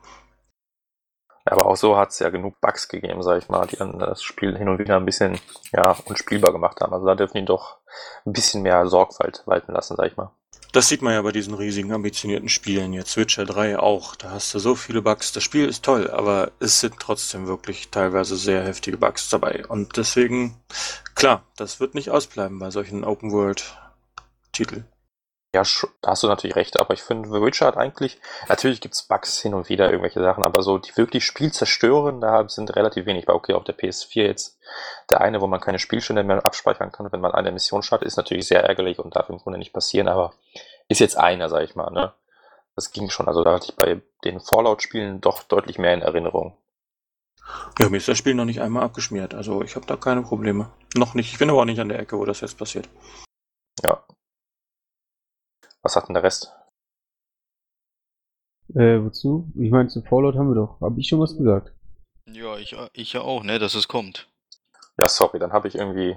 Aber 1.51 1.67
auch 1.67 1.77
so 1.77 1.97
hat 1.97 2.11
es 2.11 2.19
ja 2.19 2.29
genug 2.31 2.61
Bugs 2.61 2.89
gegeben, 2.89 3.23
sag 3.23 3.39
ich 3.39 3.49
mal, 3.49 3.67
die 3.67 3.77
dann 3.77 3.99
das 3.99 4.23
Spiel 4.23 4.57
hin 4.57 4.69
und 4.69 4.79
wieder 4.79 4.97
ein 4.97 5.05
bisschen 5.05 5.39
ja, 5.73 5.97
unspielbar 6.05 6.53
gemacht 6.53 6.81
haben. 6.81 6.93
Also 6.93 7.07
da 7.07 7.15
dürfen 7.15 7.39
die 7.39 7.45
doch 7.45 7.79
ein 8.27 8.33
bisschen 8.33 8.63
mehr 8.63 8.87
Sorgfalt 8.87 9.43
walten 9.47 9.73
lassen, 9.73 9.97
sag 9.97 10.07
ich 10.07 10.17
mal. 10.17 10.31
Das 10.73 10.89
sieht 10.89 11.01
man 11.01 11.15
ja 11.15 11.23
bei 11.23 11.33
diesen 11.33 11.55
riesigen, 11.55 11.93
ambitionierten 11.93 12.51
Spielen. 12.51 12.93
Jetzt 12.93 13.17
Witcher 13.17 13.47
3 13.47 13.79
auch. 13.79 14.17
Da 14.17 14.31
hast 14.33 14.53
du 14.53 14.59
so 14.59 14.75
viele 14.75 15.01
Bugs. 15.01 15.33
Das 15.33 15.43
Spiel 15.43 15.67
ist 15.67 15.83
toll, 15.83 16.11
aber 16.11 16.53
es 16.61 16.81
sind 16.81 16.97
trotzdem 16.99 17.47
wirklich 17.47 17.89
teilweise 17.89 18.37
sehr 18.37 18.63
heftige 18.63 18.99
Bugs 18.99 19.31
dabei. 19.31 19.67
Und 19.67 19.97
deswegen, 19.97 20.61
klar, 21.15 21.43
das 21.57 21.81
wird 21.81 21.95
nicht 21.95 22.11
ausbleiben 22.11 22.59
bei 22.59 22.71
solchen 22.71 23.03
Open-World-Titeln. 23.03 24.85
Ja, 25.55 25.63
da 26.03 26.11
hast 26.11 26.23
du 26.23 26.27
natürlich 26.27 26.57
recht, 26.57 26.79
aber 26.79 26.93
ich 26.93 27.03
finde, 27.03 27.31
The 27.31 27.41
Witcher 27.41 27.67
hat 27.67 27.79
eigentlich, 27.79 28.21
natürlich 28.51 28.83
gibt's 28.83 29.03
Bugs 29.03 29.41
hin 29.41 29.55
und 29.55 29.71
wieder, 29.71 29.87
irgendwelche 29.87 30.21
Sachen, 30.21 30.45
aber 30.45 30.63
so 30.63 30.77
die 30.77 30.95
wirklich 30.99 31.25
Spiel 31.25 31.51
zerstören, 31.51 32.21
da 32.21 32.47
sind 32.51 32.77
relativ 32.77 33.07
wenig. 33.07 33.27
Weil 33.27 33.37
okay, 33.37 33.55
auf 33.55 33.65
der 33.65 33.77
PS4 33.77 34.25
jetzt 34.25 34.59
der 35.09 35.23
eine, 35.23 35.41
wo 35.41 35.47
man 35.47 35.61
keine 35.61 35.79
Spielstände 35.79 36.23
mehr 36.23 36.45
abspeichern 36.45 36.93
kann, 36.93 37.11
wenn 37.13 37.23
man 37.23 37.33
eine 37.33 37.51
Mission 37.51 37.83
startet, 37.83 38.07
ist 38.07 38.19
natürlich 38.19 38.47
sehr 38.47 38.63
ärgerlich 38.63 38.99
und 38.99 39.17
darf 39.17 39.31
im 39.31 39.39
Grunde 39.39 39.59
nicht 39.59 39.73
passieren, 39.73 40.09
aber 40.09 40.35
ist 40.89 41.01
jetzt 41.01 41.17
einer, 41.17 41.49
sag 41.49 41.63
ich 41.63 41.75
mal, 41.75 41.91
ne? 41.91 42.13
Das 42.75 42.93
ging 42.93 43.09
schon, 43.09 43.27
also 43.27 43.43
da 43.43 43.55
hatte 43.55 43.71
ich 43.71 43.77
bei 43.77 44.03
den 44.25 44.41
Fallout-Spielen 44.41 45.23
doch 45.23 45.43
deutlich 45.43 45.79
mehr 45.79 45.95
in 45.95 46.03
Erinnerung. 46.03 46.59
Ja, 47.79 47.89
mir 47.89 47.97
ist 47.97 48.07
das 48.07 48.19
Spiel 48.19 48.35
noch 48.35 48.45
nicht 48.45 48.61
einmal 48.61 48.83
abgeschmiert, 48.83 49.33
also 49.33 49.63
ich 49.63 49.77
habe 49.77 49.87
da 49.87 49.97
keine 49.97 50.23
Probleme. 50.23 50.71
Noch 50.95 51.15
nicht, 51.15 51.33
ich 51.33 51.39
bin 51.39 51.49
aber 51.49 51.63
auch 51.63 51.65
nicht 51.65 51.81
an 51.81 51.89
der 51.89 51.99
Ecke, 51.99 52.19
wo 52.19 52.27
das 52.27 52.43
jetzt 52.43 52.59
passiert. 52.59 52.89
Ja, 53.83 54.05
was 55.83 55.97
hat 55.97 56.09
denn 56.09 56.15
der 56.15 56.23
Rest? 56.23 56.53
Äh, 58.75 59.03
wozu? 59.03 59.51
Ich 59.59 59.71
meine, 59.71 59.89
zu 59.89 60.03
Fallout 60.03 60.37
haben 60.37 60.49
wir 60.49 60.55
doch. 60.55 60.81
Hab 60.81 60.99
ich 60.99 61.09
schon 61.09 61.21
was 61.21 61.37
gesagt? 61.37 61.73
Ja, 62.27 62.57
ich, 62.59 62.77
ich 62.93 63.13
ja 63.15 63.23
auch, 63.23 63.43
ne, 63.43 63.59
dass 63.59 63.75
es 63.75 63.89
kommt. 63.89 64.29
Ja, 64.99 65.09
sorry, 65.09 65.39
dann 65.39 65.53
habe 65.53 65.69
ich 65.69 65.77
irgendwie. 65.77 66.17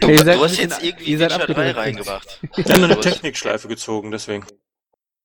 du, 0.00 0.06
du, 0.08 0.24
du 0.24 0.40
hast 0.40 0.58
jetzt 0.58 0.82
irgendwie 0.82 1.18
Witcher 1.18 1.46
3 1.46 1.70
reingebracht. 1.72 2.40
Wir 2.56 2.64
haben 2.64 2.84
eine 2.84 2.98
Technikschleife 2.98 3.68
gezogen, 3.68 4.10
deswegen. 4.10 4.44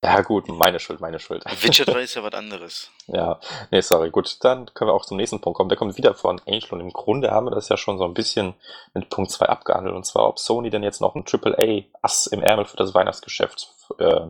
Ja, 0.06 0.22
gut, 0.22 0.48
meine 0.48 0.80
Schuld, 0.80 1.02
meine 1.02 1.20
Schuld. 1.20 1.44
Witcher 1.62 1.86
3 1.86 2.02
ist 2.04 2.16
ja 2.16 2.24
was 2.24 2.34
anderes. 2.34 2.92
ja, 3.08 3.40
nee, 3.72 3.82
sorry, 3.82 4.12
gut, 4.12 4.38
dann 4.44 4.74
können 4.74 4.90
wir 4.90 4.94
auch 4.94 5.06
zum 5.06 5.18
nächsten 5.18 5.42
Punkt 5.42 5.58
kommen. 5.58 5.70
Der 5.70 5.78
kommt 5.78 5.98
wieder 5.98 6.14
von 6.14 6.40
Angel 6.48 6.72
und 6.72 6.80
im 6.82 6.94
Grunde 6.94 7.32
haben 7.32 7.46
wir 7.48 7.52
das 7.52 7.70
ja 7.70 7.78
schon 7.78 7.98
so 7.98 8.06
ein 8.06 8.14
bisschen 8.14 8.54
mit 8.94 9.10
Punkt 9.10 9.32
2 9.32 9.48
abgehandelt 9.48 9.96
und 9.96 10.06
zwar, 10.06 10.28
ob 10.28 10.40
Sony 10.40 10.70
denn 10.70 10.84
jetzt 10.84 11.02
noch 11.02 11.16
ein 11.16 11.26
AAA-Ass 11.26 12.28
im 12.28 12.42
Ärmel 12.42 12.66
für 12.66 12.78
das 12.78 12.94
Weihnachtsgeschäft 12.94 13.74
äh, 14.00 14.28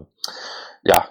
ja, 0.83 1.09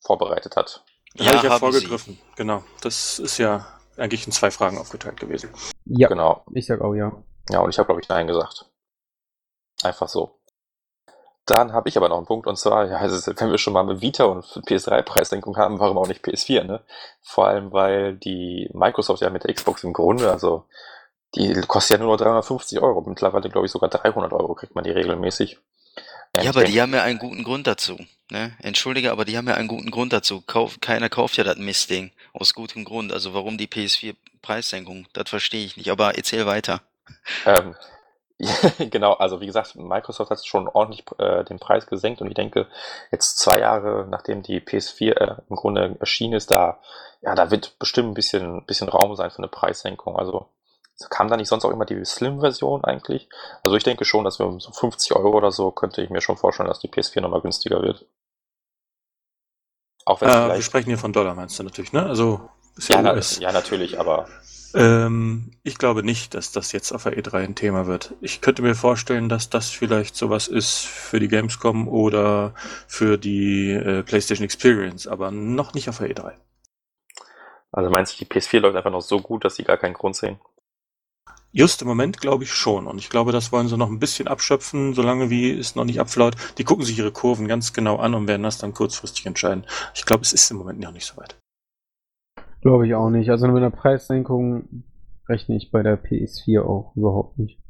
vorbereitet 0.00 0.56
hat. 0.56 0.84
Ja, 1.14 1.26
habe 1.26 1.36
ich 1.36 1.42
ja 1.44 1.58
vorgegriffen, 1.58 2.14
Sie. 2.14 2.36
genau. 2.36 2.64
Das 2.80 3.18
ist 3.18 3.38
ja 3.38 3.66
eigentlich 3.96 4.26
in 4.26 4.32
zwei 4.32 4.50
Fragen 4.50 4.78
aufgeteilt 4.78 5.20
gewesen. 5.20 5.50
Ja, 5.84 6.08
genau. 6.08 6.44
Ich 6.52 6.66
sag 6.66 6.80
auch 6.80 6.94
ja. 6.94 7.12
Ja, 7.50 7.60
und 7.60 7.70
ich 7.70 7.78
habe, 7.78 7.86
glaube 7.86 8.00
ich, 8.00 8.08
Nein 8.08 8.26
gesagt. 8.26 8.66
Einfach 9.82 10.08
so. 10.08 10.40
Dann 11.46 11.72
habe 11.72 11.88
ich 11.88 11.96
aber 11.96 12.08
noch 12.08 12.16
einen 12.16 12.26
Punkt 12.26 12.46
und 12.46 12.56
zwar, 12.56 12.88
ja, 12.88 12.96
also 12.96 13.32
wenn 13.36 13.50
wir 13.50 13.58
schon 13.58 13.74
mal 13.74 13.84
mit 13.84 14.00
Vita 14.00 14.24
und 14.24 14.44
PS3-Preissenkung 14.44 15.56
haben, 15.56 15.78
warum 15.78 15.98
auch 15.98 16.08
nicht 16.08 16.24
PS4, 16.24 16.64
ne? 16.64 16.80
Vor 17.22 17.46
allem, 17.46 17.72
weil 17.72 18.14
die 18.14 18.70
Microsoft 18.72 19.20
ja 19.20 19.28
mit 19.28 19.44
der 19.44 19.52
Xbox 19.52 19.84
im 19.84 19.92
Grunde, 19.92 20.30
also 20.30 20.64
die 21.34 21.52
kostet 21.66 21.98
ja 21.98 22.04
nur 22.04 22.12
noch 22.12 22.22
350 22.24 22.80
Euro. 22.80 23.02
Mittlerweile, 23.06 23.50
glaube 23.50 23.66
ich, 23.66 23.72
sogar 23.72 23.90
300 23.90 24.32
Euro 24.32 24.54
kriegt 24.54 24.74
man 24.74 24.84
die 24.84 24.90
regelmäßig. 24.90 25.58
Ja, 26.40 26.50
aber 26.50 26.64
die 26.64 26.80
haben 26.80 26.92
ja 26.94 27.02
einen 27.02 27.18
guten 27.18 27.44
Grund 27.44 27.66
dazu. 27.66 27.96
Ne? 28.30 28.56
Entschuldige, 28.60 29.12
aber 29.12 29.24
die 29.24 29.36
haben 29.36 29.48
ja 29.48 29.54
einen 29.54 29.68
guten 29.68 29.90
Grund 29.90 30.12
dazu. 30.12 30.40
Kauf, 30.40 30.80
keiner 30.80 31.08
kauft 31.08 31.36
ja 31.36 31.44
das 31.44 31.58
Mistding. 31.58 32.10
Aus 32.32 32.54
gutem 32.54 32.84
Grund. 32.84 33.12
Also 33.12 33.34
warum 33.34 33.58
die 33.58 33.68
PS4 33.68 34.14
Preissenkung? 34.42 35.06
Das 35.12 35.28
verstehe 35.28 35.64
ich 35.64 35.76
nicht. 35.76 35.90
Aber 35.90 36.16
erzähl 36.16 36.46
weiter. 36.46 36.80
Ähm, 37.46 37.74
genau, 38.90 39.12
also 39.12 39.40
wie 39.40 39.46
gesagt, 39.46 39.76
Microsoft 39.76 40.30
hat 40.30 40.44
schon 40.44 40.68
ordentlich 40.68 41.04
äh, 41.18 41.44
den 41.44 41.58
Preis 41.58 41.86
gesenkt 41.86 42.20
und 42.20 42.28
ich 42.28 42.34
denke, 42.34 42.66
jetzt 43.12 43.38
zwei 43.38 43.60
Jahre 43.60 44.06
nachdem 44.08 44.42
die 44.42 44.60
PS4 44.60 45.12
äh, 45.12 45.36
im 45.48 45.56
Grunde 45.56 45.96
erschienen 46.00 46.34
ist, 46.34 46.50
da, 46.50 46.80
ja, 47.22 47.34
da 47.34 47.50
wird 47.50 47.78
bestimmt 47.78 48.08
ein 48.10 48.14
bisschen, 48.14 48.66
bisschen 48.66 48.88
Raum 48.88 49.14
sein 49.14 49.30
für 49.30 49.38
eine 49.38 49.48
Preissenkung. 49.48 50.16
Also 50.18 50.48
kam 51.10 51.28
da 51.28 51.36
nicht 51.36 51.48
sonst 51.48 51.64
auch 51.64 51.70
immer 51.70 51.84
die 51.84 52.04
Slim-Version 52.04 52.84
eigentlich? 52.84 53.28
Also 53.62 53.76
ich 53.76 53.84
denke 53.84 54.04
schon, 54.04 54.24
dass 54.24 54.38
wir 54.38 54.46
um 54.46 54.60
so 54.60 54.72
50 54.72 55.14
Euro 55.14 55.30
oder 55.36 55.52
so 55.52 55.70
könnte 55.70 56.02
ich 56.02 56.10
mir 56.10 56.20
schon 56.20 56.36
vorstellen, 56.36 56.68
dass 56.68 56.80
die 56.80 56.88
PS4 56.88 57.20
nochmal 57.20 57.40
günstiger 57.40 57.82
wird. 57.82 58.06
Auch 60.04 60.20
wenn 60.20 60.28
äh, 60.28 60.54
wir 60.54 60.62
sprechen 60.62 60.88
hier 60.88 60.98
von 60.98 61.12
Dollar, 61.12 61.34
meinst 61.34 61.58
du 61.58 61.62
natürlich, 61.62 61.92
ne? 61.92 62.04
Also 62.04 62.48
ja, 62.88 63.00
na, 63.00 63.14
ja, 63.16 63.52
natürlich, 63.52 63.98
aber 63.98 64.28
ähm, 64.74 65.52
ich 65.62 65.78
glaube 65.78 66.02
nicht, 66.02 66.34
dass 66.34 66.52
das 66.52 66.72
jetzt 66.72 66.92
auf 66.92 67.04
der 67.04 67.16
E3 67.16 67.44
ein 67.44 67.54
Thema 67.54 67.86
wird. 67.86 68.14
Ich 68.20 68.40
könnte 68.40 68.62
mir 68.62 68.74
vorstellen, 68.74 69.28
dass 69.28 69.48
das 69.48 69.70
vielleicht 69.70 70.16
sowas 70.16 70.48
ist 70.48 70.84
für 70.84 71.20
die 71.20 71.28
Gamescom 71.28 71.88
oder 71.88 72.54
für 72.86 73.16
die 73.16 73.70
äh, 73.70 74.02
PlayStation 74.02 74.44
Experience, 74.44 75.06
aber 75.06 75.30
noch 75.30 75.74
nicht 75.74 75.88
auf 75.88 75.98
der 75.98 76.10
E3. 76.10 76.32
Also 77.72 77.90
meinst 77.90 78.14
du, 78.14 78.24
die 78.24 78.30
PS4 78.30 78.60
läuft 78.60 78.76
einfach 78.76 78.90
noch 78.90 79.00
so 79.00 79.20
gut, 79.20 79.44
dass 79.44 79.56
sie 79.56 79.64
gar 79.64 79.76
keinen 79.76 79.94
Grund 79.94 80.16
sehen? 80.16 80.38
Just 81.50 81.82
im 81.82 81.88
Moment 81.88 82.20
glaube 82.20 82.42
ich 82.42 82.52
schon. 82.52 82.88
Und 82.88 82.98
ich 82.98 83.10
glaube, 83.10 83.30
das 83.30 83.52
wollen 83.52 83.68
sie 83.68 83.76
noch 83.76 83.88
ein 83.88 84.00
bisschen 84.00 84.26
abschöpfen, 84.26 84.92
solange 84.92 85.30
wie 85.30 85.56
es 85.56 85.76
noch 85.76 85.84
nicht 85.84 86.00
abflaut. 86.00 86.34
Die 86.58 86.64
gucken 86.64 86.84
sich 86.84 86.98
ihre 86.98 87.12
Kurven 87.12 87.46
ganz 87.46 87.72
genau 87.72 87.96
an 87.98 88.14
und 88.14 88.26
werden 88.26 88.42
das 88.42 88.58
dann 88.58 88.74
kurzfristig 88.74 89.26
entscheiden. 89.26 89.64
Ich 89.94 90.04
glaube, 90.04 90.22
es 90.22 90.32
ist 90.32 90.50
im 90.50 90.56
Moment 90.56 90.80
noch 90.80 90.90
nicht 90.90 91.06
so 91.06 91.16
weit. 91.16 91.36
Glaube 92.64 92.86
ich 92.86 92.94
auch 92.94 93.10
nicht. 93.10 93.28
Also 93.28 93.46
mit 93.46 93.58
einer 93.58 93.70
Preissenkung 93.70 94.84
rechne 95.28 95.54
ich 95.54 95.70
bei 95.70 95.82
der 95.82 96.02
PS4 96.02 96.62
auch 96.62 96.96
überhaupt 96.96 97.38
nicht. 97.38 97.60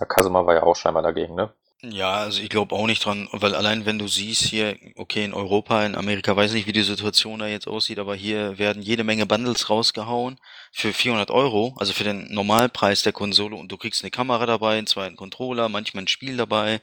Ja, 0.00 0.06
Kasuma 0.06 0.46
war 0.46 0.54
ja 0.54 0.62
auch 0.62 0.74
scheinbar 0.74 1.02
dagegen, 1.02 1.34
ne? 1.34 1.52
Ja, 1.82 2.14
also 2.14 2.40
ich 2.40 2.48
glaube 2.48 2.74
auch 2.74 2.86
nicht 2.86 3.04
dran, 3.04 3.28
weil 3.32 3.54
allein 3.54 3.84
wenn 3.84 3.98
du 3.98 4.08
siehst 4.08 4.44
hier, 4.44 4.78
okay, 4.96 5.26
in 5.26 5.34
Europa, 5.34 5.84
in 5.84 5.94
Amerika, 5.94 6.34
weiß 6.34 6.54
nicht, 6.54 6.66
wie 6.66 6.72
die 6.72 6.82
Situation 6.82 7.40
da 7.40 7.46
jetzt 7.46 7.68
aussieht, 7.68 7.98
aber 7.98 8.14
hier 8.14 8.56
werden 8.56 8.80
jede 8.80 9.04
Menge 9.04 9.26
Bundles 9.26 9.68
rausgehauen 9.68 10.40
für 10.72 10.94
400 10.94 11.30
Euro, 11.30 11.74
also 11.76 11.92
für 11.92 12.04
den 12.04 12.32
Normalpreis 12.32 13.02
der 13.02 13.12
Konsole 13.12 13.56
und 13.56 13.70
du 13.70 13.76
kriegst 13.76 14.02
eine 14.02 14.10
Kamera 14.10 14.46
dabei, 14.46 14.78
einen 14.78 14.86
zweiten 14.86 15.16
Controller, 15.16 15.68
manchmal 15.68 16.04
ein 16.04 16.08
Spiel 16.08 16.38
dabei 16.38 16.80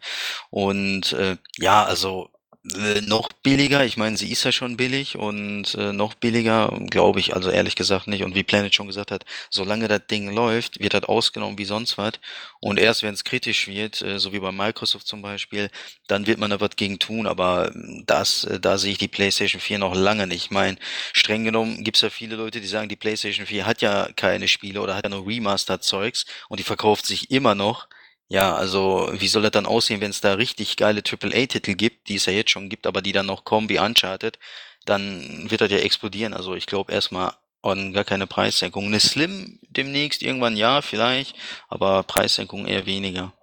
und 0.51 1.13
äh, 1.13 1.37
ja, 1.57 1.83
also 1.83 2.29
äh, 2.75 3.01
noch 3.01 3.29
billiger. 3.33 3.83
Ich 3.85 3.97
meine, 3.97 4.17
sie 4.17 4.31
ist 4.31 4.43
ja 4.43 4.51
schon 4.51 4.77
billig 4.77 5.17
und 5.17 5.73
äh, 5.75 5.93
noch 5.93 6.13
billiger 6.13 6.71
glaube 6.89 7.19
ich 7.19 7.33
also 7.35 7.49
ehrlich 7.49 7.75
gesagt 7.75 8.07
nicht. 8.07 8.23
Und 8.23 8.35
wie 8.35 8.43
Planet 8.43 8.75
schon 8.75 8.87
gesagt 8.87 9.11
hat, 9.11 9.25
solange 9.49 9.87
das 9.87 10.01
Ding 10.09 10.31
läuft, 10.31 10.79
wird 10.79 10.93
das 10.93 11.05
ausgenommen 11.05 11.57
wie 11.57 11.65
sonst 11.65 11.97
was. 11.97 12.13
Und 12.59 12.77
erst 12.79 13.01
wenn 13.01 13.15
es 13.15 13.23
kritisch 13.23 13.67
wird, 13.67 14.01
äh, 14.03 14.19
so 14.19 14.31
wie 14.31 14.39
bei 14.39 14.51
Microsoft 14.51 15.07
zum 15.07 15.23
Beispiel, 15.23 15.71
dann 16.07 16.27
wird 16.27 16.37
man 16.39 16.51
da 16.51 16.59
was 16.61 16.75
gegen 16.75 16.99
tun. 16.99 17.25
Aber 17.25 17.71
das, 18.05 18.43
äh, 18.43 18.59
da 18.59 18.77
sehe 18.77 18.91
ich 18.91 18.97
die 18.99 19.07
PlayStation 19.07 19.59
4 19.61 19.79
noch 19.79 19.95
lange 19.95 20.27
nicht. 20.27 20.45
Ich 20.45 20.51
meine, 20.51 20.77
streng 21.13 21.43
genommen 21.43 21.83
gibt's 21.83 22.01
ja 22.01 22.11
viele 22.11 22.35
Leute, 22.35 22.61
die 22.61 22.67
sagen, 22.67 22.89
die 22.89 22.95
PlayStation 22.95 23.47
4 23.47 23.65
hat 23.65 23.81
ja 23.81 24.09
keine 24.15 24.47
Spiele 24.47 24.81
oder 24.81 24.95
hat 24.95 25.05
ja 25.05 25.09
nur 25.09 25.25
Remastered-Zeugs 25.27 26.25
und 26.49 26.59
die 26.59 26.63
verkauft 26.63 27.05
sich 27.07 27.31
immer 27.31 27.55
noch. 27.55 27.87
Ja, 28.31 28.55
also 28.55 29.09
wie 29.11 29.27
soll 29.27 29.41
das 29.41 29.51
dann 29.51 29.65
aussehen, 29.65 29.99
wenn 29.99 30.11
es 30.11 30.21
da 30.21 30.35
richtig 30.35 30.77
geile 30.77 31.01
AAA-Titel 31.01 31.73
gibt, 31.73 32.07
die 32.07 32.15
es 32.15 32.27
ja 32.27 32.31
jetzt 32.31 32.51
schon 32.51 32.69
gibt, 32.69 32.87
aber 32.87 33.01
die 33.01 33.11
dann 33.11 33.25
noch 33.25 33.43
kommen 33.43 33.67
wie 33.67 33.77
Uncharted, 33.77 34.39
dann 34.85 35.51
wird 35.51 35.59
das 35.59 35.69
ja 35.69 35.79
explodieren. 35.79 36.33
Also 36.33 36.55
ich 36.55 36.65
glaube 36.65 36.93
erstmal 36.93 37.33
an 37.61 37.91
gar 37.91 38.05
keine 38.05 38.27
Preissenkung. 38.27 38.85
Eine 38.85 39.01
Slim 39.01 39.59
demnächst, 39.63 40.21
irgendwann 40.21 40.55
ja, 40.55 40.81
vielleicht, 40.81 41.35
aber 41.67 42.03
Preissenkung 42.03 42.67
eher 42.67 42.85
weniger. 42.85 43.33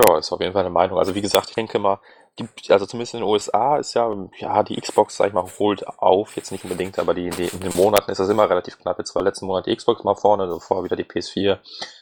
Ja, 0.00 0.18
ist 0.18 0.30
auf 0.30 0.40
jeden 0.40 0.52
Fall 0.52 0.62
eine 0.62 0.70
Meinung. 0.70 0.96
Also 0.96 1.16
wie 1.16 1.22
gesagt, 1.22 1.48
ich 1.48 1.56
denke 1.56 1.80
mal, 1.80 1.98
die, 2.38 2.72
also 2.72 2.84
zumindest 2.84 3.14
in 3.14 3.20
den 3.20 3.28
USA 3.28 3.78
ist 3.78 3.94
ja, 3.94 4.14
ja, 4.38 4.62
die 4.62 4.78
Xbox, 4.78 5.16
sag 5.16 5.28
ich 5.28 5.32
mal, 5.32 5.46
holt 5.58 5.86
auf, 5.88 6.36
jetzt 6.36 6.52
nicht 6.52 6.64
unbedingt, 6.64 6.98
aber 6.98 7.14
die, 7.14 7.30
die 7.30 7.46
in 7.46 7.60
den 7.60 7.74
Monaten 7.74 8.10
ist 8.10 8.18
das 8.18 8.28
immer 8.28 8.48
relativ 8.48 8.78
knapp. 8.78 8.98
Jetzt 8.98 9.14
war 9.14 9.22
letzten 9.22 9.46
Monat 9.46 9.66
die 9.66 9.74
Xbox 9.74 10.04
mal 10.04 10.14
vorne, 10.14 10.42
also 10.42 10.60
vorher 10.60 10.84
wieder 10.84 10.96
die 10.96 11.04
PS4. 11.04 11.58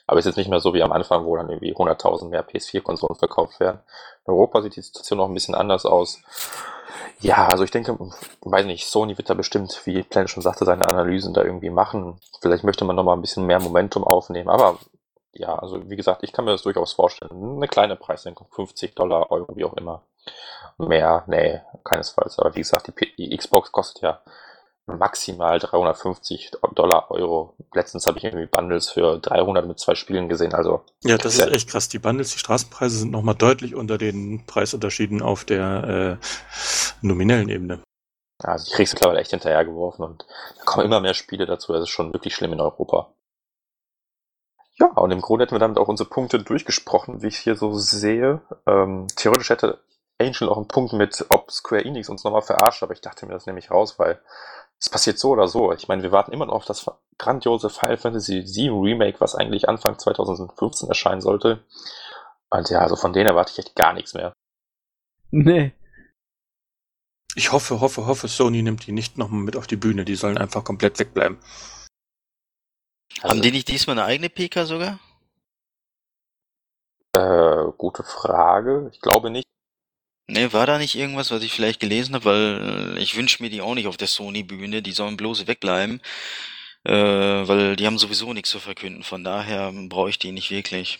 Aber 0.07 0.19
ist 0.19 0.25
jetzt 0.25 0.37
nicht 0.37 0.51
mehr 0.51 0.61
so 0.61 0.75
wie 0.75 0.83
am 0.83 0.93
Anfang, 0.93 1.25
wo 1.25 1.37
dann 1.37 1.49
irgendwie 1.49 1.75
100.000 1.75 2.29
mehr 2.29 2.47
PS4-Konsolen 2.47 3.17
verkauft 3.17 3.61
werden. 3.61 3.81
In 4.27 4.33
Europa 4.33 4.63
sieht 4.63 4.77
die 4.77 4.83
Situation 4.83 5.19
noch 5.19 5.29
ein 5.29 5.35
bisschen 5.35 5.55
anders 5.55 5.87
aus. 5.87 6.21
Ja, 7.21 7.47
also 7.47 7.65
ich 7.65 7.71
denke, 7.71 7.97
weiß 8.43 8.67
nicht, 8.67 8.87
Sony 8.87 9.17
wird 9.17 9.31
da 9.31 9.35
bestimmt, 9.35 9.81
wie 9.85 10.03
Planet 10.03 10.31
schon 10.31 10.43
sagte, 10.43 10.65
seine 10.65 10.89
Analysen 10.89 11.33
da 11.33 11.43
irgendwie 11.43 11.71
machen. 11.71 12.21
Vielleicht 12.41 12.65
möchte 12.65 12.85
man 12.85 12.97
noch 12.97 13.05
mal 13.05 13.15
ein 13.15 13.23
bisschen 13.23 13.47
mehr 13.47 13.61
Momentum 13.61 14.05
aufnehmen, 14.05 14.49
aber 14.49 14.79
ja, 15.33 15.55
also 15.57 15.89
wie 15.89 15.97
gesagt, 15.97 16.23
ich 16.23 16.33
kann 16.33 16.45
mir 16.45 16.53
das 16.53 16.63
durchaus 16.63 16.93
vorstellen. 16.93 17.57
Eine 17.57 17.69
kleine 17.69 17.97
Preissenkung, 17.97 18.47
50 18.51 18.95
Dollar, 18.95 19.31
Euro, 19.31 19.57
wie 19.57 19.65
auch 19.65 19.75
immer. 19.75 20.03
Mehr, 20.79 21.25
nee, 21.27 21.61
keinesfalls. 21.85 22.39
Aber 22.39 22.55
wie 22.55 22.61
gesagt, 22.61 22.89
die, 22.89 23.17
die 23.17 23.37
Xbox 23.37 23.71
kostet 23.73 24.03
ja 24.03 24.23
maximal 24.87 25.59
350 25.59 26.53
Dollar, 26.75 27.11
Euro. 27.11 27.57
Letztens 27.73 28.07
habe 28.07 28.19
ich 28.19 28.25
irgendwie 28.25 28.47
Bundles 28.47 28.91
für 28.91 29.19
300 29.19 29.67
mit 29.67 29.79
zwei 29.79 29.95
Spielen 29.95 30.29
gesehen, 30.29 30.53
also. 30.53 30.85
Ja, 31.03 31.17
das 31.17 31.37
ist 31.37 31.47
echt 31.47 31.71
krass. 31.71 31.89
Die 31.89 31.99
Bundles, 31.99 32.33
die 32.33 32.39
Straßenpreise 32.39 32.99
sind 32.99 33.11
nochmal 33.11 33.35
deutlich 33.35 33.75
unter 33.75 33.99
den 33.99 34.45
Preisunterschieden 34.47 35.23
auf 35.23 35.45
der 35.45 36.19
äh, 36.21 36.27
nominellen 37.01 37.49
Ebene. 37.49 37.81
Also 38.43 38.67
die 38.67 38.73
kriegst 38.73 38.93
du 38.93 38.97
mittlerweile 38.97 39.21
echt 39.21 39.31
hinterhergeworfen 39.31 40.05
und 40.05 40.27
da 40.59 40.65
kommen 40.65 40.87
immer 40.87 41.01
mehr 41.01 41.15
Spiele 41.15 41.47
dazu. 41.47 41.73
Das 41.73 41.83
ist 41.83 41.91
schon 41.91 42.13
wirklich 42.13 42.35
schlimm 42.35 42.53
in 42.53 42.61
Europa. 42.61 43.15
Ja, 44.77 44.89
und 44.89 45.13
im 45.13 45.21
Grunde 45.21 45.45
hätten 45.45 45.55
wir 45.55 45.61
damit 45.61 45.79
auch 45.79 45.89
unsere 45.89 46.09
Punkte 46.11 46.41
durchgesprochen, 46.41 47.23
wie 47.23 47.29
ich 47.29 47.39
hier 47.39 47.55
so 47.55 47.73
sehe. 47.75 48.43
Ähm, 48.67 49.07
theoretisch 49.15 49.51
hätte 49.51 49.79
Angel 50.21 50.49
auch 50.49 50.57
einen 50.57 50.69
Punkt 50.69 50.93
mit, 50.93 51.27
ob 51.29 51.51
Square 51.51 51.85
Enix 51.85 52.09
uns 52.09 52.25
nochmal 52.25 52.43
verarscht, 52.43 52.83
aber 52.83 52.93
ich 52.93 53.01
dachte 53.01 53.27
mir 53.27 53.33
das 53.33 53.47
nämlich 53.47 53.71
raus, 53.71 53.99
weil 53.99 54.21
es 54.79 54.89
passiert 54.89 55.19
so 55.19 55.31
oder 55.31 55.49
so. 55.49 55.73
Ich 55.73 55.89
meine, 55.89 56.03
wir 56.03 56.13
warten 56.13 56.33
immer 56.33 56.47
noch 56.47 56.55
auf 56.55 56.65
das 56.65 56.87
grandiose 57.19 57.71
Final 57.71 57.97
Fantasy 57.97 58.45
VII 58.45 58.69
Remake, 58.69 59.21
was 59.21 59.35
eigentlich 59.35 59.69
Anfang 59.69 59.99
2015 59.99 60.89
erscheinen 60.89 61.21
sollte. 61.21 61.65
Und 62.51 62.71
ja, 62.71 62.81
also 62.81 62.97
von 62.97 63.13
denen 63.13 63.27
erwarte 63.27 63.53
ich 63.53 63.59
echt 63.59 63.77
gar 63.77 63.93
nichts 63.93 64.15
mehr. 64.15 64.33
Nee. 65.31 65.73
Ich 67.35 67.51
hoffe, 67.51 67.81
hoffe, 67.81 68.07
hoffe, 68.07 68.29
Sony 68.29 68.63
nimmt 68.63 68.87
die 68.87 68.93
nicht 68.93 69.19
nochmal 69.19 69.41
mit 69.41 69.57
auf 69.57 69.67
die 69.67 69.77
Bühne. 69.77 70.05
Die 70.05 70.15
sollen 70.15 70.39
einfach 70.39 70.63
komplett 70.63 70.99
wegbleiben. 70.99 71.39
Also, 73.21 73.29
Haben 73.31 73.43
die 73.43 73.51
nicht 73.51 73.69
diesmal 73.69 73.99
eine 73.99 74.07
eigene 74.07 74.29
PK 74.29 74.67
sogar? 74.67 75.01
Äh, 77.17 77.73
gute 77.77 78.05
Frage. 78.05 78.89
Ich 78.93 79.01
glaube 79.01 79.31
nicht. 79.31 79.49
Ne, 80.27 80.53
war 80.55 80.67
da 80.67 80.79
nicht 80.79 80.95
irgendwas, 80.95 81.31
was 81.31 81.43
ich 81.43 81.53
vielleicht 81.53 81.81
gelesen 81.81 82.15
habe, 82.15 82.25
weil 82.25 82.97
äh, 82.97 82.99
ich 82.99 83.17
wünsche 83.17 83.43
mir 83.43 83.51
die 83.51 83.61
auch 83.61 83.75
nicht 83.75 83.87
auf 83.87 83.99
der 83.99 84.09
Sony-Bühne, 84.09 84.81
die 84.81 84.93
sollen 84.93 85.19
bloß 85.19 85.47
wegbleiben, 85.47 86.01
äh, 86.85 86.93
weil 86.93 87.77
die 87.77 87.87
haben 87.87 87.99
sowieso 87.99 88.33
nichts 88.33 88.49
zu 88.49 88.59
verkünden, 88.59 89.03
von 89.03 89.23
daher 89.23 89.71
brauche 89.91 90.09
ich 90.09 90.19
die 90.19 90.33
nicht 90.33 90.51
wirklich. 90.51 90.99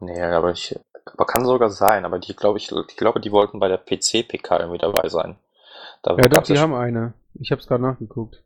Nee, 0.00 0.20
aber 0.20 0.50
ich, 0.50 0.74
aber 1.06 1.24
kann 1.24 1.44
sogar 1.44 1.70
sein, 1.70 2.04
aber 2.04 2.18
die 2.18 2.34
glaube 2.34 2.58
ich, 2.58 2.72
ich 2.72 2.96
glaube, 2.96 3.20
die 3.20 3.30
wollten 3.30 3.60
bei 3.60 3.68
der 3.68 3.78
PC-PK 3.78 4.58
irgendwie 4.58 4.78
dabei 4.78 5.08
sein. 5.08 5.38
Da 6.02 6.16
ja, 6.16 6.28
doch, 6.28 6.42
die 6.42 6.58
haben 6.58 6.74
eine. 6.74 7.14
Ich 7.34 7.52
habe 7.52 7.60
es 7.60 7.68
gerade 7.68 7.82
nachgeguckt. 7.82 8.42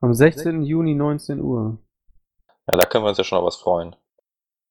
Am 0.00 0.12
16. 0.12 0.62
Juni 0.62 0.94
19 0.94 1.40
Uhr. 1.40 1.78
Ja, 2.66 2.76
da 2.76 2.86
können 2.86 3.04
wir 3.04 3.08
uns 3.10 3.18
ja 3.18 3.24
schon 3.24 3.38
auf 3.38 3.44
was 3.44 3.56
freuen. 3.56 3.96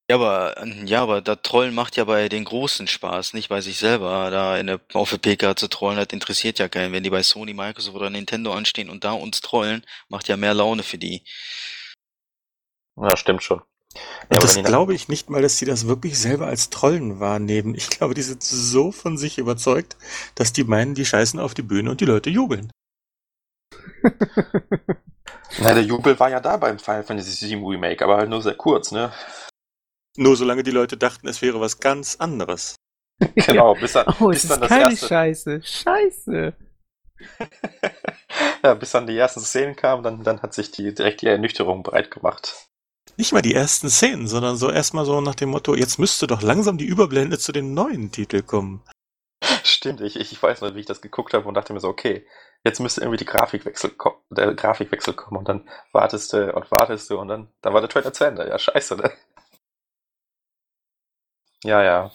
Ja, 0.10 0.16
aber, 0.16 0.66
ja, 0.86 1.03
aber 1.03 1.22
da 1.22 1.36
Trollen 1.36 1.76
macht 1.76 1.95
ja 1.95 2.03
bei 2.03 2.30
den 2.30 2.43
Großen 2.43 2.88
Spaß, 2.88 3.34
nicht 3.34 3.49
bei 3.49 3.62
sich 3.62 3.78
selber. 3.78 4.32
Da 4.32 4.57
in 4.57 4.66
der, 4.66 4.80
auf 4.93 5.12
der 5.12 5.20
PK 5.20 5.55
zu 5.55 5.68
trollen, 5.68 5.97
das 5.97 6.07
interessiert 6.07 6.57
ja 6.57 6.68
keinen. 6.68 6.91
Wenn 6.93 7.03
die 7.03 7.12
bei 7.12 7.22
Sony, 7.22 7.53
Microsoft 7.53 7.95
oder 7.95 8.10
Nintendo 8.10 8.51
anstehen 8.51 8.89
und 8.89 9.03
da 9.03 9.12
uns 9.12 9.41
trollen, 9.41 9.86
macht 10.07 10.28
ja 10.28 10.36
mehr 10.36 10.55
Laune 10.55 10.82
für 10.82 10.97
die. 10.97 11.24
Ja, 12.99 13.16
stimmt 13.16 13.43
schon. 13.43 13.62
Ja, 14.34 14.39
das 14.39 14.55
glaube 14.64 14.95
ich 14.95 15.10
nicht 15.10 15.30
mal, 15.30 15.43
dass 15.43 15.60
sie 15.60 15.66
das 15.66 15.88
wirklich 15.88 16.18
selber 16.18 16.47
als 16.47 16.72
Trollen 16.72 17.20
wahrnehmen. 17.20 17.76
Ich 17.76 17.89
glaube, 17.89 18.16
die 18.16 18.24
sind 18.24 18.43
so 18.43 18.91
von 18.91 19.16
sich 19.16 19.38
überzeugt, 19.38 19.95
dass 20.34 20.53
die 20.53 20.64
meinen, 20.64 20.95
die 20.95 21.05
scheißen 21.05 21.39
auf 21.39 21.53
die 21.53 21.62
Bühne 21.62 21.91
und 21.91 22.01
die 22.01 22.05
Leute 22.05 22.32
jubeln. 22.32 22.72
Na, 25.60 25.74
der 25.74 25.84
Jubel 25.84 26.20
war 26.20 26.30
ja 26.30 26.39
da 26.39 26.57
beim 26.57 26.80
Final 26.80 27.03
Fantasy 27.03 27.47
VII 27.47 27.64
Remake, 27.64 28.03
aber 28.03 28.18
halt 28.18 28.30
nur 28.30 28.41
sehr 28.41 28.55
kurz, 28.55 28.91
ne? 28.91 29.12
Nur 30.20 30.36
solange 30.36 30.63
die 30.63 30.72
Leute 30.72 30.97
dachten, 30.97 31.30
es 31.30 31.41
wäre 31.41 31.61
was 31.61 31.80
ganz 31.80 32.17
anderes. 32.17 32.76
Genau, 33.36 33.74
bis 33.76 33.93
dann, 33.93 34.13
oh, 34.20 34.28
bis 34.28 34.47
dann 34.47 34.59
das 34.59 34.70
keine 34.70 34.91
erste... 34.91 35.07
Scheiße. 35.07 35.61
Scheiße. 35.61 36.53
ja, 38.63 38.74
bis 38.74 38.91
dann 38.91 39.07
die 39.07 39.17
ersten 39.17 39.39
Szenen 39.39 39.78
kamen, 39.78 40.03
dann, 40.03 40.24
dann 40.24 40.41
hat 40.41 40.53
sich 40.53 40.72
die, 40.72 40.93
direkt 40.93 41.22
die 41.22 41.28
Ernüchterung 41.28 41.84
breit 41.84 42.11
gemacht. 42.11 42.67
nicht 43.17 43.32
mal 43.32 43.41
die 43.41 43.53
ersten 43.53 43.89
Szenen, 43.89 44.28
sondern 44.28 44.57
so 44.57 44.70
erstmal 44.70 45.05
so 45.05 45.20
nach 45.22 45.36
dem 45.36 45.49
Motto, 45.49 45.74
jetzt 45.76 45.99
müsste 45.99 46.28
doch 46.28 46.41
langsam 46.41 46.78
die 46.78 46.86
Überblende 46.86 47.39
zu 47.39 47.53
dem 47.53 47.74
neuen 47.74 48.11
Titel 48.11 48.41
kommen. 48.41 48.84
Stimmt, 49.63 50.01
ich, 50.01 50.17
ich 50.17 50.41
weiß 50.41 50.61
noch, 50.61 50.76
wie 50.76 50.82
ich 50.82 50.86
das 50.86 51.01
geguckt 51.01 51.34
habe 51.34 51.47
und 51.47 51.53
dachte 51.53 51.74
mir 51.74 51.80
so, 51.80 51.88
okay, 51.88 52.26
jetzt 52.65 52.80
müsste 52.80 53.01
irgendwie 53.01 53.17
die 53.17 53.26
Grafikwechsel 53.26 53.95
der 54.32 54.53
Grafikwechsel 54.53 55.13
kommen 55.13 55.38
und 55.38 55.47
dann 55.47 55.70
wartest 55.93 56.34
du 56.34 56.53
und 56.53 56.72
wartest 56.72 57.09
du 57.09 57.20
und 57.20 57.30
dann, 57.30 57.49
dann 57.61 57.74
war 57.74 57.82
der 57.82 57.89
Trailer 57.89 58.11
zu 58.11 58.26
Ende. 58.26 58.47
Ja, 58.47 58.59
scheiße, 58.59 58.97
ne? 58.97 59.11
Ja, 61.64 61.84
ja. 61.84 62.12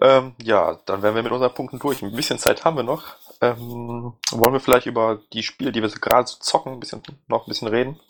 Ähm, 0.00 0.34
ja, 0.42 0.80
dann 0.86 1.02
wären 1.02 1.14
wir 1.14 1.22
mit 1.22 1.32
unseren 1.32 1.54
Punkten 1.54 1.78
durch. 1.78 2.02
Ein 2.02 2.14
bisschen 2.14 2.38
Zeit 2.38 2.64
haben 2.64 2.76
wir 2.76 2.82
noch. 2.82 3.16
Ähm, 3.40 4.14
wollen 4.30 4.52
wir 4.52 4.60
vielleicht 4.60 4.86
über 4.86 5.20
die 5.32 5.42
Spiele, 5.42 5.72
die 5.72 5.82
wir 5.82 5.88
so 5.88 6.00
gerade 6.00 6.26
so 6.26 6.38
zocken, 6.38 6.72
ein 6.72 6.80
bisschen, 6.80 7.02
noch 7.28 7.46
ein 7.46 7.48
bisschen 7.48 7.68
reden? 7.68 8.00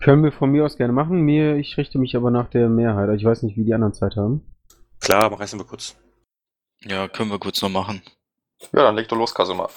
Können 0.00 0.22
wir 0.22 0.32
von 0.32 0.50
mir 0.50 0.64
aus 0.64 0.76
gerne 0.76 0.92
machen. 0.92 1.22
Mir, 1.22 1.56
ich 1.56 1.76
richte 1.78 1.98
mich 1.98 2.14
aber 2.14 2.30
nach 2.30 2.50
der 2.50 2.68
Mehrheit. 2.68 3.08
Ich 3.16 3.24
weiß 3.24 3.42
nicht, 3.42 3.56
wie 3.56 3.64
die 3.64 3.74
anderen 3.74 3.94
Zeit 3.94 4.16
haben. 4.16 4.54
Klar, 5.00 5.24
aber 5.24 5.40
reißen 5.40 5.58
wir 5.58 5.64
kurz. 5.64 5.96
Ja, 6.82 7.08
können 7.08 7.30
wir 7.30 7.38
kurz 7.38 7.62
noch 7.62 7.70
machen. 7.70 8.02
Ja, 8.72 8.82
dann 8.82 8.96
leg 8.96 9.08
doch 9.08 9.16
los, 9.16 9.34
Kasuma. 9.34 9.70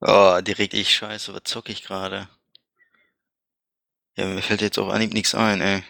Oh, 0.00 0.40
direkt 0.42 0.74
ich 0.74 0.92
scheiße, 0.92 1.32
was 1.32 1.44
zocke 1.44 1.72
ich 1.72 1.82
gerade? 1.82 2.28
Ja, 4.16 4.26
mir 4.26 4.42
fällt 4.42 4.60
jetzt 4.60 4.78
auf 4.78 4.90
Anhieb 4.90 5.12
nichts 5.14 5.34
ein, 5.34 5.60
ey. 5.60 5.82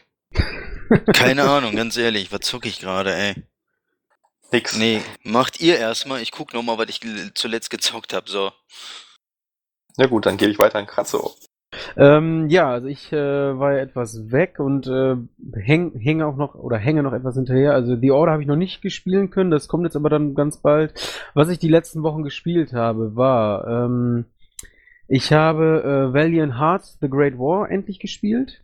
Keine 1.12 1.45
Ahnung, 1.45 1.74
ganz 1.76 1.97
ehrlich, 1.97 2.32
was 2.32 2.41
zocke 2.41 2.68
ich 2.68 2.80
gerade, 2.80 3.14
ey? 3.14 3.34
Nix. 4.53 4.76
Nee, 4.76 5.03
macht 5.22 5.61
ihr 5.61 5.78
erstmal, 5.78 6.22
ich 6.22 6.30
guck 6.30 6.55
nochmal, 6.55 6.78
was 6.78 6.89
ich 6.89 7.01
zuletzt 7.34 7.70
gezockt 7.70 8.12
habe, 8.12 8.30
so. 8.30 8.53
Ja 9.97 10.07
gut, 10.07 10.26
dann 10.26 10.37
gehe 10.37 10.49
ich 10.49 10.59
weiter 10.59 10.78
in 10.78 10.87
Kratzo. 10.87 11.34
Ähm, 11.97 12.49
ja, 12.49 12.70
also 12.70 12.87
ich 12.87 13.12
äh, 13.12 13.59
war 13.59 13.72
ja 13.72 13.80
etwas 13.80 14.30
weg 14.30 14.61
und 14.61 14.87
äh, 14.87 15.16
häng, 15.55 15.99
hänge 15.99 16.26
auch 16.26 16.37
noch 16.37 16.55
oder 16.55 16.78
hänge 16.78 17.03
noch 17.03 17.12
etwas 17.12 17.34
hinterher. 17.34 17.72
Also 17.72 17.97
The 17.97 18.11
Order 18.12 18.32
habe 18.32 18.43
ich 18.43 18.49
noch 18.49 18.57
nicht 18.57 18.82
gespielen 18.82 19.30
können, 19.30 19.51
das 19.51 19.68
kommt 19.68 19.84
jetzt 19.84 19.97
aber 19.97 20.09
dann 20.09 20.34
ganz 20.34 20.59
bald. 20.59 20.95
Was 21.34 21.49
ich 21.49 21.59
die 21.59 21.68
letzten 21.68 22.03
Wochen 22.03 22.22
gespielt 22.22 22.72
habe, 22.72 23.16
war, 23.16 23.66
ähm, 23.66 24.26
ich 25.09 25.32
habe 25.32 25.82
äh, 25.82 26.14
Valiant 26.14 26.59
Hearts 26.59 26.99
The 27.01 27.09
Great 27.09 27.39
War 27.39 27.70
endlich 27.70 27.99
gespielt 27.99 28.62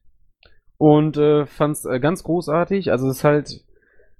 und 0.83 1.17
äh, 1.17 1.47
fand 1.47 1.77
es 1.77 1.85
äh, 1.85 2.01
ganz 2.01 2.25
großartig. 2.25 2.91
Also 2.91 3.07
es 3.07 3.19
ist 3.19 3.25
halt, 3.25 3.61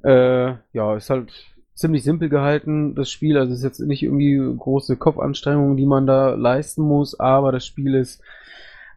äh, 0.05 0.55
ja, 0.73 0.97
ist 0.97 1.11
halt 1.11 1.33
ziemlich 1.75 2.05
simpel 2.05 2.29
gehalten, 2.29 2.95
das 2.95 3.11
Spiel. 3.11 3.37
Also 3.37 3.53
es 3.53 3.59
ist 3.59 3.65
jetzt 3.65 3.81
nicht 3.81 4.05
irgendwie 4.05 4.39
große 4.59 4.97
Kopfanstrengungen, 4.97 5.77
die 5.77 5.87
man 5.87 6.07
da 6.07 6.35
leisten 6.35 6.83
muss, 6.83 7.19
aber 7.19 7.51
das 7.51 7.67
Spiel 7.67 7.97
ist 7.97 8.23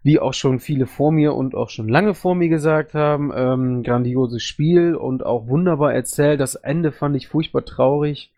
wie 0.04 0.20
auch 0.20 0.36
schon 0.36 0.60
viele 0.60 0.86
vor 0.86 1.12
mir 1.12 1.34
und 1.34 1.56
auch 1.56 1.72
schon 1.72 1.90
lange 1.90 2.14
vor 2.14 2.36
mir 2.36 2.50
gesagt 2.50 2.94
haben, 2.94 3.32
ähm, 3.36 3.82
grandioses 3.82 4.44
Spiel 4.44 4.94
und 4.94 5.26
auch 5.26 5.48
wunderbar 5.48 5.92
erzählt. 5.92 6.40
Das 6.40 6.54
Ende 6.54 6.92
fand 6.92 7.16
ich 7.16 7.30
furchtbar 7.30 7.66
traurig. 7.66 8.32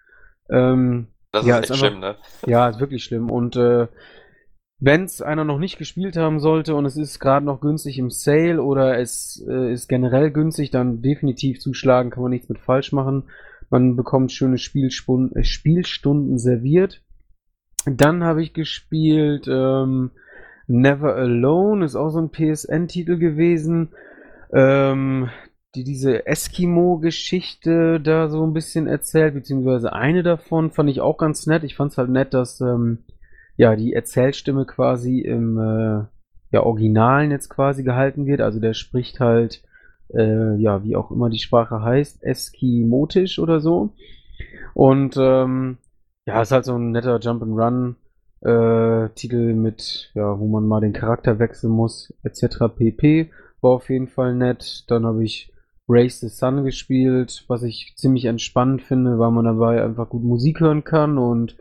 Ähm, 0.49 1.07
das 1.33 1.45
ja, 1.45 1.57
ist 1.57 1.63
echt 1.63 1.71
ist 1.71 1.83
einfach, 1.83 1.87
schlimm, 1.89 1.99
ne? 1.99 2.15
Ja, 2.45 2.69
ist 2.69 2.79
wirklich 2.79 3.03
schlimm. 3.03 3.29
Und 3.29 3.57
äh, 3.57 3.87
wenn 4.79 5.05
es 5.05 5.21
einer 5.21 5.43
noch 5.43 5.57
nicht 5.57 5.77
gespielt 5.77 6.17
haben 6.17 6.39
sollte 6.39 6.75
und 6.75 6.85
es 6.85 6.97
ist 6.97 7.19
gerade 7.19 7.45
noch 7.45 7.61
günstig 7.61 7.97
im 7.97 8.11
Sale 8.11 8.61
oder 8.61 8.99
es 8.99 9.43
äh, 9.47 9.73
ist 9.73 9.87
generell 9.87 10.31
günstig, 10.31 10.69
dann 10.69 11.01
definitiv 11.01 11.59
zuschlagen, 11.59 12.11
kann 12.11 12.21
man 12.21 12.31
nichts 12.31 12.49
mit 12.49 12.59
falsch 12.59 12.91
machen. 12.91 13.23
Man 13.69 13.95
bekommt 13.95 14.31
schöne 14.31 14.59
Spielspun 14.59 15.35
äh, 15.35 15.43
Spielstunden 15.43 16.37
serviert. 16.37 17.01
Dann 17.85 18.23
habe 18.23 18.43
ich 18.43 18.53
gespielt 18.53 19.47
ähm, 19.49 20.11
Never 20.67 21.15
Alone 21.15 21.83
ist 21.83 21.95
auch 21.95 22.09
so 22.09 22.19
ein 22.19 22.29
PSN-Titel 22.29 23.17
gewesen. 23.17 23.89
Ähm, 24.53 25.29
die 25.75 25.83
diese 25.83 26.25
Eskimo-Geschichte 26.25 27.99
da 27.99 28.29
so 28.29 28.45
ein 28.45 28.53
bisschen 28.53 28.87
erzählt, 28.87 29.33
beziehungsweise 29.33 29.93
eine 29.93 30.23
davon 30.23 30.71
fand 30.71 30.89
ich 30.89 31.01
auch 31.01 31.17
ganz 31.17 31.45
nett. 31.45 31.63
Ich 31.63 31.75
fand 31.75 31.91
es 31.91 31.97
halt 31.97 32.09
nett, 32.09 32.33
dass 32.33 32.61
ähm, 32.61 32.99
ja 33.57 33.75
die 33.75 33.93
Erzählstimme 33.93 34.65
quasi 34.65 35.19
im 35.19 35.57
äh, 35.57 36.05
ja, 36.51 36.63
Originalen 36.63 37.31
jetzt 37.31 37.49
quasi 37.49 37.83
gehalten 37.83 38.25
wird. 38.25 38.41
Also 38.41 38.59
der 38.59 38.73
spricht 38.73 39.19
halt, 39.19 39.63
äh, 40.13 40.55
ja, 40.55 40.83
wie 40.83 40.95
auch 40.95 41.11
immer 41.11 41.29
die 41.29 41.39
Sprache 41.39 41.81
heißt, 41.81 42.23
Eskimotisch 42.23 43.39
oder 43.39 43.59
so. 43.59 43.93
Und 44.73 45.17
ähm, 45.17 45.77
ja, 46.25 46.41
ist 46.41 46.51
halt 46.51 46.65
so 46.65 46.75
ein 46.77 46.91
netter 46.91 47.19
Jump-and-Run 47.19 47.95
äh, 48.41 49.09
Titel 49.15 49.53
mit, 49.53 50.11
ja, 50.13 50.39
wo 50.39 50.47
man 50.47 50.67
mal 50.67 50.81
den 50.81 50.93
Charakter 50.93 51.39
wechseln 51.39 51.71
muss, 51.71 52.13
etc. 52.23 52.65
pp. 52.75 53.31
War 53.61 53.71
auf 53.71 53.89
jeden 53.89 54.07
Fall 54.07 54.35
nett. 54.35 54.85
Dann 54.87 55.05
habe 55.05 55.23
ich 55.23 55.51
Race 55.89 56.19
the 56.19 56.27
Sun 56.27 56.63
gespielt, 56.63 57.45
was 57.47 57.63
ich 57.63 57.93
ziemlich 57.95 58.25
entspannt 58.25 58.81
finde, 58.81 59.17
weil 59.19 59.31
man 59.31 59.45
dabei 59.45 59.83
einfach 59.83 60.09
gut 60.09 60.23
Musik 60.23 60.59
hören 60.59 60.83
kann 60.83 61.17
und 61.17 61.55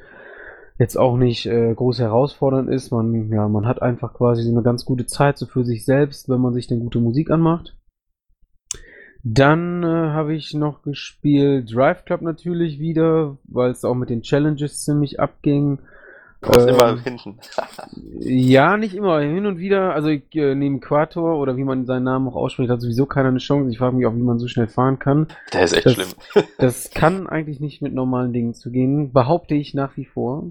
jetzt 0.78 0.96
auch 0.96 1.16
nicht 1.16 1.46
äh, 1.46 1.74
groß 1.74 2.00
herausfordernd 2.00 2.68
ist. 2.68 2.90
Man, 2.90 3.30
ja, 3.30 3.48
man 3.48 3.66
hat 3.66 3.82
einfach 3.82 4.14
quasi 4.14 4.42
so 4.42 4.50
eine 4.50 4.62
ganz 4.62 4.84
gute 4.84 5.06
Zeit 5.06 5.38
so 5.38 5.46
für 5.46 5.64
sich 5.64 5.84
selbst, 5.84 6.28
wenn 6.28 6.40
man 6.40 6.54
sich 6.54 6.66
dann 6.66 6.80
gute 6.80 7.00
Musik 7.00 7.30
anmacht. 7.30 7.76
Dann 9.22 9.82
äh, 9.82 9.86
habe 9.86 10.34
ich 10.34 10.54
noch 10.54 10.82
gespielt 10.82 11.74
Drive 11.74 12.04
Club 12.04 12.22
natürlich 12.22 12.78
wieder, 12.78 13.38
weil 13.44 13.70
es 13.70 13.84
auch 13.84 13.94
mit 13.94 14.10
den 14.10 14.22
Challenges 14.22 14.84
ziemlich 14.84 15.18
abging. 15.18 15.80
Warst 16.42 16.68
Ähm, 16.68 16.74
immer 16.74 17.00
hinten. 17.02 17.38
Ja, 18.20 18.76
nicht 18.76 18.94
immer. 18.94 19.20
Hin 19.20 19.46
und 19.46 19.58
wieder, 19.58 19.94
also 19.94 20.08
ich, 20.08 20.22
äh, 20.34 20.54
neben 20.54 20.80
Quator 20.80 21.38
oder 21.38 21.56
wie 21.56 21.64
man 21.64 21.86
seinen 21.86 22.04
Namen 22.04 22.28
auch 22.28 22.36
ausspricht, 22.36 22.70
hat 22.70 22.80
sowieso 22.80 23.06
keiner 23.06 23.28
eine 23.28 23.38
Chance. 23.38 23.70
Ich 23.70 23.78
frage 23.78 23.96
mich 23.96 24.06
auch, 24.06 24.14
wie 24.14 24.22
man 24.22 24.38
so 24.38 24.48
schnell 24.48 24.66
fahren 24.68 24.98
kann. 24.98 25.26
Der 25.52 25.62
ist 25.64 25.72
echt 25.72 25.86
Das- 25.86 25.94
schlimm. 25.94 26.08
Das 26.58 26.90
kann 26.92 27.26
eigentlich 27.28 27.60
nicht 27.60 27.82
mit 27.82 27.94
normalen 27.94 28.32
Dingen 28.32 28.54
zu 28.54 28.70
gehen, 28.70 29.12
behaupte 29.12 29.54
ich 29.54 29.74
nach 29.74 29.96
wie 29.96 30.04
vor. 30.04 30.44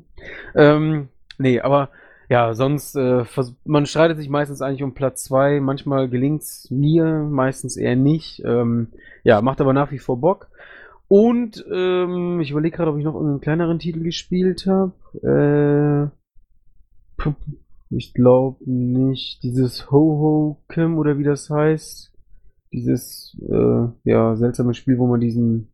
Ähm, 0.56 1.10
nee, 1.38 1.60
aber 1.62 1.90
ja, 2.30 2.54
sonst, 2.56 2.96
äh, 2.96 3.24
man 3.66 3.86
streitet 3.86 4.18
sich 4.18 4.30
meistens 4.30 4.62
eigentlich 4.62 4.82
um 4.84 4.94
Platz 4.96 5.24
zwei. 5.26 5.60
Manchmal 5.60 6.10
gelingt's 6.10 6.70
mir, 6.72 7.06
meistens 7.30 7.78
eher 7.78 7.96
nicht. 7.96 8.42
Ähm, 8.44 8.88
ja, 9.24 9.42
macht 9.42 9.62
aber 9.62 9.74
nach 9.74 9.92
wie 9.92 10.00
vor 10.00 10.20
Bock. 10.20 10.48
Und 11.08 11.64
ähm, 11.72 12.40
ich 12.42 12.52
überlege 12.52 12.78
gerade, 12.78 12.92
ob 12.92 12.98
ich 12.98 13.04
noch 13.04 13.14
irgendeinen 13.14 13.42
kleineren 13.42 13.80
Titel 13.80 14.02
gespielt 14.02 14.66
habe. 14.66 16.12
Äh, 17.22 17.32
ich 17.90 18.14
glaube 18.14 18.58
nicht. 18.70 19.44
Dieses 19.44 19.92
Ho-Ho 19.92 20.64
Kim 20.68 20.98
oder 20.98 21.18
wie 21.18 21.24
das 21.24 21.50
heißt. 21.50 22.12
Dieses 22.74 23.38
äh, 23.48 23.88
ja 24.04 24.36
seltsame 24.36 24.74
Spiel, 24.74 24.98
wo 24.98 25.08
man 25.08 25.22
diesen 25.22 25.72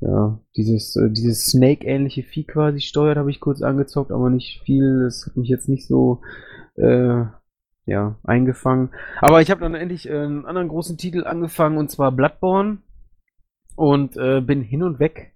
ja 0.00 0.40
dieses 0.56 0.96
äh, 0.96 1.10
dieses 1.10 1.46
Snake-ähnliche 1.46 2.22
Vieh 2.22 2.44
quasi 2.44 2.80
steuert, 2.80 3.18
habe 3.18 3.30
ich 3.30 3.40
kurz 3.40 3.62
angezockt, 3.62 4.10
aber 4.10 4.30
nicht 4.30 4.62
viel. 4.64 5.04
Das 5.04 5.26
hat 5.26 5.36
mich 5.36 5.48
jetzt 5.48 5.68
nicht 5.68 5.86
so 5.86 6.22
äh, 6.76 7.24
ja 7.84 8.16
eingefangen. 8.24 8.90
Aber 9.20 9.42
ich 9.42 9.50
habe 9.50 9.60
dann 9.60 9.74
endlich 9.74 10.08
äh, 10.08 10.18
einen 10.18 10.46
anderen 10.46 10.68
großen 10.68 10.96
Titel 10.96 11.24
angefangen 11.24 11.76
und 11.76 11.90
zwar 11.90 12.10
Bloodborne 12.10 12.78
und 13.76 14.16
äh, 14.16 14.40
bin 14.40 14.62
hin 14.62 14.82
und 14.82 14.98
weg. 14.98 15.32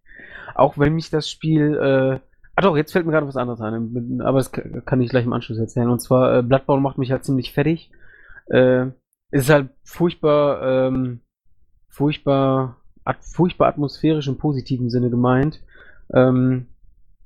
Auch 0.54 0.78
wenn 0.78 0.94
mich 0.94 1.10
das 1.10 1.30
Spiel 1.30 1.76
äh, 1.76 2.20
Ah 2.56 2.62
doch, 2.62 2.76
jetzt 2.76 2.92
fällt 2.92 3.06
mir 3.06 3.12
gerade 3.12 3.26
was 3.26 3.36
anderes 3.38 3.60
ein, 3.62 4.20
aber 4.20 4.36
das 4.38 4.52
ka- 4.52 4.82
kann 4.84 5.00
ich 5.00 5.08
gleich 5.08 5.24
im 5.24 5.32
Anschluss 5.32 5.58
erzählen. 5.58 5.88
Und 5.88 6.00
zwar, 6.00 6.36
äh, 6.38 6.42
Bloodborne 6.42 6.82
macht 6.82 6.98
mich 6.98 7.10
halt 7.10 7.24
ziemlich 7.24 7.52
fertig. 7.54 7.90
Äh, 8.50 8.88
ist 9.30 9.48
halt 9.48 9.70
furchtbar, 9.82 10.88
ähm, 10.88 11.20
furchtbar, 11.88 12.76
at 13.04 13.24
furchtbar 13.24 13.68
atmosphärisch 13.68 14.28
im 14.28 14.36
positiven 14.36 14.90
Sinne 14.90 15.08
gemeint. 15.08 15.62
Ähm, 16.12 16.66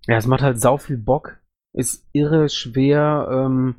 ja, 0.07 0.17
es 0.19 0.27
macht 0.27 0.43
halt 0.43 0.61
sau 0.61 0.77
viel 0.77 0.99
Bock. 0.99 1.39
Ist 1.73 2.07
irre 2.13 2.49
schwer. 2.49 3.27
Ähm, 3.31 3.77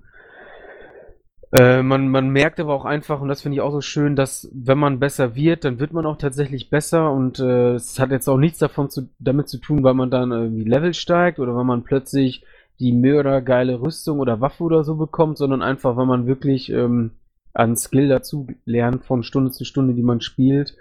äh, 1.58 1.84
man, 1.84 2.10
man 2.10 2.30
merkt 2.30 2.60
aber 2.60 2.74
auch 2.74 2.86
einfach, 2.86 3.22
und 3.22 3.28
das 3.28 3.42
finde 3.42 3.56
ich 3.56 3.62
auch 3.62 3.72
so 3.72 3.82
schön, 3.82 4.16
dass 4.16 4.50
wenn 4.54 4.78
man 4.78 5.00
besser 5.00 5.36
wird, 5.36 5.64
dann 5.64 5.80
wird 5.80 5.94
man 5.94 6.06
auch 6.06 6.18
tatsächlich 6.18 6.70
besser 6.70 7.12
und 7.12 7.40
äh, 7.40 7.76
es 7.76 8.00
hat 8.00 8.12
jetzt 8.12 8.28
auch 8.28 8.38
nichts 8.38 8.60
davon 8.60 8.90
zu, 8.90 9.10
damit 9.20 9.48
zu 9.48 9.60
tun, 9.60 9.84
weil 9.84 9.94
man 9.94 10.10
dann 10.10 10.32
irgendwie 10.32 10.64
Level 10.64 10.94
steigt 10.94 11.40
oder 11.40 11.56
weil 11.56 11.64
man 11.64 11.84
plötzlich 11.84 12.44
die 12.80 12.92
mördergeile 12.92 13.82
Rüstung 13.82 14.20
oder 14.20 14.42
Waffe 14.42 14.64
oder 14.64 14.84
so 14.84 14.96
bekommt, 14.96 15.38
sondern 15.38 15.62
einfach, 15.62 15.96
weil 15.96 16.06
man 16.06 16.28
wirklich 16.28 16.72
ähm, 16.72 17.12
an 17.54 17.78
Skill 17.78 18.10
dazu 18.10 18.48
lernt 18.66 19.06
von 19.06 19.24
Stunde 19.24 19.52
zu 19.52 19.64
Stunde, 19.64 19.94
die 19.94 20.04
man 20.04 20.20
spielt. 20.20 20.76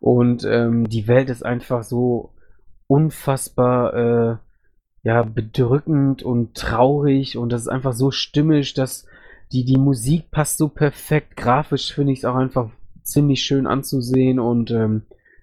Und 0.00 0.44
ähm, 0.44 0.88
die 0.88 1.06
Welt 1.06 1.28
ist 1.28 1.44
einfach 1.44 1.82
so 1.82 2.30
unfassbar 2.86 3.94
äh, 3.94 4.36
ja, 5.02 5.22
bedrückend 5.22 6.22
und 6.22 6.54
traurig 6.54 7.36
und 7.36 7.52
das 7.52 7.62
ist 7.62 7.68
einfach 7.68 7.92
so 7.92 8.10
stimmisch, 8.10 8.72
dass 8.72 9.06
die, 9.54 9.64
die 9.64 9.78
Musik 9.78 10.32
passt 10.32 10.58
so 10.58 10.68
perfekt. 10.68 11.36
Grafisch 11.36 11.94
finde 11.94 12.12
ich 12.12 12.18
es 12.18 12.24
auch 12.24 12.34
einfach 12.34 12.70
ziemlich 13.04 13.42
schön 13.42 13.66
anzusehen 13.66 14.40
und 14.40 14.72
ähm, 14.72 15.02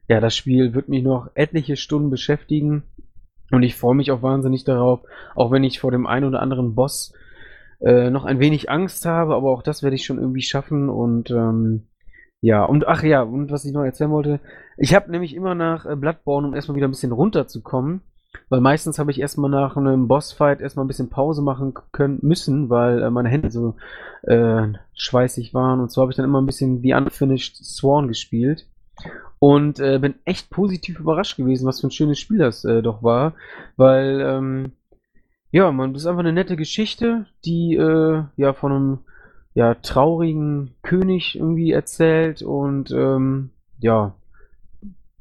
ja, 0.09 0.19
das 0.19 0.35
Spiel 0.35 0.73
wird 0.73 0.89
mich 0.89 1.01
noch 1.01 1.29
etliche 1.33 1.77
Stunden 1.77 2.09
beschäftigen 2.09 2.83
und 3.51 3.63
ich 3.63 3.75
freue 3.75 3.95
mich 3.95 4.11
auch 4.11 4.21
wahnsinnig 4.21 4.65
darauf, 4.65 5.01
auch 5.35 5.51
wenn 5.51 5.63
ich 5.63 5.79
vor 5.79 5.91
dem 5.91 6.07
einen 6.07 6.25
oder 6.25 6.41
anderen 6.41 6.75
Boss 6.75 7.13
äh, 7.79 8.09
noch 8.09 8.25
ein 8.25 8.39
wenig 8.39 8.69
Angst 8.69 9.05
habe, 9.05 9.33
aber 9.33 9.49
auch 9.49 9.63
das 9.63 9.81
werde 9.81 9.95
ich 9.95 10.05
schon 10.05 10.19
irgendwie 10.19 10.41
schaffen 10.41 10.89
und 10.89 11.31
ähm, 11.31 11.87
ja, 12.41 12.65
und 12.65 12.87
ach 12.87 13.03
ja, 13.03 13.21
und 13.21 13.49
was 13.49 13.63
ich 13.63 13.71
noch 13.71 13.83
erzählen 13.83 14.11
wollte, 14.11 14.39
ich 14.77 14.93
habe 14.93 15.09
nämlich 15.09 15.35
immer 15.35 15.55
nach 15.55 15.85
äh, 15.85 15.95
Bloodborne, 15.95 16.47
um 16.47 16.53
erstmal 16.53 16.75
wieder 16.75 16.87
ein 16.87 16.91
bisschen 16.91 17.13
runterzukommen, 17.13 18.01
weil 18.49 18.61
meistens 18.61 18.99
habe 18.99 19.11
ich 19.11 19.19
erstmal 19.19 19.49
nach 19.49 19.77
einem 19.77 20.07
Bossfight 20.07 20.61
erstmal 20.61 20.85
ein 20.85 20.87
bisschen 20.87 21.09
Pause 21.09 21.41
machen 21.41 21.73
können 21.91 22.19
müssen, 22.21 22.69
weil 22.69 23.01
äh, 23.01 23.09
meine 23.09 23.29
Hände 23.29 23.51
so 23.51 23.75
äh, 24.23 24.67
schweißig 24.93 25.53
waren. 25.53 25.79
Und 25.79 25.91
so 25.91 26.01
habe 26.01 26.11
ich 26.11 26.17
dann 26.17 26.25
immer 26.25 26.41
ein 26.41 26.45
bisschen 26.45 26.81
The 26.81 26.93
Unfinished 26.93 27.57
Sworn 27.57 28.07
gespielt. 28.07 28.67
Und 29.39 29.79
äh, 29.79 29.97
bin 29.99 30.15
echt 30.25 30.49
positiv 30.49 30.99
überrascht 30.99 31.37
gewesen, 31.37 31.65
was 31.65 31.81
für 31.81 31.87
ein 31.87 31.91
schönes 31.91 32.19
Spiel 32.19 32.37
das 32.37 32.63
äh, 32.63 32.81
doch 32.81 33.01
war. 33.03 33.33
Weil, 33.75 34.21
ähm, 34.21 34.71
ja, 35.51 35.71
man, 35.71 35.93
das 35.93 36.03
ist 36.03 36.07
einfach 36.07 36.19
eine 36.19 36.33
nette 36.33 36.55
Geschichte, 36.55 37.25
die 37.45 37.75
äh, 37.75 38.23
ja 38.37 38.53
von 38.53 38.71
einem 38.71 38.99
ja, 39.53 39.75
traurigen 39.75 40.75
König 40.83 41.35
irgendwie 41.35 41.71
erzählt. 41.71 42.41
Und 42.41 42.91
ähm, 42.91 43.49
ja, 43.79 44.13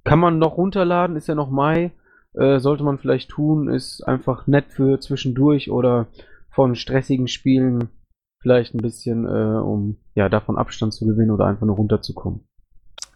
kann 0.04 0.18
man 0.18 0.38
noch 0.38 0.56
runterladen, 0.56 1.16
ist 1.16 1.28
ja 1.28 1.34
noch 1.34 1.50
Mai. 1.50 1.92
Äh, 2.34 2.60
sollte 2.60 2.84
man 2.84 2.98
vielleicht 2.98 3.30
tun, 3.30 3.68
ist 3.68 4.02
einfach 4.02 4.46
nett 4.46 4.66
für 4.68 5.00
zwischendurch 5.00 5.70
oder 5.70 6.06
von 6.50 6.76
stressigen 6.76 7.28
Spielen 7.28 7.88
vielleicht 8.40 8.74
ein 8.74 8.82
bisschen, 8.82 9.26
äh, 9.26 9.60
um 9.60 9.98
ja 10.14 10.28
davon 10.28 10.56
Abstand 10.56 10.94
zu 10.94 11.06
gewinnen 11.06 11.30
oder 11.30 11.46
einfach 11.46 11.66
nur 11.66 11.76
runterzukommen. 11.76 12.46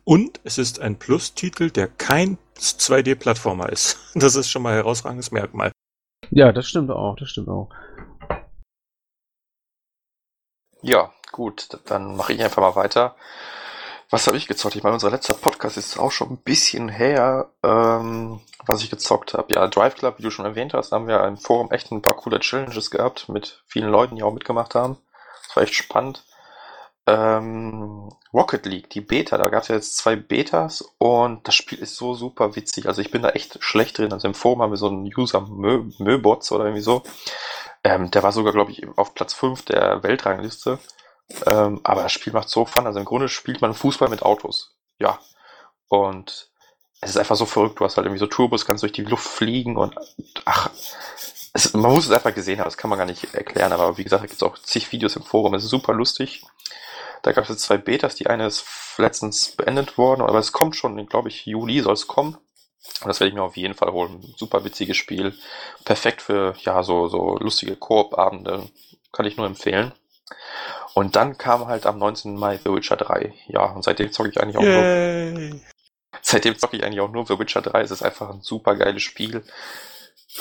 Und 0.04 0.40
es 0.44 0.58
ist 0.58 0.80
ein 0.80 0.98
Plus-Titel, 0.98 1.70
der 1.70 1.88
kein 1.88 2.36
2D-Plattformer 2.56 3.70
ist. 3.70 3.98
Das 4.14 4.36
ist 4.36 4.48
schon 4.48 4.62
mal 4.62 4.70
ein 4.70 4.76
herausragendes 4.76 5.32
Merkmal. 5.32 5.72
Ja, 6.30 6.52
das 6.52 6.68
stimmt 6.68 6.90
auch, 6.90 7.16
das 7.16 7.30
stimmt 7.30 7.48
auch. 7.48 7.70
Ja, 10.82 11.10
gut, 11.32 11.68
dann 11.86 12.16
mache 12.16 12.34
ich 12.34 12.42
einfach 12.42 12.60
mal 12.62 12.76
weiter. 12.76 13.16
Was 14.14 14.28
habe 14.28 14.36
ich 14.36 14.46
gezockt? 14.46 14.76
Ich 14.76 14.84
meine, 14.84 14.94
unser 14.94 15.10
letzter 15.10 15.34
Podcast 15.34 15.76
ist 15.76 15.98
auch 15.98 16.12
schon 16.12 16.30
ein 16.30 16.36
bisschen 16.36 16.88
her, 16.88 17.48
ähm, 17.64 18.40
was 18.64 18.80
ich 18.80 18.88
gezockt 18.88 19.34
habe. 19.34 19.52
Ja, 19.52 19.66
Drive 19.66 19.96
Club, 19.96 20.18
wie 20.18 20.22
du 20.22 20.30
schon 20.30 20.44
erwähnt 20.44 20.72
hast, 20.72 20.92
haben 20.92 21.08
wir 21.08 21.24
im 21.24 21.36
Forum 21.36 21.72
echt 21.72 21.90
ein 21.90 22.00
paar 22.00 22.14
coole 22.14 22.38
Challenges 22.38 22.92
gehabt 22.92 23.28
mit 23.28 23.64
vielen 23.66 23.88
Leuten, 23.88 24.14
die 24.14 24.22
auch 24.22 24.32
mitgemacht 24.32 24.76
haben. 24.76 24.98
Das 25.48 25.56
war 25.56 25.64
echt 25.64 25.74
spannend. 25.74 26.22
Ähm, 27.08 28.08
Rocket 28.32 28.64
League, 28.66 28.88
die 28.90 29.00
Beta, 29.00 29.36
da 29.36 29.48
gab 29.48 29.62
es 29.62 29.68
ja 29.68 29.74
jetzt 29.74 29.96
zwei 29.96 30.14
Betas 30.14 30.94
und 30.98 31.48
das 31.48 31.56
Spiel 31.56 31.80
ist 31.80 31.96
so 31.96 32.14
super 32.14 32.54
witzig. 32.54 32.86
Also 32.86 33.00
ich 33.00 33.10
bin 33.10 33.22
da 33.22 33.30
echt 33.30 33.58
schlecht 33.64 33.98
drin. 33.98 34.12
Also 34.12 34.28
im 34.28 34.34
Forum 34.34 34.62
haben 34.62 34.70
wir 34.70 34.76
so 34.76 34.86
einen 34.86 35.10
User 35.12 35.40
Mö 35.40 35.90
Möbots 35.98 36.52
oder 36.52 36.66
irgendwie 36.66 36.82
so. 36.82 37.02
Ähm, 37.82 38.12
der 38.12 38.22
war 38.22 38.30
sogar, 38.30 38.52
glaube 38.52 38.70
ich, 38.70 38.86
auf 38.96 39.12
Platz 39.14 39.34
5 39.34 39.64
der 39.64 40.04
Weltrangliste. 40.04 40.78
Ähm, 41.46 41.80
aber 41.84 42.02
das 42.02 42.12
Spiel 42.12 42.32
macht 42.32 42.48
so 42.48 42.64
Fun. 42.64 42.86
Also 42.86 42.98
im 42.98 43.04
Grunde 43.04 43.28
spielt 43.28 43.60
man 43.60 43.74
Fußball 43.74 44.08
mit 44.08 44.22
Autos. 44.22 44.76
Ja. 44.98 45.18
Und 45.88 46.50
es 47.00 47.10
ist 47.10 47.16
einfach 47.18 47.36
so 47.36 47.46
verrückt. 47.46 47.80
Du 47.80 47.84
hast 47.84 47.96
halt 47.96 48.06
irgendwie 48.06 48.20
so 48.20 48.26
Turbos, 48.26 48.64
kannst 48.64 48.82
durch 48.82 48.92
die 48.92 49.04
Luft 49.04 49.26
fliegen 49.26 49.76
und 49.76 49.94
ach, 50.44 50.70
es, 51.52 51.72
man 51.72 51.92
muss 51.92 52.06
es 52.06 52.10
einfach 52.10 52.34
gesehen 52.34 52.58
haben, 52.58 52.66
das 52.66 52.76
kann 52.76 52.90
man 52.90 52.98
gar 52.98 53.06
nicht 53.06 53.34
erklären. 53.34 53.72
Aber 53.72 53.96
wie 53.96 54.04
gesagt, 54.04 54.22
da 54.22 54.26
gibt 54.26 54.36
es 54.36 54.42
auch 54.42 54.58
zig 54.58 54.90
Videos 54.92 55.16
im 55.16 55.22
Forum. 55.22 55.54
Es 55.54 55.64
ist 55.64 55.70
super 55.70 55.94
lustig. 55.94 56.42
Da 57.22 57.32
gab 57.32 57.44
es 57.44 57.50
jetzt 57.50 57.62
zwei 57.62 57.78
Betas. 57.78 58.16
Die 58.16 58.26
eine 58.26 58.46
ist 58.46 58.64
letztens 58.98 59.52
beendet 59.52 59.96
worden, 59.96 60.22
aber 60.22 60.38
es 60.38 60.52
kommt 60.52 60.76
schon, 60.76 61.06
glaube 61.06 61.28
ich, 61.28 61.46
Juli 61.46 61.80
soll 61.80 61.94
es 61.94 62.06
kommen. 62.06 62.36
Und 63.00 63.08
das 63.08 63.20
werde 63.20 63.28
ich 63.28 63.34
mir 63.34 63.42
auf 63.42 63.56
jeden 63.56 63.74
Fall 63.74 63.92
holen. 63.92 64.34
Super 64.36 64.64
witziges 64.64 64.96
Spiel. 64.96 65.34
Perfekt 65.84 66.20
für, 66.20 66.54
ja, 66.60 66.82
so, 66.82 67.08
so 67.08 67.38
lustige 67.38 67.76
Koop-Abende. 67.76 68.68
Kann 69.12 69.26
ich 69.26 69.36
nur 69.36 69.46
empfehlen. 69.46 69.92
Und 70.94 71.16
dann 71.16 71.36
kam 71.36 71.66
halt 71.66 71.86
am 71.86 71.98
19. 71.98 72.36
Mai 72.36 72.58
The 72.58 72.72
Witcher 72.72 72.96
3. 72.96 73.34
Ja, 73.48 73.66
und 73.66 73.82
seitdem 73.82 74.12
zocke 74.12 74.28
ich 74.30 74.40
eigentlich 74.40 74.56
auch 74.56 74.62
Yay. 74.62 75.32
nur. 75.32 75.60
Seitdem 76.22 76.56
zocke 76.56 76.76
ich 76.76 76.84
eigentlich 76.84 77.00
auch 77.00 77.10
nur 77.10 77.26
The 77.26 77.38
Witcher 77.38 77.62
3. 77.62 77.80
Es 77.82 77.90
ist 77.90 78.02
einfach 78.02 78.30
ein 78.30 78.42
super 78.42 78.76
geiles 78.76 79.02
Spiel. 79.02 79.44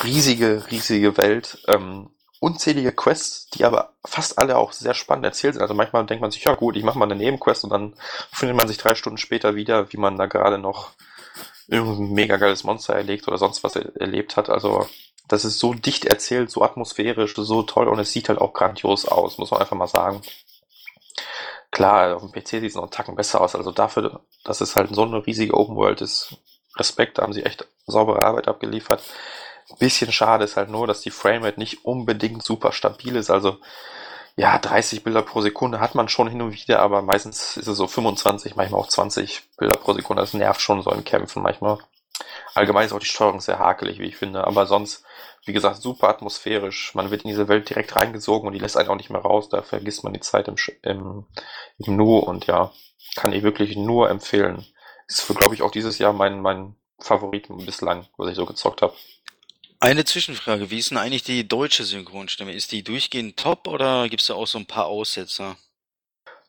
Riesige, 0.03 0.63
riesige 0.69 1.17
Welt. 1.17 1.63
Ähm, 1.67 2.11
unzählige 2.39 2.91
Quests, 2.91 3.47
die 3.49 3.65
aber 3.65 3.93
fast 4.05 4.37
alle 4.37 4.57
auch 4.57 4.73
sehr 4.73 4.93
spannend 4.93 5.25
erzählt 5.25 5.55
sind. 5.55 5.61
Also 5.61 5.73
manchmal 5.73 6.05
denkt 6.05 6.21
man 6.21 6.29
sich, 6.29 6.43
ja 6.43 6.53
gut, 6.55 6.75
ich 6.75 6.83
mache 6.83 6.99
mal 6.99 7.05
eine 7.05 7.15
Nebenquest 7.15 7.63
und 7.63 7.71
dann 7.71 7.95
findet 8.31 8.57
man 8.57 8.67
sich 8.67 8.77
drei 8.77 8.95
Stunden 8.95 9.17
später 9.17 9.55
wieder, 9.55 9.91
wie 9.93 9.97
man 9.97 10.17
da 10.17 10.25
gerade 10.25 10.57
noch 10.57 10.91
irgendein 11.67 12.11
mega 12.11 12.37
geiles 12.37 12.63
Monster 12.63 12.93
erlegt 12.93 13.27
oder 13.27 13.37
sonst 13.37 13.63
was 13.63 13.75
er 13.75 13.95
erlebt 13.95 14.35
hat. 14.35 14.49
Also 14.49 14.87
das 15.33 15.45
ist 15.45 15.59
so 15.59 15.73
dicht 15.73 16.05
erzählt, 16.05 16.49
so 16.51 16.61
atmosphärisch, 16.61 17.35
so 17.35 17.63
toll 17.63 17.87
und 17.87 17.99
es 17.99 18.11
sieht 18.11 18.29
halt 18.29 18.39
auch 18.39 18.53
grandios 18.53 19.05
aus, 19.05 19.37
muss 19.37 19.51
man 19.51 19.61
einfach 19.61 19.75
mal 19.75 19.87
sagen. 19.87 20.21
Klar, 21.71 22.15
auf 22.15 22.21
dem 22.21 22.31
PC 22.31 22.47
sieht 22.49 22.65
es 22.65 22.75
noch 22.75 22.83
einen 22.83 22.91
Tacken 22.91 23.15
besser 23.15 23.41
aus. 23.41 23.55
Also 23.55 23.71
dafür, 23.71 24.21
dass 24.43 24.61
es 24.61 24.75
halt 24.75 24.93
so 24.93 25.03
eine 25.03 25.25
riesige 25.25 25.55
Open 25.55 25.75
World 25.75 26.01
ist, 26.01 26.35
Respekt, 26.75 27.17
da 27.17 27.23
haben 27.23 27.33
sie 27.33 27.43
echt 27.43 27.67
saubere 27.87 28.21
Arbeit 28.21 28.47
abgeliefert. 28.47 29.01
Ein 29.69 29.77
bisschen 29.77 30.11
schade 30.11 30.43
ist 30.43 30.55
halt 30.57 30.69
nur, 30.69 30.87
dass 30.87 31.01
die 31.01 31.11
Framerate 31.11 31.59
nicht 31.59 31.85
unbedingt 31.85 32.43
super 32.43 32.71
stabil 32.71 33.15
ist. 33.15 33.31
Also 33.31 33.57
ja, 34.35 34.57
30 34.57 35.03
Bilder 35.03 35.21
pro 35.21 35.41
Sekunde 35.41 35.79
hat 35.79 35.95
man 35.95 36.09
schon 36.09 36.27
hin 36.27 36.41
und 36.41 36.53
wieder, 36.53 36.79
aber 36.79 37.01
meistens 37.01 37.57
ist 37.57 37.67
es 37.67 37.77
so 37.77 37.87
25, 37.87 38.55
manchmal 38.55 38.81
auch 38.81 38.87
20 38.87 39.43
Bilder 39.57 39.77
pro 39.77 39.93
Sekunde. 39.93 40.21
Das 40.21 40.33
nervt 40.33 40.61
schon 40.61 40.81
so 40.81 40.91
in 40.91 41.03
Kämpfen 41.03 41.43
manchmal. 41.43 41.79
Allgemein 42.53 42.85
ist 42.85 42.93
auch 42.93 42.99
die 42.99 43.05
Steuerung 43.05 43.41
sehr 43.41 43.59
hakelig, 43.59 43.99
wie 43.99 44.07
ich 44.07 44.17
finde. 44.17 44.45
Aber 44.45 44.65
sonst, 44.65 45.03
wie 45.45 45.53
gesagt, 45.53 45.81
super 45.81 46.09
atmosphärisch. 46.09 46.93
Man 46.93 47.09
wird 47.11 47.23
in 47.23 47.29
diese 47.29 47.47
Welt 47.47 47.69
direkt 47.69 47.95
reingesogen 47.95 48.47
und 48.47 48.53
die 48.53 48.59
lässt 48.59 48.77
einen 48.77 48.89
auch 48.89 48.95
nicht 48.95 49.09
mehr 49.09 49.21
raus. 49.21 49.49
Da 49.49 49.61
vergisst 49.61 50.03
man 50.03 50.13
die 50.13 50.19
Zeit 50.19 50.47
im, 50.47 50.55
im, 50.83 51.25
im 51.79 51.95
Nu 51.95 52.17
und 52.17 52.45
ja, 52.45 52.71
kann 53.15 53.33
ich 53.33 53.43
wirklich 53.43 53.75
nur 53.75 54.09
empfehlen. 54.09 54.65
Ist, 55.07 55.27
glaube 55.27 55.55
ich, 55.55 55.61
auch 55.61 55.71
dieses 55.71 55.97
Jahr 55.97 56.13
mein, 56.13 56.41
mein 56.41 56.75
Favorit 56.99 57.47
bislang, 57.65 58.07
was 58.17 58.29
ich 58.29 58.35
so 58.35 58.45
gezockt 58.45 58.81
habe. 58.81 58.93
Eine 59.79 60.05
Zwischenfrage, 60.05 60.71
wie 60.71 60.79
ist 60.79 60.91
denn 60.91 60.97
eigentlich 60.97 61.23
die 61.23 61.45
deutsche 61.45 61.83
Synchronstimme? 61.83 62.53
Ist 62.53 62.71
die 62.71 62.83
durchgehend 62.83 63.35
top 63.35 63.67
oder 63.67 64.07
gibt 64.07 64.21
es 64.21 64.27
da 64.27 64.35
auch 64.35 64.47
so 64.47 64.57
ein 64.57 64.65
paar 64.65 64.85
Aussetzer? 64.85 65.57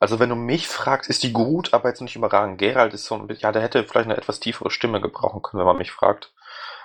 Also 0.05 0.19
wenn 0.19 0.29
du 0.29 0.35
mich 0.35 0.69
fragst, 0.69 1.09
ist 1.09 1.23
die 1.23 1.33
gut, 1.33 1.73
aber 1.73 1.89
jetzt 1.89 2.03
nicht 2.03 2.15
überragend. 2.15 2.59
Gerald 2.59 2.93
ist 2.93 3.07
so 3.07 3.15
ein 3.15 3.27
bisschen, 3.27 3.45
ja, 3.45 3.53
der 3.53 3.63
hätte 3.63 3.85
vielleicht 3.85 4.05
eine 4.05 4.19
etwas 4.19 4.39
tiefere 4.39 4.71
Stimme 4.71 5.01
gebrauchen 5.01 5.41
können, 5.41 5.61
wenn 5.61 5.67
man 5.67 5.79
mich 5.79 5.93
fragt. 5.93 6.31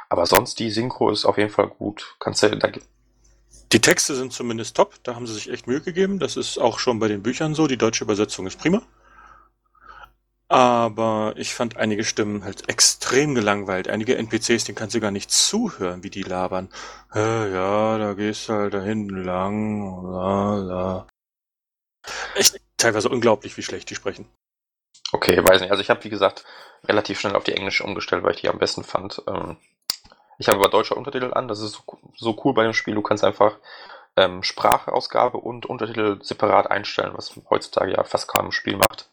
Aber 0.07 0.25
sonst 0.25 0.57
die 0.57 0.71
Synchro 0.71 1.09
ist 1.09 1.25
auf 1.25 1.37
jeden 1.37 1.49
Fall 1.49 1.67
gut. 1.67 2.15
Kannst 2.19 2.43
du, 2.43 2.55
da 2.55 2.71
die 3.73 3.81
Texte 3.81 4.15
sind 4.15 4.31
zumindest 4.31 4.77
top, 4.77 4.93
da 5.03 5.15
haben 5.15 5.27
sie 5.27 5.33
sich 5.33 5.49
echt 5.49 5.67
Mühe 5.67 5.81
gegeben. 5.81 6.19
Das 6.19 6.37
ist 6.37 6.59
auch 6.59 6.79
schon 6.79 6.99
bei 6.99 7.09
den 7.09 7.21
Büchern 7.21 7.55
so. 7.55 7.67
Die 7.67 7.75
deutsche 7.75 8.05
Übersetzung 8.05 8.47
ist 8.47 8.57
prima. 8.57 8.83
Aber 10.47 11.33
ich 11.35 11.53
fand 11.53 11.75
einige 11.75 12.05
Stimmen 12.05 12.45
halt 12.45 12.69
extrem 12.69 13.35
gelangweilt. 13.35 13.89
Einige 13.89 14.15
NPCs, 14.15 14.63
denen 14.63 14.77
kannst 14.77 14.95
du 14.95 15.01
gar 15.01 15.11
nicht 15.11 15.29
zuhören, 15.29 16.03
wie 16.03 16.09
die 16.09 16.23
labern. 16.23 16.69
Ja, 17.13 17.97
da 17.97 18.13
gehst 18.13 18.47
du 18.47 18.53
halt 18.53 18.73
da 18.73 18.81
hinten 18.81 19.25
lang. 19.25 20.05
La, 20.05 20.55
la. 20.55 21.07
Echt 22.35 22.68
teilweise 22.80 23.10
unglaublich, 23.10 23.56
wie 23.57 23.64
schlecht 23.64 23.89
die 23.89 23.95
sprechen. 23.95 24.27
Okay, 25.11 25.38
weiß 25.43 25.61
nicht. 25.61 25.72
Also 25.72 25.81
ich 25.81 25.89
habe, 25.89 26.03
wie 26.03 26.10
gesagt, 26.10 26.45
relativ 26.85 27.19
schnell 27.19 27.35
auf 27.35 27.43
die 27.43 27.56
Englische 27.56 27.84
umgestellt, 27.84 28.23
weil 28.23 28.34
ich 28.34 28.41
die 28.41 28.49
am 28.49 28.60
besten 28.60 28.84
fand. 28.84 29.22
Ähm, 29.27 29.57
ich 30.38 30.47
habe 30.47 30.57
aber 30.57 30.69
deutsche 30.69 30.95
Untertitel 30.95 31.34
an. 31.34 31.47
Das 31.47 31.60
ist 31.60 31.81
so, 32.15 32.41
cool 32.43 32.53
bei 32.53 32.64
dem 32.64 32.73
Spiel. 32.73 32.95
Du 32.95 33.01
kannst 33.01 33.23
einfach 33.23 33.57
ähm, 34.15 34.43
Sprachausgabe 34.43 35.38
und 35.38 35.65
Untertitel 35.65 36.19
separat 36.22 36.72
einstellen, 36.72 37.14
was 37.15 37.34
heutzutage 37.49 37.91
ja 37.91 38.03
fast 38.03 38.27
kaum 38.27 38.47
im 38.47 38.51
Spiel 38.51 38.77
macht. 38.77 39.10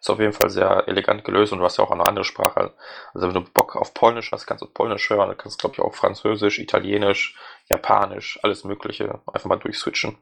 Ist 0.00 0.08
auf 0.08 0.18
jeden 0.18 0.32
Fall 0.32 0.48
sehr 0.48 0.88
elegant 0.88 1.24
gelöst 1.24 1.52
und 1.52 1.58
du 1.58 1.64
hast 1.64 1.76
ja 1.76 1.84
auch 1.84 1.90
eine 1.90 2.06
andere 2.06 2.24
Sprache. 2.24 2.72
Also 3.12 3.26
wenn 3.26 3.34
du 3.34 3.42
Bock 3.42 3.76
auf 3.76 3.92
Polnisch 3.92 4.32
hast, 4.32 4.46
kannst 4.46 4.62
du 4.62 4.66
Polnisch 4.66 5.10
hören. 5.10 5.28
Du 5.28 5.36
kannst, 5.36 5.58
glaube 5.58 5.74
ich, 5.74 5.80
auch 5.80 5.94
Französisch, 5.94 6.58
Italienisch, 6.58 7.36
Japanisch, 7.68 8.38
alles 8.42 8.64
Mögliche 8.64 9.20
einfach 9.26 9.44
mal 9.44 9.58
durchswitchen. 9.58 10.16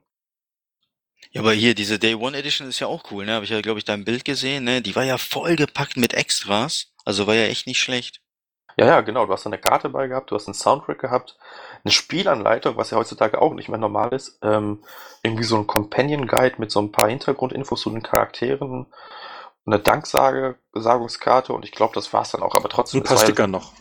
Ja, 1.31 1.43
aber 1.43 1.53
hier, 1.53 1.75
diese 1.75 1.99
Day 1.99 2.15
One 2.15 2.37
Edition 2.37 2.69
ist 2.69 2.81
ja 2.81 2.87
auch 2.87 3.11
cool, 3.11 3.27
ne? 3.27 3.35
Habe 3.35 3.45
ich 3.45 3.51
ja, 3.51 3.61
glaube 3.61 3.79
ich, 3.79 3.85
dein 3.85 4.05
Bild 4.05 4.25
gesehen, 4.25 4.65
ne? 4.65 4.81
Die 4.81 4.97
war 4.97 5.05
ja 5.05 5.19
vollgepackt 5.19 5.97
mit 5.97 6.15
Extras. 6.15 6.93
Also 7.05 7.27
war 7.27 7.35
ja 7.35 7.45
echt 7.45 7.67
nicht 7.67 7.81
schlecht. 7.81 8.21
Ja, 8.79 8.87
ja, 8.87 9.01
genau. 9.01 9.27
Du 9.27 9.33
hast 9.33 9.45
eine 9.45 9.59
Karte 9.59 9.89
bei 9.89 10.07
gehabt, 10.07 10.31
du 10.31 10.37
hast 10.37 10.47
einen 10.47 10.55
Soundtrack 10.55 11.01
gehabt, 11.01 11.37
eine 11.85 11.91
Spielanleitung, 11.91 12.77
was 12.77 12.91
ja 12.91 12.97
heutzutage 12.97 13.43
auch 13.43 13.53
nicht 13.53 13.69
mehr 13.69 13.79
normal 13.79 14.11
ist. 14.15 14.39
Ähm, 14.41 14.85
irgendwie 15.23 15.43
so 15.43 15.57
ein 15.57 15.67
Companion 15.67 16.29
Guide 16.29 16.57
mit 16.59 16.71
so 16.71 16.81
ein 16.81 16.93
paar 16.93 17.09
Hintergrundinfos 17.09 17.81
zu 17.81 17.91
den 17.91 18.05
Charakteren, 18.05 18.87
eine 19.67 19.81
Danksage-Besagungskarte 19.81 21.53
und 21.53 21.65
ich 21.65 21.73
glaube, 21.73 21.95
das 21.95 22.13
war 22.13 22.23
es 22.23 22.31
dann 22.31 22.43
auch. 22.43 22.55
Aber 22.55 22.69
trotzdem. 22.69 23.01
Ein 23.01 23.05
paar 23.05 23.19
Sticker 23.19 23.43
ja, 23.43 23.47
noch. 23.49 23.73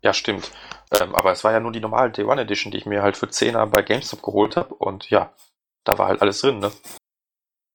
Ja, 0.00 0.14
stimmt. 0.14 0.50
Ähm, 0.98 1.14
aber 1.14 1.32
es 1.32 1.44
war 1.44 1.52
ja 1.52 1.60
nur 1.60 1.72
die 1.72 1.80
normale 1.80 2.10
Day 2.10 2.24
One 2.24 2.40
Edition, 2.40 2.72
die 2.72 2.78
ich 2.78 2.86
mir 2.86 3.02
halt 3.02 3.18
für 3.18 3.26
10er 3.26 3.66
bei 3.66 3.82
GameStop 3.82 4.22
geholt 4.22 4.56
habe. 4.56 4.74
Und 4.74 5.10
ja, 5.10 5.32
da 5.86 5.96
war 5.98 6.08
halt 6.08 6.20
alles 6.20 6.40
drin, 6.40 6.58
ne? 6.58 6.70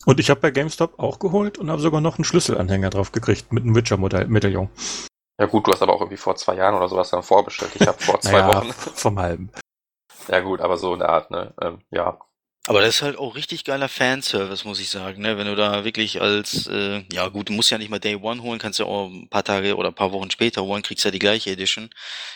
Und 0.06 0.20
ich 0.20 0.30
habe 0.30 0.40
bei 0.40 0.52
GameStop 0.52 1.00
auch 1.00 1.20
geholt 1.20 1.58
und 1.58 1.70
habe 1.70 1.82
sogar 1.82 2.02
noch 2.02 2.18
einen 2.18 2.26
Schlüsselanhänger 2.26 2.90
drauf 2.90 3.12
gekriegt 3.12 3.54
mit 3.54 3.64
einem 3.64 3.76
Witcher-Medaillon. 3.76 4.70
Ja 5.40 5.46
gut, 5.46 5.68
du 5.68 5.72
hast 5.72 5.82
aber 5.82 5.94
auch 5.94 6.02
irgendwie 6.02 6.18
vor 6.18 6.36
zwei 6.36 6.56
Jahren 6.56 6.76
oder 6.76 6.88
sowas 6.88 7.10
dann 7.12 7.24
vorbestellt. 7.24 7.72
Ich 7.76 7.88
habe 7.88 8.00
vor 8.00 8.20
zwei 8.22 8.42
naja, 8.42 8.56
Wochen. 8.56 8.72
Vom 8.74 9.20
halben. 9.20 9.52
Ja 10.28 10.40
gut, 10.40 10.60
aber 10.62 10.78
so 10.78 10.94
in 10.94 11.00
der 11.00 11.10
Art, 11.10 11.32
ne? 11.32 11.54
Ähm, 11.62 11.80
ja. 11.92 12.20
Aber 12.72 12.80
das 12.80 12.96
ist 12.96 13.02
halt 13.02 13.18
auch 13.18 13.36
richtig 13.36 13.66
geiler 13.66 13.90
Fanservice, 13.90 14.64
muss 14.66 14.80
ich 14.80 14.90
sagen. 14.90 15.22
Ne? 15.22 15.38
Wenn 15.38 15.48
du 15.48 15.58
da 15.58 15.84
wirklich 15.84 16.22
als, 16.22 16.68
äh, 16.68 17.04
ja 17.12 17.28
gut, 17.28 17.50
du 17.50 17.54
musst 17.54 17.70
ja 17.70 17.78
nicht 17.78 17.90
mal 17.90 18.00
Day 18.00 18.16
One 18.16 18.42
holen, 18.42 18.60
kannst 18.60 18.80
ja 18.80 18.86
auch 18.86 19.10
ein 19.10 19.28
paar 19.28 19.44
Tage 19.44 19.76
oder 19.76 19.90
ein 19.90 19.94
paar 19.94 20.14
Wochen 20.14 20.32
später 20.32 20.64
holen, 20.64 20.82
kriegst 20.82 21.04
ja 21.04 21.12
die 21.12 21.20
gleiche 21.20 21.50
Edition. 21.50 21.90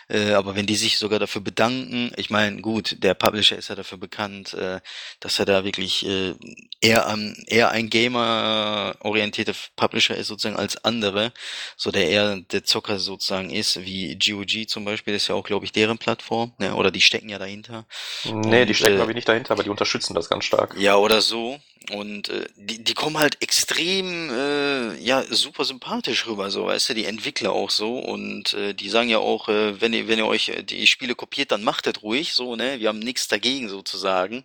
Äh, 0.10 0.34
aber 0.34 0.58
wenn 0.58 0.66
die 0.66 0.76
sich 0.76 0.98
sogar 0.98 1.20
dafür 1.20 1.40
bedanken, 1.42 2.12
ich 2.18 2.30
meine, 2.30 2.60
gut, 2.60 3.02
der 3.02 3.14
Publisher 3.14 3.56
ist 3.56 3.70
ja 3.70 3.76
dafür 3.76 3.98
bekannt, 3.98 4.54
äh, 4.56 4.82
dass 5.22 5.40
er 5.40 5.46
da 5.46 5.64
wirklich 5.64 6.06
äh, 6.06 6.34
eher, 6.82 7.08
um, 7.08 7.34
eher 7.48 7.72
ein 7.72 7.90
Gamer-orientierter 7.90 9.54
Publisher 9.78 10.18
ist 10.18 10.28
sozusagen 10.28 10.58
als 10.58 10.84
andere, 10.84 11.32
so 11.78 11.92
der 11.92 12.10
eher 12.10 12.42
der 12.42 12.66
Zocker 12.66 13.00
sozusagen 13.00 13.52
ist, 13.52 13.86
wie 13.86 14.18
GOG 14.18 14.68
zum 14.68 14.84
Beispiel, 14.84 15.14
das 15.14 15.24
ist 15.24 15.30
ja 15.30 15.36
auch, 15.36 15.46
glaube 15.46 15.64
ich, 15.64 15.72
deren 15.72 15.98
Plattform, 15.98 16.52
ne? 16.58 16.76
oder 16.76 16.92
die 16.92 17.00
stecken 17.00 17.30
ja 17.30 17.40
dahinter. 17.40 17.86
Nee, 18.26 18.64
Und, 18.64 18.68
die 18.68 18.74
stecken, 18.74 18.96
äh, 18.96 18.98
glaube 18.98 19.12
ich, 19.12 19.16
nicht 19.16 19.30
dahinter, 19.30 19.52
aber 19.52 19.64
die 19.64 19.70
unterstützen 19.70 20.14
das 20.14 20.25
ganz 20.30 20.46
stark. 20.46 20.76
Ja, 20.78 20.96
oder 20.98 21.22
so. 21.22 21.60
Und 21.92 22.30
äh, 22.30 22.48
die, 22.56 22.84
die 22.84 22.94
kommen 22.96 23.20
halt 23.20 23.42
extrem, 23.44 24.32
äh, 24.32 24.96
ja, 24.98 25.24
super 25.30 25.66
sympathisch 25.66 26.26
rüber, 26.26 26.50
so, 26.50 26.66
weißt 26.66 26.90
du, 26.90 26.94
die 26.96 27.06
Entwickler 27.06 27.52
auch 27.52 27.70
so. 27.70 28.00
Und 28.00 28.54
äh, 28.54 28.74
die 28.74 28.90
sagen 28.90 29.10
ja 29.10 29.20
auch, 29.20 29.50
äh, 29.50 29.80
wenn 29.82 29.94
ihr, 29.94 30.08
wenn 30.08 30.18
ihr 30.18 30.26
euch 30.26 30.52
die 30.64 30.88
Spiele 30.88 31.14
kopiert, 31.14 31.52
dann 31.52 31.64
macht 31.64 31.86
das 31.86 32.02
ruhig, 32.02 32.34
so, 32.34 32.56
ne? 32.56 32.80
Wir 32.80 32.90
haben 32.90 33.00
nichts 33.00 33.28
dagegen 33.28 33.70
sozusagen. 33.70 34.44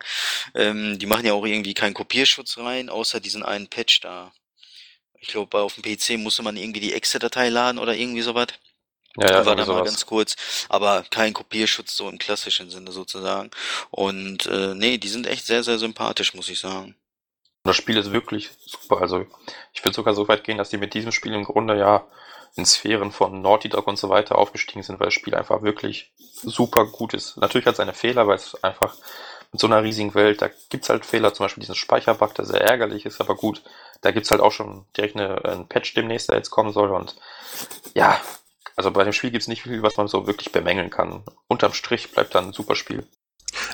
Ähm, 0.55 0.99
die 0.99 1.07
machen 1.07 1.25
ja 1.25 1.33
auch 1.33 1.47
irgendwie 1.47 1.75
keinen 1.75 1.95
Kopierschutz 1.95 2.59
rein, 2.59 2.91
außer 2.91 3.21
diesen 3.21 3.43
einen 3.43 3.69
Patch 3.69 4.01
da. 4.01 4.33
Ich 5.21 5.29
glaube, 5.29 5.61
auf 5.61 5.75
dem 5.75 5.83
PC 5.83 6.19
musste 6.19 6.43
man 6.43 6.57
irgendwie 6.57 6.81
die 6.81 6.93
Exe-Datei 6.93 7.49
laden 7.49 7.79
oder 7.79 7.95
irgendwie 7.95 8.23
sowas. 8.23 8.49
Ja, 9.17 9.31
ja, 9.31 9.47
war 9.47 9.57
da 9.57 9.67
mal 9.67 9.85
ganz 9.85 10.07
kurz, 10.07 10.37
aber 10.69 11.05
kein 11.11 11.33
Kopierschutz 11.33 11.97
so 11.97 12.09
im 12.09 12.19
klassischen 12.19 12.71
Sinne 12.71 12.93
sozusagen. 12.93 13.51
Und 13.91 14.47
äh, 14.47 14.75
nee, 14.75 14.99
die 14.99 15.09
sind 15.09 15.27
echt 15.27 15.47
sehr, 15.47 15.65
sehr 15.65 15.79
sympathisch, 15.79 16.35
muss 16.35 16.49
ich 16.49 16.61
sagen. 16.61 16.95
Das 17.65 17.77
Spiel 17.77 17.97
ist 17.97 18.13
wirklich 18.13 18.51
super. 18.65 19.01
Also 19.01 19.27
ich 19.73 19.85
würde 19.85 19.97
sogar 19.97 20.15
so 20.15 20.29
weit 20.29 20.45
gehen, 20.45 20.59
dass 20.59 20.71
die 20.71 20.79
mit 20.79 20.95
diesem 20.95 21.13
Spiel 21.13 21.35
im 21.35 21.45
Grunde 21.45 21.77
ja 21.77 22.07
in 22.57 22.67
Sphären 22.67 23.13
von 23.13 23.43
Naughty 23.43 23.69
Dog 23.69 23.87
und 23.87 23.99
so 23.99 24.09
weiter 24.09 24.39
aufgestiegen 24.39 24.83
sind, 24.83 24.99
weil 24.99 25.09
das 25.09 25.15
Spiel 25.15 25.35
einfach 25.35 25.63
wirklich 25.63 26.13
super 26.17 26.87
gut 26.87 27.15
ist. 27.15 27.37
Natürlich 27.37 27.67
hat 27.67 27.75
es 27.75 27.79
seine 27.79 27.95
Fehler, 27.95 28.27
weil 28.27 28.37
es 28.37 28.63
einfach 28.63 28.95
mit 29.53 29.61
so 29.61 29.67
einer 29.67 29.83
riesigen 29.83 30.15
Welt, 30.15 30.43
da 30.43 30.49
gibt 30.69 30.85
es 30.85 30.91
halt 30.91 31.05
Fehler, 31.05 31.35
zum 31.35 31.45
Beispiel 31.45 31.61
diesen 31.61 31.75
Speicherbug, 31.75 32.35
der 32.35 32.45
sehr 32.45 32.61
ärgerlich 32.61 33.05
ist, 33.05 33.21
aber 33.21 33.35
gut, 33.35 33.63
da 34.01 34.13
gibt 34.13 34.27
es 34.27 34.31
halt 34.31 34.41
auch 34.41 34.53
schon 34.53 34.87
direkt 34.97 35.17
eine, 35.17 35.45
ein 35.45 35.67
Patch 35.67 35.95
demnächst, 35.95 36.29
der 36.29 36.37
jetzt 36.37 36.51
kommen 36.51 36.73
soll 36.73 36.91
und 36.91 37.17
ja, 37.95 38.21
also 38.81 38.93
bei 38.93 39.05
dem 39.05 39.13
Spiel 39.13 39.31
gibt 39.31 39.43
es 39.43 39.49
nicht 39.49 39.65
viel, 39.65 39.83
was 39.83 39.99
man 39.99 40.09
so 40.09 40.27
wirklich 40.27 40.53
bemängeln 40.53 40.89
kann. 40.89 41.23
Unterm 41.49 41.75
Strich 41.75 42.13
bleibt 42.13 42.35
dann 42.35 42.47
ein 42.47 42.53
super 42.55 42.75
Spiel. 42.75 43.07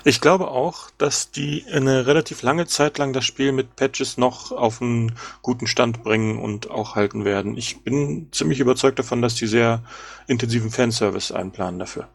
Ich 0.03 0.19
glaube 0.19 0.49
auch, 0.49 0.89
dass 0.97 1.31
die 1.31 1.63
eine 1.71 2.07
relativ 2.07 2.41
lange 2.41 2.67
Zeit 2.67 2.97
lang 2.97 3.13
das 3.13 3.23
Spiel 3.23 3.53
mit 3.53 3.77
Patches 3.77 4.17
noch 4.17 4.51
auf 4.51 4.81
einen 4.81 5.15
guten 5.41 5.65
Stand 5.65 6.03
bringen 6.03 6.39
und 6.39 6.69
auch 6.69 6.95
halten 6.95 7.23
werden. 7.23 7.55
Ich 7.55 7.85
bin 7.85 8.27
ziemlich 8.33 8.59
überzeugt 8.59 8.99
davon, 8.99 9.21
dass 9.21 9.35
die 9.35 9.47
sehr 9.47 9.81
intensiven 10.27 10.71
Fanservice 10.71 11.31
einplanen 11.31 11.79
dafür. 11.79 12.09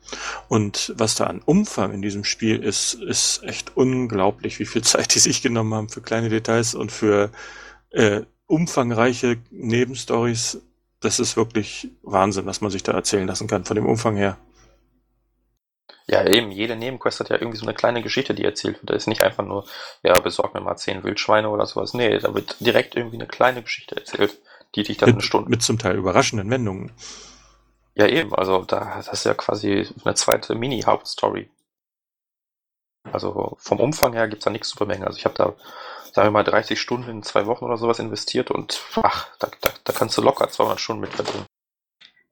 Und 0.49 0.93
was 0.99 1.15
da 1.15 1.29
an 1.29 1.41
Umfang 1.43 1.95
in 1.95 2.03
diesem 2.03 2.25
Spiel 2.25 2.63
ist, 2.63 2.93
ist 2.93 3.43
echt 3.43 3.75
unglaublich, 3.75 4.59
wie 4.59 4.67
viel 4.67 4.83
Zeit 4.83 5.15
die 5.15 5.19
sich 5.19 5.41
genommen 5.41 5.73
haben 5.73 5.89
für 5.89 6.03
kleine 6.03 6.29
Details 6.29 6.75
und 6.75 6.93
für 6.93 7.31
äh, 7.89 8.21
umfangreiche 8.49 9.39
Nebenstories 9.51 10.61
das 11.03 11.21
ist 11.21 11.37
wirklich 11.37 11.91
Wahnsinn, 12.03 12.47
was 12.47 12.61
man 12.61 12.71
sich 12.71 12.83
da 12.83 12.93
erzählen 12.93 13.27
lassen 13.27 13.49
kann, 13.49 13.65
von 13.65 13.77
dem 13.77 13.87
Umfang 13.87 14.17
her. 14.17 14.39
Ja, 16.07 16.27
eben, 16.27 16.51
jede 16.51 16.77
Nebenquest 16.77 17.21
hat 17.21 17.31
ja 17.31 17.37
irgendwie 17.37 17.59
so 17.59 17.65
eine 17.65 17.75
kleine 17.75 18.03
Geschichte, 18.03 18.35
die 18.35 18.45
erzählt 18.45 18.77
wird. 18.81 18.91
Da 18.91 18.95
ist 18.95 19.07
nicht 19.07 19.23
einfach 19.23 19.45
nur, 19.45 19.67
ja, 20.03 20.19
besorg 20.19 20.53
mir 20.55 20.61
mal 20.61 20.77
zehn 20.77 21.05
Wildschweine 21.05 21.49
oder 21.49 21.67
sowas. 21.67 21.95
Nee, 21.95 22.19
da 22.19 22.35
wird 22.35 22.57
direkt 22.61 22.97
irgendwie 22.97 23.17
eine 23.17 23.27
kleine 23.27 23.63
Geschichte 23.63 23.97
erzählt, 23.97 24.39
die 24.75 24.83
dich 24.83 24.97
dann 24.99 25.11
mit, 25.11 25.17
eine 25.17 25.23
Stunde. 25.23 25.51
Mit 25.51 25.63
zum 25.63 25.79
Teil 25.79 25.97
überraschenden 25.97 26.51
Wendungen. 26.51 26.93
Ja, 27.95 28.07
eben, 28.07 28.35
also 28.35 28.63
da, 28.63 28.95
das 28.97 29.09
ist 29.09 29.25
ja 29.25 29.35
quasi 29.35 29.87
eine 30.05 30.15
zweite 30.15 30.55
Mini-Hauptstory. 30.55 31.51
Also 33.11 33.57
vom 33.59 33.81
Umfang 33.81 34.13
her 34.13 34.29
gibt 34.29 34.41
es 34.41 34.45
da 34.45 34.51
nichts 34.51 34.69
zu 34.69 34.77
bemängeln. 34.77 35.07
Also 35.07 35.19
ich 35.19 35.25
habe 35.25 35.35
da 35.35 35.55
wir 36.17 36.31
mal, 36.31 36.45
30 36.45 36.81
Stunden 36.81 37.11
in 37.11 37.23
zwei 37.23 37.47
Wochen 37.47 37.65
oder 37.65 37.77
sowas 37.77 37.99
investiert 37.99 38.51
und 38.51 38.81
ach, 39.03 39.29
da, 39.39 39.51
da, 39.61 39.71
da 39.85 39.93
kannst 39.93 40.17
du 40.19 40.23
locker 40.23 40.49
200 40.49 40.81
Stunden 40.81 41.01
mit 41.01 41.13
verbringen. 41.13 41.47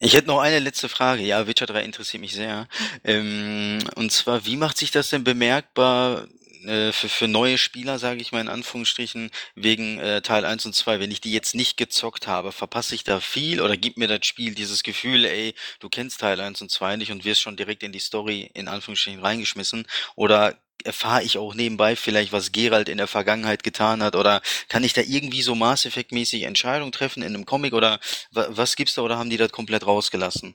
Ich 0.02 0.14
hätte 0.14 0.28
noch 0.28 0.40
eine 0.40 0.60
letzte 0.60 0.88
Frage. 0.88 1.22
Ja, 1.22 1.46
Witcher 1.46 1.66
3 1.66 1.82
interessiert 1.84 2.22
mich 2.22 2.32
sehr. 2.32 2.68
Ähm, 3.04 3.80
und 3.96 4.10
zwar, 4.10 4.46
wie 4.46 4.56
macht 4.56 4.78
sich 4.78 4.90
das 4.90 5.10
denn 5.10 5.24
bemerkbar 5.24 6.26
äh, 6.64 6.90
für, 6.92 7.10
für 7.10 7.28
neue 7.28 7.58
Spieler, 7.58 7.98
sage 7.98 8.22
ich 8.22 8.32
mal 8.32 8.40
in 8.40 8.48
Anführungsstrichen, 8.48 9.30
wegen 9.56 9.98
äh, 9.98 10.22
Teil 10.22 10.46
1 10.46 10.64
und 10.64 10.74
2? 10.74 11.00
Wenn 11.00 11.10
ich 11.10 11.20
die 11.20 11.32
jetzt 11.32 11.54
nicht 11.54 11.76
gezockt 11.76 12.26
habe, 12.26 12.50
verpasse 12.50 12.94
ich 12.94 13.04
da 13.04 13.20
viel 13.20 13.60
oder 13.60 13.76
gibt 13.76 13.98
mir 13.98 14.08
das 14.08 14.24
Spiel 14.24 14.54
dieses 14.54 14.82
Gefühl, 14.82 15.26
ey, 15.26 15.54
du 15.80 15.90
kennst 15.90 16.20
Teil 16.20 16.40
1 16.40 16.62
und 16.62 16.70
2 16.70 16.96
nicht 16.96 17.12
und 17.12 17.26
wirst 17.26 17.42
schon 17.42 17.58
direkt 17.58 17.82
in 17.82 17.92
die 17.92 17.98
Story 17.98 18.50
in 18.54 18.68
Anführungsstrichen 18.68 19.20
reingeschmissen? 19.20 19.86
Oder 20.16 20.56
erfahre 20.84 21.22
ich 21.22 21.38
auch 21.38 21.54
nebenbei 21.54 21.96
vielleicht, 21.96 22.32
was 22.32 22.52
Gerald 22.52 22.88
in 22.88 22.98
der 22.98 23.06
Vergangenheit 23.06 23.62
getan 23.62 24.02
hat 24.02 24.16
oder 24.16 24.42
kann 24.68 24.84
ich 24.84 24.92
da 24.92 25.02
irgendwie 25.02 25.42
so 25.42 25.54
Mass 25.54 25.86
Effect 25.86 26.12
mäßig 26.12 26.44
Entscheidungen 26.44 26.92
treffen 26.92 27.22
in 27.22 27.34
einem 27.34 27.46
Comic 27.46 27.72
oder 27.72 28.00
was 28.32 28.76
gibt's 28.76 28.94
da 28.94 29.02
oder 29.02 29.18
haben 29.18 29.30
die 29.30 29.36
das 29.36 29.52
komplett 29.52 29.86
rausgelassen? 29.86 30.54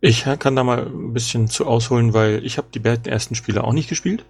Ich 0.00 0.24
kann 0.38 0.54
da 0.54 0.62
mal 0.62 0.86
ein 0.86 1.12
bisschen 1.12 1.48
zu 1.48 1.66
ausholen, 1.66 2.14
weil 2.14 2.44
ich 2.44 2.56
habe 2.56 2.68
die 2.72 2.78
beiden 2.78 3.06
ersten 3.06 3.34
Spiele 3.34 3.64
auch 3.64 3.72
nicht 3.72 3.88
gespielt, 3.88 4.24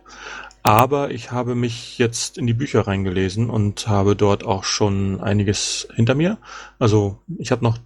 aber 0.63 1.11
ich 1.11 1.31
habe 1.31 1.55
mich 1.55 1.99
jetzt 1.99 2.39
in 2.39 2.47
die 2.47 2.55
Bücher 2.55 2.87
reingelesen 2.87 3.51
und 3.51 3.87
habe 3.87 4.17
dort 4.17 4.45
auch 4.45 4.65
schon 4.65 5.21
einiges 5.21 5.87
hinter 5.95 6.15
mir. 6.15 6.39
Also 6.79 7.19
ich 7.39 7.51
habe 7.51 7.65
noch 7.65 7.79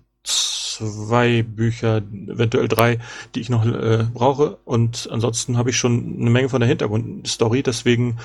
zwei 0.76 1.42
Bücher, 1.42 1.98
eventuell 1.98 2.68
drei, 2.68 2.98
die 3.34 3.40
ich 3.40 3.50
noch 3.50 3.64
äh, 3.64 4.06
brauche. 4.12 4.58
Und 4.64 5.08
ansonsten 5.10 5.56
habe 5.56 5.70
ich 5.70 5.76
schon 5.76 6.16
eine 6.20 6.30
Menge 6.30 6.48
von 6.48 6.60
der 6.60 6.68
Hintergrundstory. 6.68 7.62
Deswegen 7.62 8.18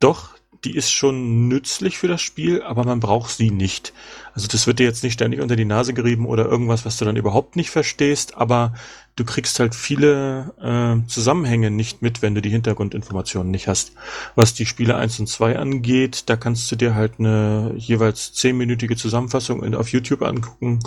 doch 0.00 0.30
die 0.64 0.74
ist 0.74 0.90
schon 0.90 1.48
nützlich 1.48 1.98
für 1.98 2.08
das 2.08 2.20
Spiel, 2.20 2.62
aber 2.62 2.84
man 2.84 3.00
braucht 3.00 3.30
sie 3.30 3.50
nicht. 3.50 3.92
Also 4.34 4.48
das 4.48 4.66
wird 4.66 4.78
dir 4.78 4.86
jetzt 4.86 5.02
nicht 5.02 5.14
ständig 5.14 5.40
unter 5.40 5.56
die 5.56 5.64
Nase 5.64 5.94
gerieben 5.94 6.26
oder 6.26 6.46
irgendwas, 6.46 6.84
was 6.84 6.96
du 6.96 7.04
dann 7.04 7.16
überhaupt 7.16 7.56
nicht 7.56 7.70
verstehst, 7.70 8.36
aber 8.36 8.74
du 9.16 9.24
kriegst 9.24 9.58
halt 9.60 9.74
viele 9.74 10.54
äh, 10.60 11.08
Zusammenhänge 11.08 11.70
nicht 11.70 12.02
mit, 12.02 12.22
wenn 12.22 12.34
du 12.34 12.42
die 12.42 12.50
Hintergrundinformationen 12.50 13.50
nicht 13.50 13.68
hast. 13.68 13.92
Was 14.34 14.54
die 14.54 14.66
Spiele 14.66 14.96
1 14.96 15.20
und 15.20 15.26
2 15.28 15.58
angeht, 15.58 16.24
da 16.28 16.36
kannst 16.36 16.70
du 16.70 16.76
dir 16.76 16.94
halt 16.94 17.14
eine 17.18 17.74
jeweils 17.76 18.32
zehnminütige 18.32 18.96
Zusammenfassung 18.96 19.74
auf 19.74 19.88
YouTube 19.90 20.22
angucken. 20.22 20.80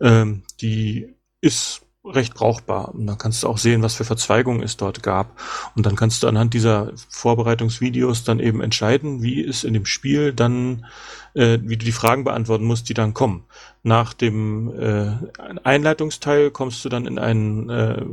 Ähm, 0.00 0.42
die 0.60 1.14
ist 1.40 1.85
recht 2.06 2.34
brauchbar. 2.34 2.94
Und 2.94 3.06
dann 3.06 3.18
kannst 3.18 3.42
du 3.42 3.48
auch 3.48 3.58
sehen, 3.58 3.82
was 3.82 3.94
für 3.94 4.04
Verzweigungen 4.04 4.62
es 4.62 4.76
dort 4.76 5.02
gab. 5.02 5.38
Und 5.74 5.86
dann 5.86 5.96
kannst 5.96 6.22
du 6.22 6.28
anhand 6.28 6.54
dieser 6.54 6.92
Vorbereitungsvideos 7.08 8.24
dann 8.24 8.40
eben 8.40 8.60
entscheiden, 8.60 9.22
wie 9.22 9.44
es 9.44 9.64
in 9.64 9.74
dem 9.74 9.86
Spiel 9.86 10.32
dann, 10.32 10.86
äh, 11.34 11.58
wie 11.62 11.76
du 11.76 11.84
die 11.84 11.92
Fragen 11.92 12.24
beantworten 12.24 12.64
musst, 12.64 12.88
die 12.88 12.94
dann 12.94 13.14
kommen. 13.14 13.44
Nach 13.82 14.14
dem 14.14 14.72
äh, 14.78 15.12
Einleitungsteil 15.64 16.50
kommst 16.50 16.84
du 16.84 16.88
dann 16.88 17.06
in 17.06 17.18
einen 17.18 17.70
äh, 17.70 18.04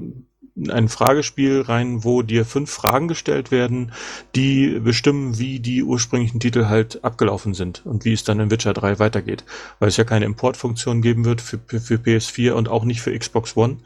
ein 0.69 0.88
Fragespiel 0.88 1.61
rein, 1.61 2.03
wo 2.03 2.21
dir 2.21 2.45
fünf 2.45 2.69
Fragen 2.69 3.07
gestellt 3.07 3.49
werden, 3.49 3.91
die 4.35 4.80
bestimmen, 4.80 5.39
wie 5.39 5.59
die 5.59 5.84
ursprünglichen 5.84 6.39
Titel 6.39 6.65
halt 6.65 7.03
abgelaufen 7.03 7.53
sind 7.53 7.85
und 7.85 8.05
wie 8.05 8.13
es 8.13 8.23
dann 8.23 8.39
in 8.39 8.51
Witcher 8.51 8.73
3 8.73 8.99
weitergeht. 8.99 9.45
Weil 9.80 9.89
es 9.89 9.97
ja 9.97 10.03
keine 10.03 10.25
Importfunktion 10.25 11.01
geben 11.01 11.25
wird 11.25 11.41
für, 11.41 11.57
für 11.57 11.95
PS4 11.95 12.51
und 12.51 12.69
auch 12.69 12.85
nicht 12.85 13.01
für 13.01 13.17
Xbox 13.17 13.57
One. 13.57 13.77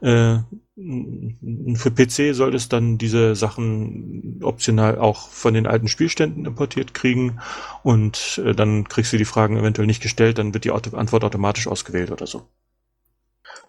Äh, 0.00 0.38
für 0.76 1.90
PC 1.90 2.34
soll 2.34 2.54
es 2.54 2.68
dann 2.68 2.98
diese 2.98 3.36
Sachen 3.36 4.40
optional 4.42 4.98
auch 4.98 5.28
von 5.28 5.54
den 5.54 5.68
alten 5.68 5.86
Spielständen 5.86 6.46
importiert 6.46 6.94
kriegen 6.94 7.38
und 7.84 8.42
äh, 8.44 8.54
dann 8.54 8.88
kriegst 8.88 9.12
du 9.12 9.16
die 9.16 9.24
Fragen 9.24 9.56
eventuell 9.56 9.86
nicht 9.86 10.02
gestellt, 10.02 10.38
dann 10.38 10.52
wird 10.52 10.64
die 10.64 10.72
Auto 10.72 10.96
Antwort 10.96 11.22
automatisch 11.22 11.68
ausgewählt 11.68 12.10
oder 12.10 12.26
so. 12.26 12.48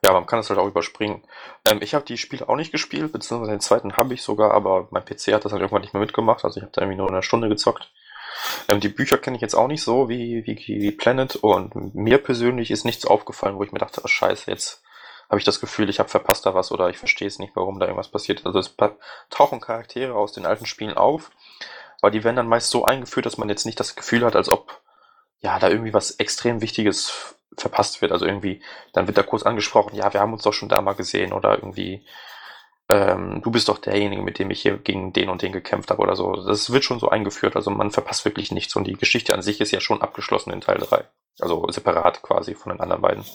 Ja, 0.04 0.14
man 0.14 0.26
kann 0.26 0.40
es 0.40 0.50
halt 0.50 0.60
auch 0.60 0.68
überspringen. 0.68 1.24
Ähm, 1.68 1.80
ich 1.82 1.94
habe 1.94 2.06
die 2.06 2.18
Spiele 2.18 2.48
auch 2.48 2.56
nicht 2.56 2.72
gespielt, 2.72 3.12
beziehungsweise 3.12 3.52
den 3.52 3.60
zweiten 3.60 3.98
habe 3.98 4.14
ich 4.14 4.24
sogar, 4.24 4.52
aber 4.52 4.88
mein 4.92 5.06
PC 5.06 5.34
hat 5.34 5.46
das 5.46 5.52
halt 5.52 5.62
irgendwann 5.62 5.82
nicht 5.82 5.94
mehr 5.94 6.02
mitgemacht, 6.02 6.44
also 6.46 6.58
ich 6.58 6.64
habe 6.64 6.72
da 6.74 6.82
irgendwie 6.82 6.98
nur 6.98 7.08
in 7.08 7.14
einer 7.14 7.24
Stunde 7.24 7.50
gezockt. 7.50 7.92
Ähm, 8.68 8.80
die 8.80 8.90
Bücher 8.90 9.18
kenne 9.18 9.36
ich 9.36 9.42
jetzt 9.42 9.56
auch 9.56 9.68
nicht 9.68 9.84
so 9.84 10.10
wie, 10.10 10.46
wie, 10.46 10.58
wie 10.58 10.92
Planet 10.92 11.36
und 11.38 11.96
mir 11.96 12.18
persönlich 12.18 12.72
ist 12.72 12.86
nichts 12.86 13.06
aufgefallen, 13.06 13.58
wo 13.58 13.64
ich 13.64 13.72
mir 13.72 13.80
dachte, 13.80 14.02
oh, 14.04 14.08
scheiße, 14.08 14.50
jetzt 14.52 14.84
habe 15.30 15.40
ich 15.40 15.46
das 15.46 15.60
Gefühl, 15.60 15.90
ich 15.90 16.00
habe 16.00 16.10
verpasst 16.10 16.46
da 16.46 16.54
was 16.54 16.72
oder 16.72 16.90
ich 16.90 16.98
verstehe 16.98 17.28
es 17.28 17.40
nicht, 17.40 17.56
warum 17.56 17.80
da 17.80 17.86
irgendwas 17.86 18.12
passiert. 18.12 18.46
Also 18.46 18.60
es 18.60 18.76
tauchen 19.30 19.62
Charaktere 19.62 20.14
aus 20.14 20.34
den 20.34 20.46
alten 20.46 20.66
Spielen 20.66 20.96
auf, 20.96 21.32
aber 22.02 22.12
die 22.12 22.24
werden 22.24 22.36
dann 22.36 22.48
meist 22.48 22.70
so 22.70 22.86
eingeführt, 22.86 23.26
dass 23.26 23.38
man 23.38 23.50
jetzt 23.50 23.66
nicht 23.66 23.80
das 23.80 23.96
Gefühl 23.96 24.24
hat, 24.24 24.36
als 24.36 24.50
ob 24.50 24.82
ja 25.40 25.58
da 25.60 25.70
irgendwie 25.70 25.94
was 25.94 26.12
extrem 26.12 26.62
Wichtiges 26.62 27.36
verpasst 27.58 28.02
wird. 28.02 28.12
Also 28.12 28.26
irgendwie, 28.26 28.62
dann 28.94 29.08
wird 29.08 29.18
da 29.18 29.24
kurz 29.24 29.44
angesprochen, 29.44 29.96
ja, 29.96 30.14
wir 30.14 30.20
haben 30.20 30.34
uns 30.34 30.44
doch 30.44 30.54
schon 30.54 30.70
da 30.70 30.82
mal 30.82 30.94
gesehen 30.94 31.34
oder 31.34 31.56
irgendwie, 31.56 32.06
ähm, 32.90 33.42
du 33.44 33.52
bist 33.52 33.70
doch 33.70 33.80
derjenige, 33.80 34.22
mit 34.22 34.40
dem 34.40 34.52
ich 34.52 34.62
hier 34.62 34.78
gegen 34.78 35.14
den 35.14 35.30
und 35.30 35.42
den 35.42 35.52
gekämpft 35.52 35.90
habe 35.90 36.02
oder 36.02 36.16
so. 36.16 36.34
Das 36.34 36.72
wird 36.72 36.84
schon 36.84 37.00
so 37.00 37.10
eingeführt, 37.10 37.56
also 37.56 37.72
man 37.72 37.92
verpasst 37.92 38.26
wirklich 38.26 38.52
nichts 38.52 38.76
und 38.76 38.86
die 38.86 38.94
Geschichte 38.94 39.34
an 39.34 39.42
sich 39.42 39.62
ist 39.62 39.72
ja 39.72 39.80
schon 39.80 40.02
abgeschlossen 40.02 40.52
in 40.52 40.62
Teil 40.62 40.78
3. 40.78 41.06
Also 41.40 41.68
separat 41.70 42.22
quasi 42.22 42.56
von 42.56 42.72
den 42.72 42.82
anderen 42.82 43.02
beiden. 43.02 43.26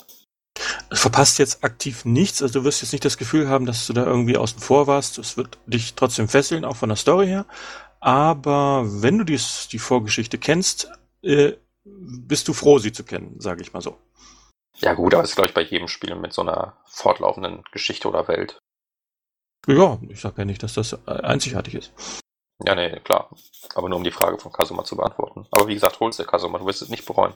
Du 0.91 0.97
verpasst 0.97 1.39
jetzt 1.39 1.65
aktiv 1.65 2.05
nichts, 2.05 2.43
also 2.43 2.61
du 2.61 2.65
wirst 2.65 2.83
jetzt 2.83 2.93
nicht 2.93 3.05
das 3.05 3.19
Gefühl 3.19 3.49
haben, 3.49 3.67
dass 3.67 3.87
du 3.87 3.93
da 3.93 4.05
irgendwie 4.05 4.37
außen 4.37 4.61
vor 4.61 4.87
warst. 4.87 5.19
Es 5.19 5.37
wird 5.37 5.59
dich 5.67 5.95
trotzdem 5.95 6.29
fesseln, 6.29 6.65
auch 6.65 6.77
von 6.77 6.89
der 6.89 6.97
Story 6.97 7.27
her. 7.27 7.47
Aber 8.01 8.85
wenn 9.03 9.19
du 9.19 9.25
dies, 9.25 9.69
die 9.71 9.79
Vorgeschichte 9.79 10.39
kennst, 10.39 10.91
äh, 11.23 11.53
bist 11.85 12.49
du 12.49 12.53
froh, 12.53 12.79
sie 12.79 12.93
zu 12.93 13.05
kennen, 13.05 13.41
sage 13.41 13.63
ich 13.63 13.73
mal 13.73 13.81
so. 13.81 13.99
Ja 14.81 14.95
gut, 14.95 15.15
aber 15.15 15.23
es 15.25 15.31
ist, 15.31 15.37
glaube 15.37 15.49
ich, 15.49 15.55
bei 15.55 15.63
jedem 15.63 15.89
Spiel 15.89 16.15
mit 16.15 16.33
so 16.33 16.43
einer 16.43 16.77
fortlaufenden 16.87 17.65
Geschichte 17.73 18.09
oder 18.09 18.29
Welt. 18.29 18.59
Ja, 19.67 19.99
ich 20.09 20.21
sage 20.21 20.37
ja 20.39 20.45
nicht, 20.45 20.63
dass 20.63 20.75
das 20.75 21.07
einzigartig 21.07 21.75
ist. 21.75 21.93
Ja, 22.65 22.75
nee, 22.75 22.99
klar. 23.01 23.31
Aber 23.75 23.89
nur 23.89 23.99
um 23.99 24.05
die 24.05 24.11
Frage 24.11 24.39
von 24.39 24.53
Kasuma 24.53 24.85
zu 24.85 24.97
beantworten. 24.97 25.47
Aber 25.51 25.67
wie 25.69 25.75
gesagt, 25.75 26.01
holst 26.01 26.19
du 26.19 26.25
Kasuma, 26.25 26.59
du 26.59 26.67
wirst 26.67 26.83
es 26.83 26.89
nicht 26.89 27.07
bereuen. 27.07 27.35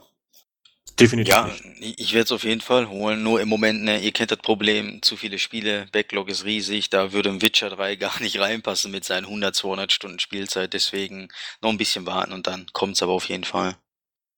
Definitiv 0.98 1.34
Ja, 1.34 1.44
nicht. 1.46 2.00
ich 2.00 2.12
werde 2.12 2.24
es 2.24 2.32
auf 2.32 2.44
jeden 2.44 2.60
Fall 2.60 2.88
holen. 2.88 3.22
Nur 3.22 3.40
im 3.40 3.48
Moment, 3.48 3.82
ne, 3.82 3.98
ihr 4.00 4.12
kennt 4.12 4.30
das 4.30 4.38
Problem, 4.38 5.02
zu 5.02 5.16
viele 5.16 5.38
Spiele, 5.38 5.86
Backlog 5.92 6.28
ist 6.28 6.44
riesig, 6.44 6.88
da 6.88 7.12
würde 7.12 7.30
ein 7.30 7.42
Witcher 7.42 7.68
3 7.70 7.96
gar 7.96 8.20
nicht 8.20 8.38
reinpassen 8.38 8.90
mit 8.90 9.04
seinen 9.04 9.24
100, 9.24 9.54
200 9.56 9.92
Stunden 9.92 10.18
Spielzeit. 10.18 10.72
Deswegen 10.72 11.28
noch 11.62 11.70
ein 11.70 11.78
bisschen 11.78 12.06
warten 12.06 12.32
und 12.32 12.46
dann 12.46 12.66
kommt's 12.72 13.02
aber 13.02 13.12
auf 13.12 13.28
jeden 13.28 13.44
Fall. 13.44 13.76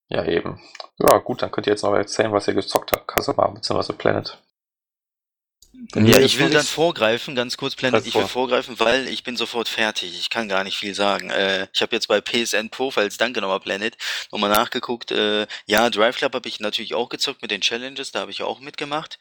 Ja, 0.09 0.25
eben. 0.25 0.61
Ja, 0.99 1.19
gut, 1.19 1.43
dann 1.43 1.51
könnt 1.51 1.67
ihr 1.67 1.73
jetzt 1.73 1.83
noch 1.83 1.95
erzählen, 1.95 2.33
was 2.33 2.47
ihr 2.49 2.55
gezockt 2.55 2.93
habt, 2.93 3.09
Kasuma 3.09 3.49
bzw. 3.49 3.93
Planet. 3.93 4.39
Wenn 5.93 6.07
Ja, 6.07 6.21
ich 6.21 6.39
will 6.39 6.49
dann 6.49 6.65
vorgreifen, 6.65 7.35
ganz 7.35 7.57
kurz, 7.57 7.77
Planet, 7.77 8.07
ich 8.07 8.15
will 8.15 8.23
vor. 8.23 8.29
vorgreifen, 8.29 8.79
weil 8.81 9.09
ich 9.09 9.25
bin 9.25 9.37
sofort 9.37 9.69
fertig. 9.69 10.19
Ich 10.19 10.31
kann 10.31 10.49
gar 10.49 10.65
nicht 10.65 10.79
viel 10.79 10.95
sagen. 10.95 11.29
Äh, 11.31 11.69
ich 11.73 11.83
habe 11.83 11.95
jetzt 11.95 12.09
bei 12.09 12.21
PSN 12.21 12.71
Profiles, 12.71 13.19
danke 13.19 13.41
nochmal 13.41 13.61
Planet, 13.61 13.97
nochmal 14.33 14.51
nachgeguckt. 14.51 15.11
Äh, 15.11 15.47
ja, 15.67 15.91
Drive 15.91 16.17
Club 16.17 16.35
habe 16.35 16.49
ich 16.49 16.61
natürlich 16.61 16.95
auch 16.95 17.09
gezockt 17.09 17.43
mit 17.43 17.51
den 17.51 17.61
Challenges, 17.61 18.11
da 18.13 18.21
habe 18.21 18.31
ich 18.31 18.43
auch 18.43 18.61
mitgemacht. 18.61 19.19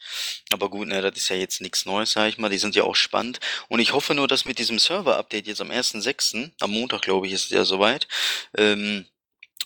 Aber 0.50 0.70
gut, 0.70 0.88
ne, 0.88 1.02
das 1.02 1.16
ist 1.16 1.28
ja 1.28 1.36
jetzt 1.36 1.60
nichts 1.60 1.84
Neues, 1.84 2.12
sag 2.12 2.28
ich 2.28 2.38
mal. 2.38 2.48
Die 2.48 2.58
sind 2.58 2.74
ja 2.74 2.84
auch 2.84 2.96
spannend. 2.96 3.38
Und 3.68 3.80
ich 3.80 3.92
hoffe 3.92 4.14
nur, 4.14 4.26
dass 4.28 4.44
mit 4.46 4.58
diesem 4.58 4.78
Server-Update 4.78 5.46
jetzt 5.46 5.60
am 5.60 5.70
1.6., 5.70 6.52
am 6.60 6.70
Montag, 6.70 7.02
glaube 7.02 7.26
ich, 7.26 7.34
ist 7.34 7.44
es 7.46 7.50
ja 7.50 7.64
soweit, 7.64 8.08
ähm, 8.56 9.06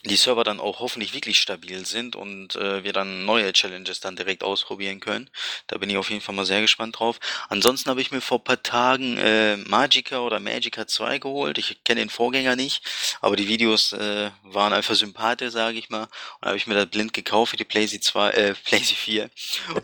die 0.04 0.16
Server 0.16 0.44
dann 0.44 0.60
auch 0.60 0.80
hoffentlich 0.80 1.12
wirklich 1.12 1.38
stabil 1.38 1.84
sind 1.84 2.16
und 2.16 2.56
äh, 2.56 2.82
wir 2.84 2.94
dann 2.94 3.26
neue 3.26 3.52
Challenges 3.52 4.00
dann 4.00 4.16
direkt 4.16 4.42
ausprobieren 4.42 4.98
können. 4.98 5.28
Da 5.66 5.76
bin 5.76 5.90
ich 5.90 5.98
auf 5.98 6.08
jeden 6.08 6.22
Fall 6.22 6.34
mal 6.34 6.46
sehr 6.46 6.62
gespannt 6.62 6.98
drauf. 6.98 7.20
Ansonsten 7.50 7.90
habe 7.90 8.00
ich 8.00 8.10
mir 8.10 8.22
vor 8.22 8.38
ein 8.38 8.44
paar 8.44 8.62
Tagen 8.62 9.18
äh, 9.18 9.58
Magica 9.58 10.20
oder 10.20 10.40
Magica 10.40 10.86
2 10.86 11.18
geholt. 11.18 11.58
Ich 11.58 11.84
kenne 11.84 12.00
den 12.00 12.08
Vorgänger 12.08 12.56
nicht, 12.56 12.82
aber 13.20 13.36
die 13.36 13.46
Videos 13.46 13.92
äh, 13.92 14.30
waren 14.42 14.72
einfach 14.72 14.94
sympathisch, 14.94 15.52
sage 15.52 15.78
ich 15.78 15.90
mal. 15.90 16.08
Und 16.40 16.48
habe 16.48 16.56
ich 16.56 16.66
mir 16.66 16.74
das 16.74 16.86
blind 16.86 17.12
gekauft 17.12 17.50
für 17.50 17.56
die 17.58 17.64
PlayStation 17.64 18.02
2, 18.02 18.30
äh, 18.30 18.54
PlayStation 18.64 18.96
4. 18.96 19.30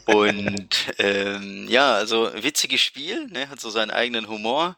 Und 0.06 0.70
ähm, 0.98 1.66
ja, 1.68 1.92
also 1.92 2.30
witziges 2.34 2.80
Spiel, 2.80 3.26
ne, 3.26 3.50
hat 3.50 3.60
so 3.60 3.68
seinen 3.68 3.90
eigenen 3.90 4.28
Humor. 4.28 4.76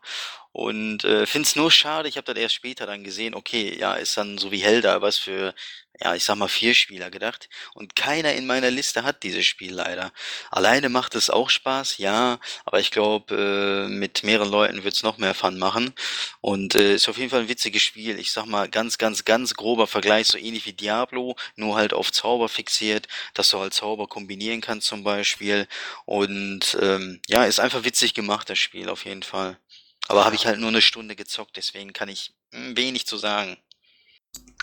Und 0.52 1.04
äh, 1.04 1.26
find's 1.26 1.56
nur 1.56 1.70
schade, 1.70 2.08
ich 2.08 2.16
habe 2.16 2.32
das 2.32 2.42
erst 2.42 2.54
später 2.54 2.86
dann 2.86 3.04
gesehen, 3.04 3.34
okay, 3.34 3.76
ja, 3.78 3.94
ist 3.94 4.16
dann 4.16 4.38
so 4.38 4.50
wie 4.50 4.58
Helda 4.58 5.00
was 5.02 5.16
für, 5.18 5.54
ja, 6.00 6.14
ich 6.14 6.24
sag 6.24 6.36
mal 6.36 6.48
vier 6.48 6.74
Spieler 6.74 7.10
gedacht. 7.10 7.48
Und 7.74 7.94
keiner 7.96 8.32
in 8.34 8.46
meiner 8.46 8.70
Liste 8.70 9.04
hat 9.04 9.22
dieses 9.22 9.46
Spiel 9.46 9.72
leider. 9.74 10.12
Alleine 10.50 10.88
macht 10.88 11.14
es 11.14 11.30
auch 11.30 11.50
Spaß, 11.50 11.98
ja, 11.98 12.40
aber 12.64 12.80
ich 12.80 12.90
glaube, 12.90 13.86
äh, 13.88 13.88
mit 13.88 14.22
mehreren 14.24 14.50
Leuten 14.50 14.84
wird's 14.84 15.02
noch 15.02 15.18
mehr 15.18 15.34
Fun 15.34 15.58
machen. 15.58 15.92
Und 16.40 16.74
äh, 16.74 16.94
ist 16.94 17.08
auf 17.08 17.18
jeden 17.18 17.30
Fall 17.30 17.42
ein 17.42 17.48
witziges 17.48 17.82
Spiel. 17.82 18.18
Ich 18.18 18.32
sag 18.32 18.46
mal, 18.46 18.68
ganz, 18.68 18.98
ganz, 18.98 19.24
ganz 19.24 19.54
grober 19.54 19.86
Vergleich, 19.86 20.26
so 20.28 20.38
ähnlich 20.38 20.66
wie 20.66 20.72
Diablo, 20.72 21.36
nur 21.56 21.76
halt 21.76 21.92
auf 21.92 22.10
Zauber 22.12 22.48
fixiert, 22.48 23.06
dass 23.34 23.50
du 23.50 23.58
halt 23.60 23.74
Zauber 23.74 24.06
kombinieren 24.08 24.60
kannst 24.60 24.86
zum 24.88 25.04
Beispiel. 25.04 25.66
Und 26.06 26.76
ähm, 26.80 27.20
ja, 27.28 27.44
ist 27.44 27.60
einfach 27.60 27.84
witzig 27.84 28.14
gemacht, 28.14 28.48
das 28.50 28.58
Spiel 28.58 28.88
auf 28.88 29.04
jeden 29.04 29.22
Fall. 29.22 29.58
Aber 30.06 30.24
habe 30.24 30.36
ich 30.36 30.46
halt 30.46 30.58
nur 30.58 30.68
eine 30.68 30.80
Stunde 30.80 31.16
gezockt, 31.16 31.56
deswegen 31.56 31.92
kann 31.92 32.08
ich 32.08 32.32
hm, 32.52 32.76
wenig 32.76 33.06
zu 33.06 33.16
sagen. 33.18 33.58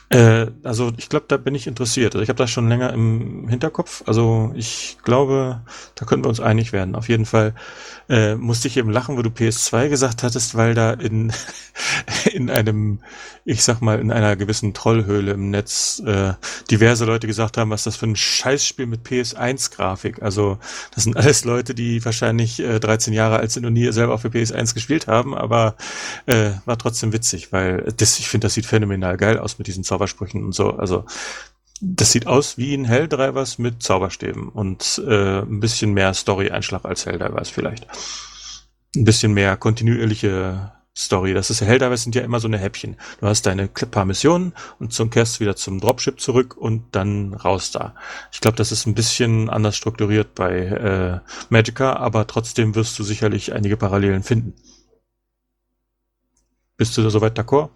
Äh, 0.09 0.47
also 0.63 0.91
ich 0.97 1.09
glaube, 1.09 1.25
da 1.27 1.37
bin 1.37 1.55
ich 1.55 1.67
interessiert. 1.67 2.15
Also 2.15 2.23
ich 2.23 2.29
habe 2.29 2.37
das 2.37 2.51
schon 2.51 2.69
länger 2.69 2.93
im 2.93 3.47
Hinterkopf. 3.49 4.03
Also 4.05 4.51
ich 4.55 4.97
glaube, 5.03 5.61
da 5.95 6.05
können 6.05 6.23
wir 6.23 6.29
uns 6.29 6.39
einig 6.39 6.73
werden. 6.73 6.95
Auf 6.95 7.09
jeden 7.09 7.25
Fall 7.25 7.55
äh, 8.07 8.35
musste 8.35 8.67
ich 8.67 8.77
eben 8.77 8.91
lachen, 8.91 9.17
wo 9.17 9.21
du 9.21 9.29
PS2 9.29 9.89
gesagt 9.89 10.21
hattest, 10.23 10.55
weil 10.55 10.75
da 10.75 10.91
in, 10.91 11.33
in 12.31 12.49
einem, 12.49 12.99
ich 13.45 13.63
sag 13.63 13.81
mal, 13.81 13.99
in 13.99 14.11
einer 14.11 14.35
gewissen 14.35 14.73
Trollhöhle 14.73 15.31
im 15.31 15.49
Netz 15.49 16.01
äh, 16.05 16.33
diverse 16.69 17.05
Leute 17.05 17.25
gesagt 17.25 17.57
haben, 17.57 17.71
was 17.71 17.83
das 17.83 17.95
für 17.95 18.05
ein 18.05 18.15
Scheißspiel 18.15 18.85
mit 18.85 19.07
PS1-Grafik. 19.07 20.21
Also 20.21 20.59
das 20.93 21.03
sind 21.03 21.17
alles 21.17 21.45
Leute, 21.45 21.73
die 21.73 22.03
wahrscheinlich 22.05 22.59
äh, 22.59 22.79
13 22.79 23.13
Jahre 23.13 23.37
alt 23.37 23.51
sind 23.51 23.65
und 23.65 23.73
nie 23.73 23.91
selber 23.91 24.13
auf 24.13 24.21
der 24.21 24.31
PS1 24.31 24.73
gespielt 24.75 25.07
haben, 25.07 25.35
aber 25.35 25.75
äh, 26.27 26.51
war 26.65 26.77
trotzdem 26.77 27.11
witzig, 27.11 27.51
weil 27.51 27.93
das, 27.97 28.19
ich 28.19 28.29
finde, 28.29 28.45
das 28.45 28.53
sieht 28.53 28.65
phänomenal 28.65 29.17
geil 29.17 29.39
aus 29.39 29.57
mit 29.57 29.67
diesen 29.67 29.83
Zaubersprüchen 29.95 30.43
und 30.43 30.53
so. 30.53 30.71
Also 30.71 31.05
das 31.81 32.11
sieht 32.11 32.27
aus 32.27 32.57
wie 32.57 32.73
ein 32.73 32.85
Helldrivers 32.85 33.57
mit 33.57 33.81
Zauberstäben 33.81 34.49
und 34.49 35.01
äh, 35.07 35.39
ein 35.39 35.59
bisschen 35.59 35.93
mehr 35.93 36.13
Story-Einschlag 36.13 36.85
als 36.85 37.05
Helldivers 37.05 37.49
vielleicht. 37.49 37.87
Ein 38.95 39.05
bisschen 39.05 39.33
mehr 39.33 39.57
kontinuierliche 39.57 40.71
Story. 40.97 41.33
Das 41.33 41.49
ist 41.49 41.59
Helldivers 41.59 42.03
sind 42.03 42.15
ja 42.15 42.21
immer 42.21 42.39
so 42.39 42.47
eine 42.47 42.57
Häppchen. 42.57 42.95
Du 43.19 43.27
hast 43.27 43.45
deine 43.45 43.67
paar 43.67 44.05
Missionen 44.05 44.53
und 44.79 44.93
zum 44.93 45.09
kehrst 45.09 45.41
wieder 45.41 45.57
zum 45.57 45.81
Dropship 45.81 46.21
zurück 46.21 46.55
und 46.55 46.95
dann 46.95 47.33
raus 47.33 47.71
da. 47.71 47.95
Ich 48.31 48.39
glaube, 48.39 48.55
das 48.55 48.71
ist 48.71 48.85
ein 48.85 48.95
bisschen 48.95 49.49
anders 49.49 49.75
strukturiert 49.75 50.35
bei 50.35 50.55
äh, 50.55 51.19
Magica, 51.49 51.97
aber 51.97 52.27
trotzdem 52.27 52.75
wirst 52.75 52.97
du 52.97 53.03
sicherlich 53.03 53.53
einige 53.53 53.75
Parallelen 53.75 54.23
finden. 54.23 54.53
Bist 56.77 56.97
du 56.97 57.03
da 57.03 57.09
soweit 57.09 57.37
d'accord? 57.37 57.69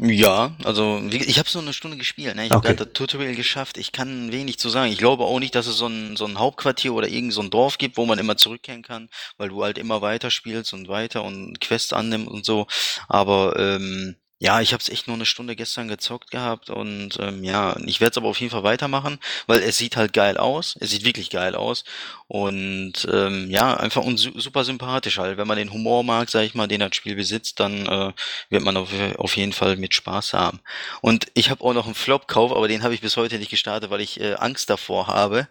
Ja, 0.00 0.56
also 0.62 1.02
ich 1.10 1.38
habe 1.40 1.48
so 1.48 1.58
eine 1.58 1.72
Stunde 1.72 1.96
gespielt, 1.96 2.36
ne? 2.36 2.46
Ich 2.46 2.52
habe 2.52 2.58
Okay. 2.58 2.68
gerade 2.68 2.84
das 2.84 2.92
Tutorial 2.92 3.34
geschafft. 3.34 3.78
Ich 3.78 3.90
kann 3.90 4.30
wenig 4.30 4.58
zu 4.58 4.68
sagen. 4.68 4.92
Ich 4.92 4.98
glaube 4.98 5.24
auch 5.24 5.40
nicht, 5.40 5.56
dass 5.56 5.66
es 5.66 5.76
so 5.76 5.88
ein, 5.88 6.16
so 6.16 6.24
ein 6.24 6.38
Hauptquartier 6.38 6.94
oder 6.94 7.08
irgend 7.08 7.32
so 7.32 7.40
ein 7.42 7.50
Dorf 7.50 7.78
gibt, 7.78 7.96
wo 7.96 8.06
man 8.06 8.18
immer 8.20 8.36
zurückkehren 8.36 8.82
kann, 8.82 9.08
weil 9.38 9.48
du 9.48 9.64
halt 9.64 9.76
immer 9.76 10.00
weiter 10.00 10.30
spielst 10.30 10.72
und 10.72 10.86
weiter 10.88 11.24
und 11.24 11.60
Quests 11.60 11.92
annimmst 11.92 12.28
und 12.30 12.44
so. 12.44 12.68
Aber 13.08 13.56
ähm, 13.58 14.14
ja, 14.40 14.60
ich 14.60 14.72
habe 14.72 14.80
es 14.80 14.88
echt 14.88 15.08
nur 15.08 15.16
eine 15.16 15.26
Stunde 15.26 15.56
gestern 15.56 15.88
gezockt 15.88 16.30
gehabt 16.30 16.70
und 16.70 17.18
ähm, 17.18 17.42
ja, 17.42 17.76
ich 17.84 18.00
werde 18.00 18.12
es 18.12 18.16
aber 18.18 18.28
auf 18.28 18.38
jeden 18.40 18.52
Fall 18.52 18.62
weitermachen, 18.62 19.18
weil 19.48 19.60
es 19.60 19.78
sieht 19.78 19.96
halt 19.96 20.12
geil 20.12 20.36
aus. 20.36 20.76
Es 20.78 20.90
sieht 20.90 21.04
wirklich 21.04 21.30
geil 21.30 21.56
aus 21.56 21.84
und 22.28 22.92
ähm, 23.12 23.50
ja, 23.50 23.76
einfach 23.76 24.04
und 24.04 24.18
su 24.18 24.38
super 24.38 24.62
sympathisch 24.64 25.18
halt. 25.18 25.38
Wenn 25.38 25.48
man 25.48 25.58
den 25.58 25.72
Humor 25.72 26.04
mag, 26.04 26.30
sag 26.30 26.42
ich 26.42 26.54
mal, 26.54 26.68
den 26.68 26.80
das 26.80 26.94
Spiel 26.94 27.16
besitzt, 27.16 27.58
dann 27.58 27.86
äh, 27.86 28.12
wird 28.48 28.62
man 28.62 28.76
auf, 28.76 28.90
auf 29.16 29.36
jeden 29.36 29.52
Fall 29.52 29.76
mit 29.76 29.94
Spaß 29.94 30.34
haben. 30.34 30.60
Und 31.00 31.26
ich 31.34 31.50
habe 31.50 31.64
auch 31.64 31.74
noch 31.74 31.86
einen 31.86 31.94
Flop-Kauf, 31.96 32.52
aber 32.52 32.68
den 32.68 32.84
habe 32.84 32.94
ich 32.94 33.00
bis 33.00 33.16
heute 33.16 33.38
nicht 33.38 33.50
gestartet, 33.50 33.90
weil 33.90 34.00
ich 34.00 34.20
äh, 34.20 34.34
Angst 34.34 34.70
davor 34.70 35.08
habe. 35.08 35.48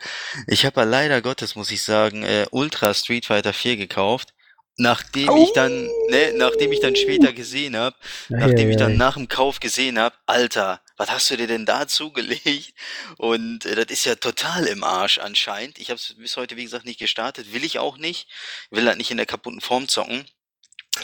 Ich 0.47 0.65
habe 0.65 0.81
ja 0.81 0.85
leider 0.85 1.21
Gottes, 1.21 1.55
muss 1.55 1.71
ich 1.71 1.83
sagen, 1.83 2.23
äh, 2.23 2.45
Ultra 2.51 2.93
Street 2.93 3.25
Fighter 3.25 3.51
4 3.53 3.75
gekauft. 3.75 4.33
Nachdem 4.79 5.35
ich 5.37 5.51
dann, 5.53 5.89
ne, 6.09 6.33
nachdem 6.35 6.71
ich 6.71 6.79
dann 6.79 6.95
später 6.95 7.33
gesehen 7.33 7.75
habe, 7.75 7.95
nachdem 8.29 8.69
ich 8.69 8.77
dann 8.77 8.95
nach 8.95 9.15
dem 9.15 9.27
Kauf 9.27 9.59
gesehen 9.59 9.97
habe, 9.97 10.15
Alter, 10.27 10.81
was 10.97 11.09
hast 11.09 11.31
du 11.31 11.37
dir 11.37 11.47
denn 11.47 11.65
da 11.65 11.87
zugelegt? 11.87 12.73
Und 13.17 13.65
äh, 13.65 13.75
das 13.75 13.87
ist 13.89 14.05
ja 14.05 14.15
total 14.15 14.65
im 14.65 14.83
Arsch 14.83 15.17
anscheinend. 15.17 15.79
Ich 15.79 15.89
habe 15.89 15.99
es 15.99 16.13
bis 16.17 16.37
heute, 16.37 16.57
wie 16.57 16.63
gesagt, 16.63 16.85
nicht 16.85 16.99
gestartet. 16.99 17.53
Will 17.53 17.63
ich 17.63 17.79
auch 17.79 17.97
nicht. 17.97 18.27
Will 18.69 18.85
halt 18.87 18.97
nicht 18.97 19.09
in 19.09 19.17
der 19.17 19.25
kaputten 19.25 19.61
Form 19.61 19.87
zocken. 19.87 20.25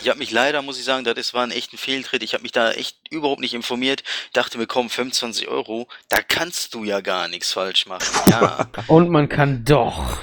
Ich 0.01 0.09
habe 0.09 0.19
mich 0.19 0.31
leider, 0.31 0.61
muss 0.61 0.77
ich 0.77 0.83
sagen, 0.85 1.03
das 1.05 1.33
war 1.33 1.43
ein 1.43 1.51
echter 1.51 1.77
Fehltritt. 1.77 2.23
Ich 2.23 2.33
habe 2.33 2.43
mich 2.43 2.51
da 2.51 2.71
echt 2.71 2.97
überhaupt 3.09 3.39
nicht 3.39 3.53
informiert. 3.53 4.03
Dachte 4.33 4.57
mir, 4.57 4.67
komm, 4.67 4.89
25 4.89 5.47
Euro, 5.47 5.87
da 6.09 6.21
kannst 6.21 6.73
du 6.73 6.83
ja 6.83 6.99
gar 7.01 7.27
nichts 7.27 7.53
falsch 7.53 7.85
machen. 7.85 8.03
Ja, 8.29 8.67
Und 8.87 9.09
man 9.09 9.29
kann 9.29 9.63
doch. 9.63 10.17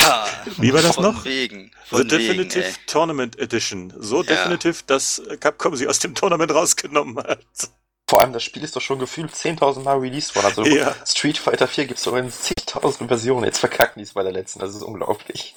ja. 0.00 0.26
Wie 0.58 0.72
war 0.72 0.82
das 0.82 0.94
von 0.94 1.04
noch? 1.04 1.24
Wegen, 1.24 1.72
The 1.90 1.96
von 1.96 2.08
Definitive 2.08 2.64
wegen, 2.64 2.74
ey. 2.74 2.86
Tournament 2.86 3.38
Edition. 3.38 3.92
So 3.98 4.18
Ja. 4.22 4.34
definitiv, 4.34 4.82
dass 4.84 5.20
Capcom 5.40 5.74
sie 5.76 5.88
aus 5.88 5.98
dem 5.98 6.14
Tournament 6.14 6.52
rausgenommen 6.54 7.18
hat. 7.18 7.40
Vor 8.08 8.20
allem, 8.20 8.32
das 8.32 8.44
Spiel 8.44 8.62
ist 8.62 8.76
doch 8.76 8.80
schon 8.80 9.00
gefühlt 9.00 9.34
10.000 9.34 9.82
Mal 9.82 9.98
released 9.98 10.34
worden. 10.36 10.46
Also 10.46 10.64
Ja. 10.64 10.94
Street 11.04 11.38
Fighter 11.38 11.66
4 11.66 11.86
gibt 11.86 11.98
es 11.98 12.04
doch 12.04 12.14
in 12.16 12.30
zigtausend 12.30 13.08
Versionen. 13.08 13.44
Jetzt 13.44 13.58
verkacken 13.58 13.98
die 13.98 14.04
es 14.04 14.14
bei 14.14 14.22
der 14.22 14.32
letzten. 14.32 14.60
Das 14.60 14.74
ist 14.74 14.82
unglaublich. 14.82 15.56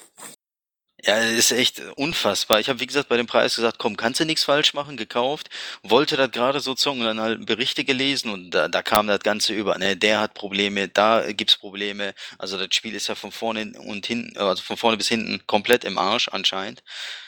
Ja, 1.06 1.18
das 1.18 1.30
ist 1.32 1.52
echt 1.52 1.80
unfassbar. 1.96 2.60
Ich 2.60 2.68
habe, 2.68 2.80
wie 2.80 2.86
gesagt, 2.86 3.08
bei 3.08 3.16
dem 3.16 3.26
Preis 3.26 3.54
gesagt, 3.56 3.78
komm, 3.78 3.96
kannst 3.96 4.20
du 4.20 4.24
nichts 4.26 4.44
falsch 4.44 4.74
machen, 4.74 4.96
gekauft, 4.96 5.48
wollte 5.82 6.16
das 6.16 6.30
gerade 6.30 6.60
so 6.60 6.74
zocken 6.74 7.00
und 7.00 7.06
dann 7.06 7.20
halt 7.20 7.46
Berichte 7.46 7.84
gelesen 7.84 8.30
und 8.30 8.50
da, 8.50 8.68
da 8.68 8.82
kam 8.82 9.06
das 9.06 9.20
Ganze 9.20 9.54
über. 9.54 9.78
Ne, 9.78 9.96
der 9.96 10.20
hat 10.20 10.34
Probleme, 10.34 10.88
da 10.88 11.32
gibt's 11.32 11.56
Probleme. 11.56 12.12
Also 12.38 12.58
das 12.58 12.74
Spiel 12.74 12.94
ist 12.94 13.08
ja 13.08 13.14
von 13.14 13.32
vorne 13.32 13.72
und 13.78 14.04
hinten, 14.06 14.36
also 14.36 14.62
von 14.62 14.76
vorne 14.76 14.96
bis 14.98 15.08
hinten 15.08 15.40
komplett 15.46 15.84
im 15.84 15.96
Arsch 15.96 16.28
anscheinend. 16.28 16.82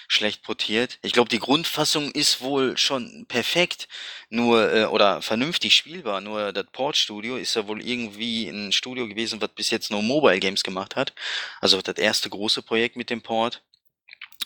Schlecht 0.09 0.43
portiert. 0.43 0.99
Ich 1.03 1.13
glaube, 1.13 1.29
die 1.29 1.39
Grundfassung 1.39 2.11
ist 2.13 2.41
wohl 2.41 2.77
schon 2.77 3.27
perfekt, 3.27 3.89
nur 4.31 4.73
äh, 4.73 4.85
oder 4.87 5.23
vernünftig 5.23 5.75
spielbar. 5.75 6.21
Nur 6.21 6.53
das 6.53 6.67
Port-Studio 6.73 7.37
ist 7.37 7.55
ja 7.55 7.67
wohl 7.69 7.83
irgendwie 7.83 8.49
ein 8.49 8.73
Studio 8.73 9.09
gewesen, 9.09 9.41
was 9.41 9.51
bis 9.51 9.71
jetzt 9.71 9.91
nur 9.91 10.03
Mobile 10.03 10.41
Games 10.41 10.63
gemacht 10.63 10.97
hat. 10.97 11.13
Also 11.61 11.81
das 11.83 11.97
erste 11.97 12.31
große 12.31 12.63
Projekt 12.63 12.97
mit 12.97 13.11
dem 13.11 13.23
Port. 13.23 13.63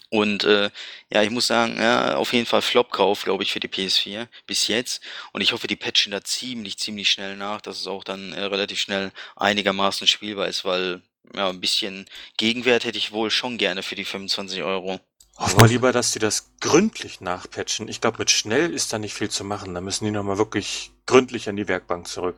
Und 0.08 0.44
äh, 0.44 0.70
ja, 1.12 1.22
ich 1.22 1.30
muss 1.30 1.48
sagen, 1.48 1.76
ja, 1.78 2.16
auf 2.16 2.32
jeden 2.32 2.46
Fall 2.46 2.62
Flop-Kauf, 2.62 3.24
glaube 3.24 3.42
ich, 3.42 3.52
für 3.52 3.60
die 3.60 3.68
PS4 3.68 4.28
bis 4.46 4.68
jetzt. 4.68 5.02
Und 5.32 5.40
ich 5.40 5.52
hoffe, 5.52 5.66
die 5.66 5.76
patchen 5.76 6.12
da 6.12 6.22
ziemlich, 6.22 6.78
ziemlich 6.78 7.10
schnell 7.10 7.36
nach, 7.36 7.60
dass 7.60 7.80
es 7.80 7.86
auch 7.86 8.04
dann 8.04 8.32
äh, 8.32 8.44
relativ 8.44 8.78
schnell 8.80 9.12
einigermaßen 9.34 10.06
spielbar 10.06 10.46
ist, 10.48 10.64
weil 10.64 11.02
ja, 11.34 11.48
ein 11.48 11.60
bisschen 11.60 12.06
Gegenwert 12.36 12.84
hätte 12.84 12.98
ich 12.98 13.12
wohl 13.12 13.30
schon 13.30 13.58
gerne 13.58 13.82
für 13.82 13.96
die 13.96 14.04
25 14.04 14.62
Euro. 14.62 15.00
Hoffen 15.38 15.60
wir 15.60 15.68
lieber, 15.68 15.92
dass 15.92 16.12
die 16.12 16.18
das 16.18 16.50
gründlich 16.60 17.20
nachpatchen. 17.20 17.88
Ich 17.88 18.00
glaube, 18.00 18.18
mit 18.18 18.30
schnell 18.30 18.72
ist 18.72 18.92
da 18.92 18.98
nicht 18.98 19.12
viel 19.12 19.28
zu 19.28 19.44
machen. 19.44 19.74
Da 19.74 19.82
müssen 19.82 20.06
die 20.06 20.10
nochmal 20.10 20.38
wirklich 20.38 20.92
gründlich 21.04 21.48
an 21.48 21.56
die 21.56 21.68
Werkbank 21.68 22.08
zurück. 22.08 22.36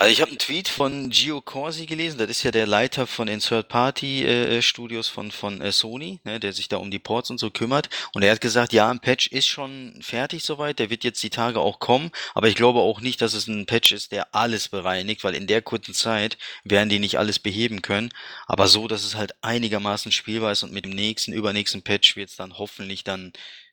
Also 0.00 0.12
ich 0.12 0.20
habe 0.20 0.30
einen 0.30 0.38
Tweet 0.38 0.68
von 0.68 1.10
Gio 1.10 1.40
Corsi 1.40 1.84
gelesen, 1.84 2.18
das 2.18 2.30
ist 2.30 2.44
ja 2.44 2.52
der 2.52 2.68
Leiter 2.68 3.08
von 3.08 3.26
den 3.26 3.40
Third-Party-Studios 3.40 5.08
äh, 5.08 5.12
von, 5.12 5.32
von 5.32 5.60
äh, 5.60 5.72
Sony, 5.72 6.20
ne, 6.22 6.38
der 6.38 6.52
sich 6.52 6.68
da 6.68 6.76
um 6.76 6.92
die 6.92 7.00
Ports 7.00 7.30
und 7.30 7.38
so 7.38 7.50
kümmert. 7.50 7.88
Und 8.12 8.22
er 8.22 8.30
hat 8.30 8.40
gesagt, 8.40 8.72
ja, 8.72 8.88
ein 8.88 9.00
Patch 9.00 9.26
ist 9.26 9.48
schon 9.48 9.98
fertig 10.00 10.44
soweit, 10.44 10.78
der 10.78 10.90
wird 10.90 11.02
jetzt 11.02 11.20
die 11.24 11.30
Tage 11.30 11.58
auch 11.58 11.80
kommen, 11.80 12.12
aber 12.34 12.46
ich 12.46 12.54
glaube 12.54 12.78
auch 12.78 13.00
nicht, 13.00 13.20
dass 13.20 13.34
es 13.34 13.48
ein 13.48 13.66
Patch 13.66 13.90
ist, 13.90 14.12
der 14.12 14.36
alles 14.36 14.68
bereinigt, 14.68 15.24
weil 15.24 15.34
in 15.34 15.48
der 15.48 15.62
kurzen 15.62 15.94
Zeit 15.94 16.38
werden 16.62 16.90
die 16.90 17.00
nicht 17.00 17.18
alles 17.18 17.40
beheben 17.40 17.82
können. 17.82 18.10
Aber 18.46 18.68
so, 18.68 18.86
dass 18.86 19.02
es 19.02 19.16
halt 19.16 19.32
einigermaßen 19.42 20.12
spielbar 20.12 20.52
ist 20.52 20.62
und 20.62 20.72
mit 20.72 20.84
dem 20.84 20.92
nächsten, 20.92 21.32
übernächsten 21.32 21.82
Patch 21.82 22.14
wird 22.14 22.30
es 22.30 22.36
dann 22.36 22.56
hoffentlich 22.56 23.02
dann 23.02 23.32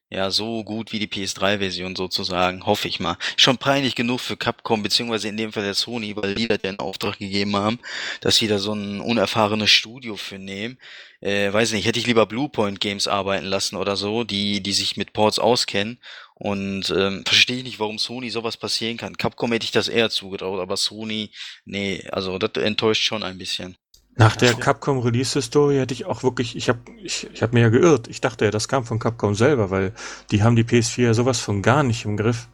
ja, 0.09 0.29
so 0.29 0.63
gut 0.63 0.91
wie 0.91 0.99
die 0.99 1.07
PS3-Version 1.07 1.95
sozusagen, 1.95 2.65
hoffe 2.65 2.87
ich 2.87 2.99
mal. 2.99 3.17
Schon 3.37 3.57
peinlich 3.57 3.95
genug 3.95 4.19
für 4.19 4.37
Capcom, 4.37 4.83
beziehungsweise 4.83 5.27
in 5.29 5.37
dem 5.37 5.51
Fall 5.51 5.63
der 5.63 5.73
Sony, 5.73 6.15
weil 6.15 6.35
die 6.35 6.47
da 6.47 6.57
den 6.57 6.79
Auftrag 6.79 7.17
gegeben 7.17 7.55
haben, 7.55 7.79
dass 8.21 8.35
sie 8.35 8.47
da 8.47 8.59
so 8.59 8.73
ein 8.73 9.01
unerfahrenes 9.01 9.71
Studio 9.71 10.15
für 10.15 10.37
nehmen. 10.37 10.77
Äh, 11.21 11.51
weiß 11.51 11.71
nicht, 11.71 11.87
hätte 11.87 11.99
ich 11.99 12.05
lieber 12.05 12.27
Bluepoint 12.27 12.79
Games 12.79 13.07
arbeiten 13.07 13.47
lassen 13.47 13.77
oder 13.77 13.95
so, 13.95 14.23
die, 14.23 14.61
die 14.61 14.73
sich 14.73 14.95
mit 14.95 15.11
Ports 15.11 15.39
auskennen. 15.39 15.99
Und 16.35 16.91
ähm, 16.91 17.23
verstehe 17.25 17.57
ich 17.57 17.63
nicht, 17.63 17.79
warum 17.79 17.97
Sony 17.97 18.29
sowas 18.29 18.57
passieren 18.57 18.97
kann. 18.97 19.17
Capcom 19.17 19.51
hätte 19.53 19.65
ich 19.65 19.71
das 19.71 19.87
eher 19.87 20.09
zugetraut, 20.11 20.59
aber 20.59 20.77
Sony, 20.77 21.31
nee, 21.65 22.05
also 22.11 22.37
das 22.37 22.63
enttäuscht 22.63 23.03
schon 23.03 23.23
ein 23.23 23.37
bisschen. 23.37 23.77
Nach 24.17 24.35
der 24.37 24.53
Capcom 24.53 24.99
Release 24.99 25.41
Story 25.41 25.75
hätte 25.75 25.93
ich 25.93 26.05
auch 26.05 26.23
wirklich, 26.23 26.55
ich 26.55 26.69
habe 26.69 26.79
ich, 26.97 27.29
ich 27.33 27.43
hab 27.43 27.51
mir 27.51 27.61
ja 27.61 27.69
geirrt. 27.69 28.07
Ich 28.07 28.21
dachte 28.21 28.45
ja, 28.45 28.51
das 28.51 28.69
kam 28.69 28.85
von 28.85 28.97
Capcom 28.97 29.35
selber, 29.35 29.71
weil 29.71 29.93
die 30.31 30.41
haben 30.41 30.55
die 30.55 30.63
PS4 30.63 31.01
ja 31.03 31.13
sowas 31.13 31.41
von 31.41 31.61
gar 31.61 31.83
nicht 31.83 32.05
im 32.05 32.15
Griff. 32.15 32.47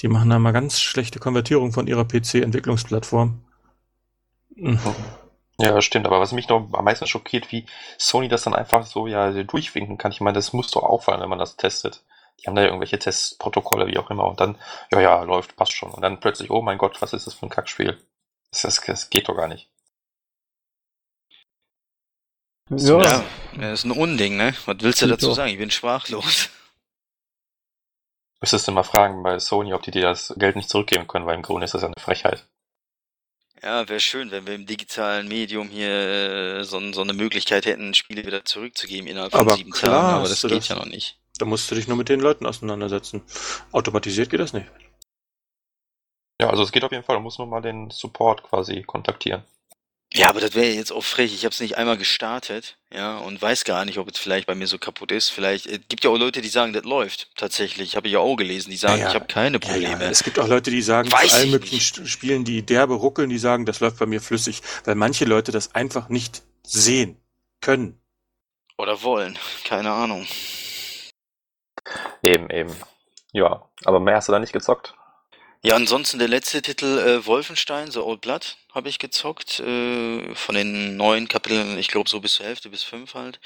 Die 0.00 0.08
machen 0.08 0.30
da 0.30 0.38
mal 0.38 0.52
ganz 0.52 0.80
schlechte 0.80 1.18
Konvertierung 1.18 1.72
von 1.72 1.86
ihrer 1.86 2.04
PC-Entwicklungsplattform. 2.04 3.42
Mhm. 4.54 4.78
Ja, 5.58 5.80
stimmt, 5.80 6.06
aber 6.06 6.20
was 6.20 6.32
mich 6.32 6.48
noch 6.48 6.68
am 6.72 6.84
meisten 6.84 7.06
schockiert, 7.06 7.50
wie 7.52 7.66
Sony 7.98 8.28
das 8.28 8.42
dann 8.42 8.54
einfach 8.54 8.86
so 8.86 9.06
ja 9.06 9.30
durchwinken 9.42 9.98
kann. 9.98 10.12
Ich 10.12 10.20
meine, 10.20 10.34
das 10.34 10.52
muss 10.52 10.70
doch 10.70 10.82
auffallen, 10.82 11.20
wenn 11.20 11.30
man 11.30 11.38
das 11.38 11.56
testet. 11.56 12.04
Die 12.40 12.46
haben 12.46 12.56
da 12.56 12.62
ja 12.62 12.68
irgendwelche 12.68 12.98
Testprotokolle, 12.98 13.86
wie 13.86 13.98
auch 13.98 14.10
immer, 14.10 14.24
und 14.24 14.40
dann, 14.40 14.58
ja, 14.92 15.00
ja, 15.00 15.22
läuft, 15.22 15.56
passt 15.56 15.72
schon. 15.72 15.90
Und 15.90 16.02
dann 16.02 16.20
plötzlich, 16.20 16.50
oh 16.50 16.60
mein 16.60 16.76
Gott, 16.76 17.00
was 17.00 17.14
ist 17.14 17.26
das 17.26 17.34
für 17.34 17.46
ein 17.46 17.50
Kackspiel? 17.50 17.98
Das, 18.50 18.82
das 18.86 19.10
geht 19.10 19.28
doch 19.28 19.36
gar 19.36 19.48
nicht. 19.48 19.70
Ja. 22.70 23.02
ja, 23.02 23.24
das 23.56 23.80
ist 23.80 23.84
ein 23.84 23.92
Unding, 23.92 24.36
ne? 24.36 24.54
Was 24.64 24.76
willst 24.80 25.02
du 25.02 25.06
dazu 25.06 25.32
sagen? 25.32 25.52
Ich 25.52 25.58
bin 25.58 25.70
sprachlos. 25.70 26.50
Müsstest 28.40 28.68
du 28.68 28.72
mal 28.72 28.82
fragen 28.82 29.22
bei 29.22 29.38
Sony, 29.38 29.72
ob 29.72 29.82
die 29.82 29.92
dir 29.92 30.02
das 30.02 30.34
Geld 30.36 30.56
nicht 30.56 30.68
zurückgeben 30.68 31.06
können, 31.06 31.26
weil 31.26 31.36
im 31.36 31.42
Grunde 31.42 31.64
ist 31.64 31.74
das 31.74 31.82
ja 31.82 31.88
eine 31.88 31.94
Frechheit. 31.98 32.44
Ja, 33.62 33.88
wäre 33.88 34.00
schön, 34.00 34.30
wenn 34.30 34.46
wir 34.46 34.54
im 34.54 34.66
digitalen 34.66 35.28
Medium 35.28 35.68
hier 35.68 35.88
äh, 35.88 36.64
so, 36.64 36.80
so, 36.92 37.00
eine 37.00 37.14
Möglichkeit 37.14 37.64
hätten, 37.64 37.94
Spiele 37.94 38.26
wieder 38.26 38.44
zurückzugeben 38.44 39.08
innerhalb 39.08 39.32
von 39.32 39.40
aber 39.40 39.56
sieben 39.56 39.70
klar, 39.70 40.02
Tagen, 40.02 40.14
aber 40.18 40.28
das 40.28 40.42
geht 40.42 40.52
das. 40.52 40.68
ja 40.68 40.76
noch 40.76 40.86
nicht. 40.86 41.18
Da 41.38 41.46
musst 41.46 41.70
du 41.70 41.74
dich 41.74 41.88
nur 41.88 41.96
mit 41.96 42.08
den 42.08 42.20
Leuten 42.20 42.46
auseinandersetzen. 42.46 43.22
Automatisiert 43.72 44.28
geht 44.28 44.40
das 44.40 44.52
nicht. 44.52 44.66
Ja, 46.40 46.50
also 46.50 46.62
es 46.62 46.72
geht 46.72 46.84
auf 46.84 46.92
jeden 46.92 47.04
Fall, 47.04 47.16
du 47.16 47.22
musst 47.22 47.38
nur 47.38 47.48
mal 47.48 47.62
den 47.62 47.90
Support 47.90 48.42
quasi 48.42 48.82
kontaktieren. 48.82 49.42
Ja, 50.12 50.28
aber 50.28 50.40
das 50.40 50.54
wäre 50.54 50.72
jetzt 50.72 50.92
auch 50.92 51.02
frech. 51.02 51.34
Ich 51.34 51.44
habe 51.44 51.52
es 51.52 51.60
nicht 51.60 51.76
einmal 51.76 51.96
gestartet, 51.96 52.78
ja, 52.94 53.18
und 53.18 53.42
weiß 53.42 53.64
gar 53.64 53.84
nicht, 53.84 53.98
ob 53.98 54.08
es 54.08 54.18
vielleicht 54.18 54.46
bei 54.46 54.54
mir 54.54 54.66
so 54.66 54.78
kaputt 54.78 55.10
ist. 55.10 55.30
Vielleicht 55.30 55.66
äh, 55.66 55.80
gibt 55.88 56.04
ja 56.04 56.10
auch 56.10 56.16
Leute, 56.16 56.40
die 56.40 56.48
sagen, 56.48 56.72
das 56.72 56.84
läuft 56.84 57.30
tatsächlich. 57.36 57.96
Habe 57.96 58.06
ich 58.06 58.14
ja 58.14 58.20
auch 58.20 58.36
gelesen, 58.36 58.70
die 58.70 58.76
sagen, 58.76 59.00
ja, 59.00 59.08
ich 59.08 59.14
habe 59.14 59.26
keine 59.26 59.58
Probleme. 59.58 60.04
Ja, 60.04 60.10
es 60.10 60.22
gibt 60.22 60.38
auch 60.38 60.46
Leute, 60.46 60.70
die 60.70 60.80
sagen, 60.80 61.10
weiß 61.10 61.34
allen 61.34 61.50
möglichen 61.50 62.02
nicht. 62.02 62.08
Spielen, 62.08 62.44
die 62.44 62.64
derbe 62.64 62.94
ruckeln, 62.94 63.28
die 63.28 63.38
sagen, 63.38 63.66
das 63.66 63.80
läuft 63.80 63.98
bei 63.98 64.06
mir 64.06 64.20
flüssig, 64.20 64.62
weil 64.84 64.94
manche 64.94 65.24
Leute 65.24 65.50
das 65.50 65.74
einfach 65.74 66.08
nicht 66.08 66.42
sehen 66.62 67.20
können. 67.60 68.00
Oder 68.78 69.02
wollen, 69.02 69.38
keine 69.64 69.90
Ahnung. 69.90 70.26
Eben, 72.22 72.48
eben. 72.50 72.74
Ja, 73.32 73.68
aber 73.84 74.00
mehr 74.00 74.16
hast 74.16 74.28
du 74.28 74.32
da 74.32 74.38
nicht 74.38 74.52
gezockt? 74.52 74.94
Ja, 75.66 75.74
ansonsten 75.74 76.20
der 76.20 76.28
letzte 76.28 76.62
Titel 76.62 76.86
äh, 76.96 77.26
Wolfenstein, 77.26 77.90
The 77.90 77.98
Old 77.98 78.20
Blood, 78.20 78.56
habe 78.72 78.88
ich 78.88 79.00
gezockt. 79.00 79.58
Äh, 79.58 80.32
von 80.36 80.54
den 80.54 80.96
neuen 80.96 81.26
Kapiteln, 81.26 81.76
ich 81.76 81.88
glaube 81.88 82.08
so 82.08 82.20
bis 82.20 82.34
zur 82.34 82.46
Hälfte, 82.46 82.70
bis 82.70 82.84
fünf 82.84 83.14
halt. 83.14 83.40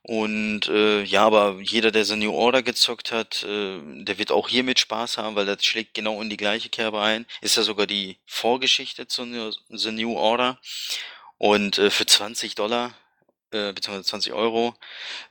Und 0.00 0.68
äh, 0.68 1.02
ja, 1.02 1.26
aber 1.26 1.58
jeder, 1.60 1.90
der 1.90 2.06
The 2.06 2.16
New 2.16 2.32
Order 2.32 2.62
gezockt 2.62 3.12
hat, 3.12 3.42
äh, 3.42 3.78
der 4.04 4.16
wird 4.16 4.32
auch 4.32 4.48
hier 4.48 4.64
mit 4.64 4.78
Spaß 4.78 5.18
haben, 5.18 5.36
weil 5.36 5.44
das 5.44 5.66
schlägt 5.66 5.92
genau 5.92 6.22
in 6.22 6.30
die 6.30 6.38
gleiche 6.38 6.70
Kerbe 6.70 7.02
ein. 7.02 7.26
Ist 7.42 7.58
ja 7.58 7.62
sogar 7.62 7.86
die 7.86 8.16
Vorgeschichte 8.24 9.06
zu 9.06 9.52
The 9.68 9.92
New 9.92 10.16
Order. 10.16 10.58
Und 11.36 11.76
äh, 11.76 11.90
für 11.90 12.06
20 12.06 12.54
Dollar 12.54 12.94
äh, 13.52 13.72
beziehungsweise 13.72 14.08
20 14.08 14.32
Euro, 14.32 14.74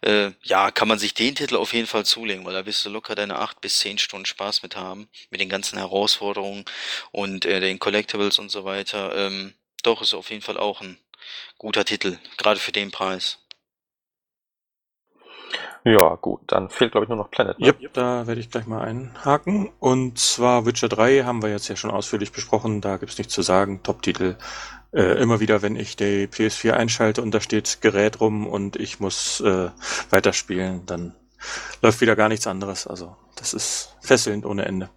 äh, 0.01 0.31
ja, 0.43 0.71
kann 0.71 0.87
man 0.87 0.99
sich 0.99 1.13
den 1.13 1.35
Titel 1.35 1.55
auf 1.55 1.73
jeden 1.73 1.87
Fall 1.87 2.05
zulegen, 2.05 2.45
weil 2.45 2.53
da 2.53 2.65
wirst 2.65 2.85
du 2.85 2.89
locker 2.89 3.15
deine 3.15 3.39
8 3.39 3.61
bis 3.61 3.79
10 3.79 3.97
Stunden 3.97 4.25
Spaß 4.25 4.63
mit 4.63 4.75
haben, 4.75 5.09
mit 5.29 5.41
den 5.41 5.49
ganzen 5.49 5.77
Herausforderungen 5.77 6.65
und 7.11 7.45
äh, 7.45 7.59
den 7.59 7.79
Collectibles 7.79 8.39
und 8.39 8.49
so 8.49 8.65
weiter. 8.65 9.15
Ähm, 9.15 9.53
doch, 9.83 10.01
ist 10.01 10.13
auf 10.13 10.29
jeden 10.29 10.41
Fall 10.41 10.57
auch 10.57 10.81
ein 10.81 10.97
guter 11.57 11.85
Titel, 11.85 12.17
gerade 12.37 12.59
für 12.59 12.71
den 12.71 12.91
Preis. 12.91 13.39
Ja, 15.87 16.15
gut, 16.15 16.41
dann 16.47 16.69
fehlt, 16.69 16.93
glaube 16.93 17.05
ich, 17.05 17.09
nur 17.09 17.17
noch 17.19 17.29
Planet. 17.29 17.59
Ne? 17.59 17.67
Yep, 17.67 17.93
da 17.93 18.25
werde 18.25 18.41
ich 18.41 18.49
gleich 18.49 18.65
mal 18.65 18.81
einhaken. 18.81 19.71
Und 19.79 20.17
zwar 20.17 20.65
Witcher 20.65 20.89
3 20.89 21.23
haben 21.23 21.43
wir 21.43 21.49
jetzt 21.51 21.67
ja 21.67 21.75
schon 21.75 21.91
ausführlich 21.91 22.31
besprochen, 22.31 22.81
da 22.81 22.97
gibt's 22.97 23.19
nichts 23.19 23.35
zu 23.35 23.43
sagen. 23.43 23.83
Top-Titel, 23.83 24.35
äh, 24.95 25.21
immer 25.21 25.39
wieder, 25.39 25.61
wenn 25.61 25.75
ich 25.75 25.97
die 25.97 26.27
PS4 26.27 26.71
einschalte 26.71 27.21
und 27.21 27.31
da 27.31 27.41
steht 27.41 27.79
Gerät 27.81 28.21
rum 28.21 28.47
und 28.47 28.77
ich 28.77 28.99
muss 28.99 29.41
äh, 29.41 29.69
weiterspielen, 30.09 30.85
dann 30.85 31.13
läuft 31.81 32.01
wieder 32.01 32.15
gar 32.15 32.29
nichts 32.29 32.47
anderes. 32.47 32.87
Also 32.87 33.15
das 33.35 33.53
ist 33.53 33.95
fesselnd 34.01 34.45
ohne 34.45 34.65
Ende. 34.65 34.89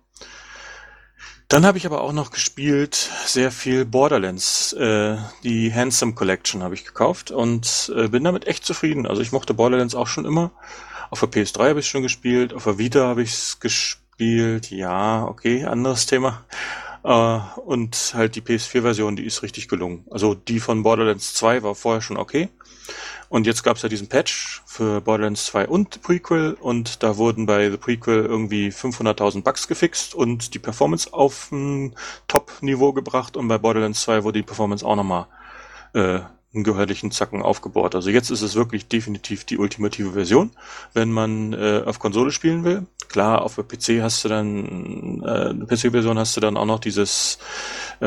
Dann 1.49 1.65
habe 1.65 1.79
ich 1.79 1.87
aber 1.87 2.03
auch 2.03 2.13
noch 2.13 2.31
gespielt 2.31 2.95
sehr 3.25 3.51
viel 3.51 3.87
Borderlands. 3.87 4.75
Äh, 4.75 5.17
die 5.43 5.75
Handsome 5.75 6.13
Collection 6.13 6.63
habe 6.63 6.75
ich 6.75 6.85
gekauft 6.85 7.31
und 7.31 7.91
äh, 7.97 8.09
bin 8.09 8.23
damit 8.23 8.47
echt 8.47 8.67
zufrieden. 8.67 9.07
Also 9.07 9.23
ich 9.23 9.33
mochte 9.33 9.55
Borderlands 9.55 9.95
auch 9.95 10.07
schon 10.07 10.27
immer. 10.27 10.53
Auf 11.11 11.21
der 11.21 11.31
PS3 11.31 11.71
habe 11.71 11.81
ich 11.81 11.89
schon 11.89 12.03
gespielt, 12.03 12.53
auf 12.53 12.65
der 12.65 12.79
Vita 12.79 13.01
habe 13.07 13.23
ich 13.23 13.33
es 13.33 13.61
gespielt. 13.61 14.71
Ja, 14.71 15.25
okay, 15.25 15.65
anderes 15.65 16.05
Thema. 16.05 16.45
Äh, 17.05 17.39
und 17.65 18.13
halt 18.15 18.37
die 18.37 18.41
PS4-Version, 18.41 19.17
die 19.17 19.25
ist 19.25 19.43
richtig 19.43 19.69
gelungen. 19.69 20.05
Also 20.11 20.35
die 20.35 20.61
von 20.61 20.83
Borderlands 20.83 21.35
2 21.35 21.63
war 21.63 21.75
vorher 21.75 22.03
schon 22.03 22.17
okay. 22.17 22.49
Und 23.29 23.47
jetzt 23.47 23.63
gab 23.63 23.77
es 23.77 23.83
ja 23.83 23.91
diesen 23.91 24.09
Patch 24.09 24.63
für 24.65 25.03
Borderlands 25.03 25.45
2 25.47 25.69
und 25.69 26.01
Prequel 26.01 26.57
und 26.59 27.03
da 27.03 27.19
wurden 27.19 27.45
bei 27.45 27.71
The 27.71 27.77
Prequel 27.77 28.25
irgendwie 28.25 28.69
500.000 28.69 29.43
Bugs 29.43 29.69
gefixt 29.69 30.15
und 30.15 30.55
die 30.55 30.59
Performance 30.59 31.13
auf 31.13 31.53
ein 31.53 31.95
Top-Niveau 32.27 32.95
gebracht 32.95 33.37
und 33.37 33.47
bei 33.49 33.59
Borderlands 33.59 34.01
2 34.03 34.25
wurde 34.25 34.39
die 34.39 34.47
Performance 34.47 34.85
auch 34.85 34.97
nochmal 34.97 35.27
äh, 35.93 36.21
gehörlichen 36.65 37.11
Zacken 37.11 37.43
aufgebohrt. 37.43 37.95
Also 37.95 38.11
jetzt 38.11 38.31
ist 38.31 38.43
es 38.43 38.55
wirklich 38.55 38.89
definitiv 38.89 39.45
die 39.45 39.59
ultimative 39.59 40.13
Version, 40.13 40.51
wenn 40.95 41.11
man 41.11 41.53
äh, 41.53 41.83
auf 41.85 41.99
Konsole 41.99 42.31
spielen 42.31 42.65
will. 42.65 42.87
Klar, 43.09 43.43
auf 43.43 43.55
der 43.55 43.63
PC 43.63 44.03
hast 44.03 44.25
du 44.25 44.29
dann, 44.29 45.23
äh, 45.23 45.55
PC-Version 45.67 46.19
hast 46.19 46.37
du 46.37 46.41
dann 46.41 46.57
auch 46.59 46.67
noch 46.67 46.79
dieses 46.79 47.39
äh, 48.01 48.07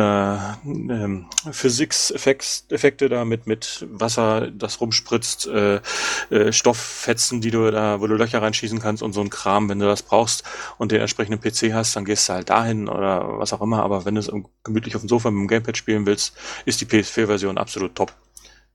ähm, 0.64 1.26
Physics-Effekte 1.52 3.10
da 3.10 3.26
mit, 3.26 3.48
mit 3.48 3.88
Wasser, 3.90 4.52
das 4.52 4.80
rumspritzt, 4.80 5.48
äh, 5.48 5.82
äh, 6.30 6.54
Stofffetzen, 6.54 7.42
die 7.42 7.50
du 7.50 7.72
da, 7.72 8.00
wo 8.00 8.08
du 8.08 8.16
Löcher 8.16 8.42
reinschießen 8.42 8.80
kannst 8.80 9.02
und 9.02 9.14
so 9.14 9.22
ein 9.22 9.32
Kram, 9.32 9.70
wenn 9.70 9.80
du 9.80 9.86
das 9.86 10.04
brauchst 10.04 10.44
und 10.78 10.92
den 10.92 11.02
entsprechenden 11.02 11.42
PC 11.42 11.74
hast, 11.74 11.96
dann 11.96 12.06
gehst 12.06 12.30
du 12.30 12.34
halt 12.34 12.50
dahin 12.50 12.88
oder 12.88 13.40
was 13.40 13.54
auch 13.54 13.62
immer. 13.62 13.84
Aber 13.84 14.06
wenn 14.06 14.16
du 14.16 14.22
es 14.22 14.32
gemütlich 14.64 14.96
auf 14.96 15.02
dem 15.02 15.10
Sofa 15.10 15.32
mit 15.32 15.40
dem 15.40 15.48
Gamepad 15.48 15.78
spielen 15.78 16.06
willst, 16.06 16.36
ist 16.66 16.80
die 16.82 16.86
PS4-Version 16.86 17.58
absolut 17.58 17.96
top. 17.96 18.14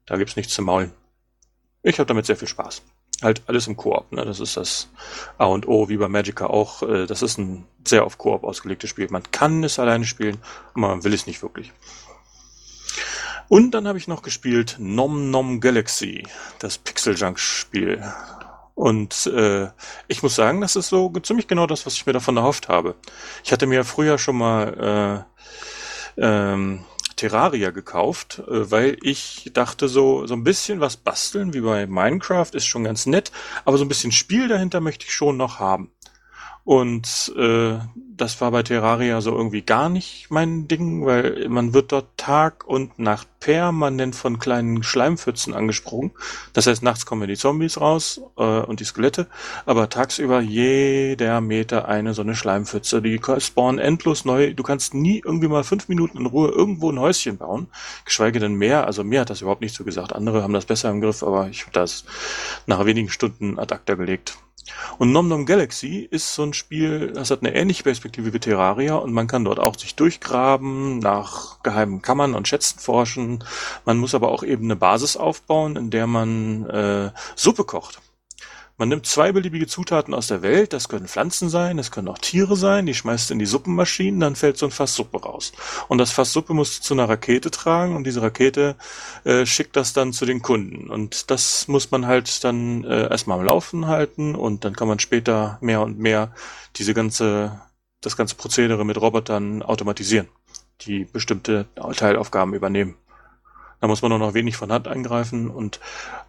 Da 0.07 0.17
gibt's 0.17 0.37
nichts 0.37 0.55
zu 0.55 0.63
maulen. 0.63 0.93
Ich 1.83 1.99
habe 1.99 2.07
damit 2.07 2.27
sehr 2.27 2.37
viel 2.37 2.49
Spaß. 2.49 2.83
Halt 3.23 3.43
alles 3.47 3.67
im 3.67 3.77
Koop. 3.77 4.13
Ne? 4.13 4.25
Das 4.25 4.41
ist 4.41 4.57
das 4.57 4.89
A 5.39 5.47
und 5.47 5.67
O, 5.69 5.89
wie 5.89 5.97
bei 5.97 6.09
Magica 6.09 6.47
auch. 6.47 6.83
Äh, 6.83 7.07
das 7.07 7.23
ist 7.23 7.39
ein 7.39 7.67
sehr 7.85 8.05
auf 8.05 8.19
Koop 8.19 8.45
ausgelegtes 8.45 8.91
Spiel. 8.91 9.09
Man 9.11 9.23
kann 9.31 9.65
es 9.65 9.79
alleine 9.79 10.05
spielen, 10.05 10.39
aber 10.73 10.89
man 10.89 11.05
will 11.05 11.15
es 11.15 11.27
nicht 11.27 11.43
wirklich. 11.43 11.73
Und 13.49 13.71
dann 13.73 13.87
habe 13.87 13.99
ich 13.99 14.09
noch 14.09 14.23
gespielt 14.23 14.77
Nom 14.79 15.31
Nom 15.31 15.61
Galaxy, 15.61 16.27
das 16.59 16.79
Pixel 16.79 17.17
Junk 17.17 17.39
Spiel. 17.39 18.03
Und 18.75 19.27
äh, 19.29 19.69
ich 20.09 20.23
muss 20.23 20.35
sagen, 20.35 20.61
das 20.61 20.77
ist 20.77 20.89
so 20.89 21.11
ziemlich 21.23 21.47
genau 21.47 21.67
das, 21.67 21.87
was 21.87 21.95
ich 21.95 22.05
mir 22.05 22.13
davon 22.13 22.37
erhofft 22.37 22.69
habe. 22.69 22.97
Ich 23.45 23.53
hatte 23.53 23.67
mir 23.67 23.85
früher 23.85 24.19
schon 24.19 24.37
mal 24.37 25.25
äh, 26.19 26.23
ähm, 26.23 26.85
Terraria 27.17 27.71
gekauft, 27.71 28.43
äh, 28.47 28.71
weil 28.71 28.99
ich 29.03 29.51
dachte 29.53 29.89
so, 29.89 30.27
so 30.27 30.35
ein 30.35 30.45
bisschen 30.45 30.81
was 30.81 30.97
basteln 30.97 31.55
wie 31.55 31.61
bei 31.61 31.87
Minecraft 31.87 32.51
ist 32.53 32.67
schon 32.67 32.85
ganz 32.85 33.07
nett, 33.07 33.33
aber 33.65 33.79
so 33.79 33.85
ein 33.85 33.89
bisschen 33.89 34.13
Spiel 34.13 34.49
dahinter 34.49 34.81
möchte 34.81 35.07
ich 35.07 35.15
schon 35.15 35.37
noch 35.37 35.59
haben. 35.59 35.91
Und 36.67 37.33
äh, 37.39 37.79
das 37.95 38.41
war 38.41 38.51
bei 38.51 38.65
Terraria 38.65 39.21
so 39.21 39.31
irgendwie 39.31 39.63
gar 39.63 39.89
nicht 39.89 40.27
mein 40.31 40.67
Ding, 40.67 41.07
weil 41.07 41.49
man 41.49 41.75
wird 41.75 41.93
dort 41.93 42.09
Tag 42.17 42.67
und 42.67 42.99
Nacht 42.99 43.29
permanent 43.39 44.17
von 44.17 44.41
kleinen 44.41 44.83
Schleimpfützen 44.83 45.55
angesprungen. 45.55 46.11
Das 46.55 46.67
heißt, 46.67 46.83
nachts 46.83 47.07
kommen 47.07 47.29
die 47.29 47.37
Zombies 47.37 47.81
raus 47.81 48.21
äh, 48.37 48.43
und 48.43 48.81
die 48.81 48.85
Skelette, 48.85 49.29
aber 49.65 49.89
tagsüber 49.89 50.41
jeder 50.41 51.41
Meter 51.41 51.87
eine 51.87 52.15
so 52.15 52.23
eine 52.23 52.35
Schleimpfütze. 52.35 53.01
Die 53.01 53.21
spawnen 53.39 53.79
endlos 53.79 54.25
neu. 54.25 54.53
Du 54.53 54.65
kannst 54.65 54.93
nie 54.93 55.23
irgendwie 55.25 55.47
mal 55.47 55.63
fünf 55.63 55.87
Minuten 55.87 56.19
in 56.19 56.27
Ruhe 56.27 56.49
irgendwo 56.49 56.91
ein 56.91 56.99
Häuschen 56.99 57.39
bauen, 57.39 57.69
geschweige 58.05 58.41
denn 58.41 58.55
mehr. 58.55 58.89
Also 58.89 59.05
mir 59.05 59.21
hat 59.21 59.31
das 59.31 59.41
überhaupt 59.41 59.61
nicht 59.61 59.77
so 59.77 59.85
gesagt. 59.85 60.13
Andere 60.13 60.43
haben 60.43 60.53
das 60.53 60.67
besser 60.67 60.91
im 60.91 61.01
Griff, 61.01 61.23
aber 61.23 61.49
ich 61.49 61.63
habe 61.63 61.73
das 61.73 62.05
nach 62.67 62.85
wenigen 62.85 63.09
Stunden 63.09 63.57
ad 63.57 63.73
acta 63.73 63.95
gelegt. 63.95 64.37
Und 64.99 65.13
Nom 65.13 65.29
Nom 65.29 65.47
Galaxy 65.47 66.07
ist 66.11 66.35
so 66.35 66.43
ein 66.43 66.55
Spiel, 66.55 67.13
das 67.13 67.31
hat 67.31 67.41
eine 67.41 67.55
ähnliche 67.55 67.83
Perspektive 67.83 68.33
wie 68.33 68.39
Terraria 68.39 68.95
und 68.97 69.13
man 69.13 69.27
kann 69.27 69.45
dort 69.45 69.61
auch 69.61 69.79
sich 69.79 69.95
durchgraben, 69.95 70.99
nach 70.99 71.63
geheimen 71.63 72.03
Kammern 72.03 72.35
und 72.35 72.49
Schätzen 72.49 72.79
forschen. 72.79 73.45
Man 73.85 73.99
muss 73.99 74.15
aber 74.15 74.31
auch 74.31 74.43
eben 74.43 74.65
eine 74.65 74.77
Basis 74.77 75.17
aufbauen, 75.17 75.77
in 75.77 75.91
der 75.91 76.07
man 76.07 76.69
äh, 76.71 77.11
Suppe 77.35 77.65
kocht. 77.65 78.01
Man 78.79 78.91
nimmt 78.91 79.07
zwei 79.07 79.33
beliebige 79.33 79.67
Zutaten 79.67 80.13
aus 80.13 80.27
der 80.27 80.43
Welt, 80.43 80.75
das 80.75 80.91
können 80.91 81.09
Pflanzen 81.09 81.49
sein, 81.49 81.79
das 81.79 81.91
können 81.91 82.09
auch 82.09 82.19
Tiere 82.19 82.57
sein, 82.57 82.85
die 82.85 82.93
schmeißt 82.93 83.31
in 83.31 83.39
die 83.39 83.47
Suppenmaschinen, 83.47 84.21
dann 84.21 84.37
fällt 84.37 84.59
so 84.59 84.67
ein 84.67 84.71
Fass 84.71 84.95
Suppe 84.95 85.23
raus. 85.23 85.53
Und 85.89 85.97
das 85.97 86.13
Fass 86.13 86.35
Suppe 86.35 86.53
musst 86.53 86.79
du 86.79 86.83
zu 86.83 86.95
einer 86.95 87.09
Rakete 87.09 87.51
tragen 87.51 87.97
und 87.97 88.05
diese 88.05 88.21
Rakete 88.21 88.77
äh, 89.25 89.47
schickt 89.47 89.77
das 89.77 89.95
dann 89.95 90.13
zu 90.13 90.27
den 90.27 90.43
Kunden. 90.43 90.91
Und 90.91 91.31
das 91.31 91.69
muss 91.69 91.91
man 91.91 92.07
halt 92.07 92.45
dann 92.45 92.85
äh, 92.85 93.09
erstmal 93.09 93.39
am 93.39 93.47
Laufen 93.47 93.87
halten 93.87 94.35
und 94.35 94.67
dann 94.67 94.77
kann 94.77 94.89
man 94.89 94.99
später 94.99 95.57
mehr 95.63 95.81
und 95.81 95.99
mehr 95.99 96.35
diese 96.77 96.93
ganze, 96.93 97.59
das 98.03 98.15
ganze 98.19 98.35
Prozedere 98.35 98.85
mit 98.85 99.01
Robotern 99.01 99.63
automatisieren, 99.63 100.29
die 100.83 101.07
bestimmte 101.07 101.65
Teilaufgaben 101.97 102.53
übernehmen. 102.53 102.97
Da 103.81 103.89
muss 103.89 104.01
man 104.03 104.09
nur 104.11 104.19
noch 104.19 104.35
wenig 104.35 104.57
von 104.57 104.73
Hand 104.73 104.89
eingreifen 104.89 105.51
und 105.51 105.81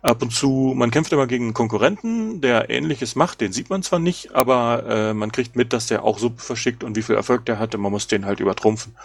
ab 0.02 0.22
und 0.22 0.32
zu, 0.32 0.74
man 0.76 0.92
kämpft 0.92 1.14
immer 1.14 1.28
gegen 1.28 1.46
einen 1.46 1.54
Konkurrenten, 1.54 2.42
der 2.42 2.70
ähnliches 2.70 3.16
macht, 3.16 3.42
den 3.42 3.54
sieht 3.54 3.70
man 3.70 3.84
zwar 3.84 4.00
nicht, 4.00 4.36
aber 4.36 4.84
äh, 4.88 5.14
man 5.14 5.32
kriegt 5.32 5.56
mit, 5.56 5.72
dass 5.72 5.88
der 5.88 6.04
auch 6.04 6.20
Suppe 6.20 6.42
verschickt 6.42 6.84
und 6.84 6.96
wie 6.96 7.02
viel 7.02 7.16
Erfolg 7.16 7.46
der 7.46 7.58
hatte, 7.58 7.78
man 7.78 7.92
muss 7.92 8.08
den 8.08 8.26
halt 8.26 8.40
übertrumpfen. 8.40 8.96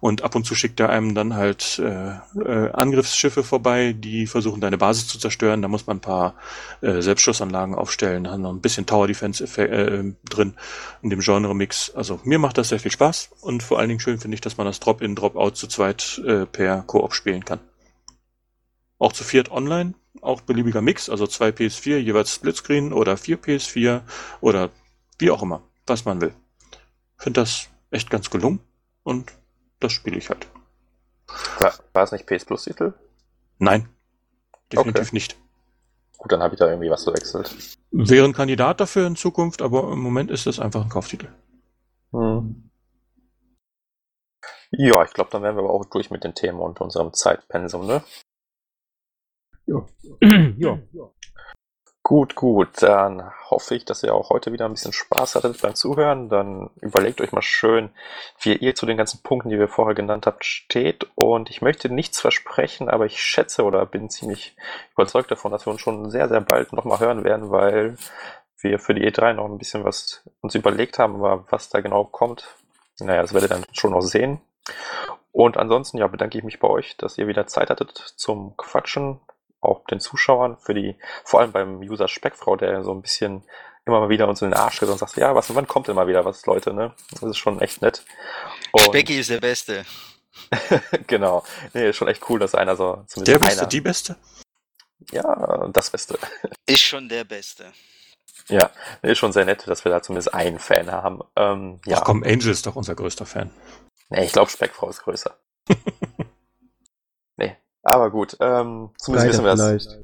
Und 0.00 0.22
ab 0.22 0.34
und 0.34 0.44
zu 0.44 0.54
schickt 0.54 0.80
er 0.80 0.90
einem 0.90 1.14
dann 1.14 1.34
halt 1.34 1.78
äh, 1.78 2.16
äh, 2.40 2.70
Angriffsschiffe 2.72 3.42
vorbei, 3.42 3.94
die 3.96 4.26
versuchen 4.26 4.60
deine 4.60 4.78
Basis 4.78 5.08
zu 5.08 5.18
zerstören, 5.18 5.62
da 5.62 5.68
muss 5.68 5.86
man 5.86 5.96
ein 5.96 6.00
paar 6.00 6.34
äh, 6.82 7.00
Selbstschussanlagen 7.00 7.74
aufstellen, 7.74 8.30
haben 8.30 8.42
noch 8.42 8.52
ein 8.52 8.60
bisschen 8.60 8.86
Tower 8.86 9.06
Defense 9.06 9.44
äh, 9.60 10.12
drin 10.28 10.54
in 11.02 11.10
dem 11.10 11.20
Genre-Mix. 11.20 11.92
Also 11.94 12.20
mir 12.24 12.38
macht 12.38 12.58
das 12.58 12.68
sehr 12.68 12.80
viel 12.80 12.92
Spaß 12.92 13.30
und 13.40 13.62
vor 13.62 13.78
allen 13.78 13.88
Dingen 13.88 14.00
schön 14.00 14.18
finde 14.18 14.34
ich, 14.34 14.40
dass 14.40 14.56
man 14.56 14.66
das 14.66 14.78
Drop-in, 14.78 15.14
Drop-out 15.14 15.56
zu 15.56 15.66
zweit 15.66 16.20
äh, 16.26 16.46
per 16.46 16.82
Koop 16.82 17.14
spielen 17.14 17.44
kann. 17.44 17.60
Auch 18.98 19.12
zu 19.12 19.24
viert 19.24 19.50
online, 19.50 19.94
auch 20.20 20.40
beliebiger 20.40 20.80
Mix, 20.80 21.08
also 21.08 21.26
zwei 21.26 21.50
PS4, 21.50 21.98
jeweils 21.98 22.34
Splitscreen 22.34 22.92
oder 22.92 23.16
vier 23.16 23.38
PS4 23.40 24.02
oder 24.40 24.70
wie 25.18 25.30
auch 25.30 25.42
immer, 25.42 25.62
was 25.86 26.04
man 26.04 26.20
will. 26.20 26.34
Finde 27.16 27.40
das 27.40 27.68
echt 27.90 28.10
ganz 28.10 28.30
gelungen 28.30 28.60
und 29.04 29.32
das 29.80 29.92
spiele 29.92 30.16
ich 30.16 30.28
halt. 30.28 30.48
War, 31.60 31.74
war 31.92 32.02
es 32.04 32.12
nicht 32.12 32.26
PS 32.26 32.44
Plus 32.44 32.64
Titel? 32.64 32.94
Nein, 33.58 33.88
definitiv 34.72 35.08
okay. 35.08 35.14
nicht. 35.14 35.36
Gut, 36.16 36.32
dann 36.32 36.42
habe 36.42 36.54
ich 36.54 36.58
da 36.58 36.68
irgendwie 36.68 36.90
was 36.90 37.04
verwechselt. 37.04 37.54
Wäre 37.92 38.24
ein 38.24 38.32
Kandidat 38.32 38.80
dafür 38.80 39.06
in 39.06 39.14
Zukunft, 39.14 39.62
aber 39.62 39.92
im 39.92 40.00
Moment 40.00 40.30
ist 40.30 40.46
es 40.46 40.58
einfach 40.58 40.82
ein 40.82 40.88
Kauftitel. 40.88 41.28
Hm. 42.12 42.70
Ja, 44.70 45.02
ich 45.04 45.12
glaube, 45.12 45.30
dann 45.30 45.42
wären 45.42 45.56
wir 45.56 45.62
aber 45.62 45.72
auch 45.72 45.84
durch 45.84 46.10
mit 46.10 46.24
den 46.24 46.34
Themen 46.34 46.58
und 46.58 46.80
unserem 46.80 47.12
Zeitpensum, 47.14 47.86
ne? 47.86 48.02
Ja. 49.68 50.78
ja. 50.92 51.10
Gut, 52.02 52.34
gut. 52.34 52.82
Dann 52.82 53.30
hoffe 53.50 53.74
ich, 53.74 53.84
dass 53.84 54.02
ihr 54.02 54.14
auch 54.14 54.30
heute 54.30 54.50
wieder 54.50 54.64
ein 54.64 54.72
bisschen 54.72 54.94
Spaß 54.94 55.34
hattet 55.34 55.60
beim 55.60 55.74
Zuhören. 55.74 56.30
Dann 56.30 56.70
überlegt 56.80 57.20
euch 57.20 57.32
mal 57.32 57.42
schön, 57.42 57.90
wie 58.40 58.54
ihr 58.54 58.74
zu 58.74 58.86
den 58.86 58.96
ganzen 58.96 59.22
Punkten, 59.22 59.50
die 59.50 59.58
wir 59.58 59.68
vorher 59.68 59.94
genannt 59.94 60.26
habt, 60.26 60.46
steht. 60.46 61.06
Und 61.16 61.50
ich 61.50 61.60
möchte 61.60 61.92
nichts 61.92 62.18
versprechen, 62.18 62.88
aber 62.88 63.04
ich 63.04 63.22
schätze 63.22 63.62
oder 63.62 63.84
bin 63.84 64.08
ziemlich 64.08 64.56
überzeugt 64.94 65.30
davon, 65.30 65.52
dass 65.52 65.66
wir 65.66 65.70
uns 65.70 65.82
schon 65.82 66.10
sehr, 66.10 66.28
sehr 66.30 66.40
bald 66.40 66.72
nochmal 66.72 67.00
hören 67.00 67.24
werden, 67.24 67.50
weil 67.50 67.98
wir 68.60 68.78
für 68.78 68.94
die 68.94 69.06
E3 69.06 69.34
noch 69.34 69.44
ein 69.44 69.58
bisschen 69.58 69.84
was 69.84 70.26
uns 70.40 70.54
überlegt 70.54 70.98
haben, 70.98 71.16
aber 71.16 71.44
was 71.50 71.68
da 71.68 71.80
genau 71.80 72.04
kommt, 72.04 72.48
naja, 73.00 73.20
das 73.20 73.34
werdet 73.34 73.50
ihr 73.50 73.56
dann 73.56 73.66
schon 73.72 73.92
noch 73.92 74.00
sehen. 74.00 74.40
Und 75.30 75.56
ansonsten, 75.56 75.98
ja, 75.98 76.06
bedanke 76.06 76.38
ich 76.38 76.44
mich 76.44 76.58
bei 76.58 76.68
euch, 76.68 76.96
dass 76.96 77.18
ihr 77.18 77.28
wieder 77.28 77.46
Zeit 77.46 77.70
hattet 77.70 77.96
zum 78.16 78.56
Quatschen 78.56 79.20
auch 79.60 79.84
den 79.86 80.00
Zuschauern, 80.00 80.56
für 80.58 80.74
die, 80.74 80.96
vor 81.24 81.40
allem 81.40 81.52
beim 81.52 81.78
User 81.78 82.08
Speckfrau, 82.08 82.56
der 82.56 82.82
so 82.82 82.92
ein 82.92 83.02
bisschen 83.02 83.44
immer 83.84 84.00
mal 84.00 84.08
wieder 84.08 84.28
uns 84.28 84.42
in 84.42 84.50
den 84.50 84.58
Arsch 84.58 84.78
tritt 84.78 84.90
und 84.90 84.98
sagt, 84.98 85.16
ja, 85.16 85.34
was, 85.34 85.54
wann 85.54 85.66
kommt 85.66 85.88
denn 85.88 85.96
mal 85.96 86.06
wieder 86.06 86.24
was, 86.24 86.46
Leute, 86.46 86.72
ne? 86.72 86.94
Das 87.12 87.22
ist 87.22 87.38
schon 87.38 87.60
echt 87.60 87.82
nett. 87.82 88.04
Und 88.72 88.82
Specki 88.82 89.18
ist 89.18 89.30
der 89.30 89.40
Beste. 89.40 89.84
genau. 91.06 91.42
Nee, 91.74 91.88
ist 91.88 91.96
schon 91.96 92.08
echt 92.08 92.28
cool, 92.28 92.38
dass 92.38 92.54
einer 92.54 92.76
so 92.76 93.04
zumindest 93.06 93.26
Der 93.28 93.38
Beste, 93.38 93.60
einer, 93.62 93.68
die 93.68 93.80
Beste? 93.80 94.16
Ja, 95.10 95.68
das 95.72 95.90
Beste. 95.90 96.18
Ist 96.66 96.82
schon 96.82 97.08
der 97.08 97.24
Beste. 97.24 97.72
Ja, 98.48 98.70
ist 99.02 99.18
schon 99.18 99.32
sehr 99.32 99.44
nett, 99.44 99.66
dass 99.66 99.84
wir 99.84 99.92
da 99.92 100.02
zumindest 100.02 100.32
einen 100.32 100.58
Fan 100.58 100.90
haben. 100.90 101.20
Ähm, 101.36 101.80
ja. 101.84 101.98
Ach 101.98 102.04
komm, 102.04 102.22
Angel 102.22 102.50
ist 102.50 102.66
doch 102.66 102.76
unser 102.76 102.94
größter 102.94 103.26
Fan. 103.26 103.50
Nee, 104.08 104.24
ich 104.24 104.32
glaube, 104.32 104.50
Speckfrau 104.50 104.88
ist 104.88 105.02
größer. 105.02 105.36
Aber 107.88 108.10
gut, 108.10 108.36
ähm, 108.40 108.90
zumindest 108.98 109.38
Leider 109.38 109.52
wissen 109.52 109.66
wir 109.66 109.76
es. 109.76 109.98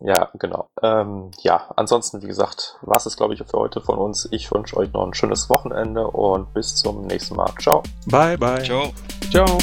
Ja, 0.00 0.30
genau. 0.34 0.68
Ähm, 0.80 1.32
ja, 1.42 1.72
ansonsten, 1.74 2.22
wie 2.22 2.28
gesagt, 2.28 2.78
war 2.82 2.96
es, 2.96 3.16
glaube 3.16 3.34
ich, 3.34 3.40
für 3.40 3.58
heute 3.58 3.80
von 3.80 3.98
uns. 3.98 4.28
Ich 4.30 4.52
wünsche 4.52 4.76
euch 4.76 4.92
noch 4.92 5.04
ein 5.04 5.14
schönes 5.14 5.50
Wochenende 5.50 6.06
und 6.06 6.54
bis 6.54 6.76
zum 6.76 7.06
nächsten 7.06 7.34
Mal. 7.34 7.52
Ciao. 7.60 7.82
Bye, 8.06 8.38
bye. 8.38 8.62
Ciao. 8.62 8.92
Ciao. 9.30 9.58